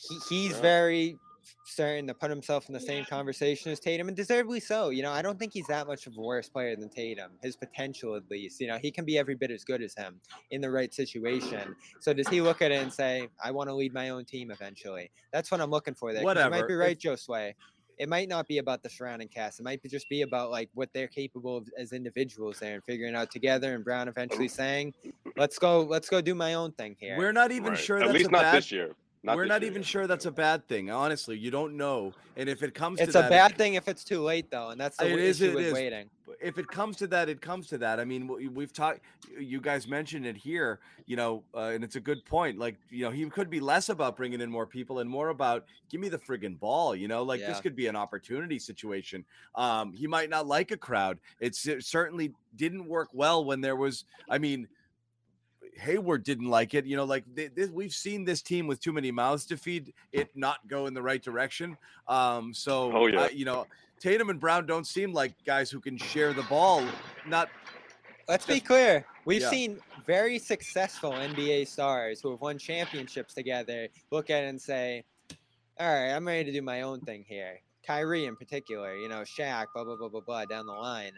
he, 0.08 0.18
he's 0.28 0.52
Yeah. 0.52 0.62
very 0.62 1.18
starting 1.64 2.06
to 2.06 2.14
put 2.14 2.30
himself 2.30 2.68
in 2.68 2.74
the 2.74 2.80
same 2.80 3.04
conversation 3.04 3.70
as 3.70 3.80
Tatum, 3.80 4.08
and 4.08 4.16
deservedly 4.16 4.60
so. 4.60 4.90
You 4.90 5.02
know, 5.02 5.12
I 5.12 5.22
don't 5.22 5.38
think 5.38 5.52
he's 5.52 5.66
that 5.68 5.86
much 5.86 6.06
of 6.06 6.16
a 6.16 6.20
worse 6.20 6.48
player 6.48 6.76
than 6.76 6.88
Tatum. 6.88 7.32
His 7.42 7.56
potential, 7.56 8.14
at 8.16 8.30
least, 8.30 8.60
you 8.60 8.66
know, 8.66 8.78
he 8.78 8.90
can 8.90 9.04
be 9.04 9.18
every 9.18 9.34
bit 9.34 9.50
as 9.50 9.64
good 9.64 9.82
as 9.82 9.94
him 9.94 10.20
in 10.50 10.60
the 10.60 10.70
right 10.70 10.92
situation. 10.92 11.74
So 12.00 12.12
does 12.12 12.28
he 12.28 12.40
look 12.40 12.62
at 12.62 12.70
it 12.72 12.82
and 12.82 12.92
say, 12.92 13.28
"I 13.42 13.50
want 13.50 13.68
to 13.68 13.74
lead 13.74 13.92
my 13.92 14.10
own 14.10 14.24
team 14.24 14.50
eventually"? 14.50 15.10
That's 15.32 15.50
what 15.50 15.60
I'm 15.60 15.70
looking 15.70 15.94
for. 15.94 16.12
There, 16.12 16.22
'cause 16.24 16.44
you 16.44 16.50
might 16.50 16.68
be 16.68 16.74
right, 16.74 16.98
Joe 16.98 17.16
Sway. 17.16 17.54
It 17.98 18.08
might 18.08 18.28
not 18.30 18.48
be 18.48 18.56
about 18.56 18.82
the 18.82 18.88
surrounding 18.88 19.28
cast. 19.28 19.60
It 19.60 19.62
might 19.62 19.82
be 19.82 19.88
just 19.90 20.08
be 20.08 20.22
about 20.22 20.50
like 20.50 20.70
what 20.72 20.88
they're 20.94 21.06
capable 21.06 21.58
of 21.58 21.68
as 21.76 21.92
individuals 21.92 22.58
there 22.58 22.74
and 22.76 22.84
figuring 22.84 23.14
out 23.14 23.30
together. 23.30 23.74
And 23.74 23.84
Brown 23.84 24.08
eventually 24.08 24.48
saying, 24.48 24.94
"Let's 25.36 25.58
go, 25.58 25.82
let's 25.82 26.08
go 26.08 26.22
do 26.22 26.34
my 26.34 26.54
own 26.54 26.72
thing 26.72 26.96
here." 26.98 27.18
We're 27.18 27.32
not 27.32 27.52
even 27.52 27.72
Right. 27.72 27.78
sure 27.78 27.98
At 27.98 28.06
that's 28.06 28.14
least 28.14 28.28
a 28.28 28.32
not 28.32 28.42
bad 28.42 28.56
this 28.56 28.72
year. 28.72 28.94
Not 29.22 29.36
We're 29.36 29.44
not 29.44 29.60
year, 29.60 29.70
even 29.70 29.82
sure 29.82 30.06
that's 30.06 30.24
a 30.24 30.30
bad 30.30 30.66
thing. 30.66 30.90
Honestly, 30.90 31.36
you 31.36 31.50
don't 31.50 31.76
know. 31.76 32.12
And 32.38 32.48
if 32.48 32.62
it 32.62 32.72
comes 32.74 33.00
it's 33.00 33.12
to 33.12 33.18
a 33.18 33.22
that, 33.22 33.30
bad 33.30 33.58
thing 33.58 33.74
if 33.74 33.86
it's 33.86 34.02
too 34.02 34.22
late 34.22 34.50
though, 34.50 34.70
and 34.70 34.80
that's 34.80 34.96
the 34.96 35.04
It 35.04 35.10
w- 35.10 35.26
is, 35.26 35.42
issue 35.42 35.50
it 35.50 35.54
with 35.56 35.66
is. 35.66 35.72
waiting. 35.74 36.08
if 36.40 36.56
it 36.56 36.66
comes 36.68 36.96
to 36.96 37.06
that, 37.08 37.28
it 37.28 37.42
comes 37.42 37.66
to 37.68 37.76
that. 37.78 38.00
I 38.00 38.04
mean, 38.06 38.26
we- 38.26 38.48
we've 38.48 38.72
talked. 38.72 39.00
You 39.38 39.60
guys 39.60 39.86
mentioned 39.86 40.24
it 40.24 40.38
here, 40.38 40.80
you 41.04 41.16
know, 41.16 41.42
uh, 41.54 41.72
and 41.74 41.84
it's 41.84 41.96
a 41.96 42.00
good 42.00 42.24
point. 42.24 42.58
Like, 42.58 42.76
you 42.88 43.04
know, 43.04 43.10
he 43.10 43.28
could 43.28 43.50
be 43.50 43.60
less 43.60 43.90
about 43.90 44.16
bringing 44.16 44.40
in 44.40 44.50
more 44.50 44.66
people 44.66 45.00
and 45.00 45.10
more 45.10 45.28
about 45.28 45.66
give 45.90 46.00
me 46.00 46.08
the 46.08 46.18
friggin' 46.18 46.58
ball. 46.58 46.96
You 46.96 47.06
know, 47.06 47.22
like 47.22 47.40
this 47.40 47.60
could 47.60 47.76
be 47.76 47.88
an 47.88 47.96
opportunity 47.96 48.58
situation. 48.58 49.26
Um, 49.54 49.92
he 49.92 50.06
might 50.06 50.30
not 50.30 50.46
like 50.46 50.70
a 50.70 50.78
crowd. 50.78 51.18
It's, 51.40 51.66
it 51.66 51.84
certainly 51.84 52.32
didn't 52.56 52.86
work 52.86 53.10
well 53.12 53.44
when 53.44 53.60
there 53.60 53.76
was. 53.76 54.06
I 54.30 54.38
mean. 54.38 54.66
Hayward 55.78 56.24
didn't 56.24 56.48
like 56.48 56.74
it, 56.74 56.84
you 56.86 56.96
know. 56.96 57.04
Like 57.04 57.24
th- 57.34 57.52
this, 57.54 57.70
we've 57.70 57.92
seen 57.92 58.24
this 58.24 58.42
team 58.42 58.66
with 58.66 58.80
too 58.80 58.92
many 58.92 59.10
mouths 59.10 59.46
to 59.46 59.56
feed, 59.56 59.92
it 60.12 60.28
not 60.34 60.58
go 60.68 60.86
in 60.86 60.94
the 60.94 61.02
right 61.02 61.22
direction. 61.22 61.76
Um, 62.08 62.52
so, 62.54 62.92
Oh, 62.96 63.06
yeah. 63.06 63.22
I- 63.22 63.28
you 63.30 63.44
know, 63.44 63.66
Tatum 63.98 64.30
and 64.30 64.40
Brown 64.40 64.66
don't 64.66 64.86
seem 64.86 65.12
like 65.12 65.32
guys 65.44 65.70
who 65.70 65.80
can 65.80 65.96
share 65.96 66.32
the 66.32 66.42
ball. 66.44 66.84
Not 67.26 67.48
Let's 68.28 68.46
be 68.46 68.60
clear. 68.60 69.04
We've 69.24 69.42
yeah. 69.42 69.50
seen 69.50 69.78
very 70.06 70.38
successful 70.38 71.10
NBA 71.10 71.66
stars 71.66 72.20
who 72.20 72.30
have 72.30 72.40
won 72.40 72.58
championships 72.58 73.34
together 73.34 73.88
look 74.12 74.30
at 74.30 74.44
it 74.44 74.46
and 74.46 74.60
say, 74.60 75.04
"All 75.80 75.88
right, 75.92 76.12
I'm 76.14 76.26
ready 76.26 76.44
to 76.44 76.52
do 76.52 76.62
my 76.62 76.82
own 76.82 77.00
thing 77.00 77.24
here." 77.28 77.60
Kyrie, 77.84 78.26
in 78.26 78.36
particular, 78.36 78.94
you 78.94 79.08
know, 79.08 79.22
Shaq, 79.22 79.66
blah 79.74 79.82
blah 79.82 79.96
blah 79.96 80.08
blah 80.08 80.20
blah, 80.20 80.44
down 80.44 80.66
the 80.66 80.72
line. 80.72 81.12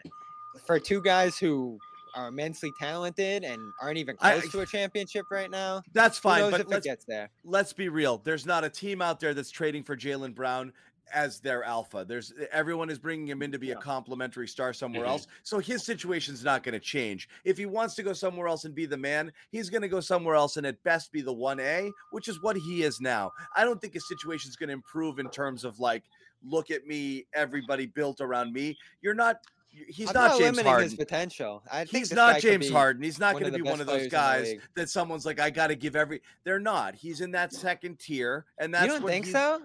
For 0.65 0.79
two 0.79 1.01
guys 1.03 1.37
who 1.37 1.77
are 2.15 2.27
immensely 2.27 2.71
talented 2.79 3.43
and 3.43 3.59
aren't 3.81 3.97
even 3.97 4.15
I- 4.21 4.39
close 4.39 4.51
to 4.51 4.61
a 4.61 4.65
championship 4.65 5.25
right 5.31 5.49
now, 5.49 5.81
that's 5.93 6.17
fine, 6.17 6.51
but 6.51 6.67
let's 6.67 6.85
gets 6.85 7.05
there? 7.05 7.29
let's 7.43 7.73
be 7.73 7.89
real. 7.89 8.17
There's 8.19 8.45
not 8.45 8.63
a 8.63 8.69
team 8.69 9.01
out 9.01 9.19
there 9.19 9.33
that's 9.33 9.51
trading 9.51 9.83
for 9.83 9.95
Jaylen 9.97 10.33
Brown 10.35 10.73
as 11.13 11.39
their 11.41 11.63
alpha. 11.63 12.05
There's 12.07 12.33
everyone 12.51 12.89
is 12.89 12.97
bringing 12.97 13.27
him 13.27 13.41
in 13.43 13.51
to 13.51 13.59
be 13.59 13.71
a 13.71 13.75
complimentary 13.75 14.47
star 14.47 14.73
somewhere 14.73 15.05
Mhm. 15.05 15.09
else. 15.09 15.27
So 15.43 15.59
his 15.59 15.83
situation's 15.83 16.43
not 16.43 16.63
going 16.63 16.73
to 16.73 16.79
change. 16.79 17.27
If 17.43 17.57
he 17.57 17.65
wants 17.65 17.93
to 17.95 18.03
go 18.03 18.13
somewhere 18.13 18.47
else 18.47 18.63
and 18.65 18.73
be 18.73 18.85
the 18.85 18.97
man, 18.97 19.31
he's 19.51 19.69
going 19.69 19.81
to 19.81 19.89
go 19.89 19.99
somewhere 19.99 20.35
else 20.35 20.57
and 20.57 20.65
at 20.65 20.81
best 20.83 21.11
be 21.11 21.21
the 21.21 21.33
1A, 21.33 21.91
which 22.11 22.27
is 22.29 22.41
what 22.41 22.55
he 22.55 22.83
is 22.83 22.99
now. 23.01 23.31
I 23.55 23.63
don't 23.63 23.79
think 23.81 23.93
his 23.93 24.07
situation's 24.07 24.55
going 24.55 24.69
to 24.69 24.73
improve 24.73 25.19
in 25.19 25.29
terms 25.29 25.63
of 25.65 25.79
like 25.79 26.03
look 26.45 26.71
at 26.71 26.85
me, 26.85 27.25
everybody 27.33 27.85
built 27.85 28.19
around 28.19 28.51
me. 28.51 28.77
You're 29.01 29.13
not 29.13 29.37
he's 29.87 30.07
I'm 30.09 30.13
not, 30.13 30.27
not 30.31 30.39
James 30.39 30.41
limiting 30.57 30.65
Harden. 30.65 30.83
his 30.89 30.95
potential. 30.95 31.63
I 31.71 31.79
think 31.85 31.89
He's 31.89 32.13
not 32.13 32.39
James 32.39 32.67
be 32.67 32.73
Harden. 32.73 33.03
He's 33.03 33.19
not 33.19 33.33
going 33.33 33.45
to 33.45 33.51
be 33.51 33.61
one 33.61 33.81
of 33.81 33.87
those 33.87 34.07
players 34.07 34.47
in 34.47 34.53
the 34.53 34.55
guys 34.55 34.55
that 34.75 34.89
someone's 34.89 35.25
like, 35.25 35.39
I 35.39 35.49
got 35.49 35.67
to 35.67 35.75
give 35.75 35.95
every. 35.95 36.21
They're 36.43 36.59
not. 36.59 36.95
He's 36.95 37.21
in 37.21 37.31
that 37.31 37.53
second 37.53 37.99
tier, 37.99 38.45
and 38.59 38.73
that's 38.73 38.85
you 38.85 38.99
don't 38.99 39.07
think 39.07 39.25
he- 39.25 39.31
so? 39.31 39.61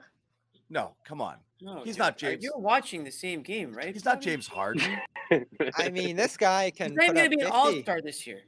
No, 0.70 0.94
come 1.04 1.20
on. 1.20 1.36
No, 1.60 1.78
He's 1.82 1.94
dude, 1.94 1.98
not 1.98 2.16
James. 2.18 2.42
You're 2.44 2.56
watching 2.56 3.02
the 3.02 3.10
same 3.10 3.42
game, 3.42 3.72
right? 3.72 3.92
He's 3.92 4.04
not 4.04 4.20
James 4.20 4.46
Harden. 4.46 4.96
I 5.76 5.88
mean, 5.90 6.14
this 6.14 6.36
guy 6.36 6.66
He's 6.66 6.74
can 6.74 6.94
not 6.94 7.06
gonna 7.08 7.24
up 7.24 7.30
be 7.30 7.40
an 7.40 7.46
all 7.50 7.72
star 7.82 8.00
this 8.00 8.26
year. 8.26 8.42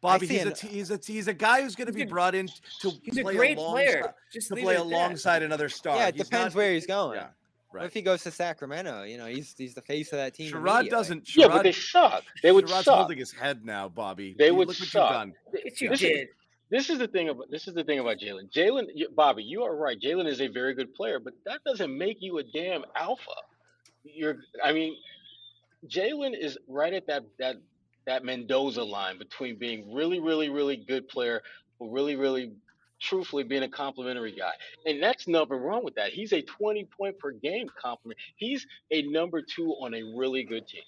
Bobby, 0.00 0.26
he's 0.26 0.44
a, 0.44 0.48
an- 0.48 0.54
t- 0.54 0.68
he's 0.68 0.90
a 0.90 1.00
he's 1.04 1.28
a 1.28 1.34
guy 1.34 1.62
who's 1.62 1.74
going 1.74 1.86
to 1.86 1.92
be 1.92 2.02
a- 2.02 2.06
brought 2.06 2.34
in 2.34 2.46
to 2.80 2.90
He's 3.02 3.16
a 3.18 3.22
play 3.22 3.34
great 3.36 3.56
alongside, 3.58 3.72
player. 3.86 4.14
Just 4.32 4.48
to 4.48 4.54
play 4.54 4.74
it 4.74 4.78
at 4.78 4.84
that. 4.84 4.94
alongside 4.94 5.42
another 5.42 5.68
star. 5.70 5.96
Yeah, 5.96 6.08
it 6.08 6.14
He's 6.16 6.24
depends 6.24 6.54
not- 6.54 6.58
where 6.58 6.72
he's 6.72 6.86
going. 6.86 7.16
Yeah, 7.18 7.28
What 7.80 7.86
if 7.86 7.94
he 7.94 8.02
goes 8.02 8.22
to 8.24 8.30
Sacramento? 8.30 9.02
You 9.02 9.18
know, 9.18 9.26
he's 9.26 9.54
he's 9.56 9.74
the 9.74 9.82
face 9.82 10.12
of 10.12 10.18
that 10.18 10.34
team. 10.34 10.52
Sherrod 10.52 10.88
doesn't. 10.88 11.34
Yeah, 11.36 11.46
Sherrod, 11.46 11.50
but 11.52 11.62
they 11.64 11.72
suck. 11.72 12.24
They 12.42 12.52
would 12.52 12.66
Sherrod's 12.66 12.84
suck. 12.84 12.96
holding 12.96 13.18
his 13.18 13.32
head 13.32 13.64
now, 13.64 13.88
Bobby. 13.88 14.34
They 14.38 14.46
You- 14.46 14.54
would 14.56 14.68
look 14.68 14.78
what 14.80 14.88
suck. 14.88 15.10
you've 15.10 15.18
done. 15.18 15.34
It's 15.52 15.80
you 15.80 15.88
This 15.90 16.02
is- 16.02 16.28
This 16.70 16.90
is 16.90 16.98
the 16.98 17.06
thing 17.08 17.28
about 17.28 17.50
this 17.50 17.68
is 17.68 17.74
the 17.74 17.84
thing 17.84 17.98
about 18.00 18.18
Jaylen. 18.18 18.50
Jaylen, 18.50 18.86
Bobby, 19.14 19.44
you 19.44 19.62
are 19.62 19.76
right. 19.76 20.00
Jaylen 20.00 20.26
is 20.26 20.40
a 20.40 20.48
very 20.48 20.74
good 20.74 20.92
player, 20.94 21.18
but 21.20 21.34
that 21.44 21.62
doesn't 21.64 21.96
make 21.96 22.16
you 22.20 22.38
a 22.38 22.42
damn 22.42 22.84
alpha. 22.96 23.30
You're, 24.02 24.38
I 24.62 24.72
mean, 24.72 24.96
Jaylen 25.86 26.36
is 26.38 26.56
right 26.68 26.92
at 26.92 27.06
that 27.06 27.24
that 27.38 27.56
that 28.06 28.24
Mendoza 28.24 28.82
line 28.82 29.18
between 29.18 29.56
being 29.58 29.92
really, 29.94 30.20
really, 30.20 30.48
really 30.48 30.76
good 30.76 31.08
player, 31.08 31.42
but 31.78 31.86
really, 31.86 32.16
really, 32.16 32.52
truthfully 33.04 33.44
being 33.44 33.62
a 33.62 33.68
complimentary 33.68 34.32
guy, 34.32 34.52
and 34.86 35.02
that's 35.02 35.28
nothing 35.28 35.58
wrong 35.58 35.84
with 35.84 35.94
that. 35.96 36.10
He's 36.10 36.32
a 36.32 36.42
twenty 36.42 36.84
point 36.84 37.18
per 37.18 37.32
game 37.32 37.68
compliment. 37.80 38.18
He's 38.36 38.66
a 38.90 39.02
number 39.02 39.42
two 39.42 39.70
on 39.80 39.94
a 39.94 40.02
really 40.16 40.44
good 40.44 40.66
team. 40.66 40.82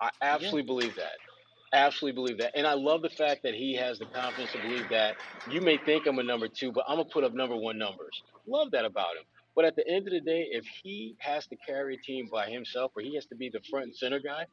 I 0.00 0.10
absolutely 0.22 0.62
believe 0.62 0.96
that. 0.96 1.12
Absolutely 1.72 2.14
believe 2.14 2.38
that. 2.38 2.56
And 2.56 2.66
I 2.66 2.74
love 2.74 3.02
the 3.02 3.10
fact 3.10 3.42
that 3.42 3.54
he 3.54 3.74
has 3.74 3.98
the 3.98 4.06
confidence 4.06 4.52
to 4.52 4.58
believe 4.58 4.88
that 4.90 5.16
you 5.50 5.60
may 5.60 5.76
think 5.76 6.06
I'm 6.06 6.18
a 6.18 6.22
number 6.22 6.46
two, 6.48 6.70
but 6.72 6.84
I'm 6.88 6.96
going 6.96 7.08
to 7.08 7.12
put 7.12 7.24
up 7.24 7.34
number 7.34 7.56
one 7.56 7.78
numbers. 7.78 8.22
Love 8.46 8.70
that 8.72 8.84
about 8.84 9.16
him. 9.16 9.24
But 9.56 9.64
at 9.64 9.76
the 9.76 9.86
end 9.88 10.06
of 10.06 10.12
the 10.12 10.20
day, 10.20 10.48
if 10.50 10.64
he 10.82 11.16
has 11.18 11.46
to 11.48 11.56
carry 11.56 11.94
a 11.94 11.98
team 11.98 12.28
by 12.30 12.48
himself 12.48 12.92
or 12.96 13.02
he 13.02 13.14
has 13.14 13.26
to 13.26 13.34
be 13.34 13.50
the 13.50 13.60
front 13.70 13.86
and 13.86 13.96
center 13.96 14.20
guy, 14.20 14.46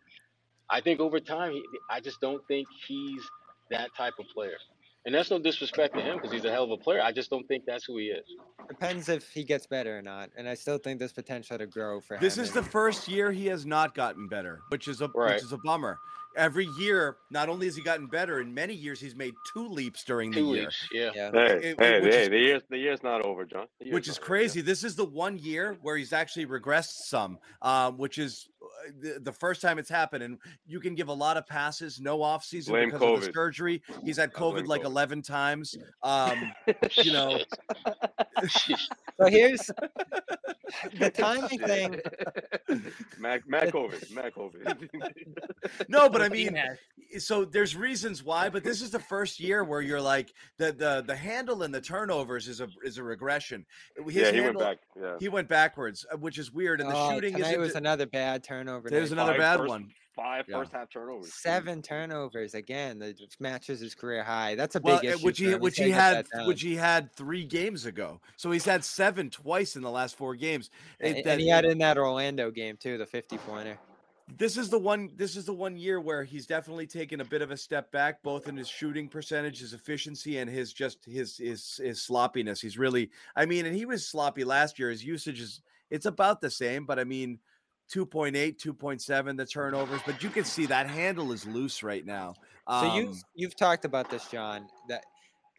I 0.69 0.81
think 0.81 0.99
over 0.99 1.19
time, 1.19 1.51
he, 1.53 1.63
I 1.89 1.99
just 1.99 2.21
don't 2.21 2.41
think 2.47 2.67
he's 2.87 3.21
that 3.69 3.89
type 3.95 4.13
of 4.19 4.25
player. 4.33 4.57
And 5.05 5.15
that's 5.15 5.31
no 5.31 5.39
disrespect 5.39 5.95
to 5.95 6.01
him 6.01 6.17
because 6.17 6.31
he's 6.31 6.45
a 6.45 6.51
hell 6.51 6.63
of 6.63 6.71
a 6.71 6.77
player. 6.77 7.01
I 7.01 7.11
just 7.11 7.31
don't 7.31 7.47
think 7.47 7.65
that's 7.65 7.85
who 7.85 7.97
he 7.97 8.05
is. 8.07 8.23
Depends 8.67 9.09
if 9.09 9.29
he 9.29 9.43
gets 9.43 9.65
better 9.65 9.97
or 9.97 10.01
not. 10.01 10.29
And 10.37 10.47
I 10.47 10.53
still 10.53 10.77
think 10.77 10.99
there's 10.99 11.11
potential 11.11 11.57
to 11.57 11.65
grow 11.65 11.99
for 11.99 12.17
This 12.19 12.37
him. 12.37 12.41
This 12.43 12.49
is 12.49 12.53
the 12.53 12.61
first 12.61 13.07
year 13.07 13.31
he 13.31 13.47
has 13.47 13.65
not 13.65 13.95
gotten 13.95 14.27
better, 14.27 14.61
which 14.69 14.87
is 14.87 15.01
a 15.01 15.07
Right. 15.07 15.33
which 15.33 15.43
is 15.43 15.53
a 15.53 15.57
bummer. 15.57 15.97
Every 16.37 16.65
year, 16.79 17.17
not 17.29 17.49
only 17.49 17.65
has 17.65 17.75
he 17.75 17.81
gotten 17.81 18.07
better, 18.07 18.39
in 18.39 18.53
many 18.53 18.73
years 18.73 18.99
he's 19.01 19.15
made 19.15 19.33
two 19.53 19.67
leaps 19.67 20.03
during 20.05 20.31
the 20.31 20.37
Two 20.37 20.53
year. 20.53 20.63
weeks, 20.65 20.87
yeah. 20.93 21.11
yeah. 21.13 21.31
Hey, 21.31 21.55
It- 21.71 21.79
hey, 21.79 21.99
which 22.01 22.13
hey, 22.13 22.21
is- 22.23 22.29
the 22.29 22.37
year's 22.39 22.61
the 22.69 22.77
year's 22.77 23.03
not 23.03 23.21
over, 23.25 23.45
John. 23.45 23.67
Which 23.89 24.07
is 24.07 24.15
not 24.15 24.19
over. 24.21 24.25
crazy. 24.27 24.61
This 24.61 24.83
is 24.83 24.95
the 24.95 25.05
one 25.05 25.37
year 25.37 25.77
where 25.81 25.97
he's 25.97 26.13
actually 26.13 26.45
regressed 26.45 27.03
some, 27.07 27.37
um, 27.61 27.97
which 27.97 28.17
is 28.17 28.47
uh, 28.61 28.91
the, 29.01 29.19
the 29.19 29.31
first 29.33 29.61
time 29.61 29.77
it's 29.77 29.89
happened. 29.89 30.23
And 30.23 30.37
you 30.65 30.79
can 30.79 30.95
give 30.95 31.09
a 31.09 31.13
lot 31.13 31.35
of 31.35 31.45
passes, 31.47 31.99
no 31.99 32.19
offseason 32.19 32.69
Blame 32.69 32.91
because 32.91 33.01
of 33.01 33.21
the 33.21 33.27
COVID. 33.29 33.33
surgery. 33.33 33.81
He's 34.03 34.17
had 34.17 34.31
COVID 34.33 34.67
like 34.67 34.81
COVID. 34.81 34.85
11 34.85 35.21
times. 35.23 35.75
Um, 36.03 36.51
you 36.93 37.11
know, 37.13 37.39
So 39.19 39.27
here's 39.27 39.69
the 40.97 41.09
timing 41.13 41.59
thing. 41.59 41.99
Mac, 43.19 43.47
Mac 43.47 43.69
COVID, 43.69 44.11
Mac 44.13 44.33
COVID. 44.33 45.87
no, 45.89 46.09
but 46.09 46.20
I 46.21 46.29
mean, 46.29 46.55
has- 46.55 46.77
so 47.25 47.43
there's 47.43 47.75
reasons 47.75 48.23
why, 48.23 48.47
but 48.49 48.63
this 48.63 48.81
is 48.81 48.89
the 48.91 48.99
first 48.99 49.39
year 49.39 49.63
where 49.65 49.81
you're 49.81 49.99
like 50.01 50.33
the 50.57 50.71
the 50.71 51.03
the 51.05 51.15
handle 51.15 51.63
and 51.63 51.73
the 51.73 51.81
turnovers 51.81 52.47
is 52.47 52.61
a 52.61 52.69
is 52.83 52.97
a 52.97 53.03
regression. 53.03 53.65
His 54.05 54.15
yeah, 54.15 54.31
he 54.31 54.41
went 54.41 54.57
back. 54.59 54.77
Yeah, 54.99 55.17
He 55.19 55.27
went 55.27 55.47
backwards, 55.49 56.05
uh, 56.11 56.17
which 56.17 56.37
is 56.37 56.51
weird, 56.53 56.79
and 56.79 56.89
the 56.89 56.95
Oh, 56.95 57.11
shooting 57.13 57.33
tonight 57.35 57.51
is 57.53 57.57
was 57.57 57.75
another 57.75 58.05
bad 58.05 58.43
turnover. 58.43 58.89
there's 58.89 59.11
night. 59.11 59.17
another 59.17 59.33
Five 59.33 59.39
bad 59.39 59.57
first- 59.59 59.69
one. 59.69 59.91
five 60.15 60.45
Yeah. 60.47 60.57
first 60.59 60.71
half 60.73 60.89
turnovers. 60.89 61.33
Seven 61.33 61.81
turnovers 61.81 62.53
again. 62.53 62.99
That 62.99 63.15
matches 63.41 63.79
his 63.81 63.93
career 63.95 64.23
high. 64.23 64.55
That's 64.55 64.75
a 64.75 64.79
big 64.79 64.85
Well, 64.85 64.97
uh, 64.97 65.01
issue. 65.15 65.25
which 65.25 65.37
he 65.39 65.55
which 65.55 65.77
he 65.77 65.89
had 65.89 66.27
which 66.45 66.61
he 66.61 66.75
had 66.77 67.11
three 67.13 67.43
games 67.45 67.85
ago. 67.85 68.21
So 68.37 68.51
he's 68.51 68.65
had 68.65 68.85
seven 68.85 69.29
twice 69.29 69.75
in 69.75 69.81
the 69.81 69.91
last 69.91 70.15
four 70.15 70.35
games. 70.35 70.69
and, 71.01 71.17
It- 71.17 71.25
and 71.25 71.41
he 71.41 71.49
had 71.49 71.65
in 71.65 71.77
that 71.79 71.97
Orlando 71.97 72.51
game 72.51 72.77
too, 72.77 72.97
the 72.97 73.05
50 73.05 73.37
pointer. 73.39 73.77
This 74.37 74.57
is 74.57 74.69
the 74.69 74.77
one 74.79 75.09
this 75.15 75.35
is 75.35 75.45
the 75.45 75.53
one 75.53 75.77
year 75.77 75.99
where 75.99 76.23
he's 76.23 76.45
definitely 76.45 76.87
taken 76.87 77.21
a 77.21 77.25
bit 77.25 77.41
of 77.41 77.51
a 77.51 77.57
step 77.57 77.91
back 77.91 78.21
both 78.23 78.47
in 78.47 78.55
his 78.55 78.67
shooting 78.67 79.07
percentage 79.07 79.59
his 79.59 79.73
efficiency 79.73 80.37
and 80.37 80.49
his 80.49 80.73
just 80.73 81.03
his 81.05 81.37
his 81.37 81.79
his 81.83 82.01
sloppiness. 82.01 82.61
He's 82.61 82.77
really 82.77 83.09
i 83.35 83.45
mean 83.45 83.65
and 83.65 83.75
he 83.75 83.85
was 83.85 84.05
sloppy 84.07 84.43
last 84.43 84.79
year. 84.79 84.89
His 84.89 85.03
usage 85.03 85.39
is 85.39 85.61
it's 85.89 86.05
about 86.05 86.41
the 86.41 86.49
same 86.49 86.85
but 86.85 86.99
i 86.99 87.03
mean 87.03 87.39
2.8 87.93 88.57
2.7 88.57 89.37
the 89.37 89.45
turnovers 89.45 90.01
but 90.05 90.23
you 90.23 90.29
can 90.29 90.45
see 90.45 90.65
that 90.65 90.87
handle 90.87 91.31
is 91.31 91.45
loose 91.45 91.83
right 91.83 92.05
now. 92.05 92.33
So 92.69 92.75
um, 92.75 92.97
you've 92.97 93.23
you've 93.35 93.55
talked 93.55 93.85
about 93.85 94.09
this, 94.09 94.27
John, 94.27 94.67
that 94.87 95.03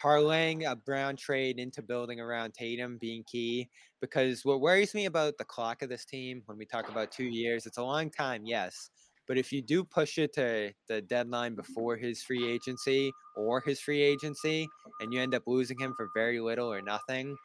parlaying 0.03 0.70
a 0.70 0.74
Brown 0.74 1.16
trade 1.16 1.59
into 1.59 1.83
building 1.83 2.20
around 2.20 2.55
Tatum 2.55 2.99
being 2.99 3.24
key. 3.24 3.69
Because 4.01 4.45
what 4.45 4.61
worries 4.61 4.95
me 4.95 5.07
about 5.07 5.39
the 5.39 5.45
clock 5.45 5.83
of 5.83 5.89
this 5.89 6.05
team 6.05 6.43
when 6.47 6.59
we 6.59 6.66
talk 6.66 6.89
about 6.89 7.12
two 7.12 7.24
years, 7.24 7.66
it's 7.66 7.79
a 7.79 7.83
long 7.83 8.11
time, 8.11 8.45
yes. 8.45 8.91
But 9.29 9.39
if 9.39 9.53
you 9.53 9.62
do 9.62 9.85
push 9.85 10.19
it 10.19 10.35
to 10.35 10.73
the 10.89 11.01
deadline 11.03 11.55
before 11.55 11.97
his 11.97 12.23
free 12.23 12.51
agency 12.51 13.12
or 13.37 13.61
his 13.61 13.81
free 13.81 14.03
agency, 14.03 14.66
and 15.01 15.12
you 15.12 15.20
end 15.20 15.35
up 15.35 15.45
losing 15.47 15.79
him 15.79 15.95
for 15.97 16.09
very 16.15 16.41
little 16.41 16.70
or 16.70 16.83
nothing, 16.83 17.37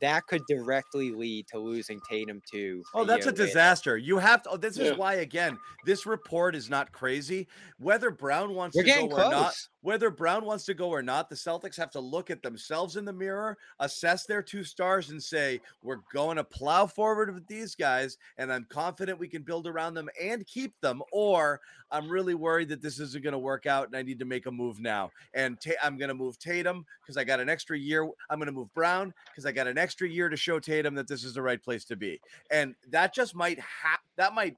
that 0.00 0.26
could 0.26 0.42
directly 0.48 1.10
lead 1.12 1.46
to 1.48 1.58
losing 1.58 2.00
Tatum 2.08 2.40
too. 2.50 2.82
Oh, 2.94 3.04
that's 3.04 3.26
a 3.26 3.28
year 3.28 3.32
later. 3.32 3.46
disaster. 3.46 3.96
You 3.96 4.18
have 4.18 4.42
to. 4.42 4.50
Oh, 4.50 4.56
this 4.56 4.76
Yeah. 4.76 4.92
is 4.92 4.98
why 4.98 5.14
again, 5.14 5.58
this 5.84 6.06
report 6.06 6.54
is 6.56 6.68
not 6.68 6.92
crazy. 6.92 7.46
Whether 7.78 8.10
Brown 8.10 8.54
wants 8.54 8.76
We're 8.76 8.82
to 8.82 8.88
go 8.88 8.94
getting 8.94 9.12
or 9.12 9.30
not, 9.30 9.54
whether 9.82 10.10
Brown 10.10 10.44
wants 10.44 10.64
to 10.66 10.74
go 10.74 10.88
or 10.88 11.02
not, 11.02 11.28
the 11.28 11.36
Celtics 11.36 11.76
have 11.76 11.90
to 11.92 12.00
look 12.00 12.30
at 12.30 12.42
themselves 12.42 12.96
in 12.96 13.04
the 13.04 13.12
mirror, 13.12 13.58
assess 13.80 14.26
their 14.26 14.42
two 14.42 14.64
stars, 14.64 15.10
and 15.10 15.22
say, 15.22 15.60
"We're 15.82 16.02
going 16.12 16.36
to 16.36 16.44
plow 16.44 16.86
forward 16.86 17.32
with 17.34 17.46
these 17.46 17.74
guys, 17.74 18.16
and 18.38 18.52
I'm 18.52 18.64
confident 18.64 19.18
we 19.18 19.28
can 19.28 19.42
build 19.42 19.66
around 19.66 19.94
them 19.94 20.08
and 20.20 20.46
keep 20.46 20.80
them." 20.80 21.02
Or 21.12 21.60
I'm 21.92 22.08
really 22.08 22.34
worried 22.34 22.70
that 22.70 22.82
this 22.82 22.98
isn't 22.98 23.22
going 23.22 23.32
to 23.32 23.38
work 23.38 23.66
out, 23.66 23.86
and 23.86 23.96
I 23.96 24.02
need 24.02 24.18
to 24.18 24.24
make 24.24 24.46
a 24.46 24.50
move 24.50 24.80
now. 24.80 25.10
And 25.34 25.60
Ta- 25.60 25.72
I'm 25.82 25.98
going 25.98 26.08
to 26.08 26.14
move 26.14 26.38
Tatum 26.38 26.84
because 27.02 27.16
I 27.16 27.24
got 27.24 27.38
an 27.38 27.48
extra 27.48 27.78
year. 27.78 28.04
I'm 28.30 28.38
going 28.38 28.46
to 28.46 28.52
move 28.52 28.72
Brown 28.74 29.12
because 29.26 29.46
I 29.46 29.52
got 29.52 29.66
an 29.66 29.78
extra 29.78 30.08
year 30.08 30.28
to 30.28 30.36
show 30.36 30.58
Tatum 30.58 30.94
that 30.94 31.06
this 31.06 31.22
is 31.22 31.34
the 31.34 31.42
right 31.42 31.62
place 31.62 31.84
to 31.86 31.96
be. 31.96 32.20
And 32.50 32.74
that 32.90 33.14
just 33.14 33.34
might 33.34 33.60
have 33.60 34.00
that 34.16 34.34
might 34.34 34.56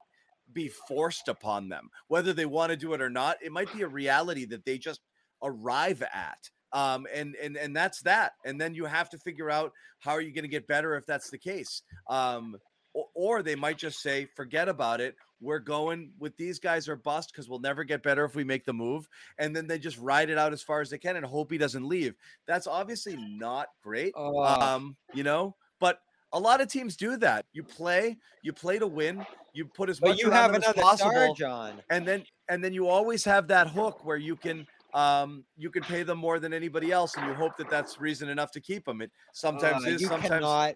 be 0.53 0.69
forced 0.87 1.27
upon 1.27 1.69
them, 1.69 1.89
whether 2.07 2.33
they 2.33 2.45
want 2.45 2.71
to 2.71 2.77
do 2.77 2.93
it 2.93 3.01
or 3.01 3.09
not. 3.09 3.37
It 3.43 3.51
might 3.51 3.71
be 3.73 3.81
a 3.81 3.87
reality 3.87 4.45
that 4.45 4.65
they 4.65 4.77
just 4.77 5.01
arrive 5.43 6.01
at. 6.01 6.49
Um, 6.71 7.05
and 7.13 7.35
and 7.35 7.57
and 7.57 7.75
that's 7.75 8.01
that. 8.03 8.33
And 8.45 8.59
then 8.59 8.73
you 8.73 8.85
have 8.85 9.09
to 9.11 9.17
figure 9.17 9.49
out 9.49 9.73
how 9.99 10.11
are 10.11 10.21
you 10.21 10.33
going 10.33 10.43
to 10.43 10.49
get 10.49 10.67
better 10.67 10.95
if 10.95 11.05
that's 11.05 11.29
the 11.29 11.37
case. 11.37 11.83
Um, 12.09 12.57
or, 12.93 13.05
or 13.13 13.43
they 13.43 13.55
might 13.55 13.77
just 13.77 14.01
say, 14.01 14.25
forget 14.35 14.69
about 14.69 15.01
it. 15.01 15.15
We're 15.41 15.59
going 15.59 16.11
with 16.17 16.35
these 16.37 16.59
guys 16.59 16.87
are 16.87 16.95
bust 16.95 17.31
because 17.31 17.49
we'll 17.49 17.59
never 17.59 17.83
get 17.83 18.03
better 18.03 18.25
if 18.25 18.35
we 18.35 18.43
make 18.43 18.65
the 18.65 18.73
move. 18.73 19.07
And 19.37 19.55
then 19.55 19.67
they 19.67 19.77
just 19.77 19.97
ride 19.97 20.29
it 20.29 20.37
out 20.37 20.53
as 20.53 20.63
far 20.63 20.81
as 20.81 20.89
they 20.89 20.97
can 20.97 21.17
and 21.17 21.25
hope 21.25 21.51
he 21.51 21.57
doesn't 21.57 21.87
leave. 21.87 22.15
That's 22.47 22.67
obviously 22.67 23.17
not 23.17 23.67
great. 23.83 24.13
Oh. 24.15 24.43
Um, 24.43 24.95
you 25.13 25.23
know, 25.23 25.55
but 25.79 25.99
a 26.33 26.39
lot 26.39 26.61
of 26.61 26.67
teams 26.67 26.95
do 26.95 27.17
that. 27.17 27.45
You 27.53 27.63
play, 27.63 28.17
you 28.41 28.53
play 28.53 28.79
to 28.79 28.87
win. 28.87 29.25
You 29.53 29.65
put 29.65 29.89
as 29.89 29.99
But 29.99 30.11
much 30.11 30.19
you 30.19 30.31
have 30.31 30.51
them 30.51 30.63
as 30.63 30.73
another 30.75 30.97
star, 30.97 31.29
John. 31.35 31.81
and 31.89 32.05
then 32.07 32.23
and 32.49 32.63
then 32.63 32.73
you 32.73 32.87
always 32.87 33.23
have 33.23 33.47
that 33.47 33.69
hook 33.69 34.03
where 34.03 34.17
you 34.17 34.35
can 34.35 34.67
um 34.93 35.43
you 35.57 35.69
can 35.69 35.83
pay 35.83 36.03
them 36.03 36.17
more 36.17 36.39
than 36.39 36.53
anybody 36.53 36.91
else 36.91 37.15
and 37.15 37.25
you 37.27 37.33
hope 37.33 37.55
that 37.57 37.69
that's 37.69 37.99
reason 37.99 38.29
enough 38.29 38.51
to 38.51 38.61
keep 38.61 38.85
them 38.85 39.01
it 39.01 39.11
sometimes 39.33 39.85
Uh, 39.85 39.89
is 39.89 40.01
sometimes 40.05 40.29
cannot 40.29 40.75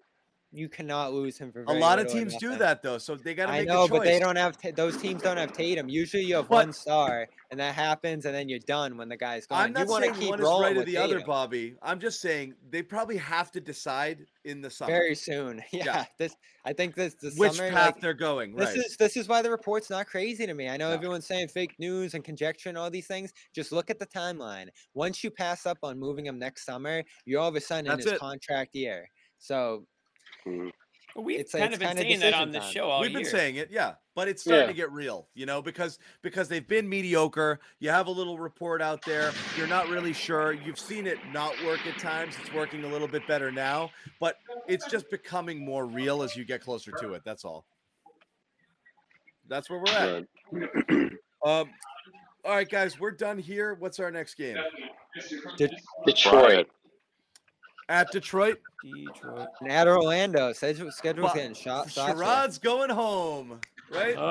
you 0.52 0.68
cannot 0.68 1.12
lose 1.12 1.38
him 1.38 1.52
for 1.52 1.62
a 1.68 1.72
lot 1.72 1.98
of 2.00 2.08
teams 2.08 2.36
do 2.38 2.56
that 2.56 2.82
though 2.82 2.98
so 2.98 3.14
they 3.14 3.34
got 3.34 3.46
to 3.46 3.52
I 3.52 3.58
make 3.60 3.68
know, 3.68 3.84
a 3.84 3.88
choice 3.88 3.98
but 3.98 4.04
they 4.04 4.18
don't 4.18 4.34
have 4.36 4.56
those 4.74 4.96
teams 4.96 5.22
don't 5.22 5.36
have 5.36 5.52
Tatum. 5.52 5.88
Usually 5.88 6.24
you 6.24 6.34
have 6.36 6.48
But- 6.48 6.54
one 6.66 6.72
star, 6.72 7.28
and 7.52 7.60
that 7.60 7.74
happens, 7.74 8.24
and 8.24 8.34
then 8.34 8.48
you're 8.48 8.58
done 8.60 8.96
when 8.96 9.08
the 9.08 9.16
guy's 9.16 9.46
gone. 9.46 9.60
i'm 9.66 9.72
not 9.72 9.86
want 9.86 10.04
to 10.04 10.10
saying 10.10 10.20
keep 10.20 10.30
one 10.30 10.40
is 10.40 10.46
right 10.46 10.76
or 10.76 10.84
the 10.84 10.96
other 10.96 11.20
bobby 11.20 11.74
i'm 11.82 12.00
just 12.00 12.20
saying 12.20 12.54
they 12.70 12.82
probably 12.82 13.16
have 13.16 13.50
to 13.52 13.60
decide 13.60 14.26
in 14.44 14.60
the 14.60 14.70
summer 14.70 14.90
very 14.92 15.14
soon. 15.14 15.62
Yeah, 15.72 15.84
Yeah. 15.84 16.04
this 16.18 16.34
I 16.64 16.72
think 16.72 16.94
this 16.94 17.14
the 17.14 17.30
which 17.36 17.52
summer. 17.52 17.70
path 17.70 17.94
like, 17.94 18.00
they're 18.00 18.14
going 18.14 18.54
this 18.56 18.70
right 18.70 18.78
is 18.78 18.96
this 18.96 19.16
is 19.16 19.28
why 19.28 19.42
the 19.42 19.50
report's 19.50 19.88
not 19.90 20.06
crazy 20.06 20.46
to 20.46 20.54
me. 20.54 20.68
I 20.68 20.76
know 20.76 20.88
No. 20.88 20.94
everyone's 20.94 21.26
saying 21.26 21.48
fake 21.48 21.74
news 21.78 22.14
and 22.14 22.24
conjecture 22.24 22.68
and 22.70 22.76
all 22.78 22.90
these 22.90 23.06
things. 23.06 23.32
Just 23.54 23.70
look 23.70 23.88
at 23.90 23.98
the 23.98 24.06
timeline. 24.06 24.68
Once 24.94 25.22
you 25.22 25.30
pass 25.30 25.64
up 25.66 25.78
on 25.82 25.98
moving 25.98 26.26
him 26.26 26.38
next 26.38 26.64
summer, 26.64 27.02
you're 27.24 27.40
all 27.40 27.48
of 27.48 27.56
a 27.56 27.60
sudden 27.60 27.86
That's 27.86 28.04
in 28.04 28.12
his 28.12 28.16
it. 28.16 28.20
contract 28.20 28.74
year. 28.74 29.08
So 29.38 29.86
Well, 30.46 31.24
We've 31.24 31.40
It's 31.40 31.52
kind 31.52 31.64
it's 31.64 31.74
of 31.74 31.80
been 31.80 31.88
kinda 31.88 32.02
saying 32.02 32.20
that 32.20 32.34
on 32.34 32.52
the 32.52 32.60
show 32.60 32.88
all 32.88 33.00
We've 33.00 33.12
been 33.12 33.24
saying 33.24 33.56
it, 33.56 33.68
yeah, 33.70 33.94
but 34.14 34.28
it's 34.28 34.42
starting 34.42 34.62
Yeah. 34.62 34.66
to 34.68 34.74
get 34.74 34.92
real, 34.92 35.26
you 35.34 35.44
know, 35.44 35.60
because 35.60 35.98
because 36.22 36.48
they've 36.48 36.66
been 36.66 36.88
mediocre. 36.88 37.58
You 37.80 37.90
have 37.90 38.06
a 38.06 38.10
little 38.12 38.38
report 38.38 38.80
out 38.80 39.04
there. 39.04 39.32
You're 39.56 39.66
not 39.66 39.88
really 39.88 40.12
sure. 40.12 40.52
You've 40.52 40.78
seen 40.78 41.08
it 41.08 41.18
not 41.32 41.52
work 41.64 41.84
at 41.86 41.98
times. 41.98 42.36
It's 42.40 42.52
working 42.52 42.84
a 42.84 42.88
little 42.88 43.08
bit 43.08 43.26
better 43.26 43.50
now, 43.50 43.90
but 44.20 44.36
it's 44.68 44.88
just 44.88 45.10
becoming 45.10 45.64
more 45.64 45.84
real 45.84 46.22
as 46.22 46.36
you 46.36 46.44
get 46.44 46.60
closer 46.62 46.92
to 47.00 47.14
it. 47.14 47.22
That's 47.24 47.44
all. 47.44 47.64
That's 49.48 49.68
where 49.68 49.80
we're 49.80 49.90
at. 49.92 50.24
Right. 50.52 51.12
Um, 51.44 51.70
all 52.44 52.54
right, 52.54 52.68
guys, 52.68 53.00
we're 53.00 53.10
done 53.10 53.38
here. 53.38 53.74
What's 53.74 53.98
our 53.98 54.10
next 54.12 54.34
game? 54.34 54.56
Detroit. 56.06 56.68
At 57.90 58.10
Detroit. 58.12 58.58
Detroit. 58.84 59.48
And 59.60 59.70
at 59.72 59.88
Orlando, 59.88 60.52
schedule, 60.52 60.90
schedule's 60.92 61.24
Well, 61.26 61.34
getting 61.34 61.54
shot. 61.54 61.90
shot 61.90 62.14
Sherrod's 62.16 62.56
going 62.58 62.88
home, 62.88 63.60
right? 63.92 64.14
Oh, 64.16 64.22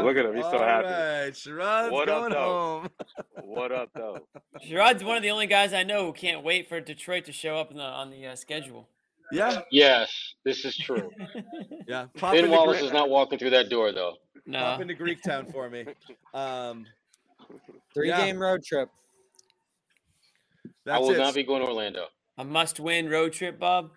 Oh, 0.00 0.02
look 0.02 0.16
at 0.16 0.24
him. 0.24 0.34
He's 0.34 0.44
so 0.46 0.56
All 0.56 0.64
happy. 0.64 0.86
right, 0.86 1.32
Sherrod's 1.34 1.92
What 1.92 2.08
up, 2.08 2.20
going 2.20 2.32
though? 2.32 2.80
home. 2.80 2.88
What 3.44 3.70
up, 3.70 3.90
though? 3.94 4.26
Sherrod's 4.66 5.04
one 5.04 5.16
of 5.18 5.22
the 5.22 5.30
only 5.30 5.46
guys 5.46 5.72
I 5.74 5.82
know 5.84 6.06
who 6.06 6.12
can't 6.14 6.42
wait 6.42 6.68
for 6.68 6.80
Detroit 6.80 7.26
to 7.26 7.32
show 7.32 7.56
up 7.58 7.70
in 7.70 7.76
the, 7.76 7.82
on 7.84 8.10
the 8.10 8.26
uh, 8.28 8.34
schedule. 8.36 8.88
Yeah, 9.30 9.60
Yes, 9.70 10.34
this 10.44 10.64
is 10.64 10.76
true. 10.76 11.10
yeah. 11.86 12.06
Pop 12.16 12.32
Ben 12.32 12.50
Wallace 12.50 12.78
Greek, 12.78 12.86
is 12.86 12.92
not 12.92 13.10
walking 13.10 13.38
through 13.38 13.50
that 13.50 13.68
door, 13.68 13.92
though. 13.92 14.14
No. 14.46 14.58
pop 14.58 14.80
into 14.80 14.94
Greek 14.94 15.22
Town 15.22 15.46
for 15.52 15.68
me. 15.70 15.84
Um, 16.32 16.86
Three 17.92 18.08
Yeah. 18.08 18.24
game 18.24 18.38
road 18.38 18.64
trip. 18.64 18.88
I 20.90 20.98
will 20.98 21.10
it. 21.12 21.18
not 21.18 21.34
be 21.34 21.42
going 21.44 21.60
to 21.62 21.68
Orlando. 21.68 22.06
A 22.38 22.44
must 22.44 22.80
win 22.80 23.08
road 23.08 23.32
trip, 23.32 23.58
Bob. 23.58 23.90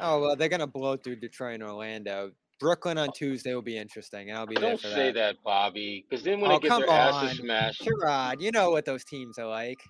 Oh 0.00 0.20
well, 0.20 0.36
they're 0.36 0.48
gonna 0.48 0.66
blow 0.66 0.96
through 0.96 1.16
Detroit 1.16 1.54
and 1.54 1.62
Orlando. 1.62 2.32
Brooklyn 2.58 2.96
on 2.96 3.10
Tuesday 3.12 3.54
will 3.54 3.62
be 3.62 3.76
interesting, 3.76 4.30
and 4.30 4.38
I'll 4.38 4.46
be 4.46 4.54
there 4.54 4.70
Don't 4.70 4.80
for 4.80 4.88
say 4.88 5.12
that. 5.12 5.14
that, 5.14 5.42
Bobby, 5.44 6.06
because 6.08 6.24
then 6.24 6.40
when 6.40 6.50
Oh, 6.50 6.54
they 6.54 6.60
get 6.60 6.68
come 6.68 6.80
their 6.82 6.88
asses 6.90 7.30
on. 7.30 7.36
smashed, 7.44 7.82
Sherrod, 7.82 8.40
you 8.40 8.52
know 8.52 8.70
what 8.70 8.84
those 8.84 9.04
teams 9.04 9.38
are 9.38 9.48
like. 9.48 9.82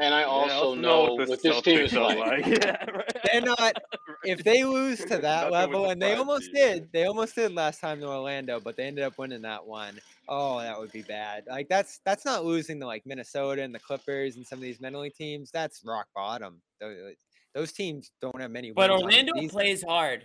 and 0.00 0.14
I 0.14 0.20
Yeah, 0.20 0.26
also 0.28 0.72
I 0.74 0.80
know 0.80 1.02
what 1.14 1.28
what 1.28 1.42
this 1.42 1.62
team 1.62 1.78
is 1.80 1.96
are 1.96 2.14
like. 2.14 2.46
yeah, 2.62 2.84
right. 2.90 3.12
They're 3.32 3.42
not. 3.42 3.74
If 4.24 4.42
they 4.42 4.64
lose 4.64 4.98
to 5.04 5.18
that 5.18 5.52
level, 5.52 5.90
and 5.90 6.02
they 6.02 6.14
almost 6.16 6.52
me, 6.52 6.60
yeah. 6.60 6.74
did, 6.74 6.92
they 6.92 7.04
almost 7.06 7.36
did 7.36 7.52
last 7.54 7.80
time 7.80 8.00
to 8.00 8.06
Orlando, 8.08 8.58
but 8.58 8.76
they 8.76 8.82
ended 8.82 9.04
up 9.04 9.16
winning 9.16 9.42
that 9.42 9.64
one. 9.64 10.00
Oh, 10.28 10.58
that 10.58 10.76
would 10.78 10.90
be 10.90 11.02
bad. 11.02 11.44
Like 11.46 11.68
that's 11.68 12.00
that's 12.04 12.24
not 12.24 12.44
losing 12.44 12.80
to 12.80 12.86
like 12.86 13.06
Minnesota 13.06 13.62
and 13.62 13.72
the 13.72 13.78
Clippers 13.78 14.34
and 14.36 14.44
some 14.44 14.58
of 14.58 14.62
these 14.62 14.80
mentally 14.80 15.10
teams. 15.10 15.52
That's 15.52 15.82
rock 15.84 16.08
bottom. 16.16 16.60
Those, 16.80 17.14
those 17.54 17.72
teams 17.72 18.10
don't 18.20 18.40
have 18.40 18.50
many. 18.50 18.70
But 18.70 18.90
wins 18.90 19.02
on 19.02 19.08
the 19.08 19.14
Orlando 19.16 19.32
season. 19.34 19.48
plays 19.50 19.82
hard. 19.82 20.24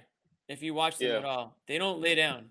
If 0.49 0.61
you 0.61 0.73
watch 0.73 0.97
them 0.97 1.09
Yeah. 1.09 1.17
at 1.19 1.25
all, 1.25 1.57
they 1.67 1.77
don't 1.77 2.01
lay 2.01 2.15
down. 2.15 2.49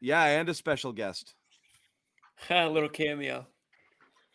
Yeah, 0.00 0.24
and 0.24 0.48
a 0.48 0.54
special 0.54 0.92
guest. 0.92 1.34
a 2.50 2.68
little 2.68 2.88
cameo. 2.88 3.46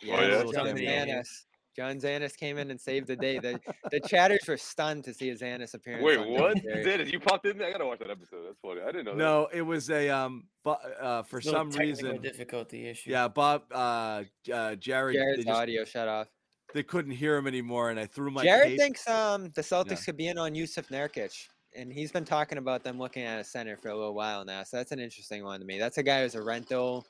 yeah? 0.01 0.19
little 0.19 0.51
John 0.51 0.65
cameo. 0.67 0.89
Zannis. 0.89 1.27
John 1.75 1.97
Zannis 1.99 2.35
came 2.35 2.57
in 2.57 2.69
and 2.69 2.79
saved 2.79 3.07
the 3.07 3.15
day. 3.15 3.39
The 3.39 3.59
the 3.91 3.99
chatters 4.01 4.41
were 4.47 4.57
stunned 4.57 5.03
to 5.05 5.13
see 5.13 5.29
a 5.29 5.35
Zannis 5.35 5.73
appearance. 5.73 6.03
Wait, 6.03 6.19
what? 6.19 6.61
Dome 6.61 6.83
Did? 6.83 7.11
You 7.11 7.19
popped 7.19 7.45
in 7.45 7.57
there? 7.57 7.69
I 7.69 7.71
gotta 7.71 7.85
watch 7.85 7.99
that 7.99 8.09
episode. 8.09 8.43
That's 8.45 8.59
funny. 8.61 8.81
I 8.81 8.87
didn't 8.87 9.05
know 9.05 9.11
that. 9.11 9.17
No, 9.17 9.47
it 9.53 9.61
was 9.61 9.89
a 9.89 10.09
um, 10.09 10.45
but 10.63 10.79
uh, 11.01 11.23
for 11.23 11.39
some 11.39 11.71
technical 11.71 12.09
reason, 12.09 12.21
difficulty 12.21 12.87
issue. 12.87 13.11
yeah, 13.11 13.27
Bob, 13.27 13.63
uh, 13.71 14.23
uh, 14.53 14.75
Jared, 14.75 15.15
they, 15.15 15.19
Jared's 15.19 15.45
just, 15.45 15.57
audio 15.57 15.85
shut 15.85 16.07
off. 16.07 16.27
they 16.73 16.83
couldn't 16.83 17.11
hear 17.11 17.37
him 17.37 17.47
anymore, 17.47 17.89
and 17.89 17.99
I 17.99 18.05
threw 18.05 18.31
my 18.31 18.43
Jared 18.43 18.69
cape- 18.69 18.79
thinks 18.79 19.07
um 19.07 19.51
the 19.55 19.61
Celtics 19.61 20.05
could 20.05 20.17
be 20.17 20.27
in 20.27 20.37
on 20.37 20.53
Jusuf 20.53 20.89
Nurkic, 20.89 21.47
and 21.75 21.91
he's 21.91 22.11
been 22.11 22.25
talking 22.25 22.57
about 22.57 22.83
them 22.83 22.99
looking 22.99 23.23
at 23.23 23.39
a 23.39 23.43
center 23.43 23.77
for 23.77 23.89
a 23.89 23.95
little 23.95 24.13
while 24.13 24.43
now. 24.43 24.63
So 24.63 24.77
that's 24.77 24.91
an 24.91 24.99
interesting 24.99 25.43
one 25.45 25.61
to 25.61 25.65
me. 25.65 25.79
That's 25.79 25.97
a 25.97 26.03
guy 26.03 26.23
who's 26.23 26.35
a 26.35 26.41
rental, 26.41 27.07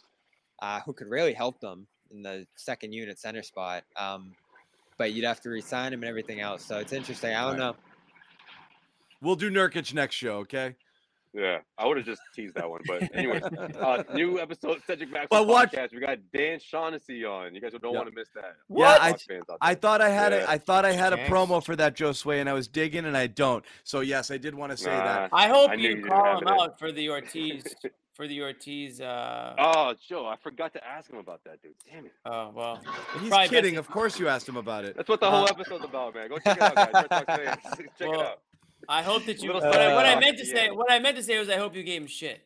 uh, 0.62 0.82
who 0.82 0.94
could 0.94 1.08
really 1.08 1.34
help 1.34 1.60
them 1.60 1.88
in 2.12 2.22
the 2.22 2.46
second 2.56 2.94
unit 2.94 3.18
center 3.18 3.42
spot. 3.42 3.84
Um, 3.96 4.34
but 5.02 5.14
you'd 5.14 5.26
have 5.26 5.42
to 5.42 5.50
resign 5.50 5.94
him 5.94 6.04
and 6.04 6.10
everything 6.10 6.42
else. 6.42 6.64
So 6.64 6.78
it's 6.78 6.94
interesting. 6.94 7.34
I 7.34 7.42
don't 7.42 7.52
Right. 7.54 7.58
know. 7.58 7.76
We'll 9.20 9.36
do 9.36 9.50
Nurkic 9.50 9.96
next 9.96 10.14
show, 10.14 10.36
okay? 10.42 10.76
Yeah, 11.34 11.60
I 11.78 11.88
would 11.88 11.96
have 11.96 12.06
just 12.06 12.22
teased 12.36 12.56
that 12.56 12.70
one. 12.70 12.82
But 12.86 13.04
anyways, 13.16 13.42
uh, 13.80 14.04
new 14.14 14.38
episode 14.40 14.82
Cedric 14.86 15.10
Maxwell 15.12 15.46
But 15.46 15.48
what- 15.48 15.72
podcast. 15.72 15.94
We 15.94 16.00
got 16.02 16.18
Dan 16.36 16.60
Shaughnessy 16.60 17.24
on. 17.24 17.56
You 17.56 17.62
guys 17.62 17.72
don't 17.72 17.84
Yeah. 17.94 18.00
want 18.00 18.10
to 18.10 18.16
miss 18.16 18.28
that. 18.36 18.56
Yeah, 18.70 18.98
I- 19.00 19.12
Fox 19.12 19.24
fans 19.24 19.44
out 19.50 19.58
I 19.62 19.76
thought 19.76 20.02
I 20.02 20.10
had 20.10 20.34
Yeah. 20.34 20.40
a 20.46 20.50
I 20.50 20.58
thought 20.58 20.84
I 20.84 20.92
had 20.92 21.14
a 21.14 21.16
Thanks. 21.16 21.32
promo 21.32 21.64
for 21.64 21.76
that 21.78 21.96
Josue, 21.96 22.40
and 22.42 22.50
I 22.50 22.54
was 22.54 22.68
digging, 22.68 23.06
and 23.06 23.16
I 23.16 23.28
don't. 23.28 23.64
So 23.86 24.02
yes, 24.02 24.30
I 24.30 24.38
did 24.38 24.54
want 24.56 24.72
to 24.72 24.78
say 24.78 24.90
that. 24.92 25.30
I 25.32 25.48
hope 25.48 25.72
I 25.72 25.76
you 25.76 25.90
you 25.98 26.06
call 26.06 26.26
have 26.26 26.42
him 26.42 26.48
it 26.50 26.60
out 26.62 26.78
for 26.78 26.92
the 26.92 27.10
Ortiz 27.10 27.64
for 28.14 28.28
the 28.28 28.42
Ortiz. 28.42 29.00
Uh, 29.00 29.56
Oh, 29.58 29.96
Joe, 30.10 30.26
I 30.28 30.36
forgot 30.44 30.74
to 30.74 30.86
ask 30.86 31.10
him 31.10 31.18
about 31.18 31.42
that, 31.46 31.62
dude. 31.62 31.72
Damn 31.90 32.08
it. 32.08 32.12
oh 32.26 32.52
well. 32.54 32.76
He's 32.76 33.30
probably 33.30 33.30
best 33.30 33.50
kidding. 33.52 33.78
Of 33.78 33.88
course, 33.90 34.20
you 34.20 34.28
asked 34.28 34.50
him 34.50 34.58
about 34.58 34.84
it. 34.84 34.98
That's 34.98 35.08
what 35.08 35.22
the 35.22 35.32
whole 35.32 35.46
Uh, 35.46 35.52
episode's 35.52 35.86
about, 35.86 36.14
man. 36.14 36.28
Go 36.28 36.40
check 36.40 36.58
it 36.58 36.62
out, 36.62 36.76
guys. 36.76 36.92
Red 36.94 37.08
Sox 37.10 37.26
fans. 37.26 37.90
check 37.98 38.08
Well, 38.10 38.20
it 38.20 38.28
out. 38.28 38.40
I 38.92 39.02
hope 39.04 39.26
that 39.26 39.42
you. 39.42 39.54
Little 39.54 39.70
What 39.70 39.80
I, 39.82 39.94
what 39.96 40.06
I 40.06 40.20
meant 40.20 40.38
to 40.38 40.46
say, 40.46 40.66
yeah. 40.66 40.72
what 40.72 40.92
I 40.92 41.00
meant 41.00 41.16
to 41.18 41.24
say 41.24 41.40
was, 41.40 41.50
I 41.50 41.56
hope 41.58 41.76
you 41.76 41.84
gave 41.84 42.02
him 42.02 42.08
shit. 42.08 42.42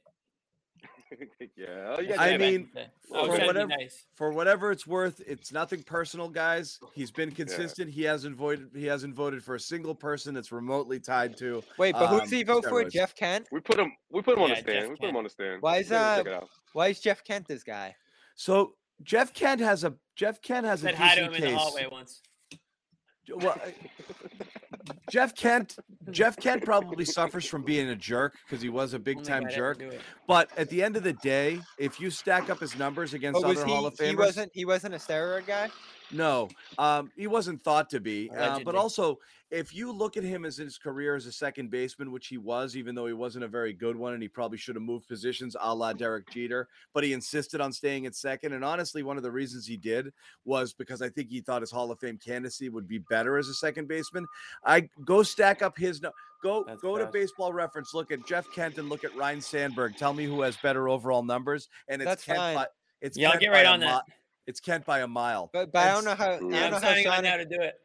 yeah. 1.58 1.96
Oh, 1.98 2.00
you 2.02 2.10
guys 2.10 2.20
I 2.20 2.38
mean, 2.38 2.70
I 2.76 2.88
for 3.10 3.28
whatever- 3.46 3.68
nice. 3.68 4.06
For 4.16 4.32
whatever 4.32 4.72
it's 4.72 4.86
worth, 4.86 5.22
it's 5.26 5.52
nothing 5.52 5.82
personal, 5.84 6.30
guys. 6.30 6.80
He's 6.94 7.10
been 7.12 7.32
consistent. 7.32 7.90
He 7.90 8.04
hasn't 8.04 8.36
voted. 8.36 8.70
He 8.76 8.86
hasn't 8.86 9.16
voted 9.16 9.44
for 9.44 9.56
a 9.56 9.60
single 9.60 9.96
person 9.96 10.34
that's 10.36 10.52
remotely 10.52 11.00
tied 11.00 11.36
to. 11.38 11.64
Wait, 11.80 11.94
but 11.94 12.08
who 12.08 12.16
Um, 12.16 12.22
does 12.22 12.30
he 12.32 12.44
vote 12.44 12.66
for? 12.66 12.84
Jeff 12.86 13.16
Kent? 13.16 13.48
we 13.52 13.60
put 13.60 13.80
him. 13.80 13.92
We 14.12 14.22
put 14.22 14.38
him 14.38 14.44
on 14.44 14.50
the 14.52 14.56
stand. 14.58 14.82
Jeff 14.82 14.90
we 14.90 14.96
put 14.98 15.10
him 15.10 15.16
on 15.18 15.24
the 15.24 15.30
stand. 15.30 15.62
Why 15.62 15.78
is, 15.78 15.90
guys 15.90 15.98
uh, 15.98 16.18
check 16.24 16.28
it 16.28 16.34
out. 16.34 16.50
Why 16.74 16.88
is 16.90 17.00
Jeff 17.00 17.24
Kent 17.24 17.48
this 17.48 17.64
guy? 17.64 17.96
So 18.36 18.74
Jeff 19.04 19.34
Kent 19.34 19.62
has 19.62 19.84
a 19.84 19.96
Jeff 20.16 20.42
Kent 20.42 20.66
has 20.66 20.84
a 20.84 20.88
Said 20.88 20.96
hi 20.96 21.16
to 21.16 21.22
him 21.24 21.32
decent 21.32 21.48
in 21.48 21.54
the 21.54 21.58
hallway 21.60 21.88
once. 21.92 22.22
Well, 23.34 23.58
I- 23.64 23.74
Jeff 25.10 25.36
Kent 25.36 25.78
Jeff 26.12 26.38
Kent 26.38 26.64
probably 26.66 27.06
suffers 27.06 27.46
from 27.46 27.64
being 27.64 27.90
a 27.90 27.96
jerk 27.96 28.36
because 28.46 28.62
he 28.62 28.70
was 28.70 28.94
a 28.94 29.00
big 29.00 29.24
time 29.24 29.44
guy 29.44 29.56
jerk. 29.56 29.84
But 30.28 30.50
at 30.58 30.70
the 30.70 30.84
end 30.84 30.96
of 30.96 31.04
the 31.04 31.14
day, 31.14 31.60
if 31.78 32.00
you 32.00 32.10
stack 32.10 32.50
up 32.50 32.60
his 32.60 32.78
numbers 32.78 33.14
against 33.14 33.42
But 33.42 33.48
was 33.48 33.58
other 33.58 33.68
he, 33.68 33.74
Hall 33.74 33.86
of 33.86 33.96
Famers, 33.96 34.08
he 34.08 34.16
wasn't 34.16 34.52
he 34.54 34.66
wasn't 34.66 34.96
a 34.96 34.98
steroid 34.98 35.46
guy? 35.46 35.70
No, 36.12 36.50
um, 36.78 37.12
he 37.16 37.28
wasn't 37.28 37.64
thought 37.64 37.90
to 37.90 38.00
be. 38.00 38.30
Uh, 38.30 38.60
but 38.64 38.76
also, 38.76 39.20
if 39.52 39.74
you 39.74 39.92
look 39.92 40.18
at 40.18 40.24
him 40.24 40.44
as 40.46 40.58
his 40.58 40.78
career 40.78 41.16
as 41.16 41.26
a 41.26 41.32
second 41.32 41.70
baseman, 41.70 42.12
which 42.12 42.28
he 42.28 42.38
was, 42.38 42.76
even 42.76 42.96
though 42.96 43.06
he 43.06 43.14
wasn't 43.14 43.44
a 43.44 43.48
very 43.48 43.74
good 43.74 43.96
one, 43.96 44.14
and 44.14 44.22
he 44.22 44.28
probably 44.28 44.58
should 44.58 44.76
have 44.76 44.84
moved 44.84 45.08
positions, 45.08 45.56
a 45.60 45.74
la 45.74 45.94
Derek 45.94 46.30
Jeter, 46.30 46.68
but 46.94 47.04
he 47.04 47.14
insisted 47.14 47.62
on 47.62 47.72
staying 47.72 48.06
at 48.06 48.16
second. 48.16 48.54
And 48.54 48.66
honestly, 48.66 49.04
one 49.04 49.18
of 49.18 49.24
the 49.24 49.32
reasons 49.32 49.66
he 49.66 49.78
did 49.78 50.12
was 50.46 50.74
because 50.74 51.02
I 51.02 51.10
think 51.10 51.30
he 51.30 51.42
thought 51.42 51.62
his 51.62 51.72
Hall 51.72 51.92
of 51.92 52.00
Fame 52.00 52.18
candidacy 52.18 52.70
would 52.70 52.88
be 52.88 52.98
better 52.98 53.38
as 53.38 53.48
a 53.48 53.54
second 53.54 53.88
baseman. 53.88 54.26
I 54.64 54.90
go 55.06 55.24
stack 55.24 55.62
up 55.62 55.78
his 55.78 56.02
no. 56.02 56.12
Go 56.44 56.64
That's 56.68 56.82
go 56.82 56.98
to. 56.98 57.08
Baseball 57.08 57.54
Reference. 57.54 57.94
Look 57.94 58.12
at 58.12 58.26
Jeff 58.28 58.52
Kent 58.52 58.78
and 58.78 58.90
look 58.90 59.04
at 59.04 59.16
Ryne 59.16 59.42
Sandberg. 59.42 59.96
Tell 59.98 60.14
me 60.14 60.26
who 60.26 60.42
has 60.42 60.58
better 60.58 60.90
overall 60.90 61.24
numbers. 61.24 61.70
And 61.88 62.02
it's 62.02 62.10
That's 62.10 62.26
Kent 62.26 62.38
by- 62.38 62.68
it's 63.02 63.18
Yeah, 63.18 63.32
I'll 63.32 63.40
get 63.40 63.48
right 63.48 63.66
on 63.66 63.80
that. 63.80 64.04
mi- 64.08 64.14
It's 64.48 64.60
Kent 64.60 64.86
by 64.86 65.00
a 65.00 65.08
mile. 65.08 65.50
But 65.54 65.72
but 65.72 65.88
I 65.88 65.94
don't 65.94 66.06
know 66.06 66.16
how 66.16 66.32
I 66.32 66.36
mm. 66.38 66.40
don't 66.40 66.52
yeah, 66.52 66.60
know 66.70 66.76
I'm 66.78 66.82
how 66.82 66.90
signing 66.90 67.08
on 67.08 67.24
now 67.24 67.30
Shaughnessy, 67.32 67.50
to 67.50 67.58
do 67.58 67.62
it. 67.64 67.76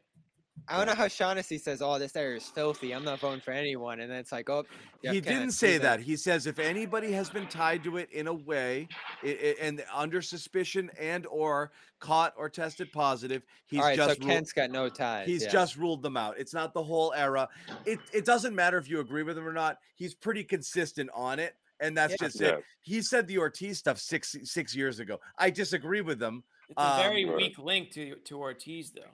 I 0.68 0.76
don't 0.76 0.86
know 0.86 0.94
how 0.94 1.08
Shaughnessy 1.08 1.58
says, 1.58 1.80
"Oh, 1.80 1.98
this 1.98 2.14
area 2.14 2.36
is 2.36 2.44
filthy. 2.44 2.92
I'm 2.92 3.02
not 3.04 3.18
voting 3.20 3.40
for 3.40 3.50
anyone," 3.50 4.00
and 4.00 4.10
then 4.10 4.18
it's 4.18 4.30
like, 4.30 4.50
"Oh, 4.50 4.64
Jeff 5.02 5.14
he 5.14 5.20
Kent, 5.20 5.38
didn't 5.38 5.52
say 5.52 5.76
in." 5.76 5.82
that. 5.82 6.00
He 6.00 6.16
says 6.16 6.46
if 6.46 6.58
anybody 6.58 7.12
has 7.12 7.30
been 7.30 7.46
tied 7.46 7.82
to 7.84 7.96
it 7.96 8.10
in 8.12 8.26
a 8.26 8.32
way 8.34 8.86
i- 9.24 9.26
i- 9.26 9.56
and 9.60 9.82
under 9.92 10.20
suspicion 10.20 10.90
and 10.98 11.26
or 11.26 11.72
caught 11.98 12.34
or 12.36 12.48
tested 12.50 12.92
positive, 12.92 13.42
he's 13.66 13.80
All 13.80 13.86
right, 13.86 13.96
so 13.98 14.06
just 14.08 14.20
ruled, 14.20 14.30
Kent's 14.30 14.52
got 14.52 14.70
no 14.70 14.88
ties. 14.90 15.26
he's 15.26 15.44
yeah. 15.44 15.50
just 15.50 15.76
ruled 15.76 16.02
them 16.02 16.16
out. 16.16 16.38
It's 16.38 16.54
not 16.54 16.74
the 16.74 16.82
whole 16.82 17.12
era. 17.14 17.48
It 17.86 17.98
it 18.12 18.24
doesn't 18.26 18.54
matter 18.54 18.76
if 18.76 18.88
you 18.88 19.00
agree 19.00 19.22
with 19.22 19.38
him 19.38 19.48
or 19.48 19.54
not. 19.54 19.78
He's 19.96 20.14
pretty 20.14 20.44
consistent 20.44 21.08
on 21.14 21.38
it, 21.38 21.56
and 21.80 21.96
that's 21.96 22.12
Yeah. 22.12 22.16
just 22.28 22.40
Yeah. 22.40 22.48
it. 22.56 22.64
He 22.82 23.02
said 23.02 23.26
the 23.26 23.38
Ortiz 23.38 23.78
stuff 23.78 23.98
six 23.98 24.36
six 24.44 24.74
years 24.74 25.00
ago. 25.00 25.18
I 25.38 25.50
disagree 25.50 26.00
with 26.00 26.18
them. 26.18 26.44
It's 26.68 26.76
a 26.78 27.02
very 27.02 27.24
Um, 27.28 27.36
weak 27.36 27.58
link 27.58 27.90
to 27.92 28.16
to 28.16 28.38
Ortiz, 28.38 28.92
though. 28.92 29.10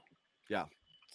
Yeah. 0.48 0.66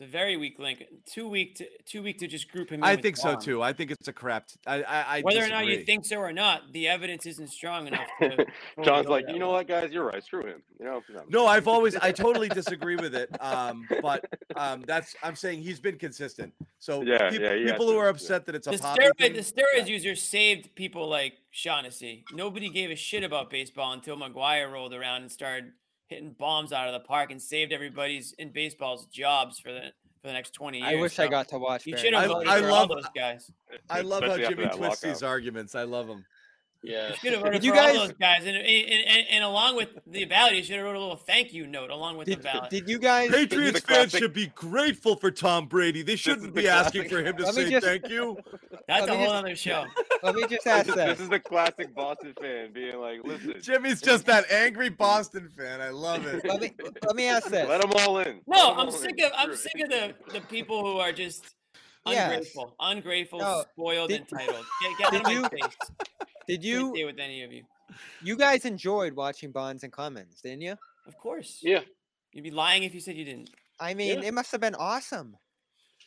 It's 0.02 0.08
a 0.08 0.12
very 0.12 0.36
weak 0.36 0.58
link. 0.58 0.84
Too 1.06 1.28
weak 1.28 1.58
to 1.58 1.68
too 1.86 2.02
weak 2.02 2.18
to 2.20 2.28
just 2.28 2.52
group 2.52 2.72
him. 2.72 2.84
I 2.84 2.96
think 2.96 3.18
so 3.18 3.34
Vaughn. 3.34 3.42
too. 3.42 3.62
I 3.62 3.72
think 3.72 3.92
it's 3.92 4.08
a 4.08 4.14
crap. 4.14 4.48
T- 4.48 4.56
I 4.66 4.82
I, 4.82 5.18
I 5.18 5.22
Whether 5.22 5.44
or 5.44 5.50
not 5.50 5.68
you 5.68 5.84
think 5.84 6.06
so 6.08 6.18
or 6.18 6.34
not, 6.34 6.74
the 6.74 6.88
evidence 6.88 7.28
isn't 7.28 7.50
strong 7.50 7.86
enough. 7.86 8.08
To 8.20 8.48
John's 8.84 9.08
like, 9.08 9.26
you 9.30 9.38
know 9.38 9.52
what, 9.52 9.68
guys, 9.68 9.92
you're 9.92 10.08
right. 10.08 10.24
Screw 10.24 10.44
him. 10.44 10.64
You 10.80 10.86
know. 10.86 11.02
No, 11.30 11.46
I've 11.46 11.68
always 11.68 11.96
I 11.98 12.12
totally 12.12 12.50
disagree 12.50 12.96
with 12.96 13.14
it. 13.14 13.30
Um, 13.40 13.88
but 14.02 14.26
um, 14.56 14.84
that's 14.88 15.16
I'm 15.22 15.36
saying 15.36 15.62
he's 15.62 15.80
been 15.80 16.00
consistent. 16.00 16.52
So 16.80 17.04
Yeah, 17.04 17.30
peop- 17.30 17.42
yeah, 17.42 17.54
he 17.54 17.62
has 17.64 17.72
people 17.74 17.86
who 17.86 17.92
been, 17.92 18.02
are 18.02 18.06
yeah. 18.06 18.10
upset 18.10 18.48
that 18.48 18.56
it's 18.56 18.66
a 18.66 18.72
The 18.72 18.78
steroid, 18.78 19.18
thing, 19.20 19.34
the 19.34 19.40
steroids 19.42 19.88
user 19.88 20.16
saved 20.16 20.74
people 20.74 21.08
like 21.08 21.34
Shaughnessy. 21.52 22.26
Nobody 22.34 22.70
gave 22.70 22.90
a 22.90 22.96
shit 22.96 23.24
about 23.24 23.52
baseball 23.52 23.94
until 23.94 24.18
McGwire 24.18 24.72
rolled 24.72 24.96
around 24.96 25.22
and 25.22 25.32
started 25.32 25.74
hitting 26.12 26.36
bombs 26.38 26.72
out 26.74 26.88
of 26.88 26.94
the 26.94 27.00
park 27.00 27.32
and 27.32 27.42
saved 27.42 27.72
everybody's 27.74 28.34
in 28.38 28.52
baseball's 28.52 29.06
jobs 29.08 29.60
for 29.60 29.72
the 29.72 29.92
for 30.22 30.28
the 30.28 30.34
next 30.34 30.52
twenty 30.54 30.78
years. 30.80 30.92
I 30.92 30.96
wish 30.96 31.18
I 31.18 31.28
got 31.28 31.48
to 31.50 31.58
watch. 31.58 31.88
You 31.88 31.94
Barry 31.96 32.04
should 32.06 32.14
have 32.14 32.24
I- 32.26 32.28
Bonds. 32.28 32.46
voted 32.46 32.50
I 32.54 32.62
for 32.62 32.72
love- 32.72 32.92
all 32.92 32.96
those 32.98 33.10
guys. 33.16 33.52
I 33.90 34.02
love 34.02 34.22
how 34.24 34.28
Especially 34.30 34.44
after 34.44 34.56
Jimmy 34.56 34.68
that 34.68 34.78
twists 34.78 35.02
these 35.02 35.24
arguments. 35.24 35.74
I 35.74 35.84
love 35.84 36.06
them. 36.08 36.26
Yeah. 36.84 37.10
You 37.10 37.16
should 37.16 37.34
have 37.34 37.42
voted 37.44 37.62
Did 37.62 37.66
you 37.66 37.74
for 37.74 37.80
all 37.80 37.86
guys- 37.88 37.96
those 37.96 38.12
guys, 38.14 38.40
and, 38.46 38.58
and, 38.58 38.66
and, 38.66 39.26
and 39.30 39.44
along 39.44 39.76
with 39.76 39.90
the 40.08 40.26
ballot, 40.26 40.56
you 40.56 40.64
should 40.64 40.78
have 40.78 40.86
wrote 40.86 40.96
a 40.96 41.00
little 41.00 41.16
thank 41.16 41.54
you 41.54 41.68
note 41.68 41.92
along 41.92 42.18
with 42.18 42.28
Did, 42.28 42.40
the 42.40 42.44
ballot. 42.44 42.72
did 42.72 42.90
you 42.90 42.98
guys? 42.98 43.30
Patriots 43.30 43.82
fans 43.82 43.86
classic- 44.10 44.20
should 44.20 44.34
be 44.34 44.48
grateful 44.48 45.16
for 45.16 45.30
Tom 45.30 45.68
Brady. 45.68 46.02
They 46.02 46.16
shouldn't 46.16 46.48
is 46.48 46.54
be 46.54 46.64
the 46.64 46.70
asking 46.70 47.08
for 47.08 47.22
him 47.22 47.38
to 47.38 47.44
Let 47.46 47.54
say 47.54 47.70
just- 47.70 47.86
thank 47.86 48.10
you. 48.10 48.36
That's 48.88 49.02
let 49.02 49.10
a 49.10 49.12
me 49.12 49.18
whole 49.20 49.26
just- 49.28 49.36
other 49.36 49.56
show. 49.56 49.86
Let 50.24 50.36
me 50.36 50.48
just 50.48 50.66
ask 50.68 50.90
is, 50.90 50.96
this. 50.96 51.06
this 51.06 51.20
is 51.20 51.30
the 51.30 51.40
classic 51.40 51.94
Boston 51.94 52.34
fan 52.42 52.74
being 52.74 53.00
like, 53.00 53.20
listen, 53.24 53.56
Jimmy's 53.62 54.02
just 54.02 54.26
that 54.26 54.50
angry 54.52 54.90
Boston 54.90 55.50
fan. 55.56 55.82
I 55.82 55.90
love 55.90 56.26
it. 56.26 56.44
Let 56.46 56.62
me 56.62 56.72
let 57.06 57.16
me 57.16 57.28
ask 57.28 57.48
this. 57.50 57.68
let 57.70 57.82
them 57.82 57.92
all 57.98 58.18
in. 58.20 58.42
No, 58.48 58.74
I'm 58.76 58.90
sick 58.90 59.16
in. 59.20 59.26
of 59.26 59.32
I'm 59.38 59.56
sick 59.56 59.74
of 59.84 59.90
the 59.90 60.16
the 60.34 60.42
people 60.42 60.84
who 60.84 60.98
are 61.00 61.12
just 61.12 61.46
Yes. 62.08 62.32
ungrateful, 62.32 62.76
ungrateful, 62.80 63.40
No, 63.40 63.64
spoiled, 63.74 64.10
did- 64.10 64.22
entitled. 64.22 64.66
Get, 64.82 64.98
get 64.98 65.12
did 65.12 65.22
out 65.22 65.28
of 65.28 65.32
you- 65.34 65.42
my 65.44 65.50
face. 65.50 65.78
Did 66.48 66.64
you 66.64 66.92
stay 66.96 67.06
with 67.06 67.20
any 67.20 67.44
of 67.44 67.52
you? 67.52 67.64
you 68.22 68.36
guys 68.38 68.66
enjoyed 68.66 69.14
watching 69.14 69.52
Bonds 69.52 69.84
and 69.84 69.92
Clemens, 69.92 70.42
didn't 70.42 70.62
you? 70.62 70.76
Of 71.08 71.18
course. 71.18 71.60
Yeah. 71.62 71.82
You'd 72.34 72.44
be 72.44 72.52
lying 72.52 72.84
if 72.84 72.94
you 72.94 73.02
said 73.02 73.16
you 73.16 73.26
didn't. 73.26 73.50
I 73.80 73.94
mean, 73.94 74.20
Yeah. 74.22 74.28
it 74.30 74.34
must 74.34 74.52
have 74.52 74.62
been 74.62 74.76
awesome. 74.76 75.36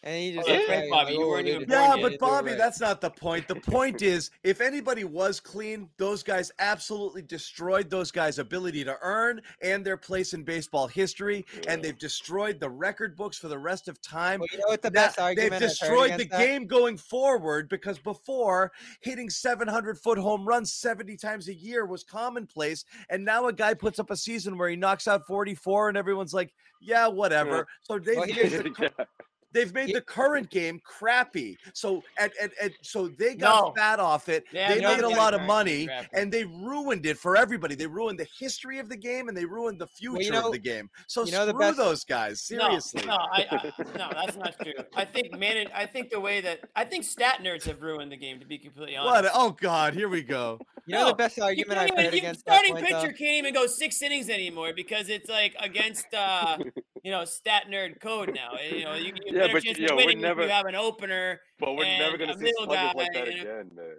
And 0.04 0.22
he 0.22 0.32
just 0.34 0.46
that's 0.46 0.68
like, 0.68 0.78
right, 0.80 0.90
Bobby, 0.90 1.12
you 1.14 1.22
oh, 1.22 1.28
weren't 1.30 1.48
even 1.48 1.66
Yeah, 1.66 1.96
but 2.00 2.18
Bobby, 2.18 2.50
right." 2.50 2.58
that's 2.58 2.78
not 2.78 3.00
the 3.00 3.08
point. 3.08 3.48
The 3.48 3.54
point 3.54 4.02
is, 4.02 4.30
if 4.42 4.60
anybody 4.60 5.04
was 5.04 5.40
clean, 5.40 5.88
those 5.96 6.22
guys 6.22 6.52
absolutely 6.58 7.22
destroyed 7.22 7.88
those 7.88 8.10
guys' 8.10 8.38
ability 8.38 8.84
to 8.84 8.98
earn 9.00 9.40
and 9.62 9.84
their 9.84 9.96
place 9.96 10.34
in 10.34 10.42
baseball 10.42 10.86
history, 10.86 11.46
and 11.66 11.82
they've 11.82 11.98
destroyed 11.98 12.60
the 12.60 12.68
record 12.68 13.16
books 13.16 13.38
for 13.38 13.48
the 13.48 13.58
rest 13.58 13.88
of 13.88 13.98
time. 14.02 14.40
Well, 14.40 14.48
you 14.52 14.58
know 14.58 14.64
what 14.66 14.82
the 14.82 14.90
Now, 14.90 15.06
best 15.06 15.18
argument 15.18 15.52
they've 15.52 15.70
destroyed 15.70 16.18
the 16.18 16.26
that? 16.26 16.38
game 16.38 16.66
going 16.66 16.98
forward 16.98 17.70
because 17.70 17.98
before 17.98 18.72
hitting 19.00 19.30
700 19.30 19.98
foot 19.98 20.18
home 20.18 20.46
runs 20.46 20.74
70 20.74 21.16
times 21.16 21.48
a 21.48 21.54
year 21.54 21.86
was 21.86 22.04
commonplace 22.04 22.84
and 23.08 23.24
now 23.24 23.46
a 23.46 23.52
guy 23.52 23.72
puts 23.72 23.98
up 23.98 24.10
a 24.10 24.16
season 24.16 24.58
where 24.58 24.68
he 24.68 24.76
knocks 24.76 25.08
out 25.08 25.26
44 25.26 25.88
and 25.88 25.98
everyone's 25.98 26.34
like 26.34 26.52
yeah 26.80 27.06
whatever 27.06 27.66
so 27.82 27.98
they've 27.98 28.16
Well, 28.16 28.26
made 29.54 29.60
here's 29.60 29.72
the, 29.72 29.74
Yeah. 29.74 29.74
cur- 29.74 29.74
they've 29.74 29.74
made 29.74 29.86
Here- 29.88 29.94
the 29.96 30.00
current 30.02 30.50
game 30.50 30.80
crappy 30.84 31.58
so 31.72 32.02
and, 32.18 32.30
and, 32.40 32.52
and 32.62 32.72
so 32.82 33.08
they 33.08 33.34
got 33.34 33.64
No. 33.66 33.72
fat 33.76 34.00
off 34.00 34.28
it 34.28 34.44
Yeah, 34.52 34.74
they 34.74 34.80
no, 34.80 34.94
made 34.94 35.04
a 35.04 35.08
lot 35.08 35.34
of 35.34 35.42
money 35.42 35.86
crappy. 35.86 36.08
and 36.12 36.32
they 36.32 36.44
ruined 36.44 37.06
it 37.06 37.18
for 37.18 37.36
everybody 37.36 37.74
they 37.74 37.86
ruined 37.86 38.18
the 38.18 38.26
history 38.38 38.78
of 38.78 38.88
the 38.88 38.96
game 38.96 39.28
and 39.28 39.36
they 39.36 39.44
ruined 39.44 39.78
the 39.80 39.86
future 39.86 40.32
know- 40.32 40.46
of 40.46 40.52
the 40.52 40.58
game 40.58 40.90
so 41.06 41.24
you 41.24 41.32
know 41.32 41.46
screw 41.48 41.58
best- 41.58 41.76
those 41.76 42.04
guys 42.04 42.40
seriously 42.42 43.02
No, 43.06 43.16
no, 43.16 43.22
I, 43.32 43.46
I, 43.50 43.72
no, 43.98 44.10
that's 44.12 44.36
not 44.36 44.54
true. 44.60 44.72
I 44.94 45.04
think 45.04 45.32
man, 45.38 45.68
I 45.74 45.86
think 45.86 46.10
the 46.10 46.20
way 46.20 46.40
that 46.40 46.60
I 46.76 46.84
think 46.84 47.04
stat 47.04 47.38
nerds 47.42 47.64
have 47.64 47.80
ruined 47.82 48.10
the 48.12 48.16
game. 48.16 48.40
To 48.40 48.46
be 48.46 48.58
completely 48.58 48.96
honest. 48.96 49.24
what 49.24 49.32
oh 49.34 49.50
god 49.50 49.94
here 49.94 50.08
we 50.08 50.22
go 50.22 50.58
You 50.86 50.94
know 50.94 51.02
No, 51.04 51.08
the 51.10 51.14
best 51.14 51.38
argument 51.40 51.78
I've 51.78 51.90
heard 51.90 52.12
you- 52.12 52.18
against 52.18 52.44
that 52.46 52.64
starting 52.64 52.76
pitcher 52.76 52.90
though? 53.08 53.18
can't 53.18 53.36
even 53.38 53.54
go 53.54 53.66
six 53.66 54.02
innings 54.02 54.28
anymore 54.28 54.72
because 54.74 55.08
it's 55.08 55.28
like 55.30 55.54
against 55.60 56.12
uh 56.14 56.58
you 57.04 57.10
know 57.12 57.24
stat 57.24 57.66
nerd 57.70 58.00
code 58.00 58.34
now. 58.34 58.52
Eh, 58.60 58.76
You 58.76 58.84
know 58.84 58.94
you, 58.94 59.06
you 59.06 59.12
Yeah, 59.26 59.32
better 59.42 59.52
but 59.52 59.62
chance 59.62 59.78
you 59.78 59.86
know, 59.86 59.94
we're 59.94 60.06
winning 60.06 60.18
if 60.18 60.22
never- 60.22 60.42
you 60.42 60.48
have 60.48 60.66
an 60.66 60.74
opener. 60.74 61.40
But 61.60 61.76
we're 61.76 61.84
never 61.84 62.16
gonna 62.16 62.34
see 62.36 62.44
middle 62.44 62.64
sluggers 62.64 62.94
like 62.96 63.12
that 63.12 63.28
and 63.28 63.36
a- 63.38 63.40
again, 63.40 63.70
man. 63.74 63.96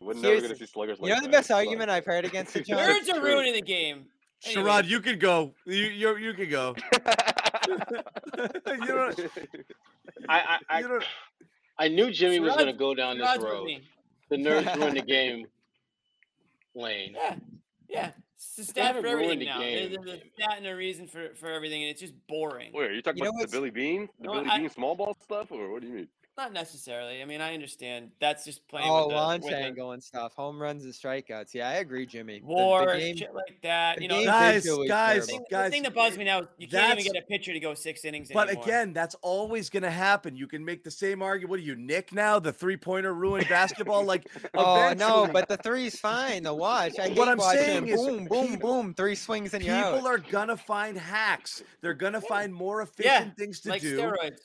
We're 0.00 0.14
never 0.14 0.40
gonna 0.42 0.56
see 0.56 0.66
sluggers 0.66 0.98
like 1.00 1.08
You 1.08 1.14
know 1.14 1.22
the 1.22 1.28
best 1.28 1.50
argument 1.50 1.88
I've 1.90 2.04
heard 2.04 2.24
against 2.24 2.52
the 2.54 2.60
John? 2.64 2.78
Nerds 2.78 3.10
are 3.12 3.22
ruining 3.22 3.54
the 3.54 3.62
game. 3.62 4.06
Anyway, 4.44 4.62
Sherrod, 4.68 4.86
you 4.88 5.00
could 5.00 5.20
go. 5.20 5.54
You 5.64 5.84
you 5.86 6.16
you 6.16 6.34
can 6.34 6.50
go. 6.50 6.74
you 7.68 8.86
don't. 8.86 9.20
I 10.28 10.40
I, 10.40 10.58
I, 10.68 10.80
You 10.80 10.88
don't. 10.88 11.04
I 11.78 11.88
knew 11.88 12.10
Jimmy 12.10 12.40
was 12.40 12.54
going 12.54 12.66
to 12.66 12.72
go 12.72 12.94
down 12.94 13.18
this 13.18 13.26
Sherrod's 13.28 13.38
with 13.44 13.52
road. 13.52 13.80
The 14.30 14.36
nerds 14.36 14.76
ruined 14.76 14.96
the 14.96 15.02
game 15.16 15.46
lane. 16.74 17.14
Yeah, 17.16 17.36
yeah. 17.88 18.10
It's 18.44 18.56
the 18.56 18.62
They 18.74 18.80
stat 18.82 19.00
for 19.00 19.06
everything 19.06 19.44
now. 19.46 19.60
game. 19.60 19.90
There's, 19.92 20.04
there's 20.04 20.20
a 20.20 20.22
stat 20.36 20.54
and 20.58 20.66
a 20.66 20.74
reason 20.76 21.06
for, 21.06 21.28
for 21.36 21.50
everything, 21.50 21.82
and 21.82 21.90
it's 21.90 22.00
just 22.00 22.14
boring. 22.26 22.72
Wait, 22.74 22.90
are 22.90 22.94
you 22.94 23.00
talking 23.02 23.22
You 23.22 23.28
about 23.30 23.38
the 23.38 23.42
what's- 23.44 23.52
Billy 23.52 23.70
Beane, 23.70 24.08
the 24.20 24.26
No, 24.26 24.32
Billy 24.34 24.46
I- 24.50 24.58
Bean 24.58 24.70
small 24.70 24.94
ball 24.94 25.16
stuff, 25.22 25.50
or 25.52 25.70
what 25.72 25.80
do 25.82 25.88
you 25.88 25.94
mean? 25.94 26.08
Not 26.42 26.52
necessarily. 26.52 27.22
I 27.22 27.24
mean, 27.24 27.40
I 27.40 27.54
understand. 27.54 28.10
That's 28.20 28.44
just 28.44 28.66
playing 28.66 28.88
Oh, 28.90 29.06
with 29.06 29.10
the, 29.10 29.14
launch 29.14 29.42
with 29.44 29.52
the 29.52 29.58
angle 29.58 29.92
and 29.92 30.02
stuff, 30.02 30.34
home 30.34 30.60
runs 30.60 30.82
and 30.84 30.92
strikeouts. 30.92 31.54
Yeah, 31.54 31.68
I 31.68 31.74
agree, 31.74 32.04
Jimmy. 32.04 32.40
The- 32.40 32.46
the 32.46 32.52
war, 32.52 32.96
game- 32.96 33.16
shit 33.16 33.32
like 33.32 33.60
that. 33.62 34.02
You 34.02 34.08
know, 34.08 34.16
game 34.16 34.24
the 34.26 34.32
Guys, 34.32 34.54
visually 34.64 34.86
is 34.86 34.90
guys, 34.90 35.26
thing, 35.26 35.44
the 35.48 35.70
thing 35.70 35.82
that 35.84 35.94
bugs 35.94 36.18
me 36.18 36.24
now 36.24 36.40
is 36.40 36.46
you 36.58 36.66
can't 36.66 36.98
even 36.98 37.12
get 37.12 37.22
a 37.22 37.26
pitcher 37.26 37.52
to 37.52 37.60
go 37.60 37.74
six 37.74 38.04
innings 38.04 38.28
But 38.34 38.48
anymore. 38.48 38.64
again, 38.64 38.92
that's 38.92 39.14
always 39.22 39.70
going 39.70 39.84
to 39.84 39.90
happen. 39.90 40.34
You 40.34 40.48
can 40.48 40.64
make 40.64 40.82
the 40.82 40.90
same 40.90 41.22
argument. 41.22 41.50
What 41.50 41.60
are 41.60 41.62
you, 41.62 41.76
Nick? 41.76 42.12
Now 42.12 42.40
the 42.40 42.52
three 42.52 42.76
pointer 42.76 43.14
ruined 43.14 43.48
basketball. 43.48 44.04
Like, 44.04 44.26
Oh 44.54 44.92
no, 44.98 45.28
but 45.32 45.46
the 45.48 45.58
three's 45.58 46.00
fine 46.00 46.42
to 46.42 46.54
watch. 46.54 46.98
I 46.98 47.02
hate 47.08 47.16
What 47.22 47.28
I'm 47.28 47.38
watching 47.38 47.60
saying 47.62 47.88
is 47.88 47.96
boom, 48.04 48.24
boom, 48.26 48.48
people- 48.48 48.82
boom, 48.82 48.94
three 48.94 49.14
swings 49.14 49.54
and 49.54 49.62
you're 49.64 49.76
out. 49.76 49.92
people 49.94 50.08
are 50.08 50.18
gonna 50.18 50.56
find 50.56 50.98
hacks. 50.98 51.62
They're 51.82 51.94
gonna 51.94 52.20
find 52.20 52.52
more 52.52 52.78
yeah, 52.80 52.82
efficient 53.20 53.36
things 53.36 53.60
to 53.60 53.68
do. 53.68 53.70
like 53.70 53.82
do. 53.82 53.96
steroids. 53.98 54.40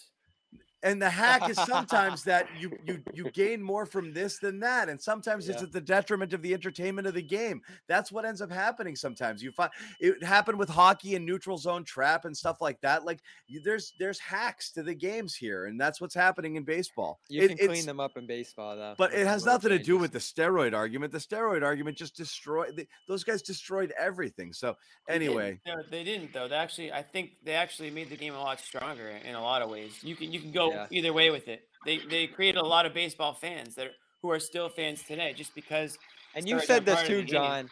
And 0.88 1.02
the 1.02 1.10
hack 1.10 1.50
is 1.50 1.58
sometimes 1.58 2.24
that 2.24 2.48
you 2.58 2.72
you 2.86 3.02
you 3.14 3.30
gain 3.32 3.62
more 3.62 3.86
from 3.86 4.14
this 4.14 4.40
than 4.40 4.60
that, 4.62 4.88
and 4.88 5.00
sometimes 5.00 5.50
it's 5.50 5.62
at 5.62 5.72
the 5.72 5.82
detriment 5.82 6.34
of 6.34 6.42
the 6.42 6.54
entertainment 6.54 7.08
of 7.08 7.14
the 7.14 7.22
game. 7.22 7.62
That's 7.88 8.10
what 8.12 8.26
ends 8.26 8.42
up 8.42 8.52
happening 8.52 8.96
sometimes. 8.96 9.44
You 9.44 9.52
find 9.52 9.70
it 10.00 10.24
happened 10.24 10.58
with 10.58 10.70
hockey 10.70 11.16
and 11.16 11.26
neutral 11.26 11.58
zone 11.58 11.84
trap 11.84 12.24
and 12.26 12.36
stuff 12.36 12.62
like 12.62 12.80
that. 12.82 13.04
Like 13.04 13.20
you, 13.48 13.60
there's 13.62 13.94
there's 14.00 14.18
hacks 14.20 14.72
to 14.72 14.84
the 14.84 14.94
games 14.94 15.36
here, 15.36 15.66
and 15.66 15.80
that's 15.80 16.00
what's 16.00 16.16
happening 16.16 16.56
in 16.56 16.64
baseball. 16.64 17.20
You 17.28 17.42
It- 17.44 17.58
can 17.58 17.68
clean 17.68 17.86
them 17.86 18.00
up 18.00 18.16
in 18.16 18.26
baseball 18.26 18.76
though. 18.78 18.96
But 18.98 19.14
it 19.14 19.28
has 19.28 19.46
nothing 19.46 19.72
to 19.72 19.80
do 19.80 19.98
with 19.98 20.14
the 20.14 20.20
steroid 20.20 20.74
argument. 20.74 21.12
The 21.12 21.18
steroid 21.20 21.64
argument 21.64 21.98
just 21.98 22.16
destroyed 22.16 22.78
the, 22.78 22.88
those 23.08 23.24
guys 23.26 23.42
destroyed 23.42 23.94
everything. 24.00 24.54
So 24.54 24.78
They 25.08 25.20
didn't, 25.20 25.30
anyway, 25.30 25.60
no, 25.68 25.76
they 25.92 26.04
didn't 26.04 26.32
though. 26.32 26.48
They 26.48 26.56
actually, 26.56 26.94
I 26.94 27.02
think 27.02 27.32
they 27.44 27.56
actually 27.56 27.92
made 27.92 28.10
the 28.10 28.16
game 28.16 28.34
a 28.34 28.40
lot 28.40 28.60
stronger 28.60 29.10
in 29.10 29.36
a 29.36 29.42
lot 29.42 29.62
of 29.62 29.70
ways. 29.70 30.00
You 30.02 30.16
can 30.16 30.32
you 30.32 30.40
can 30.40 30.52
go 30.52 30.77
Yeah. 30.78 30.98
either 30.98 31.14
way 31.14 31.30
with 31.30 31.48
it. 31.48 31.68
They 31.86 31.98
they 31.98 32.28
created 32.28 32.60
a 32.60 32.66
lot 32.66 32.86
of 32.86 32.94
baseball 32.94 33.34
fans 33.34 33.76
that 33.76 33.88
are, 33.88 33.92
who 34.22 34.32
are 34.32 34.40
still 34.40 34.70
fans 34.70 35.04
today, 35.04 35.34
just 35.34 35.54
because. 35.56 35.98
And 36.36 36.48
you 36.48 36.60
said 36.60 36.86
this 36.86 37.02
too, 37.08 37.18
the 37.18 37.22
game. 37.24 37.28
John. 37.28 37.70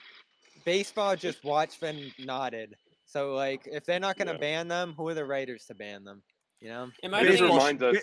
Baseball 0.63 1.15
just 1.15 1.43
watched 1.43 1.83
and 1.83 2.11
nodded. 2.19 2.75
So 3.05 3.33
like, 3.35 3.61
if 3.71 3.85
they're 3.85 3.99
not 3.99 4.17
gonna 4.17 4.33
Yeah. 4.33 4.37
ban 4.39 4.67
them, 4.67 4.93
who 4.97 5.07
are 5.07 5.13
the 5.13 5.25
writers 5.25 5.65
to 5.67 5.75
ban 5.75 6.03
them? 6.03 6.23
You 6.59 6.69
know? 6.69 6.91
In 7.03 7.11
my 7.11 7.21
It 7.21 7.27
just 7.27 7.41
reminds 7.41 7.83
us. 7.83 7.97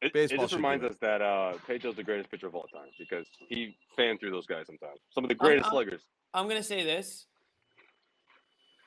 It, 0.00 0.12
it 0.14 0.30
just 0.30 0.50
should 0.50 0.52
reminds 0.56 0.82
us 0.84 0.94
that 1.02 1.20
uh, 1.20 1.58
Pedro's 1.66 1.96
the 1.96 2.02
greatest 2.04 2.30
pitcher 2.30 2.46
of 2.46 2.54
all 2.54 2.66
time 2.72 2.88
because 2.98 3.26
he 3.48 3.76
fanned 3.96 4.18
through 4.20 4.30
those 4.30 4.46
guys 4.46 4.66
sometimes. 4.66 4.98
Some 5.10 5.24
of 5.24 5.28
the 5.28 5.34
I'm- 5.34 5.46
greatest 5.46 5.66
I'm- 5.66 5.72
sluggers. 5.74 6.02
I'm 6.32 6.48
gonna 6.48 6.62
say 6.62 6.82
this. 6.84 7.26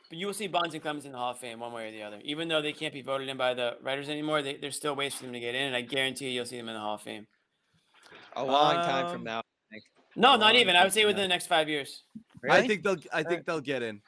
But 0.09 0.17
you 0.17 0.25
will 0.25 0.33
see 0.33 0.47
Bonds 0.47 0.73
and 0.73 0.81
Clemens 0.81 1.05
in 1.05 1.11
the 1.11 1.17
Hall 1.17 1.31
of 1.31 1.39
Fame 1.39 1.59
one 1.59 1.73
way 1.73 1.89
or 1.89 1.91
the 1.91 2.01
other. 2.03 2.19
Even 2.23 2.47
though 2.47 2.61
they 2.61 2.71
can't 2.73 2.93
be 2.93 3.01
voted 3.01 3.27
in 3.27 3.35
by 3.37 3.53
the 3.53 3.77
writers 3.81 4.07
anymore, 4.07 4.41
they, 4.41 4.55
there's 4.55 4.75
still 4.77 4.95
ways 4.95 5.13
for 5.15 5.23
them 5.23 5.33
to 5.33 5.39
get 5.39 5.53
in, 5.53 5.63
and 5.63 5.75
I 5.75 5.81
guarantee 5.81 6.25
you 6.25 6.31
you'll 6.31 6.45
see 6.45 6.57
them 6.57 6.69
in 6.69 6.75
the 6.75 6.79
Hall 6.79 6.95
of 6.95 7.01
Fame. 7.01 7.27
A 8.35 8.43
long 8.43 8.75
time 8.75 9.05
Um, 9.07 9.11
from 9.11 9.23
now. 9.23 9.41
No, 10.15 10.35
not 10.35 10.55
even. 10.55 10.75
I 10.75 10.83
would 10.83 10.93
say 10.93 11.05
within 11.05 11.17
now. 11.17 11.23
the 11.23 11.27
next 11.27 11.47
five 11.47 11.67
years. 11.69 12.03
I 12.49 12.65
think 12.65 12.83
they'll 12.83 12.97
I 13.13 13.23
think 13.23 13.45
they'll 13.45 13.59
get 13.59 13.83
in. 13.83 14.01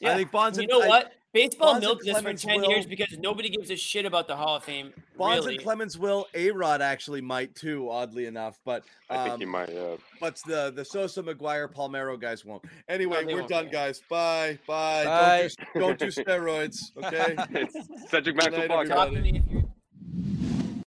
Yeah. 0.00 0.12
I 0.12 0.16
think 0.16 0.30
Bonds. 0.30 0.58
you 0.58 0.62
and, 0.62 0.70
know 0.70 0.82
I- 0.82 0.88
what? 0.88 1.12
Baseball 1.32 1.72
Bonds 1.72 1.86
milked 1.86 2.04
this 2.04 2.20
for 2.20 2.32
10 2.32 2.60
will- 2.60 2.70
years 2.70 2.86
because 2.86 3.18
nobody 3.18 3.50
gives 3.50 3.70
a 3.70 3.76
shit 3.76 4.06
about 4.06 4.26
the 4.26 4.36
Hall 4.36 4.56
of 4.56 4.64
Fame. 4.64 4.92
Bonds 5.18 5.44
really. 5.44 5.56
and 5.56 5.64
Clemens 5.64 5.98
will. 5.98 6.26
A 6.34 6.50
Rod 6.50 6.80
actually 6.80 7.20
might 7.20 7.54
too, 7.54 7.90
oddly 7.90 8.26
enough. 8.26 8.58
But 8.64 8.84
I 9.10 9.22
think 9.22 9.34
um, 9.34 9.40
he 9.40 9.46
might. 9.46 9.70
Yeah. 9.72 9.96
but 10.20 10.40
the 10.46 10.72
the 10.74 10.84
Sosa 10.84 11.22
McGwire 11.22 11.72
Palmeiro 11.72 12.18
guys 12.18 12.44
won't. 12.44 12.64
Anyway, 12.88 13.24
they 13.24 13.34
we're 13.34 13.40
won't, 13.40 13.50
done, 13.50 13.66
yeah. 13.66 13.72
guys. 13.72 14.00
Bye. 14.08 14.58
Bye. 14.66 15.04
Bye. 15.04 15.50
Don't, 15.74 15.74
do, 15.74 15.80
don't 15.80 15.98
do 16.16 16.22
steroids. 16.22 16.96
Okay. 16.96 17.36
Cedric 18.08 18.36
Maxwell 18.36 18.68
night, 18.68 18.88
podcast. 18.88 19.66